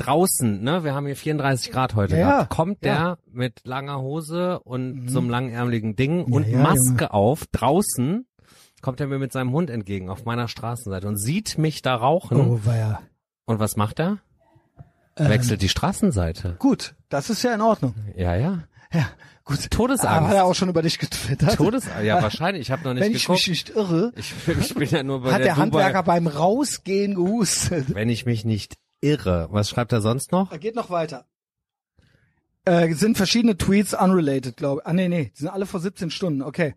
draußen, 0.00 0.62
ne? 0.62 0.84
Wir 0.84 0.94
haben 0.94 1.06
hier 1.06 1.16
34 1.16 1.70
Grad 1.70 1.94
heute 1.94 2.16
Ja, 2.16 2.28
gehabt. 2.30 2.50
Kommt 2.50 2.84
ja. 2.84 2.94
der 2.94 3.18
mit 3.32 3.60
langer 3.64 4.00
Hose 4.00 4.60
und 4.60 5.08
so 5.08 5.18
einem 5.20 5.30
langärmeligen 5.30 5.96
Ding 5.96 6.20
Ja, 6.28 6.34
und 6.34 6.46
ja, 6.48 6.58
Maske 6.58 6.84
Junge. 6.86 7.12
auf, 7.14 7.46
draußen, 7.52 8.26
kommt 8.82 9.00
er 9.00 9.06
mir 9.06 9.18
mit 9.18 9.32
seinem 9.32 9.52
Hund 9.52 9.70
entgegen 9.70 10.08
auf 10.08 10.24
meiner 10.24 10.48
Straßenseite 10.48 11.06
und 11.08 11.16
sieht 11.18 11.58
mich 11.58 11.82
da 11.82 11.94
rauchen. 11.94 12.38
Oh, 12.40 12.60
weia. 12.64 13.00
Und 13.44 13.58
was 13.60 13.76
macht 13.76 14.00
er? 14.00 14.18
Ähm. 15.16 15.28
Wechselt 15.28 15.62
die 15.62 15.68
Straßenseite. 15.68 16.56
Gut, 16.58 16.94
das 17.08 17.30
ist 17.30 17.42
ja 17.42 17.54
in 17.54 17.60
Ordnung. 17.60 17.94
Ja, 18.16 18.34
ja. 18.36 18.64
Ja, 18.92 19.06
gut. 19.44 19.70
Todesangst. 19.70 20.16
Aber 20.16 20.28
hat 20.28 20.34
er 20.34 20.44
auch 20.46 20.54
schon 20.54 20.68
über 20.68 20.82
dich 20.82 20.98
getwittert. 20.98 21.56
Todes, 21.56 21.84
ja 22.02 22.20
wahrscheinlich. 22.22 22.62
Ich 22.62 22.70
habe 22.72 22.82
noch 22.84 22.94
nicht 22.94 23.04
Wenn 23.04 23.12
ich 23.12 23.22
geguckt. 23.22 23.38
mich 23.40 23.48
nicht 23.48 23.70
irre, 23.70 24.12
ich, 24.16 24.32
ich 24.60 24.74
bin 24.74 24.88
ja 24.88 25.02
nur 25.02 25.22
bei 25.22 25.32
hat 25.32 25.38
der, 25.40 25.46
der, 25.46 25.56
Handwerker 25.58 26.02
Dubai. 26.02 26.20
beim 26.20 26.26
Rausgehen 26.26 27.14
gehustet. 27.14 27.94
Wenn 27.94 28.08
ich 28.08 28.26
mich 28.26 28.44
nicht 28.44 28.74
irre. 29.00 29.48
Was 29.50 29.70
schreibt 29.70 29.92
er 29.92 30.00
sonst 30.00 30.32
noch? 30.32 30.52
Er 30.52 30.58
geht 30.58 30.74
noch 30.74 30.90
weiter. 30.90 31.26
Äh, 32.64 32.92
sind 32.94 33.16
verschiedene 33.16 33.56
Tweets 33.56 33.94
unrelated, 33.94 34.56
glaube 34.56 34.82
ich. 34.82 34.86
Ah, 34.86 34.92
nee, 34.92 35.08
nee, 35.08 35.32
die 35.34 35.38
sind 35.38 35.48
alle 35.48 35.66
vor 35.66 35.80
17 35.80 36.10
Stunden, 36.10 36.42
okay. 36.42 36.74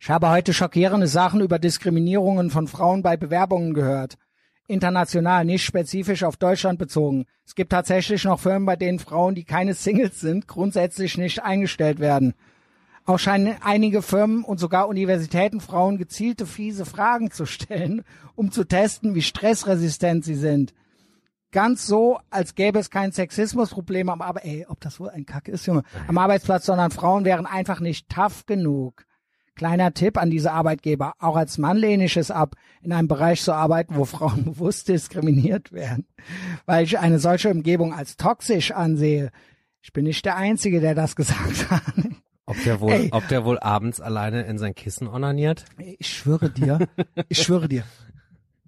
Ich 0.00 0.10
habe 0.10 0.28
heute 0.30 0.52
schockierende 0.52 1.06
Sachen 1.06 1.40
über 1.40 1.58
Diskriminierungen 1.58 2.50
von 2.50 2.66
Frauen 2.66 3.02
bei 3.02 3.16
Bewerbungen 3.16 3.74
gehört. 3.74 4.16
International, 4.66 5.44
nicht 5.44 5.64
spezifisch 5.64 6.24
auf 6.24 6.36
Deutschland 6.36 6.78
bezogen. 6.78 7.26
Es 7.44 7.54
gibt 7.54 7.70
tatsächlich 7.70 8.24
noch 8.24 8.40
Firmen, 8.40 8.66
bei 8.66 8.76
denen 8.76 8.98
Frauen, 8.98 9.34
die 9.34 9.44
keine 9.44 9.74
Singles 9.74 10.20
sind, 10.20 10.46
grundsätzlich 10.48 11.18
nicht 11.18 11.42
eingestellt 11.42 11.98
werden. 11.98 12.34
Auch 13.04 13.18
scheinen 13.18 13.56
einige 13.62 14.02
Firmen 14.02 14.44
und 14.44 14.58
sogar 14.58 14.88
Universitäten 14.88 15.60
Frauen 15.60 15.98
gezielte 15.98 16.46
fiese 16.46 16.86
Fragen 16.86 17.30
zu 17.30 17.46
stellen, 17.46 18.02
um 18.36 18.52
zu 18.52 18.64
testen, 18.64 19.14
wie 19.14 19.22
stressresistent 19.22 20.24
sie 20.24 20.36
sind 20.36 20.72
ganz 21.52 21.86
so, 21.86 22.18
als 22.30 22.54
gäbe 22.54 22.78
es 22.78 22.90
kein 22.90 23.12
Sexismusproblem 23.12 24.08
am 24.08 24.22
Arbeit. 24.22 24.44
Ey, 24.44 24.66
ob 24.68 24.80
das 24.80 25.00
wohl 25.00 25.10
ein 25.10 25.26
Kack 25.26 25.48
ist, 25.48 25.66
Junge. 25.66 25.82
Am 26.06 26.18
Arbeitsplatz, 26.18 26.66
sondern 26.66 26.90
Frauen 26.90 27.24
wären 27.24 27.46
einfach 27.46 27.80
nicht 27.80 28.08
tough 28.08 28.46
genug. 28.46 29.04
Kleiner 29.56 29.92
Tipp 29.92 30.16
an 30.16 30.30
diese 30.30 30.52
Arbeitgeber. 30.52 31.14
Auch 31.18 31.36
als 31.36 31.58
Mann 31.58 31.76
lehne 31.76 32.06
ich 32.06 32.16
es 32.16 32.30
ab, 32.30 32.56
in 32.80 32.92
einem 32.92 33.08
Bereich 33.08 33.42
zu 33.42 33.52
arbeiten, 33.52 33.96
wo 33.96 34.04
Frauen 34.04 34.44
bewusst 34.46 34.88
diskriminiert 34.88 35.72
werden. 35.72 36.06
Weil 36.66 36.84
ich 36.84 36.98
eine 36.98 37.18
solche 37.18 37.50
Umgebung 37.50 37.92
als 37.92 38.16
toxisch 38.16 38.70
ansehe. 38.70 39.30
Ich 39.82 39.92
bin 39.92 40.04
nicht 40.04 40.24
der 40.24 40.36
Einzige, 40.36 40.80
der 40.80 40.94
das 40.94 41.16
gesagt 41.16 41.70
hat. 41.70 41.82
Ob 42.46 42.56
der 42.64 42.80
wohl, 42.80 42.92
Ey. 42.92 43.08
ob 43.12 43.28
der 43.28 43.44
wohl 43.44 43.58
abends 43.60 44.00
alleine 44.00 44.42
in 44.42 44.58
sein 44.58 44.74
Kissen 44.74 45.06
onaniert? 45.06 45.66
Ich 45.98 46.08
schwöre 46.08 46.50
dir, 46.50 46.88
ich 47.28 47.40
schwöre 47.42 47.68
dir, 47.68 47.84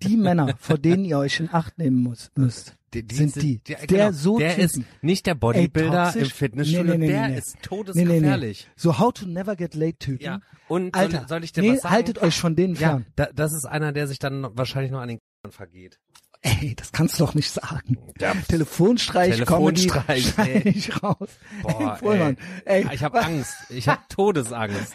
die 0.04 0.16
Männer, 0.16 0.54
vor 0.58 0.78
denen 0.78 1.04
ihr 1.04 1.18
euch 1.18 1.40
in 1.40 1.48
Acht 1.52 1.78
nehmen 1.78 2.02
muss, 2.02 2.30
müsst, 2.36 2.76
Die, 2.94 3.02
die 3.02 3.14
sind 3.14 3.36
die. 3.36 3.58
Der, 3.58 3.78
der 3.78 3.86
genau, 3.86 4.12
so 4.12 4.38
der 4.38 4.58
ist 4.58 4.80
nicht 5.00 5.26
der 5.26 5.34
Ey, 5.34 5.38
Bodybuilder 5.38 6.04
toxisch? 6.04 6.22
im 6.22 6.30
Fitnessstudio, 6.30 6.84
Nee, 6.84 6.98
nee, 6.98 7.06
nee, 7.06 7.12
der 7.12 7.36
ist 7.38 7.56
todesgefährlich. 7.62 8.68
So 8.76 8.98
How 8.98 9.12
to 9.12 9.26
Never 9.26 9.56
Get 9.56 9.74
Late 9.74 9.96
Typen. 9.98 10.24
Ja. 10.24 10.40
Und 10.68 10.94
Alter, 10.94 11.20
soll, 11.20 11.28
soll 11.28 11.44
ich 11.44 11.52
dir 11.52 11.62
nee, 11.62 11.72
was 11.72 11.82
sagen? 11.82 11.94
haltet 11.94 12.22
euch 12.22 12.38
von 12.38 12.54
denen 12.56 12.74
ja, 12.74 12.90
fern. 12.90 13.06
da, 13.16 13.28
das 13.34 13.52
ist 13.52 13.64
einer, 13.66 13.92
der 13.92 14.06
sich 14.08 14.18
dann 14.18 14.46
wahrscheinlich 14.56 14.90
noch 14.92 15.00
an 15.00 15.08
den 15.08 15.18
vergeht. 15.50 15.98
Ey, 16.44 16.74
das 16.74 16.90
kannst 16.90 17.20
du 17.20 17.24
doch 17.24 17.34
nicht 17.34 17.50
sagen. 17.50 17.98
Ja. 18.18 18.34
Telefonstreich, 18.48 19.34
Telefonstreich, 19.34 20.34
Comedy, 20.34 20.58
ey. 20.64 20.68
ich 20.70 21.00
raus. 21.02 21.28
Boah, 21.62 21.80
ey, 21.94 22.00
Pohlmann, 22.00 22.36
ey. 22.64 22.84
ey, 22.84 22.94
Ich 22.94 23.04
habe 23.04 23.22
Angst. 23.22 23.54
Ich 23.70 23.88
habe 23.88 24.00
Todesangst. 24.08 24.92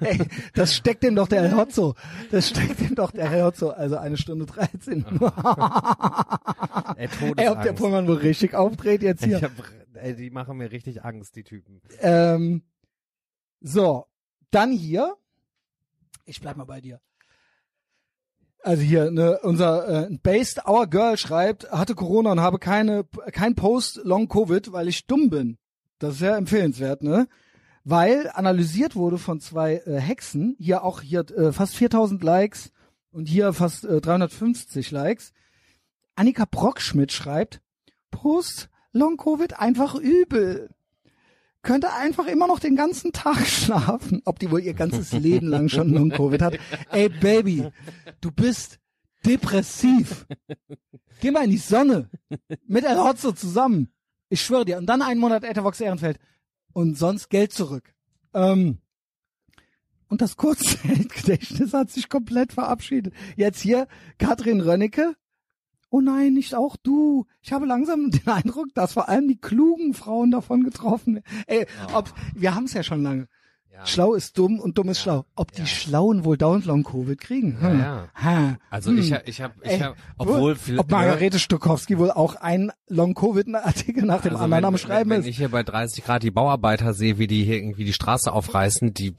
ey, 0.00 0.18
das 0.54 0.74
steckt 0.74 1.02
dem 1.02 1.14
doch 1.14 1.28
der 1.28 1.42
Herr 1.42 1.56
Hotzo. 1.58 1.94
Das 2.30 2.48
steckt 2.48 2.80
dem 2.80 2.94
doch 2.94 3.10
der 3.10 3.28
Herr 3.28 3.44
Hotzo. 3.44 3.68
Also 3.70 3.98
eine 3.98 4.16
Stunde 4.16 4.46
13. 4.46 5.04
Ey, 6.96 7.08
Todesangst. 7.08 7.38
ey, 7.38 7.48
ob 7.48 7.62
der 7.62 7.72
Pohlmann 7.74 8.08
wohl 8.08 8.16
richtig 8.16 8.54
aufdreht 8.54 9.02
jetzt 9.02 9.22
ich 9.22 9.28
hier. 9.28 9.42
hab, 9.42 9.52
ey, 9.94 10.16
die 10.16 10.30
machen 10.30 10.56
mir 10.56 10.70
richtig 10.72 11.04
Angst, 11.04 11.36
die 11.36 11.44
Typen. 11.44 11.82
Ähm, 12.00 12.62
so, 13.60 14.06
dann 14.50 14.72
hier. 14.72 15.14
Ich 16.24 16.40
bleib 16.40 16.56
mal 16.56 16.64
bei 16.64 16.80
dir. 16.80 17.00
Also 18.68 18.82
hier, 18.82 19.10
ne, 19.10 19.38
unser 19.44 20.10
äh, 20.10 20.18
Based 20.22 20.68
Our 20.68 20.88
Girl 20.88 21.16
schreibt, 21.16 21.70
hatte 21.70 21.94
Corona 21.94 22.32
und 22.32 22.40
habe 22.40 22.58
keine 22.58 23.04
kein 23.32 23.54
Post 23.54 24.02
Long 24.04 24.28
Covid, 24.28 24.72
weil 24.72 24.88
ich 24.88 25.06
dumm 25.06 25.30
bin. 25.30 25.56
Das 25.98 26.16
ist 26.16 26.20
ja 26.20 26.36
empfehlenswert, 26.36 27.02
ne? 27.02 27.28
Weil 27.84 28.30
analysiert 28.34 28.94
wurde 28.94 29.16
von 29.16 29.40
zwei 29.40 29.76
äh, 29.86 29.98
Hexen, 29.98 30.54
hier 30.58 30.84
auch 30.84 31.00
hier 31.00 31.20
äh, 31.30 31.50
fast 31.50 31.76
4000 31.76 32.22
Likes 32.22 32.70
und 33.10 33.26
hier 33.26 33.54
fast 33.54 33.86
äh, 33.86 34.02
350 34.02 34.90
Likes. 34.90 35.32
Annika 36.14 36.44
Brockschmidt 36.44 37.10
schreibt, 37.10 37.62
Post 38.10 38.68
Long 38.92 39.16
Covid 39.16 39.58
einfach 39.58 39.94
übel 39.94 40.68
könnte 41.68 41.92
einfach 41.92 42.26
immer 42.26 42.46
noch 42.46 42.60
den 42.60 42.76
ganzen 42.76 43.12
Tag 43.12 43.46
schlafen, 43.46 44.22
ob 44.24 44.38
die 44.38 44.50
wohl 44.50 44.62
ihr 44.62 44.72
ganzes 44.72 45.12
Leben 45.12 45.48
lang 45.48 45.68
schon 45.68 45.90
Long-Covid 45.90 46.40
hat. 46.40 46.58
Ey, 46.90 47.10
Baby, 47.10 47.68
du 48.22 48.30
bist 48.30 48.78
depressiv. 49.26 50.26
Geh 51.20 51.30
mal 51.30 51.44
in 51.44 51.50
die 51.50 51.58
Sonne. 51.58 52.08
Mit 52.66 52.84
El 52.84 52.96
Hotzo 52.96 53.32
zusammen. 53.32 53.92
Ich 54.30 54.40
schwöre 54.40 54.64
dir. 54.64 54.78
Und 54.78 54.86
dann 54.86 55.02
einen 55.02 55.20
Monat 55.20 55.44
Ethervox 55.44 55.78
Ehrenfeld. 55.82 56.18
Und 56.72 56.96
sonst 56.96 57.28
Geld 57.28 57.52
zurück. 57.52 57.92
Ähm, 58.32 58.78
und 60.08 60.22
das 60.22 60.38
Kurzzeitgedächtnis 60.38 61.74
hat 61.74 61.90
sich 61.90 62.08
komplett 62.08 62.54
verabschiedet. 62.54 63.12
Jetzt 63.36 63.60
hier 63.60 63.88
Katrin 64.16 64.62
Rönnecke. 64.62 65.16
Oh 65.90 66.00
nein, 66.00 66.34
nicht 66.34 66.54
auch 66.54 66.76
du. 66.82 67.26
Ich 67.42 67.52
habe 67.52 67.66
langsam 67.66 68.10
den 68.10 68.26
Eindruck, 68.28 68.68
dass 68.74 68.92
vor 68.92 69.08
allem 69.08 69.28
die 69.28 69.40
klugen 69.40 69.94
Frauen 69.94 70.30
davon 70.30 70.64
getroffen 70.64 71.14
werden. 71.16 71.24
Ey, 71.46 71.66
ob, 71.94 72.12
wir 72.34 72.54
haben 72.54 72.64
es 72.64 72.72
ja 72.74 72.82
schon 72.82 73.02
lange. 73.02 73.26
Ja. 73.72 73.86
Schlau 73.86 74.14
ist 74.14 74.36
dumm 74.36 74.58
und 74.58 74.76
dumm 74.76 74.88
ist 74.88 75.00
schlau. 75.00 75.24
Ob 75.36 75.52
die 75.52 75.60
Ja. 75.60 75.66
Schlauen 75.66 76.24
wohl 76.24 76.36
dauernd 76.36 76.64
Long-Covid 76.64 77.20
kriegen? 77.20 77.60
Hm. 77.60 77.78
Ja, 77.78 78.08
Ha. 78.20 78.56
Also 78.70 78.90
Hm. 78.90 78.98
ich, 78.98 79.12
hab- 79.12 79.28
ich 79.28 79.40
habe, 79.40 79.54
ich 79.62 79.80
hab, 79.80 79.94
obwohl 80.16 80.56
viel, 80.56 80.80
ob 80.80 80.90
Margarete 80.90 81.38
Stokowski 81.38 81.96
wohl 81.96 82.10
auch 82.10 82.34
ein 82.34 82.72
Long-Covid-Artikel 82.88 84.04
nach 84.04 84.22
dem 84.22 84.32
Also 84.32 84.44
anderen 84.44 84.64
am 84.64 84.78
Schreiben 84.78 85.10
wenn, 85.10 85.20
ist. 85.20 85.24
wenn 85.26 85.30
ich 85.30 85.36
hier 85.38 85.50
bei 85.50 85.62
30 85.62 86.04
Grad 86.04 86.22
die 86.24 86.30
Bauarbeiter 86.32 86.92
sehe, 86.92 87.18
wie 87.18 87.26
die 87.28 87.44
hier 87.44 87.56
irgendwie 87.56 87.84
die 87.84 87.92
Straße 87.92 88.32
aufreißen, 88.32 88.94
die 88.94 89.14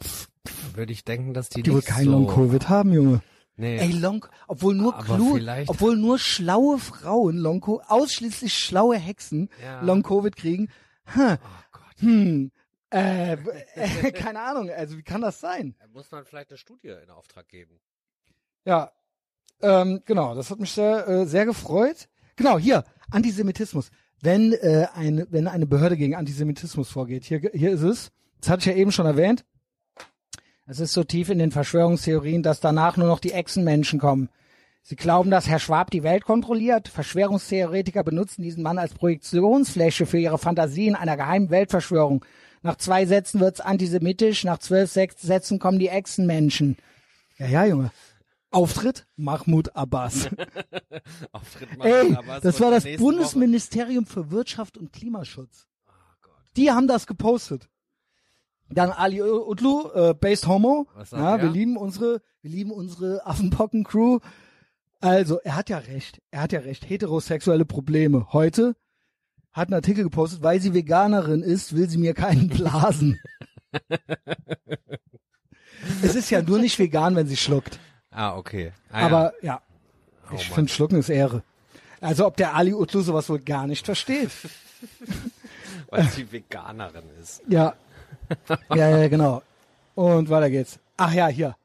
würde 0.76 0.92
ich 0.92 1.04
denken, 1.06 1.34
dass 1.34 1.50
die, 1.50 1.64
die 1.64 1.70
wohl 1.72 1.78
nicht 1.78 1.88
kein 1.88 2.06
so, 2.06 2.12
Long-Covid 2.12 2.70
haben, 2.70 2.92
Junge. 2.94 3.22
Nee. 3.60 3.78
Ey, 3.78 3.92
Long, 3.92 4.26
obwohl 4.48 4.74
nur 4.74 4.94
vielleicht- 5.04 5.70
obwohl 5.70 5.98
nur 5.98 6.18
schlaue 6.18 6.80
Frauen 6.80 7.38
Long 7.38 7.62
ausschließlich 7.88 8.54
schlaue 8.58 8.98
Hexen 8.98 9.50
Ja. 9.62 9.82
Long 9.82 10.02
Covid 10.02 10.36
kriegen. 10.36 10.70
Hm, 11.06 11.38
oh 11.42 11.64
Gott. 11.74 12.00
hm, 12.00 12.52
äh, 12.94 13.34
äh, 13.34 14.12
keine 14.14 14.40
Ahnung, 14.42 14.70
also 14.70 14.98
wie 14.98 15.04
kann 15.04 15.22
das 15.22 15.40
sein? 15.42 15.76
Da 15.80 15.88
muss 15.88 16.10
man 16.10 16.24
vielleicht 16.26 16.50
eine 16.52 16.58
Studie 16.58 16.88
in 17.04 17.10
Auftrag 17.10 17.48
geben. 17.50 17.80
Ja, 18.66 18.92
ähm, 19.62 20.02
genau, 20.06 20.36
das 20.36 20.50
hat 20.52 20.60
mich 20.60 20.72
sehr, 20.72 21.08
äh, 21.08 21.26
sehr 21.26 21.46
gefreut. 21.46 22.08
Genau, 22.38 22.58
hier, 22.58 22.86
Antisemitismus. 23.12 23.90
Wenn, 24.22 24.54
äh, 24.54 24.88
eine, 24.94 25.28
wenn 25.32 25.48
eine 25.48 25.66
Behörde 25.66 25.98
gegen 25.98 26.16
Antisemitismus 26.16 26.90
vorgeht, 26.90 27.26
hier, 27.26 27.40
hier 27.54 27.72
ist 27.72 27.82
es, 27.82 28.12
das 28.40 28.50
hatte 28.50 28.60
ich 28.62 28.66
ja 28.68 28.74
eben 28.82 28.92
schon 28.94 29.06
erwähnt, 29.06 29.44
es 30.70 30.80
ist 30.80 30.94
so 30.94 31.04
tief 31.04 31.30
in 31.30 31.40
den 31.40 31.52
Verschwörungstheorien, 31.52 32.44
dass 32.44 32.60
danach 32.60 32.96
nur 32.96 33.08
noch 33.08 33.20
die 33.20 33.34
Echsenmenschen 33.34 34.00
kommen. 34.00 34.30
Sie 34.84 34.96
glauben, 34.96 35.32
dass 35.32 35.48
Herr 35.48 35.60
Schwab 35.60 35.90
die 35.90 36.04
Welt 36.04 36.24
kontrolliert. 36.26 36.88
Verschwörungstheoretiker 36.88 38.04
benutzen 38.04 38.44
diesen 38.44 38.62
Mann 38.62 38.78
als 38.78 38.94
Projektionsfläche 38.94 40.06
für 40.06 40.20
ihre 40.20 40.38
Fantasien 40.38 40.96
einer 40.96 41.18
geheimen 41.18 41.50
Weltverschwörung. 41.50 42.24
Nach 42.62 42.76
zwei 42.76 43.06
Sätzen 43.06 43.40
wird's 43.40 43.62
antisemitisch, 43.62 44.44
nach 44.44 44.60
zwölf 44.60 44.92
Sätzen 44.92 45.58
kommen 45.58 45.80
die 45.80 45.88
Echsenmenschen. 45.88 46.78
Ja, 47.38 47.48
ja, 47.48 47.66
Junge. 47.66 47.92
Auftritt 48.52 49.08
Mahmoud 49.16 49.76
Abbas. 49.76 50.30
Auftritt 51.32 51.70
Ey, 51.82 52.16
aber 52.16 52.40
das 52.42 52.60
war 52.60 52.70
das 52.70 52.86
Bundesministerium 52.98 54.06
für 54.06 54.30
Wirtschaft 54.30 54.78
und 54.78 54.94
Klimaschutz. 54.94 55.68
Woche. 55.86 55.94
Oh 55.94 56.28
Gott. 56.28 56.46
Die 56.58 56.72
haben 56.72 56.88
das 56.88 57.08
gepostet. 57.08 57.70
Dann 58.72 58.92
Ali 58.92 59.22
Utlu, 59.22 59.90
äh, 59.94 60.14
Based 60.14 60.48
Homo. 60.48 60.88
Was 60.96 61.10
sagt 61.12 61.22
Ja, 61.24 61.36
er? 61.38 61.42
wir 61.44 61.50
lieben 61.50 61.76
unsere, 61.78 62.22
wir 62.42 62.52
lieben 62.52 62.72
unsere 62.72 63.26
Affenpocken-Crew. 63.26 64.20
Also, 65.02 65.40
er 65.40 65.56
hat 65.56 65.70
ja 65.70 65.78
recht. 65.80 66.22
Er 66.32 66.42
hat 66.42 66.52
ja 66.52 66.60
recht. 66.60 66.88
Heterosexuelle 66.90 67.66
Probleme. 67.66 68.28
Heute 68.34 68.76
hat 69.52 69.70
einen 69.70 69.76
Artikel 69.76 70.04
gepostet, 70.04 70.44
weil 70.44 70.60
sie 70.62 70.74
Veganerin 70.74 71.42
ist, 71.42 71.76
will 71.76 71.90
sie 71.90 71.98
mir 71.98 72.14
keinen 72.14 72.48
blasen. 72.50 73.20
es 76.04 76.16
ist 76.16 76.30
ja 76.30 76.42
nur 76.42 76.60
nicht 76.60 76.78
vegan, 76.80 77.16
wenn 77.16 77.28
sie 77.28 77.38
schluckt. 77.38 77.80
Ah, 78.12 78.36
okay. 78.36 78.74
Ah, 78.92 79.00
ja. 79.00 79.06
Aber 79.06 79.34
ja, 79.42 79.62
Oh 80.32 80.36
ich 80.36 80.50
finde 80.50 80.72
Schlucken 80.72 80.98
ist 81.00 81.10
Ehre. 81.10 81.44
Also 82.02 82.26
ob 82.28 82.38
der 82.38 82.56
Ali 82.56 82.74
Utlu 82.74 83.02
sowas 83.02 83.30
wohl 83.30 83.40
gar 83.40 83.68
nicht 83.68 83.86
versteht. 83.86 84.30
Weil 85.90 86.04
sie 86.10 86.32
Veganerin 86.32 87.04
ist. 87.22 87.42
Ja. 87.48 87.74
ja, 88.76 88.98
ja, 88.98 89.08
genau. 89.08 89.42
Und 89.96 90.30
weiter 90.30 90.50
geht's. 90.50 90.80
Ach 90.98 91.14
ja, 91.14 91.28
hier. 91.28 91.56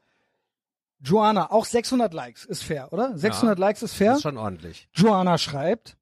Joanna, 0.99 1.51
auch 1.51 1.65
600 1.65 2.13
Likes 2.13 2.45
ist 2.45 2.63
fair, 2.63 2.91
oder? 2.91 3.17
600 3.17 3.59
Likes 3.59 3.83
ist 3.83 3.93
fair. 3.93 4.09
Das 4.09 4.17
ist 4.17 4.23
schon 4.23 4.37
ordentlich. 4.37 4.87
Joanna 4.93 5.37
schreibt, 5.37 5.97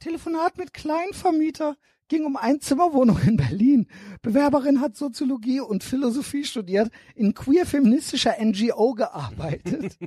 Telefonat 0.00 0.58
mit 0.58 0.74
Kleinvermieter 0.74 1.76
ging 2.08 2.24
um 2.24 2.36
Einzimmerwohnung 2.36 3.18
in 3.26 3.36
Berlin. 3.36 3.86
Bewerberin 4.22 4.80
hat 4.80 4.96
Soziologie 4.96 5.60
und 5.60 5.84
Philosophie 5.84 6.44
studiert, 6.44 6.90
in 7.14 7.34
queer-feministischer 7.34 8.36
NGO 8.40 8.94
gearbeitet. 8.94 9.98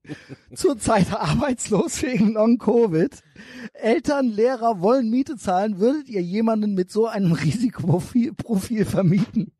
Zurzeit 0.54 1.12
arbeitslos 1.12 2.02
wegen 2.02 2.32
Long-Covid. 2.32 3.22
Eltern, 3.74 4.28
Lehrer 4.28 4.80
wollen 4.80 5.10
Miete 5.10 5.36
zahlen. 5.36 5.78
Würdet 5.78 6.08
ihr 6.08 6.22
jemanden 6.22 6.74
mit 6.74 6.90
so 6.90 7.06
einem 7.06 7.32
Risikoprofil 7.32 8.34
Profil 8.34 8.84
vermieten? 8.84 9.52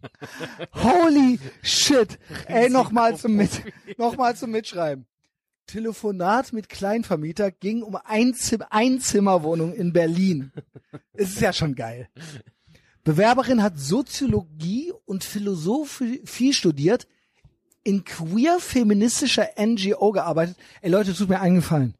Holy 0.74 1.38
shit. 1.62 2.18
Ey, 2.46 2.70
nochmal 2.70 3.16
zum, 3.16 3.34
mit, 3.34 3.62
noch 3.96 4.16
zum 4.34 4.50
Mitschreiben. 4.50 5.06
Telefonat 5.68 6.52
mit 6.52 6.68
Kleinvermieter 6.68 7.52
ging 7.52 7.82
um 7.82 7.96
Einzim 7.96 8.64
Einzimmerwohnung 8.68 9.72
in 9.72 9.92
Berlin. 9.92 10.50
Es 11.12 11.30
ist 11.30 11.40
ja 11.40 11.52
schon 11.52 11.76
geil. 11.76 12.08
Bewerberin 13.04 13.62
hat 13.62 13.78
Soziologie 13.78 14.92
und 15.04 15.24
Philosophie 15.24 16.52
studiert, 16.52 17.06
in 17.84 18.04
queer-feministischer 18.04 19.48
NGO 19.58 20.12
gearbeitet. 20.12 20.56
Ey 20.82 20.90
Leute, 20.90 21.14
tut 21.14 21.28
mir 21.28 21.40
eingefallen. 21.40 21.94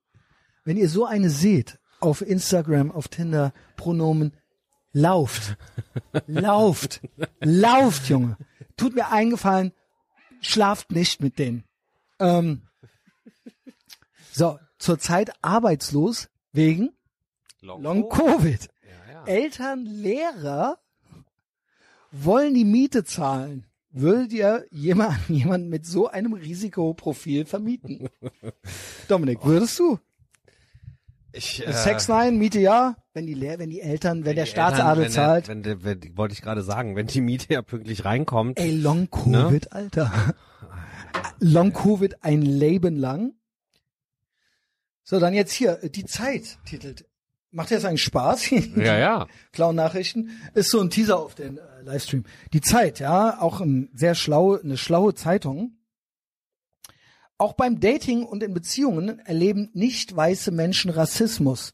Wenn 0.65 0.77
ihr 0.77 0.89
so 0.89 1.07
eine 1.07 1.31
seht, 1.31 1.79
auf 2.01 2.21
Instagram, 2.21 2.91
auf 2.91 3.09
Tinder, 3.09 3.53
Pronomen, 3.77 4.33
lauft. 4.93 5.57
lauft. 6.27 7.01
lauft, 7.41 8.09
Junge. 8.09 8.37
Tut 8.77 8.95
mir 8.95 9.11
eingefallen, 9.11 9.73
schlaft 10.41 10.91
nicht 10.93 11.21
mit 11.23 11.39
denen. 11.39 11.65
Ähm, 12.19 12.63
so, 14.33 14.59
zurzeit 14.79 15.31
arbeitslos 15.43 16.29
wegen 16.53 16.91
Long 17.61 18.09
Covid. 18.09 18.69
Ja, 18.83 19.13
ja. 19.13 19.25
Eltern, 19.27 19.85
Lehrer 19.85 20.79
wollen 22.13 22.55
die 22.55 22.65
Miete 22.65 23.05
zahlen. 23.05 23.65
Würdet 23.91 24.33
ihr 24.33 24.65
jemanden, 24.71 25.35
jemanden 25.35 25.69
mit 25.69 25.87
so 25.87 26.09
einem 26.09 26.35
Risikoprofil 26.35 27.47
vermieten? 27.47 28.09
Dominik, 29.09 29.45
würdest 29.45 29.79
du? 29.79 29.99
Ich, 31.33 31.67
äh, 31.67 31.73
Sex 31.73 32.09
nein, 32.09 32.39
Miete 32.39 32.59
ja, 32.59 32.97
wenn 33.13 33.27
die 33.27 33.35
Lehr 33.35 33.59
wenn 33.59 33.71
die 33.71 33.81
Eltern, 33.81 34.25
wenn, 34.25 34.35
der 34.37 34.45
die 34.45 34.51
Staatsadel 34.51 35.05
Eltern, 35.05 35.15
zahlt. 35.15 35.49
Wenn 35.49 35.63
der, 35.63 35.83
wenn, 35.85 36.01
der- 36.01 36.03
wenn, 36.11 36.17
wollte 36.17 36.33
ich 36.35 36.43
gerade 36.43 36.63
sagen, 36.63 36.97
wenn 36.97 37.07
die 37.07 37.21
Miete 37.21 37.53
ja 37.53 37.63
pünktlich 37.63 38.05
reinkommt. 38.05 38.59
Ey, 38.59 38.71
Long 38.71 39.11
Covid, 39.11 39.73
Alter. 39.73 40.35
Long 41.41 41.73
Covid 41.73 42.23
ein 42.25 42.43
Leben 42.43 42.97
lang. 42.97 43.35
So, 45.11 45.19
dann 45.19 45.33
jetzt 45.33 45.53
hier, 45.53 45.77
die 45.77 46.05
Zeit 46.05 46.59
titelt. 46.67 47.07
Macht 47.51 47.71
jetzt 47.71 47.87
eigentlich 47.87 48.03
Spaß? 48.03 48.51
Ja, 48.77 48.99
ja. 48.99 49.27
Clown 49.53 49.75
Nachrichten 49.75 50.39
ist 50.53 50.69
so 50.69 50.83
ein 50.83 50.91
Teaser 50.91 51.19
auf 51.19 51.35
den 51.35 51.57
äh, 51.57 51.61
Livestream. 51.83 52.25
Die 52.53 52.61
Zeit, 52.61 53.01
ja, 53.01 53.41
auch 53.41 53.63
ein 53.63 53.89
sehr 53.95 54.15
schlaue, 54.15 54.61
eine 54.61 54.77
schlaue 54.77 55.15
Zeitung. 55.15 55.79
Auch 57.39 57.55
beim 57.55 57.81
Dating 57.81 58.23
und 58.23 58.43
in 58.43 58.53
Beziehungen 58.53 59.19
erleben 59.21 59.71
nicht 59.73 60.15
weiße 60.15 60.51
Menschen 60.51 60.91
Rassismus. 60.91 61.73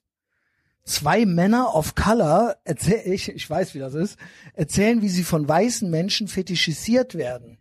Zwei 0.84 1.26
Männer 1.26 1.74
of 1.74 1.96
Color, 1.96 2.58
erzähl, 2.62 3.02
ich, 3.12 3.30
ich 3.30 3.50
weiß, 3.50 3.74
wie 3.74 3.80
das 3.80 3.94
ist, 3.94 4.16
erzählen, 4.52 5.02
wie 5.02 5.08
sie 5.08 5.24
von 5.24 5.48
weißen 5.48 5.90
Menschen 5.90 6.28
fetischisiert 6.28 7.16
werden. 7.16 7.58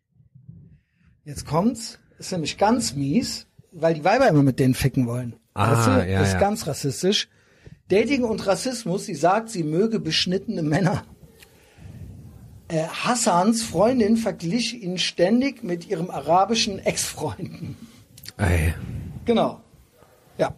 Jetzt 1.24 1.48
kommt's, 1.48 1.98
ist 2.20 2.32
nämlich 2.32 2.60
ganz 2.60 2.94
mies, 2.94 3.48
weil 3.72 3.96
die 3.96 4.04
Weiber 4.04 4.28
immer 4.28 4.44
mit 4.44 4.60
denen 4.60 4.76
ficken 4.76 5.08
wollen. 5.08 5.40
Ah, 5.54 5.72
weißt 5.72 5.88
du? 5.88 6.12
ja, 6.12 6.20
das 6.20 6.28
ist 6.30 6.34
ja. 6.34 6.40
ganz 6.40 6.68
rassistisch. 6.68 7.30
Dating 7.90 8.24
und 8.24 8.46
Rassismus, 8.48 9.06
sie 9.06 9.16
sagt, 9.16 9.50
sie 9.50 9.64
möge 9.64 10.00
beschnittene 10.00 10.64
Männer. 10.64 11.04
Äh, 12.70 12.88
Hassans 12.88 13.62
Freundin 13.64 14.18
verglich 14.18 14.82
ihn 14.82 14.98
ständig 14.98 15.64
mit 15.64 15.88
ihrem 15.88 16.10
arabischen 16.10 16.80
Ex-Freunden. 16.80 17.78
Ey. 18.38 18.74
Genau. 19.26 19.62
Ja. 20.38 20.56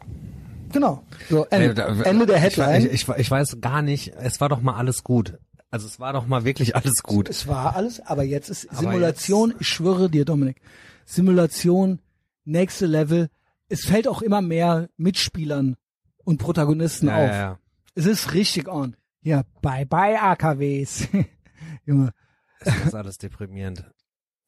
Genau. 0.71 1.03
So, 1.29 1.45
Ende, 1.49 1.73
da- 1.73 1.87
Ende 2.03 2.25
der 2.25 2.37
Headline. 2.37 2.85
Ich, 2.85 3.07
ich, 3.07 3.09
ich, 3.17 3.31
weiß 3.31 3.57
gar 3.61 3.81
nicht, 3.81 4.13
es 4.19 4.39
war 4.39 4.49
doch 4.49 4.61
mal 4.61 4.75
alles 4.75 5.03
gut. 5.03 5.37
Also 5.71 5.87
es 5.87 5.99
war 5.99 6.13
doch 6.13 6.27
mal 6.27 6.45
wirklich 6.45 6.75
alles 6.75 7.03
gut. 7.03 7.27
Es 7.27 7.47
war 7.47 7.75
alles, 7.75 7.99
aber 7.99 8.23
jetzt 8.23 8.49
ist 8.49 8.69
Aber 8.69 8.79
Simulation, 8.79 9.53
ich 9.59 9.67
schwöre 9.67 10.09
dir, 10.09 10.23
Dominik, 10.25 10.61
Simulation, 11.05 11.99
nächste 12.45 12.85
Level. 12.85 13.29
Es 13.67 13.85
fällt 13.85 14.07
auch 14.07 14.21
immer 14.21 14.41
mehr 14.41 14.89
Mitspielern 14.97 15.75
und 16.23 16.37
Protagonisten 16.37 17.07
Ja, 17.07 17.15
auf. 17.15 17.29
ja, 17.29 17.35
ja. 17.35 17.59
Es 17.95 18.05
ist 18.05 18.33
richtig 18.33 18.67
on. 18.67 18.95
Ja, 19.21 19.43
bye 19.61 19.85
bye 19.85 20.19
AKWs. 20.21 21.07
Junge. 21.85 22.11
Es 22.59 22.75
ist 22.85 22.95
alles 22.95 23.17
deprimierend. 23.17 23.89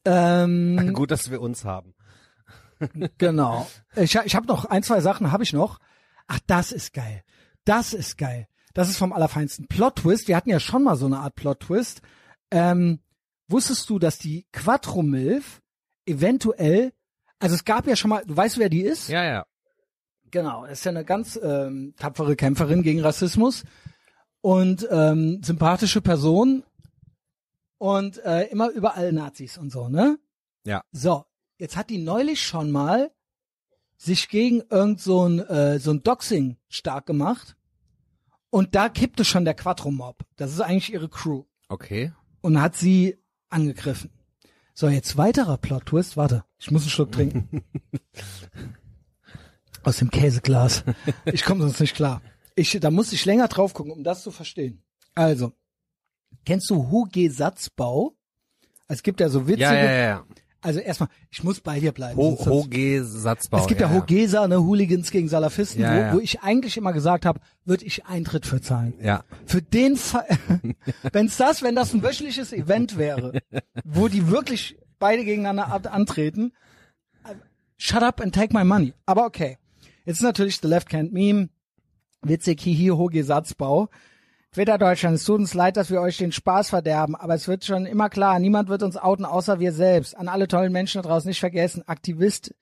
Ähm, 0.06 0.92
Gut, 0.94 1.12
dass 1.12 1.32
wir 1.32 1.42
uns 1.42 1.66
haben. 1.66 1.94
genau. 3.18 3.68
Ich, 3.96 4.16
ich 4.16 4.36
habe 4.36 4.48
noch 4.48 4.66
ein, 4.66 4.84
zwei 4.84 5.02
Sachen 5.02 5.32
habe 5.32 5.44
ich 5.44 5.54
noch. 5.54 5.80
Ach, 6.28 6.40
das 6.46 6.72
ist 6.72 6.94
geil. 6.94 7.24
Das 7.66 7.94
ist 7.94 8.18
geil. 8.18 8.48
Das 8.74 8.90
ist 8.90 8.98
vom 8.98 9.14
allerfeinsten 9.14 9.68
Plot-Twist. 9.68 10.28
Wir 10.28 10.36
hatten 10.36 10.50
ja 10.50 10.60
schon 10.60 10.84
mal 10.84 10.96
so 10.96 11.08
eine 11.08 11.20
Art 11.20 11.36
Plot-Twist. 11.36 12.02
Ähm, 12.52 13.00
wusstest 13.48 13.90
du, 13.90 13.98
dass 13.98 14.20
die 14.20 14.46
Quattro 14.52 15.02
Milf 15.02 15.62
eventuell, 16.06 16.94
also 17.40 17.56
es 17.56 17.66
gab 17.66 17.88
ja 17.88 17.96
schon 17.96 18.10
mal, 18.10 18.24
du 18.26 18.36
weißt, 18.36 18.58
wer 18.58 18.70
die 18.70 18.82
ist? 18.82 19.10
Ja, 19.10 19.24
ja. 19.24 19.46
Genau, 20.32 20.66
ist 20.66 20.84
ja 20.84 20.92
eine 20.92 21.06
ganz 21.06 21.40
ähm, 21.42 21.94
tapfere 21.98 22.36
Kämpferin 22.36 22.84
gegen 22.84 23.02
Rassismus 23.02 23.64
und 24.42 24.88
ähm, 24.92 25.42
sympathische 25.44 26.02
Person 26.02 26.64
und 27.78 28.18
äh, 28.26 28.44
immer 28.48 28.70
überall 28.70 29.14
Nazis 29.14 29.58
und 29.58 29.72
so, 29.72 29.88
ne? 29.88 30.20
Ja. 30.66 30.82
So, 30.92 31.26
jetzt 31.58 31.78
hat 31.78 31.90
die 31.90 32.00
neulich 32.00 32.44
schon 32.46 32.72
mal 32.72 33.12
sich 33.96 34.28
gegen 34.30 34.62
irgend 34.70 35.00
so 35.00 35.28
ein 35.28 35.40
äh, 35.40 35.80
so 35.80 35.92
ein 35.92 36.04
Doxing 36.04 36.58
stark 36.68 37.06
gemacht 37.06 37.56
und 38.50 38.76
da 38.76 38.90
kippte 38.90 39.24
schon 39.24 39.46
der 39.46 39.54
Quattro 39.54 39.92
Mob. 39.92 40.24
Das 40.36 40.52
ist 40.52 40.62
eigentlich 40.62 40.92
ihre 40.92 41.10
Crew 41.10 41.44
Okay. 41.70 42.12
und 42.42 42.62
hat 42.62 42.76
sie 42.76 43.18
angegriffen. 43.50 44.12
So, 44.74 44.88
jetzt 44.90 45.18
weiterer 45.18 45.58
Plot-Twist. 45.58 46.18
Warte, 46.18 46.44
ich 46.60 46.72
muss 46.72 46.82
einen 46.84 46.90
Schluck 46.92 47.12
trinken. 47.12 47.64
Aus 49.84 49.98
dem 49.98 50.10
Käseglas. 50.12 50.84
Ich 51.26 51.44
komme 51.44 51.62
sonst 51.62 51.80
nicht 51.80 51.96
klar. 51.96 52.22
Ich, 52.56 52.78
da 52.80 52.92
muss 52.92 53.14
ich 53.14 53.24
länger 53.26 53.48
drauf 53.48 53.74
gucken, 53.74 53.92
um 53.92 54.04
das 54.04 54.24
zu 54.24 54.32
verstehen. 54.32 54.82
Also, 55.16 55.54
kennst 56.46 56.70
du 56.70 56.90
Huge 56.90 57.32
Satzbau? 57.32 58.14
Es 58.88 59.04
gibt 59.04 59.20
ja 59.20 59.30
so 59.30 59.48
witzige. 59.48 59.64
Ja, 59.64 59.74
ja, 59.74 59.92
ja. 59.92 60.26
Also 60.60 60.80
erstmal, 60.80 61.10
ich 61.30 61.44
muss 61.44 61.62
bei 61.62 61.80
dir 61.80 61.92
bleiben. 61.92 62.18
Ho 62.18 62.38
Hoge 62.46 63.04
Satzbau. 63.06 63.60
es 63.60 63.68
gibt 63.68 63.80
ja, 63.80 63.92
Hogesa, 63.92 64.48
ne, 64.48 64.60
Hooligans 64.60 65.12
gegen 65.12 65.30
Salafisten, 65.30 65.82
Ja, 65.82 65.94
wo, 65.96 66.00
ja. 66.00 66.14
wo 66.16 66.20
ich 66.20 66.42
eigentlich 66.42 66.78
immer 66.78 66.94
gesagt 66.94 67.26
habe, 67.26 67.40
würde 67.64 67.86
ich 67.86 68.06
Eintritt 68.06 68.46
für 68.46 68.60
zahlen. 68.60 68.96
Ja. 69.02 69.24
Für 69.46 69.62
den 69.62 69.96
Fall, 69.96 70.26
wenn's 71.14 71.38
das, 71.38 71.62
wenn 71.62 71.76
das 71.76 71.94
ein 71.94 72.02
wöchentliches 72.02 72.52
Event 72.54 72.98
wäre, 72.98 73.40
wo 73.86 74.08
die 74.08 74.30
wirklich 74.30 74.78
beide 75.00 75.24
gegeneinander 75.26 75.92
antreten, 75.92 76.54
shut 77.78 78.04
up 78.04 78.22
and 78.22 78.34
take 78.34 78.54
my 78.54 78.64
money. 78.64 78.94
Aber 79.06 79.26
okay. 79.26 79.58
Jetzt 80.06 80.18
ist 80.18 80.24
natürlich 80.24 80.60
The 80.62 80.68
Left 80.68 80.94
Hand 80.94 81.12
Meme, 81.14 81.50
witzig, 82.22 82.62
hihi, 82.62 82.90
hoge 82.90 83.24
Satzbau. 83.24 83.90
Twitter 84.54 84.78
Deutschland, 84.78 85.16
es 85.16 85.26
tut 85.26 85.40
uns 85.40 85.54
leid, 85.54 85.78
dass 85.78 85.92
wir 85.92 86.02
euch 86.02 86.18
den 86.18 86.32
Spaß 86.32 86.70
verderben, 86.70 87.16
aber 87.16 87.36
es 87.36 87.48
wird 87.48 87.66
schon 87.66 87.86
immer 87.86 88.10
klar, 88.10 88.40
niemand 88.40 88.70
wird 88.70 88.82
uns 88.82 88.96
outen, 88.98 89.26
außer 89.26 89.60
wir 89.60 89.74
selbst. 89.74 90.18
An 90.18 90.30
alle 90.30 90.48
tollen 90.48 90.72
Menschen 90.72 91.02
da 91.02 91.08
draußen 91.10 91.28
nicht 91.28 91.40
vergessen, 91.42 91.84
Aktivist 91.86 92.56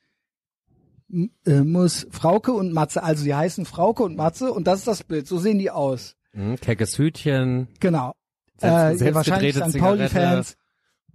äh, 1.46 1.62
muss 1.62 2.08
Frauke 2.12 2.52
und 2.54 2.74
Matze, 2.74 3.04
also 3.04 3.24
die 3.24 3.36
heißen 3.36 3.66
Frauke 3.66 4.04
und 4.04 4.18
Matze 4.18 4.52
und 4.52 4.66
das 4.66 4.80
ist 4.80 4.88
das 4.88 5.04
Bild, 5.04 5.28
so 5.28 5.38
sehen 5.38 5.60
die 5.60 5.70
aus. 5.70 6.16
Hm, 6.32 6.60
keckes 6.60 6.98
Hütchen. 6.98 7.68
Genau. 7.80 8.14
Selbst- 8.58 9.02
äh, 9.02 9.14
wahrscheinlich 9.14 9.54
selbstgedrehte 9.54 9.72
St. 9.72 9.78
Pauli-Fans. 9.80 10.58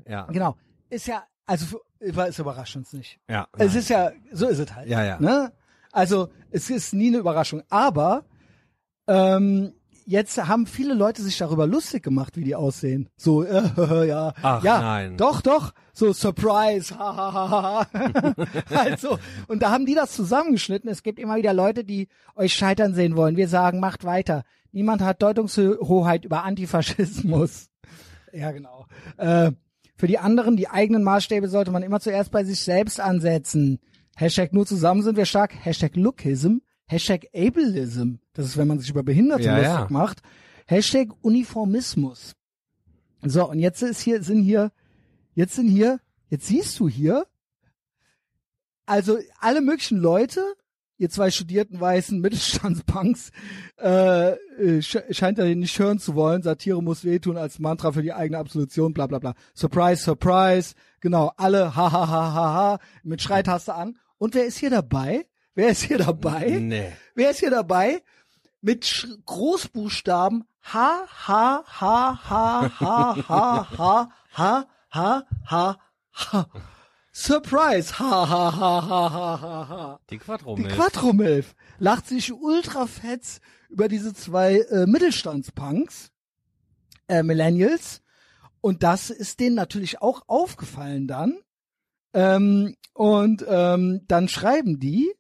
Ja. 0.07 0.27
Genau. 0.27 0.57
Ist 0.91 1.07
ja, 1.07 1.25
also 1.47 1.81
es 1.99 2.39
überrascht 2.39 2.77
uns 2.77 2.93
nicht. 2.93 3.19
Ja. 3.29 3.49
Es 3.57 3.75
ist 3.75 3.89
ja, 3.89 4.13
so 4.33 4.49
ist 4.49 4.59
es 4.59 4.75
halt. 4.75 4.89
Ja, 4.89 5.05
ja. 5.05 5.21
Ne? 5.21 5.53
Also 5.93 6.29
es 6.51 6.71
ist 6.71 6.93
nie 6.93 7.09
eine 7.09 7.19
Überraschung. 7.19 7.63
Aber 7.69 8.25
ähm, 9.07 9.73
jetzt 10.07 10.37
haben 10.47 10.67
viele 10.67 10.95
Leute 10.95 11.23
sich 11.23 11.39
darüber 11.39 11.67
lustig 11.67 12.03
gemacht, 12.03 12.37
wie 12.37 12.45
die 12.45 12.55
aussehen. 12.55 13.09
So, 13.17 13.43
äh, 13.45 14.09
ja, 14.09 14.33
Ach, 14.43 14.63
ja, 14.63 14.81
nein. 14.81 15.17
doch, 15.17 15.41
doch, 15.41 15.73
so 15.93 16.13
Surprise, 16.13 16.95
also 18.71 19.19
und 19.49 19.63
da 19.63 19.71
haben 19.71 19.87
die 19.87 19.95
das 19.95 20.13
zusammengeschnitten. 20.13 20.91
Es 20.91 21.03
gibt 21.03 21.19
immer 21.19 21.37
wieder 21.37 21.53
Leute, 21.53 21.85
die 21.85 22.09
euch 22.35 22.55
scheitern 22.55 22.95
sehen 22.95 23.17
wollen. 23.17 23.37
Wir 23.37 23.49
sagen, 23.49 23.81
macht 23.81 24.05
weiter. 24.05 24.45
Niemand 24.73 25.03
hat 25.03 25.23
Deutungshoheit 25.23 26.25
über 26.25 26.45
Antifaschismus. 26.45 27.69
Ja, 28.33 28.53
genau. 28.53 28.87
Äh, 29.17 29.53
für 30.01 30.07
die 30.07 30.19
anderen, 30.19 30.57
die 30.57 30.69
eigenen 30.69 31.03
Maßstäbe 31.05 31.47
sollte 31.49 31.71
man 31.71 31.83
immer 31.83 32.01
zuerst 32.01 32.31
bei 32.31 32.43
sich 32.43 32.61
selbst 32.61 33.01
ansetzen. 33.01 33.79
Hashtag 34.17 34.55
nur 34.55 34.65
zusammen 34.65 35.03
sind 35.03 35.19
wir 35.19 35.27
stark. 35.27 35.55
Hashtag 35.63 35.95
Lookism. 35.95 36.61
Hashtag 36.87 37.27
Ableism. 37.35 38.15
Das 38.33 38.47
ist, 38.47 38.57
wenn 38.57 38.67
man 38.67 38.79
sich 38.79 38.89
über 38.89 39.03
Behinderte 39.03 39.45
Ja, 39.45 39.59
lustig 39.59 39.75
ja. 39.75 39.87
macht. 39.91 40.23
Hashtag 40.67 41.09
Uniformismus. 41.21 42.35
So, 43.23 43.51
und 43.51 43.59
jetzt 43.59 43.83
ist 43.83 44.01
hier, 44.01 44.23
sind 44.23 44.43
hier, 44.43 44.73
jetzt 45.35 45.55
sind 45.55 45.69
hier, 45.69 46.01
jetzt 46.31 46.47
siehst 46.47 46.81
du 46.81 46.89
hier, 46.89 47.27
also 48.87 49.19
alle 49.39 49.61
möglichen 49.61 49.99
Leute, 49.99 50.43
ihr 51.01 51.09
zwei 51.09 51.31
studierten 51.31 51.81
weißen 51.81 52.21
Mittelstandspunks, 52.21 53.31
äh, 53.81 54.33
äh, 54.33 54.83
sch 54.83 54.99
scheint 55.11 55.39
er 55.39 55.47
nicht 55.55 55.79
hören 55.79 55.99
zu 55.99 56.15
wollen. 56.15 56.43
Satire 56.43 56.83
muss 56.83 57.05
wehtun 57.05 57.39
als 57.39 57.59
Mantra 57.59 57.91
für 57.93 58.03
die 58.03 58.13
eigene 58.13 58.39
Absolution, 58.39 58.93
bla 58.93 59.07
bla 59.07 59.19
bla. 59.19 59.35
Surprise, 59.55 60.03
surprise. 60.03 60.75
Genau, 61.01 61.33
alle 61.39 61.75
ha 61.75 61.91
ha 61.91 62.07
ha 62.07 62.35
ha 62.35 62.55
ha 62.55 62.79
mit 63.03 63.23
Schreitaste 63.23 63.75
an. 63.75 63.99
Und 64.19 64.35
wer 64.35 64.45
ist 64.45 64.59
hier 64.59 64.69
dabei? 64.69 65.27
Wer 65.55 65.71
ist 65.71 65.83
hier 65.83 65.99
dabei? 65.99 66.59
Nee. 66.61 66.93
Wer 67.15 67.31
ist 67.31 67.41
hier 67.41 67.51
dabei? 67.51 68.03
Mit 68.61 68.85
Sch 68.85 69.09
Großbuchstaben 69.25 70.45
ha 70.63 71.07
ha 71.27 71.65
ha 71.67 72.21
ha 72.29 72.71
ha 72.79 73.17
ha 73.27 73.67
ha 73.79 74.09
ha 74.33 74.67
ha 74.91 75.25
ha 75.47 75.77
ha. 76.13 76.47
Surprise! 77.13 77.99
Ha 77.99 78.29
ha 78.29 78.57
ha 78.57 78.89
ha 78.89 79.11
ha 79.11 79.41
ha 79.41 79.69
ha. 79.69 80.01
Die 80.11 80.19
Quattro 80.19 80.55
Die 80.55 80.63
Quattromilf 80.65 81.57
lacht 81.79 82.07
sich 82.07 82.33
ultra 82.33 82.87
fetz 82.87 83.41
über 83.69 83.89
diese 83.89 84.15
zwei 84.15 84.61
äh, 84.61 84.87
Mittelstandspunks, 84.87 86.13
äh, 87.09 87.23
Millennials. 87.23 88.03
Und 88.61 88.83
das 88.83 89.11
ist 89.11 89.41
denen 89.41 89.57
natürlich 89.57 90.01
auch 90.03 90.23
aufgefallen 90.29 91.09
dann. 91.09 91.39
Ähm, 92.13 92.77
und 92.95 93.45
ähm, 93.49 94.03
dann 94.07 94.29
schreiben 94.29 94.79
die, 94.79 95.13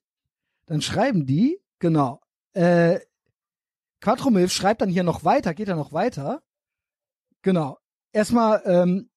dann 0.66 0.82
schreiben 0.82 1.26
die, 1.26 1.60
genau, 1.78 2.20
äh, 2.52 3.00
Quattromilf 4.00 4.52
schreibt 4.52 4.80
dann 4.80 4.88
hier 4.88 5.02
noch 5.02 5.24
weiter, 5.24 5.54
geht 5.54 5.68
er 5.68 5.76
noch 5.76 5.92
weiter. 5.92 6.42
Genau. 7.42 7.78
Erstmal, 8.12 8.62
ähm, 8.64 9.09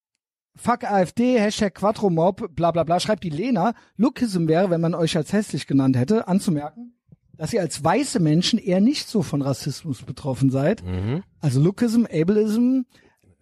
Fuck 0.56 0.84
AfD, 0.84 1.40
Hashtag 1.40 1.76
Quattromob, 1.76 2.56
bla 2.56 2.72
bla 2.72 2.84
bla, 2.84 3.00
schreibt 3.00 3.24
die 3.24 3.30
Lena, 3.30 3.74
Lookism 3.98 4.48
wäre, 4.48 4.70
wenn 4.70 4.82
man 4.82 4.94
euch 4.94 5.18
als 5.18 5.34
hässlich 5.34 5.66
genannt 5.66 5.98
hätte, 5.98 6.28
anzumerken, 6.28 6.94
dass 7.36 7.54
ihr 7.54 7.62
als 7.62 7.84
weiße 7.84 8.20
Menschen 8.20 8.60
eher 8.60 8.80
nicht 8.80 9.08
so 9.08 9.24
von 9.24 9.42
Rassismus 9.42 10.04
betroffen 10.04 10.52
seid. 10.52 10.84
Mhm. 10.84 11.24
Also 11.40 11.60
Lookism, 11.60 12.06
Ableism, 12.06 12.82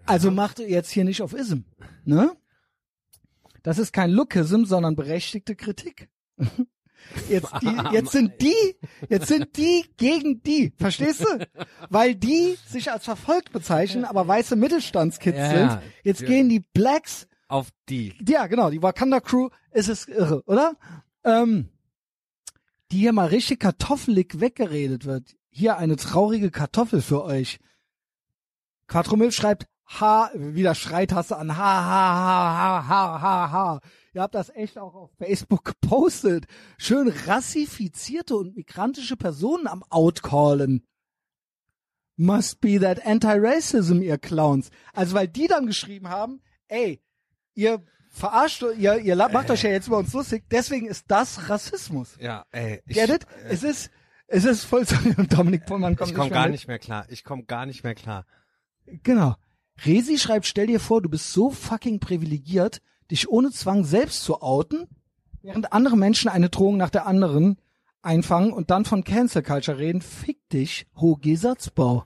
also 0.06 0.32
macht 0.32 0.60
ihr 0.60 0.70
jetzt 0.70 0.90
hier 0.90 1.04
nicht 1.04 1.22
auf 1.22 1.34
Ism, 1.34 1.60
ne? 2.06 2.32
Das 3.64 3.78
ist 3.78 3.94
kein 3.94 4.10
Lookism, 4.10 4.64
sondern 4.64 4.96
berechtigte 4.96 5.56
Kritik. 5.56 6.10
Jetzt, 7.30 7.52
die, 7.62 7.68
jetzt 7.94 8.12
sind 8.12 8.42
die, 8.42 8.76
jetzt 9.10 9.28
sind 9.28 9.58
die 9.58 9.86
gegen 9.98 10.42
die. 10.44 10.74
Verstehst 10.78 11.22
du? 11.22 11.48
Weil 11.90 12.16
die 12.16 12.58
sich 12.68 12.92
als 12.92 13.06
verfolgt 13.06 13.52
bezeichnen, 13.52 14.06
aber 14.06 14.28
weiße 14.28 14.56
Mittelstandskids 14.56 15.38
Ja, 15.38 15.50
sind. 15.50 15.82
Jetzt 16.04 16.22
Ja. 16.22 16.28
gehen 16.28 16.50
die 16.50 16.62
Blacks, 16.62 17.28
Auf 17.48 17.70
die. 17.90 18.14
ja 18.28 18.48
genau, 18.48 18.70
die 18.70 18.82
Wakanda 18.82 19.20
Crew, 19.20 19.50
es 19.72 19.88
ist 19.90 20.08
irre, 20.08 20.42
oder? 20.46 20.76
Ähm, 21.24 21.70
die 22.92 23.00
hier 23.00 23.14
mal 23.14 23.28
richtig 23.28 23.60
kartoffelig 23.60 24.40
weggeredet 24.40 25.06
wird. 25.06 25.36
Hier 25.50 25.78
eine 25.78 25.96
traurige 25.98 26.50
Kartoffel 26.52 27.02
für 27.02 27.24
euch. 27.24 27.60
Quattromil 28.88 29.32
schreibt 29.32 29.68
ha, 30.00 30.30
wieder 30.34 30.76
Schreitaste 30.76 31.38
an 31.38 31.58
ha, 31.58 31.64
ha, 31.86 32.88
ha, 32.88 32.88
ha, 32.88 32.88
ha, 32.88 33.22
ha, 33.22 33.52
ha. 33.52 33.80
Ihr 34.14 34.22
habt 34.22 34.36
das 34.36 34.50
echt 34.50 34.78
auch 34.78 34.94
auf 34.94 35.12
Facebook 35.18 35.64
gepostet. 35.82 36.46
Schön 36.78 37.08
rassifizierte 37.26 38.36
und 38.36 38.56
migrantische 38.56 39.16
Personen 39.18 39.68
am 39.68 39.84
Outcallen. 39.90 40.86
Must 42.18 42.62
be 42.62 42.80
that 42.80 43.06
anti-racism, 43.06 44.02
ihr 44.02 44.18
Clowns. 44.18 44.70
Also, 44.94 45.16
weil 45.16 45.28
die 45.28 45.48
dann 45.48 45.66
geschrieben 45.66 46.10
haben, 46.10 46.42
ey, 46.68 47.02
ihr 47.56 47.84
verarscht, 48.10 48.64
ihr, 48.78 48.98
ihr 48.98 49.16
macht 49.16 49.50
euch 49.50 49.64
ja 49.64 49.70
jetzt 49.72 49.88
über 49.88 49.98
uns 49.98 50.14
lustig, 50.14 50.44
deswegen 50.52 50.88
ist 50.88 51.06
das 51.08 51.50
Rassismus. 51.50 52.18
Ja, 52.20 52.46
ey. 52.52 52.82
Ich, 52.86 52.98
Get 52.98 53.10
it? 53.10 53.26
Es 53.46 53.64
ist, 53.64 53.90
es 54.28 54.44
ist 54.44 54.66
voll 54.66 54.86
so, 54.86 54.96
Dominik 55.30 55.66
Pollmann 55.66 55.96
kommt 55.96 56.12
ich 56.12 56.16
komme 56.16 56.30
gar 56.30 56.44
mit. 56.44 56.52
nicht 56.52 56.68
mehr 56.68 56.80
klar. 56.80 57.06
Ich 57.10 57.24
komme 57.24 57.44
gar 57.46 57.66
nicht 57.66 57.84
mehr 57.84 57.96
klar. 57.96 58.26
Genau. 58.86 59.36
Resi 59.86 60.18
schreibt, 60.18 60.46
stell 60.46 60.68
dir 60.68 60.80
vor, 60.80 61.02
du 61.02 61.10
bist 61.10 61.32
so 61.32 61.50
fucking 61.50 62.00
privilegiert, 62.00 62.82
dich 63.12 63.30
ohne 63.30 63.52
Zwang 63.52 63.84
selbst 63.84 64.24
zu 64.24 64.42
outen, 64.42 64.88
während 65.42 65.74
andere 65.74 65.98
Menschen 65.98 66.30
eine 66.30 66.50
Drohung 66.50 66.78
nach 66.78 66.90
der 66.90 67.06
anderen 67.06 67.58
einfangen 68.02 68.52
und 68.54 68.72
dann 68.72 68.86
von 68.86 69.04
Cancel 69.04 69.44
Culture 69.44 69.78
reden. 69.78 70.02
Fick 70.02 70.50
dich, 70.50 70.88
Hoge 70.96 71.38
Satzbau. 71.38 72.06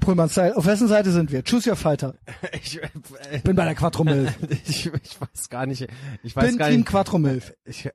Pullman 0.00 0.28
Style. 0.28 0.56
Auf 0.56 0.66
wessen 0.66 0.88
Seite 0.88 1.12
sind 1.12 1.30
wir? 1.30 1.42
Choose 1.44 1.70
your 1.70 1.76
fighter. 1.76 2.14
Ich, 2.52 2.82
äh, 2.82 3.38
Bin 3.44 3.54
bei 3.56 3.64
der 3.64 3.74
Quattromilf. 3.74 4.36
ich, 4.66 4.86
ich 4.86 5.20
weiß 5.20 5.48
gar 5.48 5.66
nicht. 5.66 5.86
Ich 6.22 6.34
weiß 6.34 6.48
Bin 6.48 6.58
gar 6.58 6.68
Team 6.68 6.78
nicht. 6.78 6.88
Quattromilf. 6.88 7.54
Ich, 7.64 7.86
äh, 7.86 7.92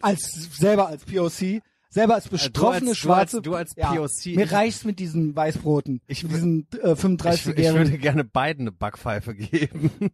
Als, 0.00 0.48
selber 0.56 0.86
als 0.86 1.04
POC. 1.04 1.62
Selber 1.90 2.14
als 2.16 2.28
betroffene 2.28 2.80
du 2.86 2.88
als- 2.90 2.98
Schwarze. 2.98 3.42
du 3.42 3.54
als 3.54 3.74
ja, 3.76 3.92
POC. 3.94 4.36
Mir 4.36 4.52
reicht's 4.52 4.84
mit 4.84 4.98
diesen 4.98 5.34
Weißbroten. 5.34 6.02
Ich 6.06 6.22
mit 6.22 6.32
diesen 6.32 6.66
äh, 6.72 6.76
ich, 6.76 6.82
ich 6.82 7.04
35-jährigen. 7.04 7.74
würde 7.76 7.98
gerne 7.98 8.24
beiden 8.24 8.62
eine 8.64 8.72
Backpfeife 8.72 9.34
geben. 9.34 9.90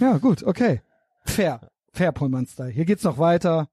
Ja, 0.00 0.18
gut, 0.18 0.42
okay. 0.42 0.82
Fair. 1.24 1.70
Fair 1.92 2.10
Pullman-Style. 2.10 2.70
Hier 2.70 2.84
geht's 2.84 3.04
noch 3.04 3.18
weiter. 3.18 3.68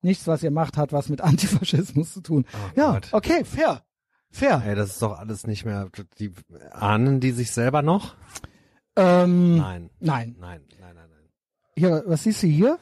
Nichts, 0.00 0.26
was 0.26 0.42
ihr 0.42 0.50
macht, 0.50 0.78
hat 0.78 0.92
was 0.94 1.10
mit 1.10 1.20
Antifaschismus 1.20 2.14
zu 2.14 2.22
tun. 2.22 2.46
Oh 2.54 2.70
ja, 2.74 2.92
Gott. 2.94 3.08
okay, 3.12 3.44
fair. 3.44 3.84
Fair. 4.30 4.62
Ey, 4.64 4.74
das 4.74 4.92
ist 4.92 5.02
doch 5.02 5.18
alles 5.18 5.46
nicht 5.46 5.66
mehr. 5.66 5.90
Die 6.18 6.32
ahnen 6.70 7.20
die 7.20 7.32
sich 7.32 7.50
selber 7.50 7.82
noch? 7.82 8.16
Ähm, 8.96 9.58
Nein. 9.58 9.90
nein. 10.00 10.36
Nein, 10.40 10.62
nein, 10.80 10.94
nein, 10.94 11.08
nein. 11.10 11.28
Hier, 11.76 12.02
was 12.06 12.22
siehst 12.22 12.42
du 12.42 12.46
hier? 12.46 12.78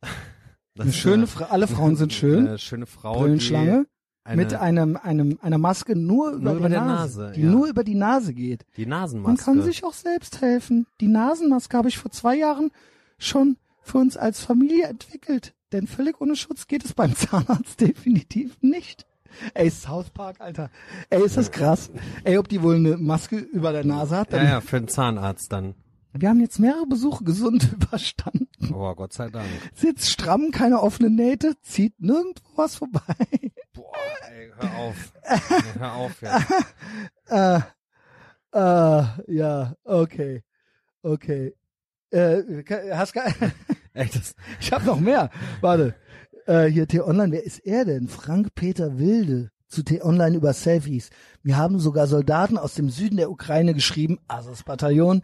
Das 0.76 0.84
Eine 0.86 0.92
schöne 0.92 1.26
Fra 1.26 1.44
alle 1.46 1.66
Frauen 1.68 1.96
sind 1.96 2.12
schön. 2.20 2.48
Eine 2.48 2.58
schöne 2.58 2.86
Frau. 2.86 3.20
Brillenschlange. 3.20 3.84
Die, 3.84 4.26
eine, 4.26 4.36
mit 4.42 4.54
einem, 4.54 4.96
einem, 4.96 5.38
einer 5.42 5.58
Maske 5.58 5.94
nur 5.94 6.30
über, 6.32 6.38
Nur 6.38 6.50
der, 6.52 6.58
über 6.60 6.68
der 6.70 6.80
Nase, 6.80 7.20
Nase, 7.20 7.32
die 7.36 7.42
ja. 7.42 7.50
nur 7.50 7.66
über 7.68 7.84
die 7.84 7.94
Nase 7.94 8.32
geht. 8.34 8.64
die 8.76 8.86
Man 8.86 9.00
Nasenmaske. 9.00 9.44
kann 9.44 9.62
sich 9.62 9.84
auch 9.84 9.92
selbst 9.92 10.40
helfen. 10.40 10.86
Die 11.00 11.08
Nasenmaske 11.08 11.76
habe 11.76 11.88
ich 11.88 11.98
vor 11.98 12.10
zwei 12.10 12.34
Jahren 12.34 12.70
schon 13.18 13.56
für 13.82 13.98
uns 13.98 14.16
als 14.16 14.40
Familie 14.42 14.86
entwickelt. 14.86 15.54
Denn 15.72 15.86
völlig 15.86 16.20
ohne 16.20 16.36
Schutz 16.36 16.66
geht 16.66 16.84
es 16.84 16.94
beim 16.94 17.14
Zahnarzt 17.16 17.80
definitiv 17.80 18.56
nicht. 18.62 19.06
Ey, 19.52 19.68
South 19.70 20.10
Park, 20.10 20.40
Alter. 20.40 20.70
Ey, 21.10 21.22
ist 21.24 21.36
das 21.36 21.50
krass. 21.50 21.90
Ey, 22.24 22.38
ob 22.38 22.48
die 22.48 22.62
wohl 22.62 22.76
eine 22.76 22.96
Maske 22.96 23.36
über 23.36 23.72
der 23.72 23.84
Nase 23.84 24.16
hat? 24.16 24.32
ja, 24.32 24.38
Dann, 24.38 24.46
ja, 24.48 24.60
für 24.60 24.78
den 24.80 24.88
Zahnarzt 24.88 25.52
dann. 25.52 25.74
Wir 26.16 26.28
haben 26.28 26.40
jetzt 26.40 26.60
mehrere 26.60 26.86
Besuche 26.86 27.24
gesund 27.24 27.72
überstanden. 27.74 28.48
Oh, 28.72 28.94
Gott 28.94 29.12
sei 29.12 29.28
Dank. 29.30 29.48
Sitzt 29.74 30.10
stramm, 30.10 30.52
keine 30.52 30.80
offenen 30.80 31.16
Nähte, 31.16 31.54
zieht 31.62 32.00
nirgendwo 32.00 32.44
was 32.54 32.76
vorbei. 32.76 33.02
Boah, 33.72 33.92
ey, 34.30 34.52
hör 34.56 34.74
auf. 34.76 35.12
Nee, 35.28 35.56
hör 35.80 35.92
auf 35.94 36.22
jetzt. 36.22 36.50
äh, 37.30 37.60
äh, 38.52 39.34
ja, 39.34 39.74
okay. 39.82 40.44
Okay. 41.02 41.54
Äh, 42.10 42.42
hast 42.92 43.16
Ey, 43.16 44.08
das, 44.12 44.34
Ich 44.60 44.72
habe 44.72 44.84
noch 44.84 45.00
mehr. 45.00 45.30
Warte. 45.60 45.96
Äh, 46.46 46.66
hier 46.66 46.86
T-Online, 46.86 47.32
wer 47.32 47.44
ist 47.44 47.58
er 47.58 47.84
denn? 47.84 48.06
Frank-Peter 48.06 48.98
Wilde 48.98 49.50
zu 49.66 49.82
T-Online 49.82 50.36
über 50.36 50.52
Selfies. 50.52 51.10
Mir 51.42 51.56
haben 51.56 51.80
sogar 51.80 52.06
Soldaten 52.06 52.58
aus 52.58 52.74
dem 52.74 52.88
Süden 52.90 53.16
der 53.16 53.30
Ukraine 53.30 53.74
geschrieben, 53.74 54.20
also 54.28 54.50
das 54.50 54.62
Bataillon, 54.62 55.22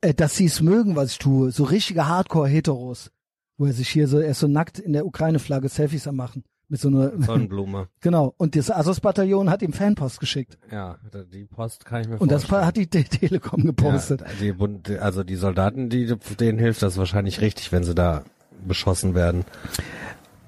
äh, 0.00 0.14
dass 0.14 0.36
sie 0.36 0.46
es 0.46 0.60
mögen, 0.60 0.96
was 0.96 1.12
ich 1.12 1.18
tue. 1.18 1.50
So 1.50 1.64
richtige 1.64 2.06
Hardcore-Heteros. 2.06 3.10
Wo 3.56 3.66
er 3.66 3.72
sich 3.72 3.88
hier 3.88 4.06
so, 4.06 4.20
er 4.20 4.30
ist 4.30 4.38
so 4.40 4.46
nackt 4.46 4.78
in 4.78 4.92
der 4.92 5.04
Ukraine-Flagge 5.04 5.68
Selfies 5.68 6.06
am 6.06 6.14
machen. 6.16 6.44
Mit 6.68 6.80
so 6.80 6.88
einer, 6.88 7.10
Sonnenblume. 7.20 7.88
genau. 8.00 8.34
Und 8.36 8.54
das 8.54 8.70
Asos-Bataillon 8.70 9.50
hat 9.50 9.62
ihm 9.62 9.72
Fanpost 9.72 10.20
geschickt. 10.20 10.58
Ja, 10.70 10.98
die 11.32 11.44
Post 11.46 11.84
kann 11.84 12.02
ich 12.02 12.08
mir 12.08 12.18
Und 12.18 12.30
das 12.30 12.44
vorstellen. 12.44 12.66
hat 12.66 12.76
die 12.76 12.86
Te- 12.86 13.04
Telekom 13.04 13.64
gepostet. 13.64 14.20
Ja, 14.40 14.52
die, 14.52 14.98
also 14.98 15.24
die 15.24 15.34
Soldaten, 15.36 15.88
die, 15.88 16.14
denen 16.38 16.58
hilft 16.58 16.82
das 16.82 16.98
wahrscheinlich 16.98 17.40
richtig, 17.40 17.72
wenn 17.72 17.82
sie 17.84 17.94
da 17.94 18.22
beschossen 18.66 19.14
werden. 19.14 19.44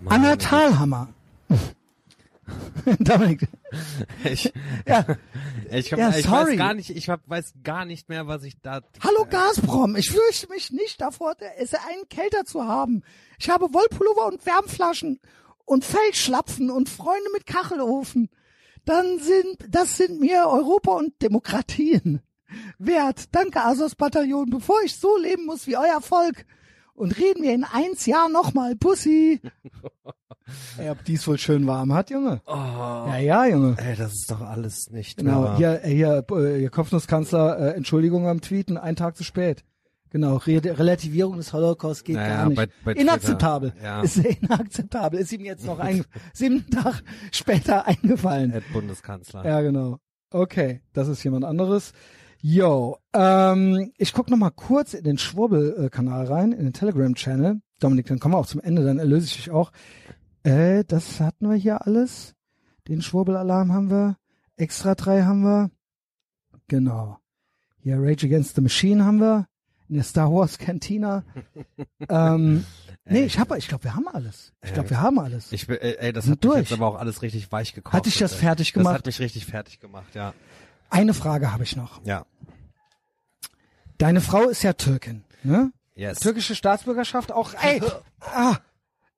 Mann, 0.03 0.15
Anna 0.25 0.37
Thalhammer. 0.37 1.09
Dominik. 2.99 3.49
Ich, 4.25 4.53
Ja. 4.87 5.05
ich, 5.71 5.93
hab, 5.93 5.99
Ja, 5.99 6.17
ich 6.17 6.31
weiß 6.31 6.57
gar 6.57 6.75
nicht, 6.75 6.91
ich 6.91 7.09
hab, 7.09 7.29
weiß 7.29 7.55
gar 7.63 7.85
nicht 7.85 8.09
mehr, 8.09 8.27
was 8.27 8.43
ich 8.45 8.61
da. 8.61 8.83
Hallo 9.03 9.27
Gazprom, 9.29 9.97
ich 9.97 10.11
fürchte 10.11 10.49
mich 10.49 10.71
nicht 10.71 11.01
davor, 11.01 11.35
es 11.59 11.75
einen 11.75 12.09
Kälter 12.09 12.45
zu 12.45 12.67
haben. 12.67 13.03
Ich 13.39 13.51
habe 13.51 13.73
Wollpullover 13.73 14.27
und 14.27 14.45
Wärmflaschen 14.47 15.21
und 15.65 15.85
Feldschlapfen 15.85 16.71
und 16.71 16.89
Freunde 16.89 17.31
mit 17.33 17.47
Kachelofen. 17.47 18.29
Dann 18.85 19.19
sind, 19.19 19.59
das 19.69 19.97
sind 19.97 20.21
mir 20.21 20.47
Europa 20.49 20.93
und 20.93 21.21
Demokratien 21.23 22.23
wert. 22.79 23.25
Danke, 23.33 23.63
Asos-Bataillon, 23.63 24.51
bevor 24.51 24.83
ich 24.85 24.97
so 24.97 25.17
leben 25.19 25.47
muss 25.47 25.67
wie 25.67 25.77
euer 25.77 26.01
Volk. 26.01 26.47
Und 27.01 27.17
reden 27.17 27.43
wir 27.43 27.55
in 27.55 27.65
eins 27.65 28.05
Jahr 28.07 28.29
nochmal, 28.29 28.77
Pussy. 28.77 29.41
Ey, 30.79 30.91
ob 30.91 31.05
dies 31.05 31.27
wohl 31.27 31.39
schön 31.39 31.67
warm 31.67 31.95
hat, 31.95 32.11
Junge. 32.11 32.41
Oh, 32.47 32.53
Ja, 32.55 33.19
ja, 33.19 33.47
Junge. 33.47 33.77
ey, 33.79 33.95
das 33.97 34.13
ist 34.15 34.31
doch 34.31 34.41
alles 34.41 34.91
nicht 34.91 35.19
Genau, 35.19 35.43
mehr. 35.43 35.57
hier, 35.57 35.85
äh, 35.85 35.91
hier, 35.95 36.25
äh, 36.31 36.59
hier 36.59 36.71
Kopfnusskanzler, 36.71 37.59
äh, 37.59 37.77
Entschuldigung 37.77 38.27
am 38.27 38.41
Tweeten, 38.41 38.77
einen 38.77 38.97
Tag 38.97 39.17
zu 39.17 39.23
spät. 39.25 39.65
Genau, 40.11 40.37
Re 40.39 40.61
Relativierung 40.65 41.37
des 41.37 41.53
Holocaust 41.53 42.05
geht 42.05 42.17
Naja, 42.17 42.37
gar 42.39 42.49
nicht. 42.49 42.57
bei- 42.57 42.69
bei 42.85 42.93
inakzeptabel. 42.95 43.73
ja. 43.83 44.03
Ist 44.03 44.17
inakzeptabel. 44.17 45.21
Ist 45.21 45.33
ihm 45.33 45.45
jetzt 45.45 45.65
noch 45.65 45.79
ein, 45.79 46.05
sieben 46.35 46.69
Tag 46.69 47.03
später 47.31 47.87
eingefallen. 47.87 48.53
Ed 48.53 48.65
Bundeskanzler. 48.73 49.45
Ja, 49.47 49.61
genau. 49.61 49.99
Okay, 50.33 50.81
das 50.93 51.07
ist 51.09 51.23
jemand 51.23 51.45
anderes. 51.45 51.93
Yo, 52.43 52.97
ähm, 53.13 53.93
ich 53.99 54.13
guck 54.15 54.31
noch 54.31 54.39
mal 54.39 54.51
kurz 54.51 54.95
in 54.95 55.05
den 55.05 55.19
Schwurbel-Kanal 55.19 56.27
rein, 56.27 56.53
in 56.53 56.65
den 56.65 56.73
Telegram-Channel. 56.73 57.61
Dominik, 57.81 58.07
dann 58.07 58.19
kommen 58.19 58.35
wir 58.35 58.39
auch 58.39 58.47
zum 58.47 58.61
Ende, 58.61 58.83
dann 58.85 58.99
erlöse 58.99 59.27
ich 59.27 59.37
dich 59.37 59.51
auch. 59.51 59.73
Äh, 60.43 60.85
das 60.85 61.21
hatten 61.21 61.49
wir 61.51 61.57
hier 61.57 61.87
alles. 61.87 62.35
Den 62.89 63.03
Schwurbel-Alarm 63.03 63.73
haben 63.73 63.91
wir. 63.91 64.17
Extra 64.57 64.95
3 64.95 65.23
haben 65.25 65.43
wir. 65.43 65.71
Genau. 66.69 67.19
Hier 67.83 67.97
Rage 67.99 68.27
Against 68.27 68.55
the 68.57 68.63
Machine 68.63 69.05
haben 69.05 69.21
wir. 69.21 69.47
In 69.89 69.97
der 69.97 70.05
Star 70.05 70.33
Wars 70.33 70.57
Cantina. 70.57 71.25
ähm, 72.09 72.65
nee, 73.05 73.25
ich 73.25 73.39
hab, 73.39 73.55
ich 73.57 73.67
glaube, 73.69 73.85
wir 73.85 73.95
haben 73.97 74.07
alles. 74.09 74.53
Ich 74.65 74.73
glaube, 74.73 74.89
wir 74.89 75.01
haben 75.01 75.19
alles. 75.19 75.53
Ich, 75.53 75.67
bin- 75.67 75.79
ey, 75.79 75.97
ey, 75.99 76.13
das 76.13 76.25
hat 76.25 76.31
mich 76.31 76.41
durch. 76.41 76.59
jetzt 76.61 76.73
aber 76.73 76.87
auch 76.87 76.95
alles 76.95 77.23
richtig 77.23 77.51
weich 77.53 77.75
gekocht. 77.75 77.93
Hat 77.93 78.07
dich 78.07 78.17
das 78.19 78.35
fertig 78.35 78.69
Das 78.69 78.75
gemacht? 78.75 78.95
hat 78.95 79.07
mich 79.07 79.19
richtig 79.19 79.47
fertig 79.47 79.81
gemacht, 79.81 80.15
ja. 80.15 80.33
Eine 80.91 81.15
Frage 81.15 81.53
habe 81.53 81.63
ich 81.65 81.77
noch. 81.77 82.05
Ja. 82.05 82.27
Deine 83.99 84.21
Frau 84.21 84.49
ist 84.49 84.63
ja 84.63 84.73
Türkin, 84.73 85.25
ne? 85.43 85.73
Yes. 85.95 86.21
Türkische 86.21 86.55
Staatsbürgerschaft 86.55 87.33
auch. 87.33 87.53
Ey, 87.63 87.83
ah, 88.21 88.57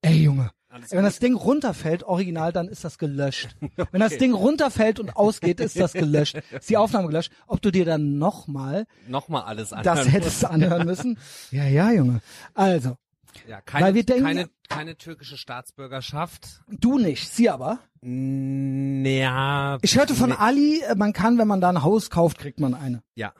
ey 0.02 0.22
Junge. 0.22 0.50
Ey, 0.70 0.80
Wenn 0.90 1.04
das 1.04 1.18
Ding 1.18 1.34
runterfällt, 1.34 2.02
original, 2.02 2.50
dann 2.52 2.66
ist 2.66 2.82
das 2.82 2.98
gelöscht. 2.98 3.54
Wenn 3.92 4.00
das 4.00 4.16
Ding 4.16 4.32
runterfällt 4.32 4.98
und 5.00 5.16
ausgeht, 5.16 5.60
ist 5.60 5.78
das 5.78 5.92
gelöscht. 5.92 6.40
Ist 6.50 6.70
die 6.70 6.78
Aufnahme 6.78 7.08
gelöscht. 7.08 7.30
Ob 7.46 7.60
du 7.60 7.70
dir 7.70 7.84
dann 7.84 8.18
nochmal 8.18 8.86
Nochmal 9.06 9.42
alles 9.42 9.72
an. 9.72 9.82
das 9.84 10.10
hättest 10.10 10.44
anhören 10.44 10.86
müssen? 10.86 11.18
Ja, 11.50 11.64
ja, 11.64 11.92
Junge. 11.92 12.20
Also, 12.54 12.96
Ja, 13.48 13.60
keine, 13.60 13.86
Weil 13.86 13.94
wir 13.94 14.04
denken- 14.04 14.24
keine, 14.24 14.50
keine 14.68 14.96
türkische 14.96 15.36
Staatsbürgerschaft. 15.36 16.62
du 16.68 16.98
nicht, 16.98 17.30
sie 17.30 17.50
aber. 17.50 17.78
Ja. 18.02 19.78
Ich 19.82 19.96
hörte 19.96 20.14
von 20.14 20.30
nee, 20.30 20.36
Ali, 20.38 20.80
äh, 20.82 20.94
man 20.94 21.12
kann, 21.12 21.38
wenn 21.38 21.48
man 21.48 21.60
da 21.60 21.68
ein 21.68 21.82
Haus 21.82 22.10
kauft, 22.10 22.38
kriegt 22.38 22.60
man 22.60 22.74
eine. 22.74 23.02
Ja. 23.14 23.32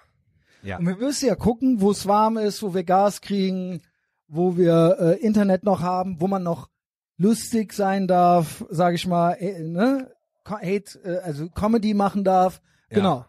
Ja. 0.63 0.79
Und 0.79 0.87
wir 0.87 0.97
müssen 0.97 1.27
ja 1.27 1.35
gucken, 1.35 1.81
wo 1.81 1.91
es 1.91 2.07
warm 2.07 2.37
ist, 2.37 2.63
wo 2.63 2.73
wir 2.75 2.85
Gas 2.85 3.21
kriegen, 3.21 3.83
wo 4.29 4.57
wir 4.57 4.97
äh, 5.01 5.21
Internet 5.21 5.65
noch 5.65 5.83
haben, 5.83 6.21
wo 6.21 6.29
man 6.29 6.43
noch 6.43 6.69
lustig 7.17 7.73
sein 7.73 8.07
darf, 8.07 8.65
sage 8.71 8.95
ich 8.97 9.07
mal, 9.07 9.33
äh, 9.33 9.61
ne? 9.61 10.11
Hate, 10.45 10.99
äh, 11.05 11.19
also 11.19 11.49
Comedy 11.49 11.95
machen 11.95 12.25
darf. 12.25 12.61
Ja. 12.91 12.97
Genau. 12.97 13.27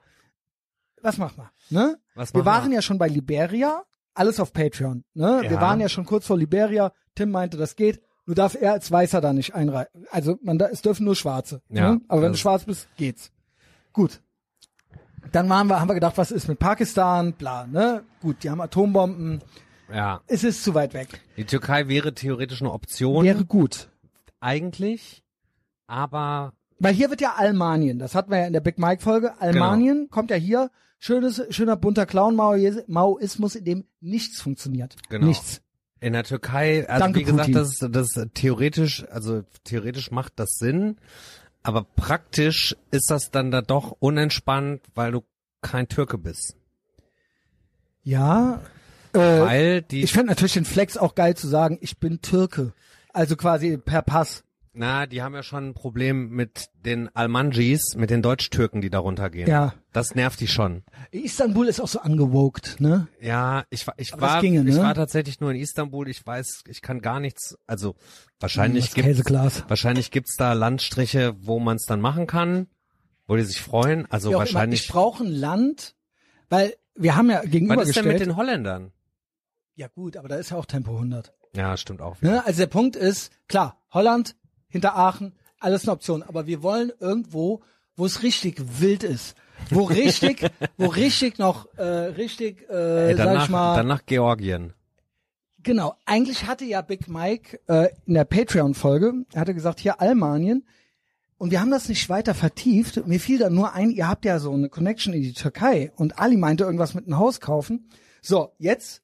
Was 1.02 1.18
machen 1.18 1.38
wir? 1.38 1.52
Ne? 1.69 1.98
Was 2.15 2.34
Wir 2.34 2.45
waren 2.45 2.72
ja 2.72 2.81
schon 2.81 2.98
bei 2.98 3.07
Liberia, 3.07 3.84
alles 4.14 4.40
auf 4.40 4.53
Patreon. 4.53 5.03
Ne? 5.14 5.40
Wir 5.41 5.52
Ja. 5.52 5.61
waren 5.61 5.80
ja 5.80 5.90
schon 5.90 6.06
kurz 6.06 6.26
vor 6.27 6.38
Liberia. 6.38 6.91
Tim 7.15 7.31
meinte, 7.31 7.57
das 7.57 7.76
geht. 7.76 8.02
Nur 8.26 8.35
darf 8.35 8.56
er 8.60 8.72
als 8.73 8.90
Weißer 8.91 9.19
da 9.22 9.34
nicht 9.34 9.53
einreihen. 9.53 9.88
Also 10.11 10.38
man, 10.41 10.57
da, 10.57 10.68
es 10.68 10.81
dürfen 10.81 11.03
nur 11.06 11.15
Schwarze. 11.15 11.61
Ja, 11.69 11.94
ne? 11.94 12.02
Aber 12.07 12.22
wenn 12.22 12.31
du 12.31 12.38
schwarz 12.38 12.64
bist, 12.64 12.88
geht's. 12.95 13.31
Gut. 13.91 14.22
Dann 15.31 15.49
waren 15.49 15.68
wir, 15.68 15.80
haben 15.80 15.88
wir 15.90 15.94
gedacht, 15.95 16.18
was 16.18 16.31
ist 16.31 16.48
mit 16.48 16.60
Pakistan? 16.60 17.34
Bla, 17.34 17.65
ne? 17.68 18.03
Gut, 18.22 18.44
die 18.44 18.49
haben 18.49 18.61
Atombomben. 18.61 19.41
Ja, 19.94 20.22
Es 20.27 20.44
ist 20.44 20.64
zu 20.64 20.73
weit 20.73 20.94
weg. 20.94 21.07
die 21.38 21.45
Türkei 21.45 21.88
wäre 21.88 22.14
theoretisch 22.14 22.61
eine 22.61 22.72
Option 22.72 23.23
Wäre 23.26 23.45
gut. 23.45 23.90
eigentlich, 24.40 25.23
aber 25.88 26.53
Weil 26.80 26.94
hier 26.94 27.10
wird 27.10 27.22
ja 27.22 27.34
Almanien, 27.38 27.99
das 27.99 28.15
hatten 28.15 28.31
wir 28.31 28.40
ja 28.40 28.48
in 28.48 28.53
der 28.53 28.61
Big 28.61 28.77
Mike 28.80 29.02
Folge. 29.02 29.34
Almanien 29.40 30.10
kommt 30.10 30.31
ja 30.31 30.38
hier, 30.38 30.72
schönes, 31.04 31.42
schöner 31.50 31.76
bunter 31.76 32.06
Clown-Maoismus, 32.06 33.56
in 33.56 33.66
dem 33.66 33.86
nichts 34.00 34.42
funktioniert. 34.42 34.96
Genau. 35.10 35.28
Nichts. 35.28 35.62
in 36.00 36.14
der 36.14 36.24
Türkei, 36.24 36.88
also 36.88 37.00
Danke, 37.00 37.20
wie 37.20 37.24
gesagt, 37.24 37.52
Putin. 37.52 37.90
das, 37.92 38.14
das 38.14 38.28
theoretisch, 38.34 39.06
also 39.10 39.44
theoretisch 39.64 40.12
macht 40.12 40.34
das 40.38 40.56
Sinn, 40.56 40.98
aber 41.62 41.84
praktisch 41.84 42.76
ist 42.92 43.10
das 43.10 43.32
dann 43.32 43.52
da 43.52 43.62
doch 43.62 43.96
unentspannt, 44.00 44.82
weil 44.96 45.12
du 45.12 45.24
kein 45.62 45.88
Türke 45.88 46.18
bist. 46.18 46.56
Ja. 48.04 48.62
Äh, 49.14 49.20
Weil 49.20 49.82
die, 49.82 50.04
ich 50.04 50.12
fände 50.12 50.28
natürlich 50.30 50.54
den 50.54 50.66
Flex 50.66 50.98
auch 50.98 51.16
geil 51.16 51.38
zu 51.38 51.48
sagen, 51.48 51.78
ich 51.82 52.00
bin 52.00 52.22
Türke. 52.22 52.74
Also 53.14 53.36
quasi 53.36 53.78
per 53.78 54.02
Pass. 54.02 54.44
Na, 54.74 55.06
die 55.06 55.22
haben 55.22 55.36
ja 55.36 55.44
schon 55.44 55.70
ein 55.70 55.74
Problem 55.74 56.30
mit 56.30 56.70
den 56.74 57.16
Almanjis, 57.16 57.95
mit 57.95 58.10
den 58.10 58.22
Deutsch-Türken, 58.22 58.82
die 58.82 58.90
darunter 58.90 59.30
gehen. 59.30 59.48
Ja. 59.48 59.74
Das 59.91 60.16
nervt 60.16 60.40
die 60.40 60.48
schon. 60.48 60.84
Istanbul 61.12 61.68
ist 61.68 61.80
auch 61.80 61.88
so 61.88 62.00
angewoked, 62.00 62.80
ne? 62.80 63.08
Ja, 63.22 63.66
ich 63.70 63.86
war, 63.86 63.94
ich 63.98 64.14
Aber 64.14 64.22
war, 64.24 64.41
ginge, 64.41 64.68
ich 64.68 64.76
ne? 64.76 64.82
war 64.82 64.95
tatsächlich 64.95 65.40
nur 65.40 65.52
in 65.52 65.58
Istanbul. 65.62 66.08
Ich 66.10 66.26
weiß, 66.26 66.64
ich 66.68 66.82
kann 66.82 67.02
gar 67.02 67.20
nichts. 67.20 67.56
Also 67.68 67.95
wahrscheinlich 68.40 68.94
gibt's, 68.94 69.08
Käseglas. 69.10 69.64
wahrscheinlich 69.68 70.10
gibt's 70.10 70.36
da 70.38 70.54
Landstriche, 70.54 71.36
wo 71.40 71.60
man 71.60 71.76
es 71.78 71.86
dann 71.86 72.02
machen 72.02 72.26
kann, 72.26 72.68
wo 73.28 73.36
die 73.36 73.44
sich 73.44 73.62
freuen. 73.62 74.08
Also 74.12 74.30
Wie 74.32 74.36
auch 74.36 74.40
immer, 74.40 74.45
wahrscheinlich. 74.45 74.82
ich 74.86 74.88
brauche 74.90 75.24
ein 75.24 75.32
Land, 75.32 75.95
weil 76.50 76.74
wir 76.95 77.16
haben 77.16 77.30
ja 77.30 77.38
Was 77.38 77.45
ist 77.45 77.52
gegenübergestellt. 77.52 78.06
denn 78.06 78.14
mit 78.14 78.22
den 78.22 78.36
Holländern? 78.36 78.91
ja 79.76 79.88
gut, 79.88 80.18
aber 80.18 80.28
da 80.28 80.36
ist 80.36 80.52
ja 80.52 80.58
auch 80.58 80.66
Tempo 80.68 80.94
100. 80.94 81.34
Ja, 81.56 81.78
stimmt 81.78 82.02
auch. 82.02 82.22
wieder. 82.22 82.32
Ne? 82.32 82.45
Also 82.45 82.60
der 82.60 82.68
Punkt 82.68 82.95
ist, 82.95 83.32
klar, 83.48 83.82
Holland, 83.91 84.36
hinter 84.74 84.98
Aachen, 84.98 85.34
alles 85.60 85.84
eine 85.84 85.94
Option. 85.94 86.24
Aber 86.24 86.48
wir 86.48 86.64
wollen 86.64 86.91
irgendwo, 87.00 87.62
wo 87.95 88.06
es 88.06 88.24
richtig 88.24 88.62
wild 88.80 89.04
ist. 89.04 89.36
Wo 89.70 89.84
richtig, 89.84 90.50
wo 90.78 90.88
richtig 91.04 91.38
noch, 91.38 91.68
äh, 91.78 91.84
richtig, 91.84 92.68
äh, 92.70 93.16
sag 93.16 93.18
danach, 93.18 93.44
ich 93.45 93.50
mal, 93.50 93.76
danach 93.78 94.06
Georgien. 94.06 94.74
genau. 95.62 95.94
Eigentlich 96.06 96.48
hatte 96.48 96.66
ja 96.66 96.82
Big 96.82 97.08
Mike 97.08 97.60
äh, 97.68 97.90
in 98.06 98.16
der 98.16 98.26
Patreon-Folge, 98.26 99.14
er 99.32 99.41
hatte 99.41 99.54
gesagt, 99.54 99.80
hier 99.80 100.02
Almanien. 100.02 100.66
Und 101.38 101.52
wir 101.52 101.62
haben 101.62 101.72
das 101.72 101.88
nicht 101.88 102.10
weiter 102.10 102.34
vertieft. 102.34 103.06
Mir 103.06 103.20
fiel 103.20 103.38
dann 103.38 103.54
nur 103.54 103.74
ein, 103.74 103.91
ihr 103.91 104.08
habt 104.08 104.26
ja 104.26 104.40
so 104.40 104.52
eine 104.54 104.70
Connection 104.70 105.14
in 105.14 105.22
die 105.22 105.34
Türkei. 105.34 105.91
Und 105.95 106.18
Ali 106.18 106.38
meinte 106.38 106.64
irgendwas 106.64 106.95
mit 106.95 107.06
einem 107.06 107.18
Haus 107.18 107.40
kaufen. 107.41 107.90
So, 108.22 108.54
jetzt 108.58 109.03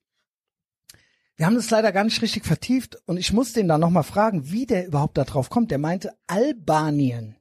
wir 1.39 1.45
haben 1.45 1.55
das 1.55 1.69
leider 1.69 1.93
gar 1.93 2.03
nicht 2.03 2.21
richtig 2.21 2.45
vertieft 2.45 3.01
und 3.05 3.15
ich 3.15 3.31
muss 3.31 3.53
den 3.53 3.69
dann 3.69 3.79
nochmal 3.79 4.03
fragen, 4.03 4.51
wie 4.51 4.65
der 4.65 4.85
überhaupt 4.85 5.17
da 5.17 5.23
drauf 5.23 5.49
kommt. 5.49 5.71
Der 5.71 5.77
meinte 5.77 6.13
Albanien. 6.27 7.37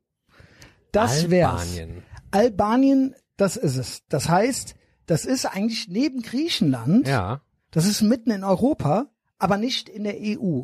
Das 0.93 1.31
wär's. 1.31 1.63
Albanien. 1.63 2.03
Albanien, 2.31 3.17
das 3.37 3.57
ist 3.57 3.77
es. 3.77 4.03
Das 4.09 4.29
heißt, 4.29 4.77
das 5.07 5.25
ist 5.25 5.47
eigentlich 5.47 5.89
neben 5.89 6.23
Griechenland. 6.23 7.09
Ja. 7.09 7.41
Das 7.73 7.87
ist 7.87 8.03
mitten 8.03 8.31
in 8.31 8.45
Europa, 8.45 9.07
aber 9.37 9.57
nicht 9.57 9.89
in 9.89 10.05
der 10.05 10.15
EU. 10.21 10.63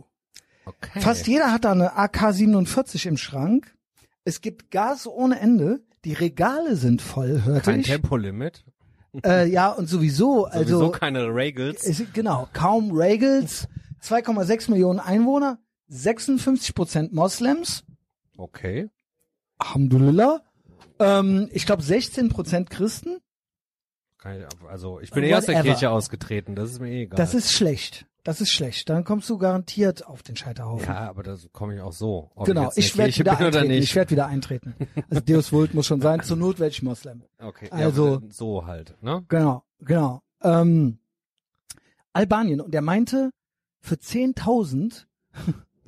Okay. 0.65 1.01
Fast 1.01 1.27
jeder 1.27 1.51
hat 1.51 1.65
da 1.65 1.73
eine 1.73 1.99
AK-47 1.99 3.09
im 3.09 3.17
Schrank. 3.17 3.77
Es 4.23 4.43
gibt 4.43 4.71
Gas 4.71 5.09
ohne 5.09 5.41
Ende. 5.41 5.83
Die 6.05 6.13
Regale 6.13 6.77
sind 6.77 7.03
voll, 7.03 7.43
hörte 7.43 7.73
Kein 7.73 7.81
ich. 7.81 7.87
Tempolimit. 7.87 8.65
Äh, 9.25 9.49
ja, 9.49 9.71
und 9.71 9.89
sowieso, 9.89 10.47
also 10.47 10.79
Sowieso 10.79 10.91
keine 10.91 11.27
Regals. 11.35 11.85
es, 11.85 12.03
genau, 12.13 12.49
kaum 12.53 12.91
Regals, 12.93 13.69
2,6 14.03 14.71
Millionen 14.71 14.99
Einwohner, 14.99 15.59
56 15.89 16.75
Prozent 16.75 17.13
Moslems, 17.13 17.85
Okay. 18.37 18.91
Alhamdulillah. 19.59 20.43
Ähm, 20.99 21.49
ich 21.53 21.67
glaube 21.67 21.83
16 21.83 22.29
Prozent 22.29 22.71
Christen. 22.71 23.19
Also 24.69 25.01
ich 25.01 25.11
bin 25.11 25.25
eh 25.25 25.35
aus 25.35 25.47
der. 25.47 25.61
Kirche 25.63 25.91
ausgetreten. 25.91 26.55
Das 26.55 26.71
ist 26.71 26.81
mir 26.81 26.91
eh 26.91 27.03
egal. 27.03 27.17
Das 27.17 27.35
ist 27.35 27.53
schlecht. 27.53 28.07
Das 28.25 28.41
ist 28.41 28.51
schlecht. 28.51 28.89
Dann 28.89 29.05
kommst 29.05 29.29
du 29.29 29.37
garantiert 29.39 30.07
auf 30.07 30.23
den 30.23 30.35
Scheiterhaufen. 30.35 30.87
ja, 30.89 31.09
aber 31.11 31.23
da 31.23 31.37
komme 31.53 31.75
ich 31.77 31.81
auch 31.83 31.93
so. 31.93 32.31
Ob 32.35 32.47
genau, 32.47 32.71
der 32.71 32.79
ich 32.79 32.97
werde 32.97 33.15
wieder 33.17 33.39
eintreten. 33.39 33.71
Ich 33.71 33.95
werde 33.95 34.11
wieder 34.11 34.27
eintreten. 34.27 34.75
Also 35.11 35.21
Deus 35.21 35.53
Vult 35.53 35.75
muss 35.75 35.87
schon 35.87 36.01
sein. 36.01 36.23
Zur 36.23 36.39
Not 36.39 36.59
werde 36.59 36.73
ich 36.73 36.83
Moslem. 36.83 37.23
okay. 37.39 37.69
also- 37.71 38.15
ja, 38.15 38.21
so 38.31 38.67
halt, 38.67 38.97
ne? 39.03 39.25
Genau, 39.29 39.63
genau. 39.81 40.23
Ähm, 40.43 40.99
Albanien. 42.15 42.61
Und 42.63 42.75
er 42.75 42.83
meinte, 42.83 43.31
für 43.81 43.97
10.000 43.97 45.05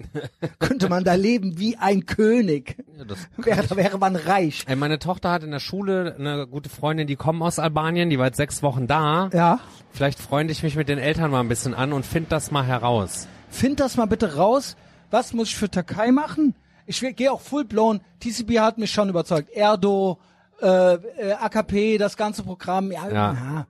könnte 0.58 0.88
man 0.88 1.04
da 1.04 1.14
leben 1.14 1.58
wie 1.58 1.76
ein 1.76 2.06
König. 2.06 2.76
Ja, 2.98 3.04
das 3.04 3.18
Wäre, 3.36 3.66
da 3.66 3.76
wäre 3.76 3.98
man 3.98 4.16
reich. 4.16 4.64
Ey, 4.66 4.76
meine 4.76 4.98
Tochter 4.98 5.30
hat 5.30 5.42
in 5.42 5.50
der 5.50 5.60
Schule 5.60 6.16
eine 6.18 6.46
gute 6.46 6.68
Freundin, 6.68 7.06
die 7.06 7.16
kommen 7.16 7.42
aus 7.42 7.58
Albanien, 7.58 8.10
die 8.10 8.18
war 8.18 8.26
jetzt 8.26 8.36
sechs 8.36 8.62
Wochen 8.62 8.86
da. 8.86 9.30
Ja. 9.32 9.60
Vielleicht 9.90 10.18
freunde 10.18 10.52
ich 10.52 10.62
mich 10.62 10.76
mit 10.76 10.88
den 10.88 10.98
Eltern 10.98 11.30
mal 11.30 11.40
ein 11.40 11.48
bisschen 11.48 11.74
an 11.74 11.92
und 11.92 12.04
find 12.04 12.30
das 12.32 12.50
mal 12.50 12.64
heraus. 12.64 13.26
Find 13.48 13.80
das 13.80 13.96
mal 13.96 14.06
bitte 14.06 14.36
raus. 14.36 14.76
Was 15.10 15.32
muss 15.32 15.48
ich 15.48 15.56
für 15.56 15.70
Türkei 15.70 16.10
machen? 16.10 16.54
Ich 16.86 17.00
gehe 17.16 17.32
auch 17.32 17.40
full 17.40 17.64
blown. 17.64 18.00
TCB 18.20 18.58
hat 18.60 18.78
mich 18.78 18.92
schon 18.92 19.08
überzeugt. 19.08 19.50
Erdo, 19.50 20.18
äh, 20.60 20.94
äh, 20.94 21.32
AKP, 21.40 21.98
das 21.98 22.16
ganze 22.16 22.42
Programm. 22.42 22.92
Ja, 22.92 23.08
Ja. 23.08 23.32
ja. 23.32 23.66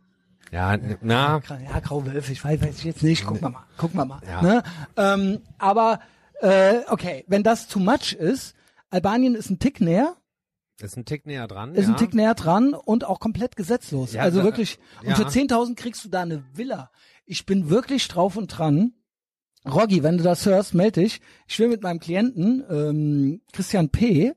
Ja, 0.53 0.77
na, 1.03 1.41
ja 1.49 1.81
Grau 1.81 2.07
Wölfe, 2.07 2.31
ich 2.33 2.45
weiß, 2.45 2.63
weiß 2.63 2.79
ich 2.79 2.85
jetzt 2.85 3.03
nicht. 3.03 3.27
Gucken 3.27 3.43
wir 3.43 3.51
mal. 3.51 3.65
Gucken 3.77 3.99
wir 3.99 4.05
mal. 4.05 4.21
Ja. 4.31 4.43
Ne? 4.43 4.63
Ähm, 4.97 5.41
aber 5.59 5.99
äh, 6.41 6.81
okay, 6.89 7.25
wenn 7.29 7.43
das 7.43 7.69
too 7.69 7.81
much 7.81 8.13
ist, 8.13 8.55
Albanien 8.91 9.35
ist 9.35 9.51
ein 9.51 9.59
Tick 9.59 9.81
näher, 9.81 10.17
ist 10.81 10.97
ein 10.97 11.07
Tick 11.07 11.27
näher 11.27 11.49
dran. 11.49 11.75
ist 11.75 11.87
ja. 11.87 11.95
ein 11.95 11.97
Tick 11.97 12.13
näher 12.13 12.35
dran 12.35 12.75
und 12.75 13.05
auch 13.05 13.19
komplett 13.19 13.57
gesetzlos. 13.57 14.13
Ja, 14.13 14.23
also 14.23 14.43
wirklich. 14.43 14.79
Und 15.01 15.09
ja. 15.09 15.15
für 15.15 15.25
10.000 15.25 15.75
kriegst 15.75 16.05
du 16.05 16.11
da 16.11 16.23
eine 16.23 16.45
Villa. 16.53 16.91
Ich 17.25 17.47
bin 17.47 17.71
wirklich 17.71 18.07
drauf 18.09 18.37
und 18.37 18.49
dran. 18.49 18.93
Roggi, 19.67 20.03
wenn 20.03 20.19
du 20.19 20.23
das 20.23 20.45
hörst, 20.45 20.75
melde 20.75 21.01
dich. 21.01 21.21
Ich 21.49 21.59
will 21.59 21.69
mit 21.69 21.83
meinem 21.83 21.99
Klienten, 21.99 22.63
ähm, 22.71 23.41
Christian 23.53 23.89
P., 23.89 24.35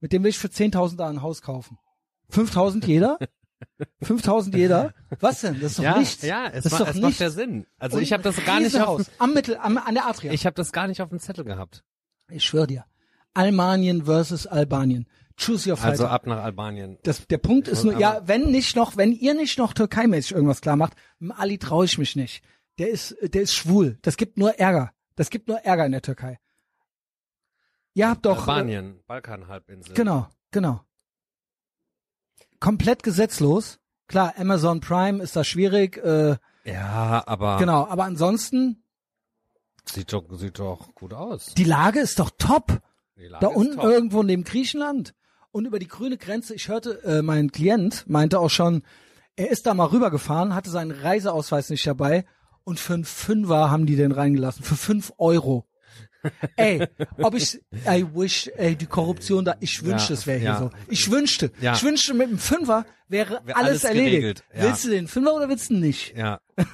mit 0.00 0.12
dem 0.12 0.22
will 0.22 0.30
ich 0.30 0.38
für 0.38 0.48
10.000 0.48 0.96
da 0.96 1.08
ein 1.08 1.22
Haus 1.22 1.40
kaufen. 1.40 1.78
5.000 2.30 2.84
jeder? 2.86 3.18
5.000 4.02 4.56
jeder? 4.56 4.94
Was 5.20 5.40
denn? 5.40 5.60
Das 5.60 5.72
ist 5.72 5.78
doch 5.78 5.84
ja, 5.84 5.98
nichts. 5.98 6.22
ja, 6.22 6.46
es, 6.46 6.64
das 6.64 6.66
ist 6.66 6.72
ma- 6.72 6.78
doch 6.78 6.88
es 6.88 7.00
macht 7.00 7.18
ja 7.20 7.30
Sinn. 7.30 7.66
Also 7.78 7.96
Und 7.96 8.02
ich 8.02 8.12
habe 8.12 8.22
das 8.22 8.36
gar 8.44 8.60
nicht 8.60 8.78
auf, 8.80 9.02
am 9.18 9.34
Mittel, 9.34 9.56
am, 9.56 9.78
an 9.78 9.94
der 9.94 10.06
Adria. 10.06 10.32
ich 10.32 10.46
habe 10.46 10.54
das 10.54 10.72
gar 10.72 10.86
nicht 10.88 11.00
auf 11.02 11.08
dem 11.08 11.18
Zettel 11.18 11.44
gehabt. 11.44 11.84
Ich 12.28 12.44
schwöre 12.44 12.66
dir. 12.66 12.84
Almanien 13.34 14.04
versus 14.04 14.46
Albanien. 14.46 15.06
Choose 15.38 15.68
your 15.70 15.76
fighter. 15.76 15.90
Also 15.90 16.06
ab 16.06 16.26
nach 16.26 16.42
Albanien. 16.42 16.98
das, 17.02 17.26
der 17.26 17.38
Punkt 17.38 17.68
ist 17.68 17.84
nur, 17.84 17.92
aber- 17.92 18.00
ja, 18.00 18.22
wenn 18.26 18.50
nicht 18.50 18.76
noch, 18.76 18.96
wenn 18.96 19.12
ihr 19.12 19.34
nicht 19.34 19.58
noch 19.58 19.74
türkeimäßig 19.74 20.32
irgendwas 20.32 20.60
klar 20.60 20.76
macht, 20.76 20.94
Ali 21.36 21.58
traue 21.58 21.84
ich 21.84 21.98
mich 21.98 22.16
nicht. 22.16 22.42
Der 22.78 22.88
ist, 22.90 23.16
der 23.22 23.42
ist 23.42 23.54
schwul. 23.54 23.98
Das 24.02 24.16
gibt 24.16 24.38
nur 24.38 24.58
Ärger. 24.58 24.92
Das 25.14 25.30
gibt 25.30 25.48
nur 25.48 25.58
Ärger 25.58 25.86
in 25.86 25.92
der 25.92 26.02
Türkei. 26.02 26.38
Ihr 27.94 28.08
habt 28.10 28.26
doch, 28.26 28.46
Albanien, 28.46 29.00
Balkanhalbinsel. 29.06 29.92
Äh, 29.92 29.94
genau, 29.96 30.28
genau. 30.50 30.80
Komplett 32.60 33.02
gesetzlos. 33.02 33.78
Klar, 34.08 34.34
Amazon 34.38 34.80
Prime 34.80 35.22
ist 35.22 35.34
da 35.36 35.44
schwierig, 35.44 35.96
äh, 35.98 36.36
Ja, 36.64 37.22
aber 37.26 37.58
genau, 37.58 37.86
aber 37.88 38.04
ansonsten, 38.04 38.82
sieht 39.84 40.12
doch 40.12 40.24
sieht 40.32 40.58
doch 40.58 40.94
gut 40.94 41.12
aus. 41.12 41.54
die 41.56 41.64
Lage 41.64 42.00
ist 42.00 42.18
doch 42.18 42.30
top. 42.38 42.80
Die 43.16 43.26
Lage 43.26 43.44
Da 43.46 43.52
unten 43.52 43.76
top. 43.76 43.84
irgendwo 43.84 44.22
neben 44.22 44.44
Griechenland 44.44 45.14
und 45.50 45.64
über 45.66 45.78
die 45.78 45.88
grüne 45.88 46.18
Grenze. 46.18 46.54
Ich 46.54 46.68
hörte, 46.68 47.02
äh, 47.04 47.22
mein 47.22 47.50
Klient 47.50 48.04
meinte 48.08 48.38
auch 48.40 48.50
schon, 48.50 48.82
er 49.36 49.50
ist 49.50 49.66
da 49.66 49.74
mal 49.74 49.86
rübergefahren, 49.86 50.54
hatte 50.54 50.70
seinen 50.70 50.90
Reiseausweis 50.92 51.70
nicht 51.70 51.86
dabei 51.86 52.24
und 52.64 52.78
für 52.80 52.94
einen 52.94 53.04
Fünfer 53.04 53.70
haben 53.70 53.86
die 53.86 53.96
den 53.96 54.12
reingelassen. 54.12 54.64
Für 54.64 54.76
fünf 54.76 55.12
Euro. 55.18 55.66
Ey, 56.56 56.86
ob 57.22 57.34
ich, 57.34 57.60
I 57.88 58.04
wish, 58.14 58.50
ey, 58.56 58.74
die 58.76 58.86
Korruption 58.86 59.44
da, 59.44 59.54
ich 59.60 59.82
wünschte, 59.84 60.12
Ja, 60.12 60.18
es 60.18 60.26
wäre 60.26 60.38
hier 60.38 60.48
ja. 60.50 60.58
so. 60.58 60.70
Ich 60.88 61.10
wünschte, 61.10 61.50
Ja. 61.60 61.74
ich 61.74 61.82
wünschte, 61.82 62.14
mit 62.14 62.30
dem 62.30 62.38
Fünfer 62.38 62.84
wäre 63.08 63.40
Wär 63.44 63.56
alles, 63.56 63.84
alles 63.84 63.84
erledigt. 63.84 64.44
Willst 64.52 64.84
du 64.84 64.90
den 64.90 65.08
Fünfer 65.08 65.34
oder 65.34 65.48
willst 65.48 65.70
du 65.70 65.74
nicht? 65.74 66.16
Ja. 66.16 66.40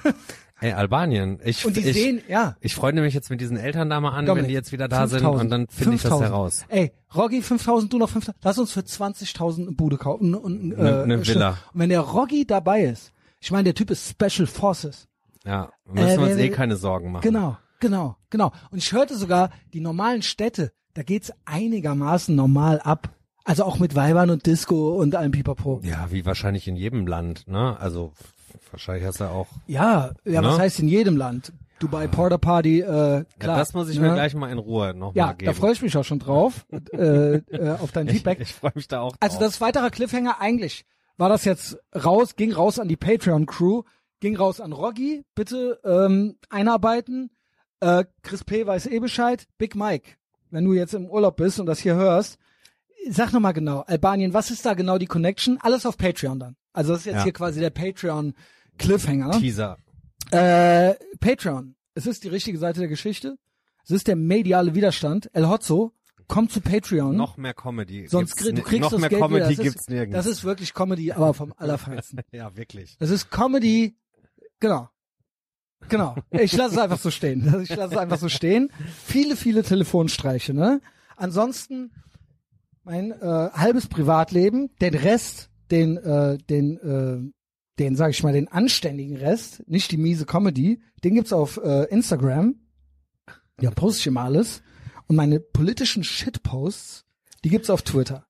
Ey, 0.61 0.71
Albanien. 0.71 1.39
Ich, 1.43 1.65
Und 1.65 1.75
die 1.75 1.81
ich, 1.81 1.93
sehen, 1.93 2.21
ja. 2.29 2.55
Ich 2.61 2.73
freue 2.73 2.93
mich 2.93 3.13
jetzt 3.13 3.29
mit 3.29 3.41
diesen 3.41 3.57
Eltern 3.57 3.89
da 3.89 3.99
mal 3.99 4.11
an, 4.11 4.25
Dominik, 4.25 4.43
wenn 4.43 4.47
die 4.47 4.53
jetzt 4.53 4.71
wieder 4.71 4.87
da 4.87 5.07
sind 5.07 5.19
5000, 5.19 5.41
und 5.43 5.49
dann 5.49 5.67
finde 5.67 5.95
ich 5.95 6.01
das 6.03 6.11
5000. 6.11 6.29
heraus. 6.31 6.65
Ey, 6.69 6.93
Roggi 7.13 7.41
5000, 7.41 7.91
du 7.91 7.97
noch 7.97 8.09
5000. 8.09 8.37
Lass 8.43 8.57
uns 8.57 8.71
für 8.71 8.79
20.000 8.79 9.63
eine 9.63 9.71
Bude 9.73 9.97
kaufen 9.97 10.33
und 10.35 10.71
äh, 10.71 10.81
Ne- 10.81 11.07
ne. 11.07 11.27
Villa. 11.27 11.57
Und 11.73 11.79
wenn 11.81 11.89
der 11.89 11.99
Roggi 11.99 12.45
dabei 12.47 12.83
ist, 12.83 13.11
ich 13.41 13.51
meine, 13.51 13.65
der 13.65 13.75
Typ 13.75 13.91
ist 13.91 14.09
Special 14.09 14.47
Forces. 14.47 15.09
Ja, 15.43 15.69
müssen 15.85 16.07
wir 16.07 16.27
uns 16.27 16.37
wer- 16.37 16.45
eh 16.45 16.49
keine 16.49 16.77
Sorgen 16.77 17.11
machen. 17.11 17.23
Genau, 17.23 17.57
genau, 17.83 18.15
genau. 18.29 18.51
Und 18.71 18.79
ich 18.79 18.91
hörte 18.91 19.15
sogar, 19.15 19.51
die 19.73 19.79
normalen 19.81 20.21
Städte, 20.21 20.71
da 20.93 21.03
geht's 21.03 21.31
einigermaßen 21.45 22.35
normal 22.35 22.79
ab. 22.79 23.09
Also 23.45 23.63
auch 23.65 23.77
mit 23.77 23.93
Weibern 23.95 24.29
und 24.29 24.45
Disco 24.45 24.93
und 24.95 25.15
allem 25.15 25.31
Pipapo. 25.33 25.81
Ja, 25.83 26.07
wie 26.11 26.25
wahrscheinlich 26.25 26.67
in 26.67 26.77
jedem 26.77 27.05
Land, 27.05 27.45
ne? 27.47 27.77
Also 27.79 28.13
wahrscheinlich 28.71 29.05
hast 29.05 29.19
du 29.19 29.25
auch. 29.25 29.47
Ja, 29.67 30.11
ja, 30.25 30.41
was 30.43 30.55
Ne? 30.57 30.63
heißt 30.63 30.79
in 30.79 30.87
jedem 30.87 31.17
Land? 31.17 31.51
Dubai 31.79 32.07
Porter 32.07 32.37
Party, 32.37 32.79
äh, 32.79 32.85
klar. 32.85 33.25
Ja, 33.41 33.57
das 33.57 33.73
muss 33.73 33.89
ich 33.89 33.99
ne? 33.99 34.07
mir 34.07 34.13
gleich 34.13 34.33
mal 34.35 34.49
in 34.49 34.57
Ruhe 34.59 34.93
noch 34.93 35.13
Ja, 35.15 35.33
geben. 35.33 35.51
da 35.51 35.53
freue 35.53 35.73
ich 35.73 35.81
mich 35.81 35.97
auch 35.97 36.05
schon 36.05 36.19
drauf, 36.19 36.65
äh, 36.93 37.35
äh, 37.37 37.71
auf 37.81 37.91
dein 37.91 38.07
ich, 38.07 38.13
Feedback. 38.13 38.39
ich 38.39 38.53
freue 38.53 38.71
mich 38.75 38.87
da 38.87 39.01
auch. 39.01 39.15
Also 39.19 39.35
drauf. 39.37 39.45
das 39.47 39.53
ist 39.55 39.61
weiterer 39.61 39.89
Cliffhanger 39.89 40.39
eigentlich 40.39 40.85
war 41.17 41.29
das 41.29 41.45
jetzt 41.45 41.77
raus, 41.93 42.35
ging 42.37 42.53
raus 42.53 42.79
an 42.79 42.87
die 42.87 42.95
Patreon 42.95 43.45
Crew, 43.45 43.83
ging 44.19 44.35
raus 44.37 44.59
an 44.61 44.71
Roggi, 44.71 45.23
bitte 45.35 45.79
ähm, 45.83 46.37
einarbeiten. 46.49 47.29
Äh, 47.83 48.05
Chris 48.21 48.43
P. 48.45 48.65
weiß 48.65 48.87
eh 48.87 48.99
Bescheid. 48.99 49.45
Big 49.57 49.75
Mike, 49.75 50.11
wenn 50.51 50.63
du 50.63 50.73
jetzt 50.73 50.93
im 50.93 51.05
Urlaub 51.09 51.35
bist 51.35 51.59
und 51.59 51.65
das 51.65 51.79
hier 51.79 51.95
hörst, 51.95 52.37
sag 53.09 53.33
noch 53.33 53.41
mal 53.41 53.51
genau, 53.51 53.81
Albanien, 53.81 54.33
was 54.33 54.51
ist 54.51 54.65
da 54.65 54.73
genau 54.73 54.97
die 54.97 55.05
Connection? 55.05 55.57
Alles 55.61 55.85
auf 55.85 55.97
Patreon 55.97 56.39
dann. 56.39 56.55
Also 56.71 56.91
das 56.93 57.01
ist 57.01 57.05
jetzt 57.07 57.15
Ja. 57.17 57.23
hier 57.23 57.33
quasi 57.33 57.59
der 57.59 57.71
Patreon 57.71 58.33
Cliffhanger. 58.77 59.31
Teaser. 59.31 59.77
Äh, 60.31 60.93
Patreon. 61.19 61.75
Es 61.93 62.07
ist 62.07 62.23
die 62.23 62.29
richtige 62.29 62.57
Seite 62.57 62.79
der 62.79 62.89
Geschichte. 62.89 63.37
Es 63.83 63.91
ist 63.91 64.07
der 64.07 64.15
mediale 64.15 64.73
Widerstand. 64.73 65.29
El 65.33 65.49
Hotzo, 65.49 65.91
komm 66.27 66.47
zu 66.49 66.61
Patreon. 66.61 67.15
Noch 67.17 67.35
mehr 67.35 67.53
Comedy. 67.53 68.07
Sonst 68.07 68.37
Gibt's 68.37 68.53
du 68.55 68.61
kriegst 68.63 68.81
noch 68.81 68.91
das 68.91 69.01
mehr 69.01 69.09
Geld 69.09 69.21
Comedy 69.21 69.45
wieder. 69.45 69.55
Das 69.55 69.63
gibt's 69.63 69.81
ist, 69.81 69.89
nirgends. 69.89 70.15
Das 70.15 70.25
ist 70.25 70.43
wirklich 70.45 70.73
Comedy, 70.73 71.11
aber 71.11 71.33
vom 71.33 71.53
Allerfeinsten. 71.57 72.21
ja, 72.31 72.55
wirklich. 72.55 72.95
Das 72.97 73.09
ist 73.09 73.29
Comedy, 73.29 73.97
genau. 74.61 74.89
Genau. 75.89 76.15
Ich 76.31 76.53
lasse 76.53 76.75
es 76.75 76.81
einfach 76.81 76.99
so 76.99 77.11
stehen. 77.11 77.61
Ich 77.63 77.75
lasse 77.75 77.93
es 77.93 77.97
einfach 77.97 78.17
so 78.17 78.29
stehen. 78.29 78.69
Viele, 79.05 79.35
viele 79.35 79.63
Telefonstreiche, 79.63 80.53
ne? 80.53 80.81
Ansonsten 81.15 81.91
mein 82.83 83.11
äh, 83.11 83.49
halbes 83.53 83.87
Privatleben, 83.87 84.69
den 84.81 84.93
Rest, 84.93 85.49
den, 85.71 85.97
äh, 85.97 86.37
den, 86.37 86.77
äh, 86.77 87.31
den, 87.79 87.95
sag 87.95 88.11
ich 88.11 88.23
mal, 88.23 88.33
den 88.33 88.47
anständigen 88.47 89.17
Rest, 89.17 89.63
nicht 89.67 89.91
die 89.91 89.97
miese 89.97 90.25
Comedy, 90.25 90.81
den 91.03 91.15
gibt's 91.15 91.33
auf 91.33 91.57
äh, 91.63 91.85
Instagram. 91.85 92.55
Ja, 93.61 93.71
poste 93.71 93.99
ich 93.99 94.07
immer 94.07 94.21
alles. 94.21 94.61
Und 95.07 95.15
meine 95.15 95.39
politischen 95.39 96.03
Shitposts, 96.03 97.05
die 97.43 97.49
gibt's 97.49 97.69
auf 97.69 97.81
Twitter. 97.81 98.25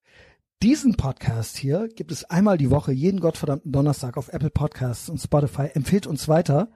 Diesen 0.61 0.95
Podcast 0.95 1.57
hier 1.57 1.89
gibt 1.89 2.11
es 2.11 2.23
einmal 2.23 2.57
die 2.57 2.71
Woche, 2.71 2.93
jeden 2.93 3.19
gottverdammten 3.19 3.71
Donnerstag 3.71 4.15
auf 4.17 4.29
Apple 4.29 4.49
Podcasts 4.49 5.09
und 5.09 5.19
Spotify. 5.19 5.69
Empfehlt 5.73 6.07
uns 6.07 6.27
weiter. 6.27 6.69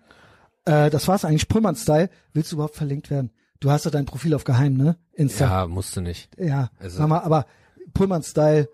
Äh, 0.68 0.90
das 0.90 1.08
war's 1.08 1.26
eigentlich. 1.26 1.48
Pullman-Style. 1.48 2.10
Willst 2.34 2.52
du 2.52 2.58
überhaupt 2.58 2.76
verlinkt 2.76 3.10
werden? 3.10 3.32
Du 3.60 3.72
hast 3.72 3.86
ja 3.86 3.92
dein 3.92 4.06
Profil 4.06 4.34
auf 4.36 4.44
Geheim, 4.44 4.76
ne? 4.76 4.98
Insta. 5.14 5.46
Ja, 5.46 5.68
musste 5.68 6.02
nicht. 6.02 6.30
Ja, 6.38 6.70
Also- 6.80 6.98
sag 6.98 7.08
mal, 7.08 7.20
aber 7.22 7.46
Pullman-Style, 7.94 8.70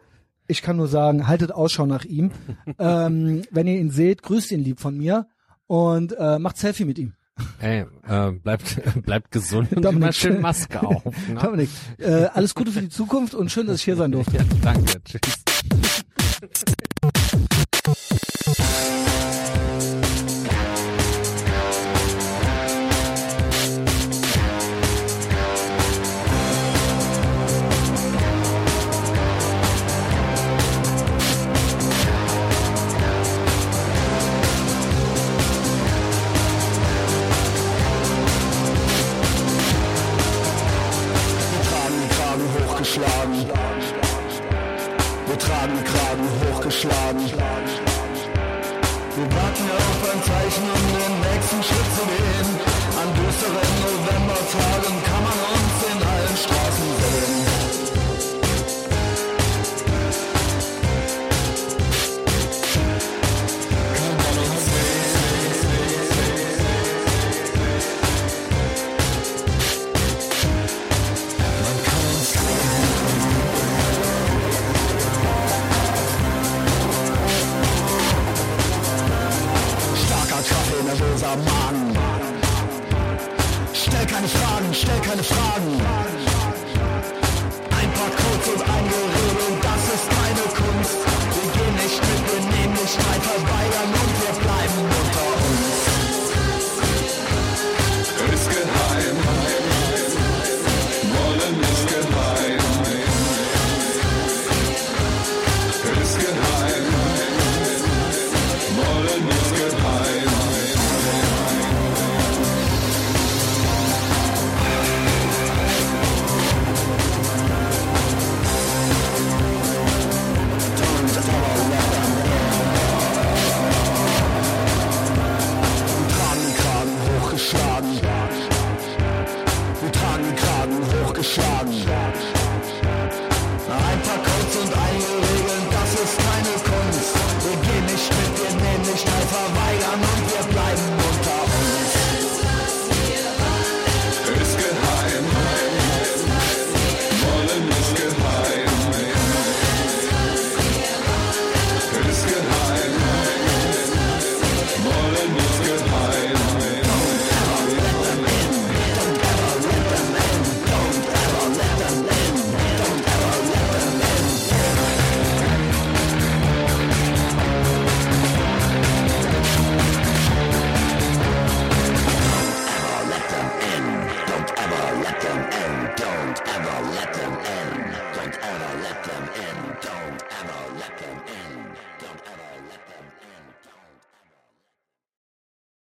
ich 0.47 0.61
kann 0.61 0.75
nur 0.75 0.87
sagen, 0.87 1.27
haltet 1.27 1.51
Ausschau 1.53 1.85
nach 1.85 2.03
ihm. 2.03 2.31
ähm, 2.79 3.43
wenn 3.51 3.67
ihr 3.67 3.79
ihn 3.79 3.91
seht, 3.91 4.23
grüßt 4.23 4.51
ihn 4.51 4.63
lieb 4.63 4.79
von 4.79 4.97
mir 4.97 5.27
und 5.67 6.13
äh, 6.17 6.39
macht 6.39 6.57
Selfie 6.57 6.85
mit 6.85 6.97
ihm. 6.99 7.13
Ey, 7.59 7.85
äh, 8.07 8.31
bleibt, 8.31 8.81
bleibt 9.05 9.31
gesund 9.31 9.71
und 9.73 9.83
Dominik, 9.83 10.03
immer 10.03 10.13
schön 10.13 10.33
schön. 10.33 10.41
Maske 10.41 10.83
auf. 10.83 11.03
Ne? 11.29 11.39
Dominik, 11.41 11.69
äh, 11.97 12.25
alles 12.25 12.53
Gute 12.53 12.71
für 12.71 12.81
die 12.81 12.89
Zukunft 12.89 13.33
und 13.33 13.51
schön, 13.51 13.65
dass 13.67 13.77
ich 13.77 13.83
hier 13.83 13.95
sein 13.95 14.11
durfte. 14.11 14.37
Ja, 14.37 14.43
danke. 14.61 15.01
Tschüss. 15.03 15.43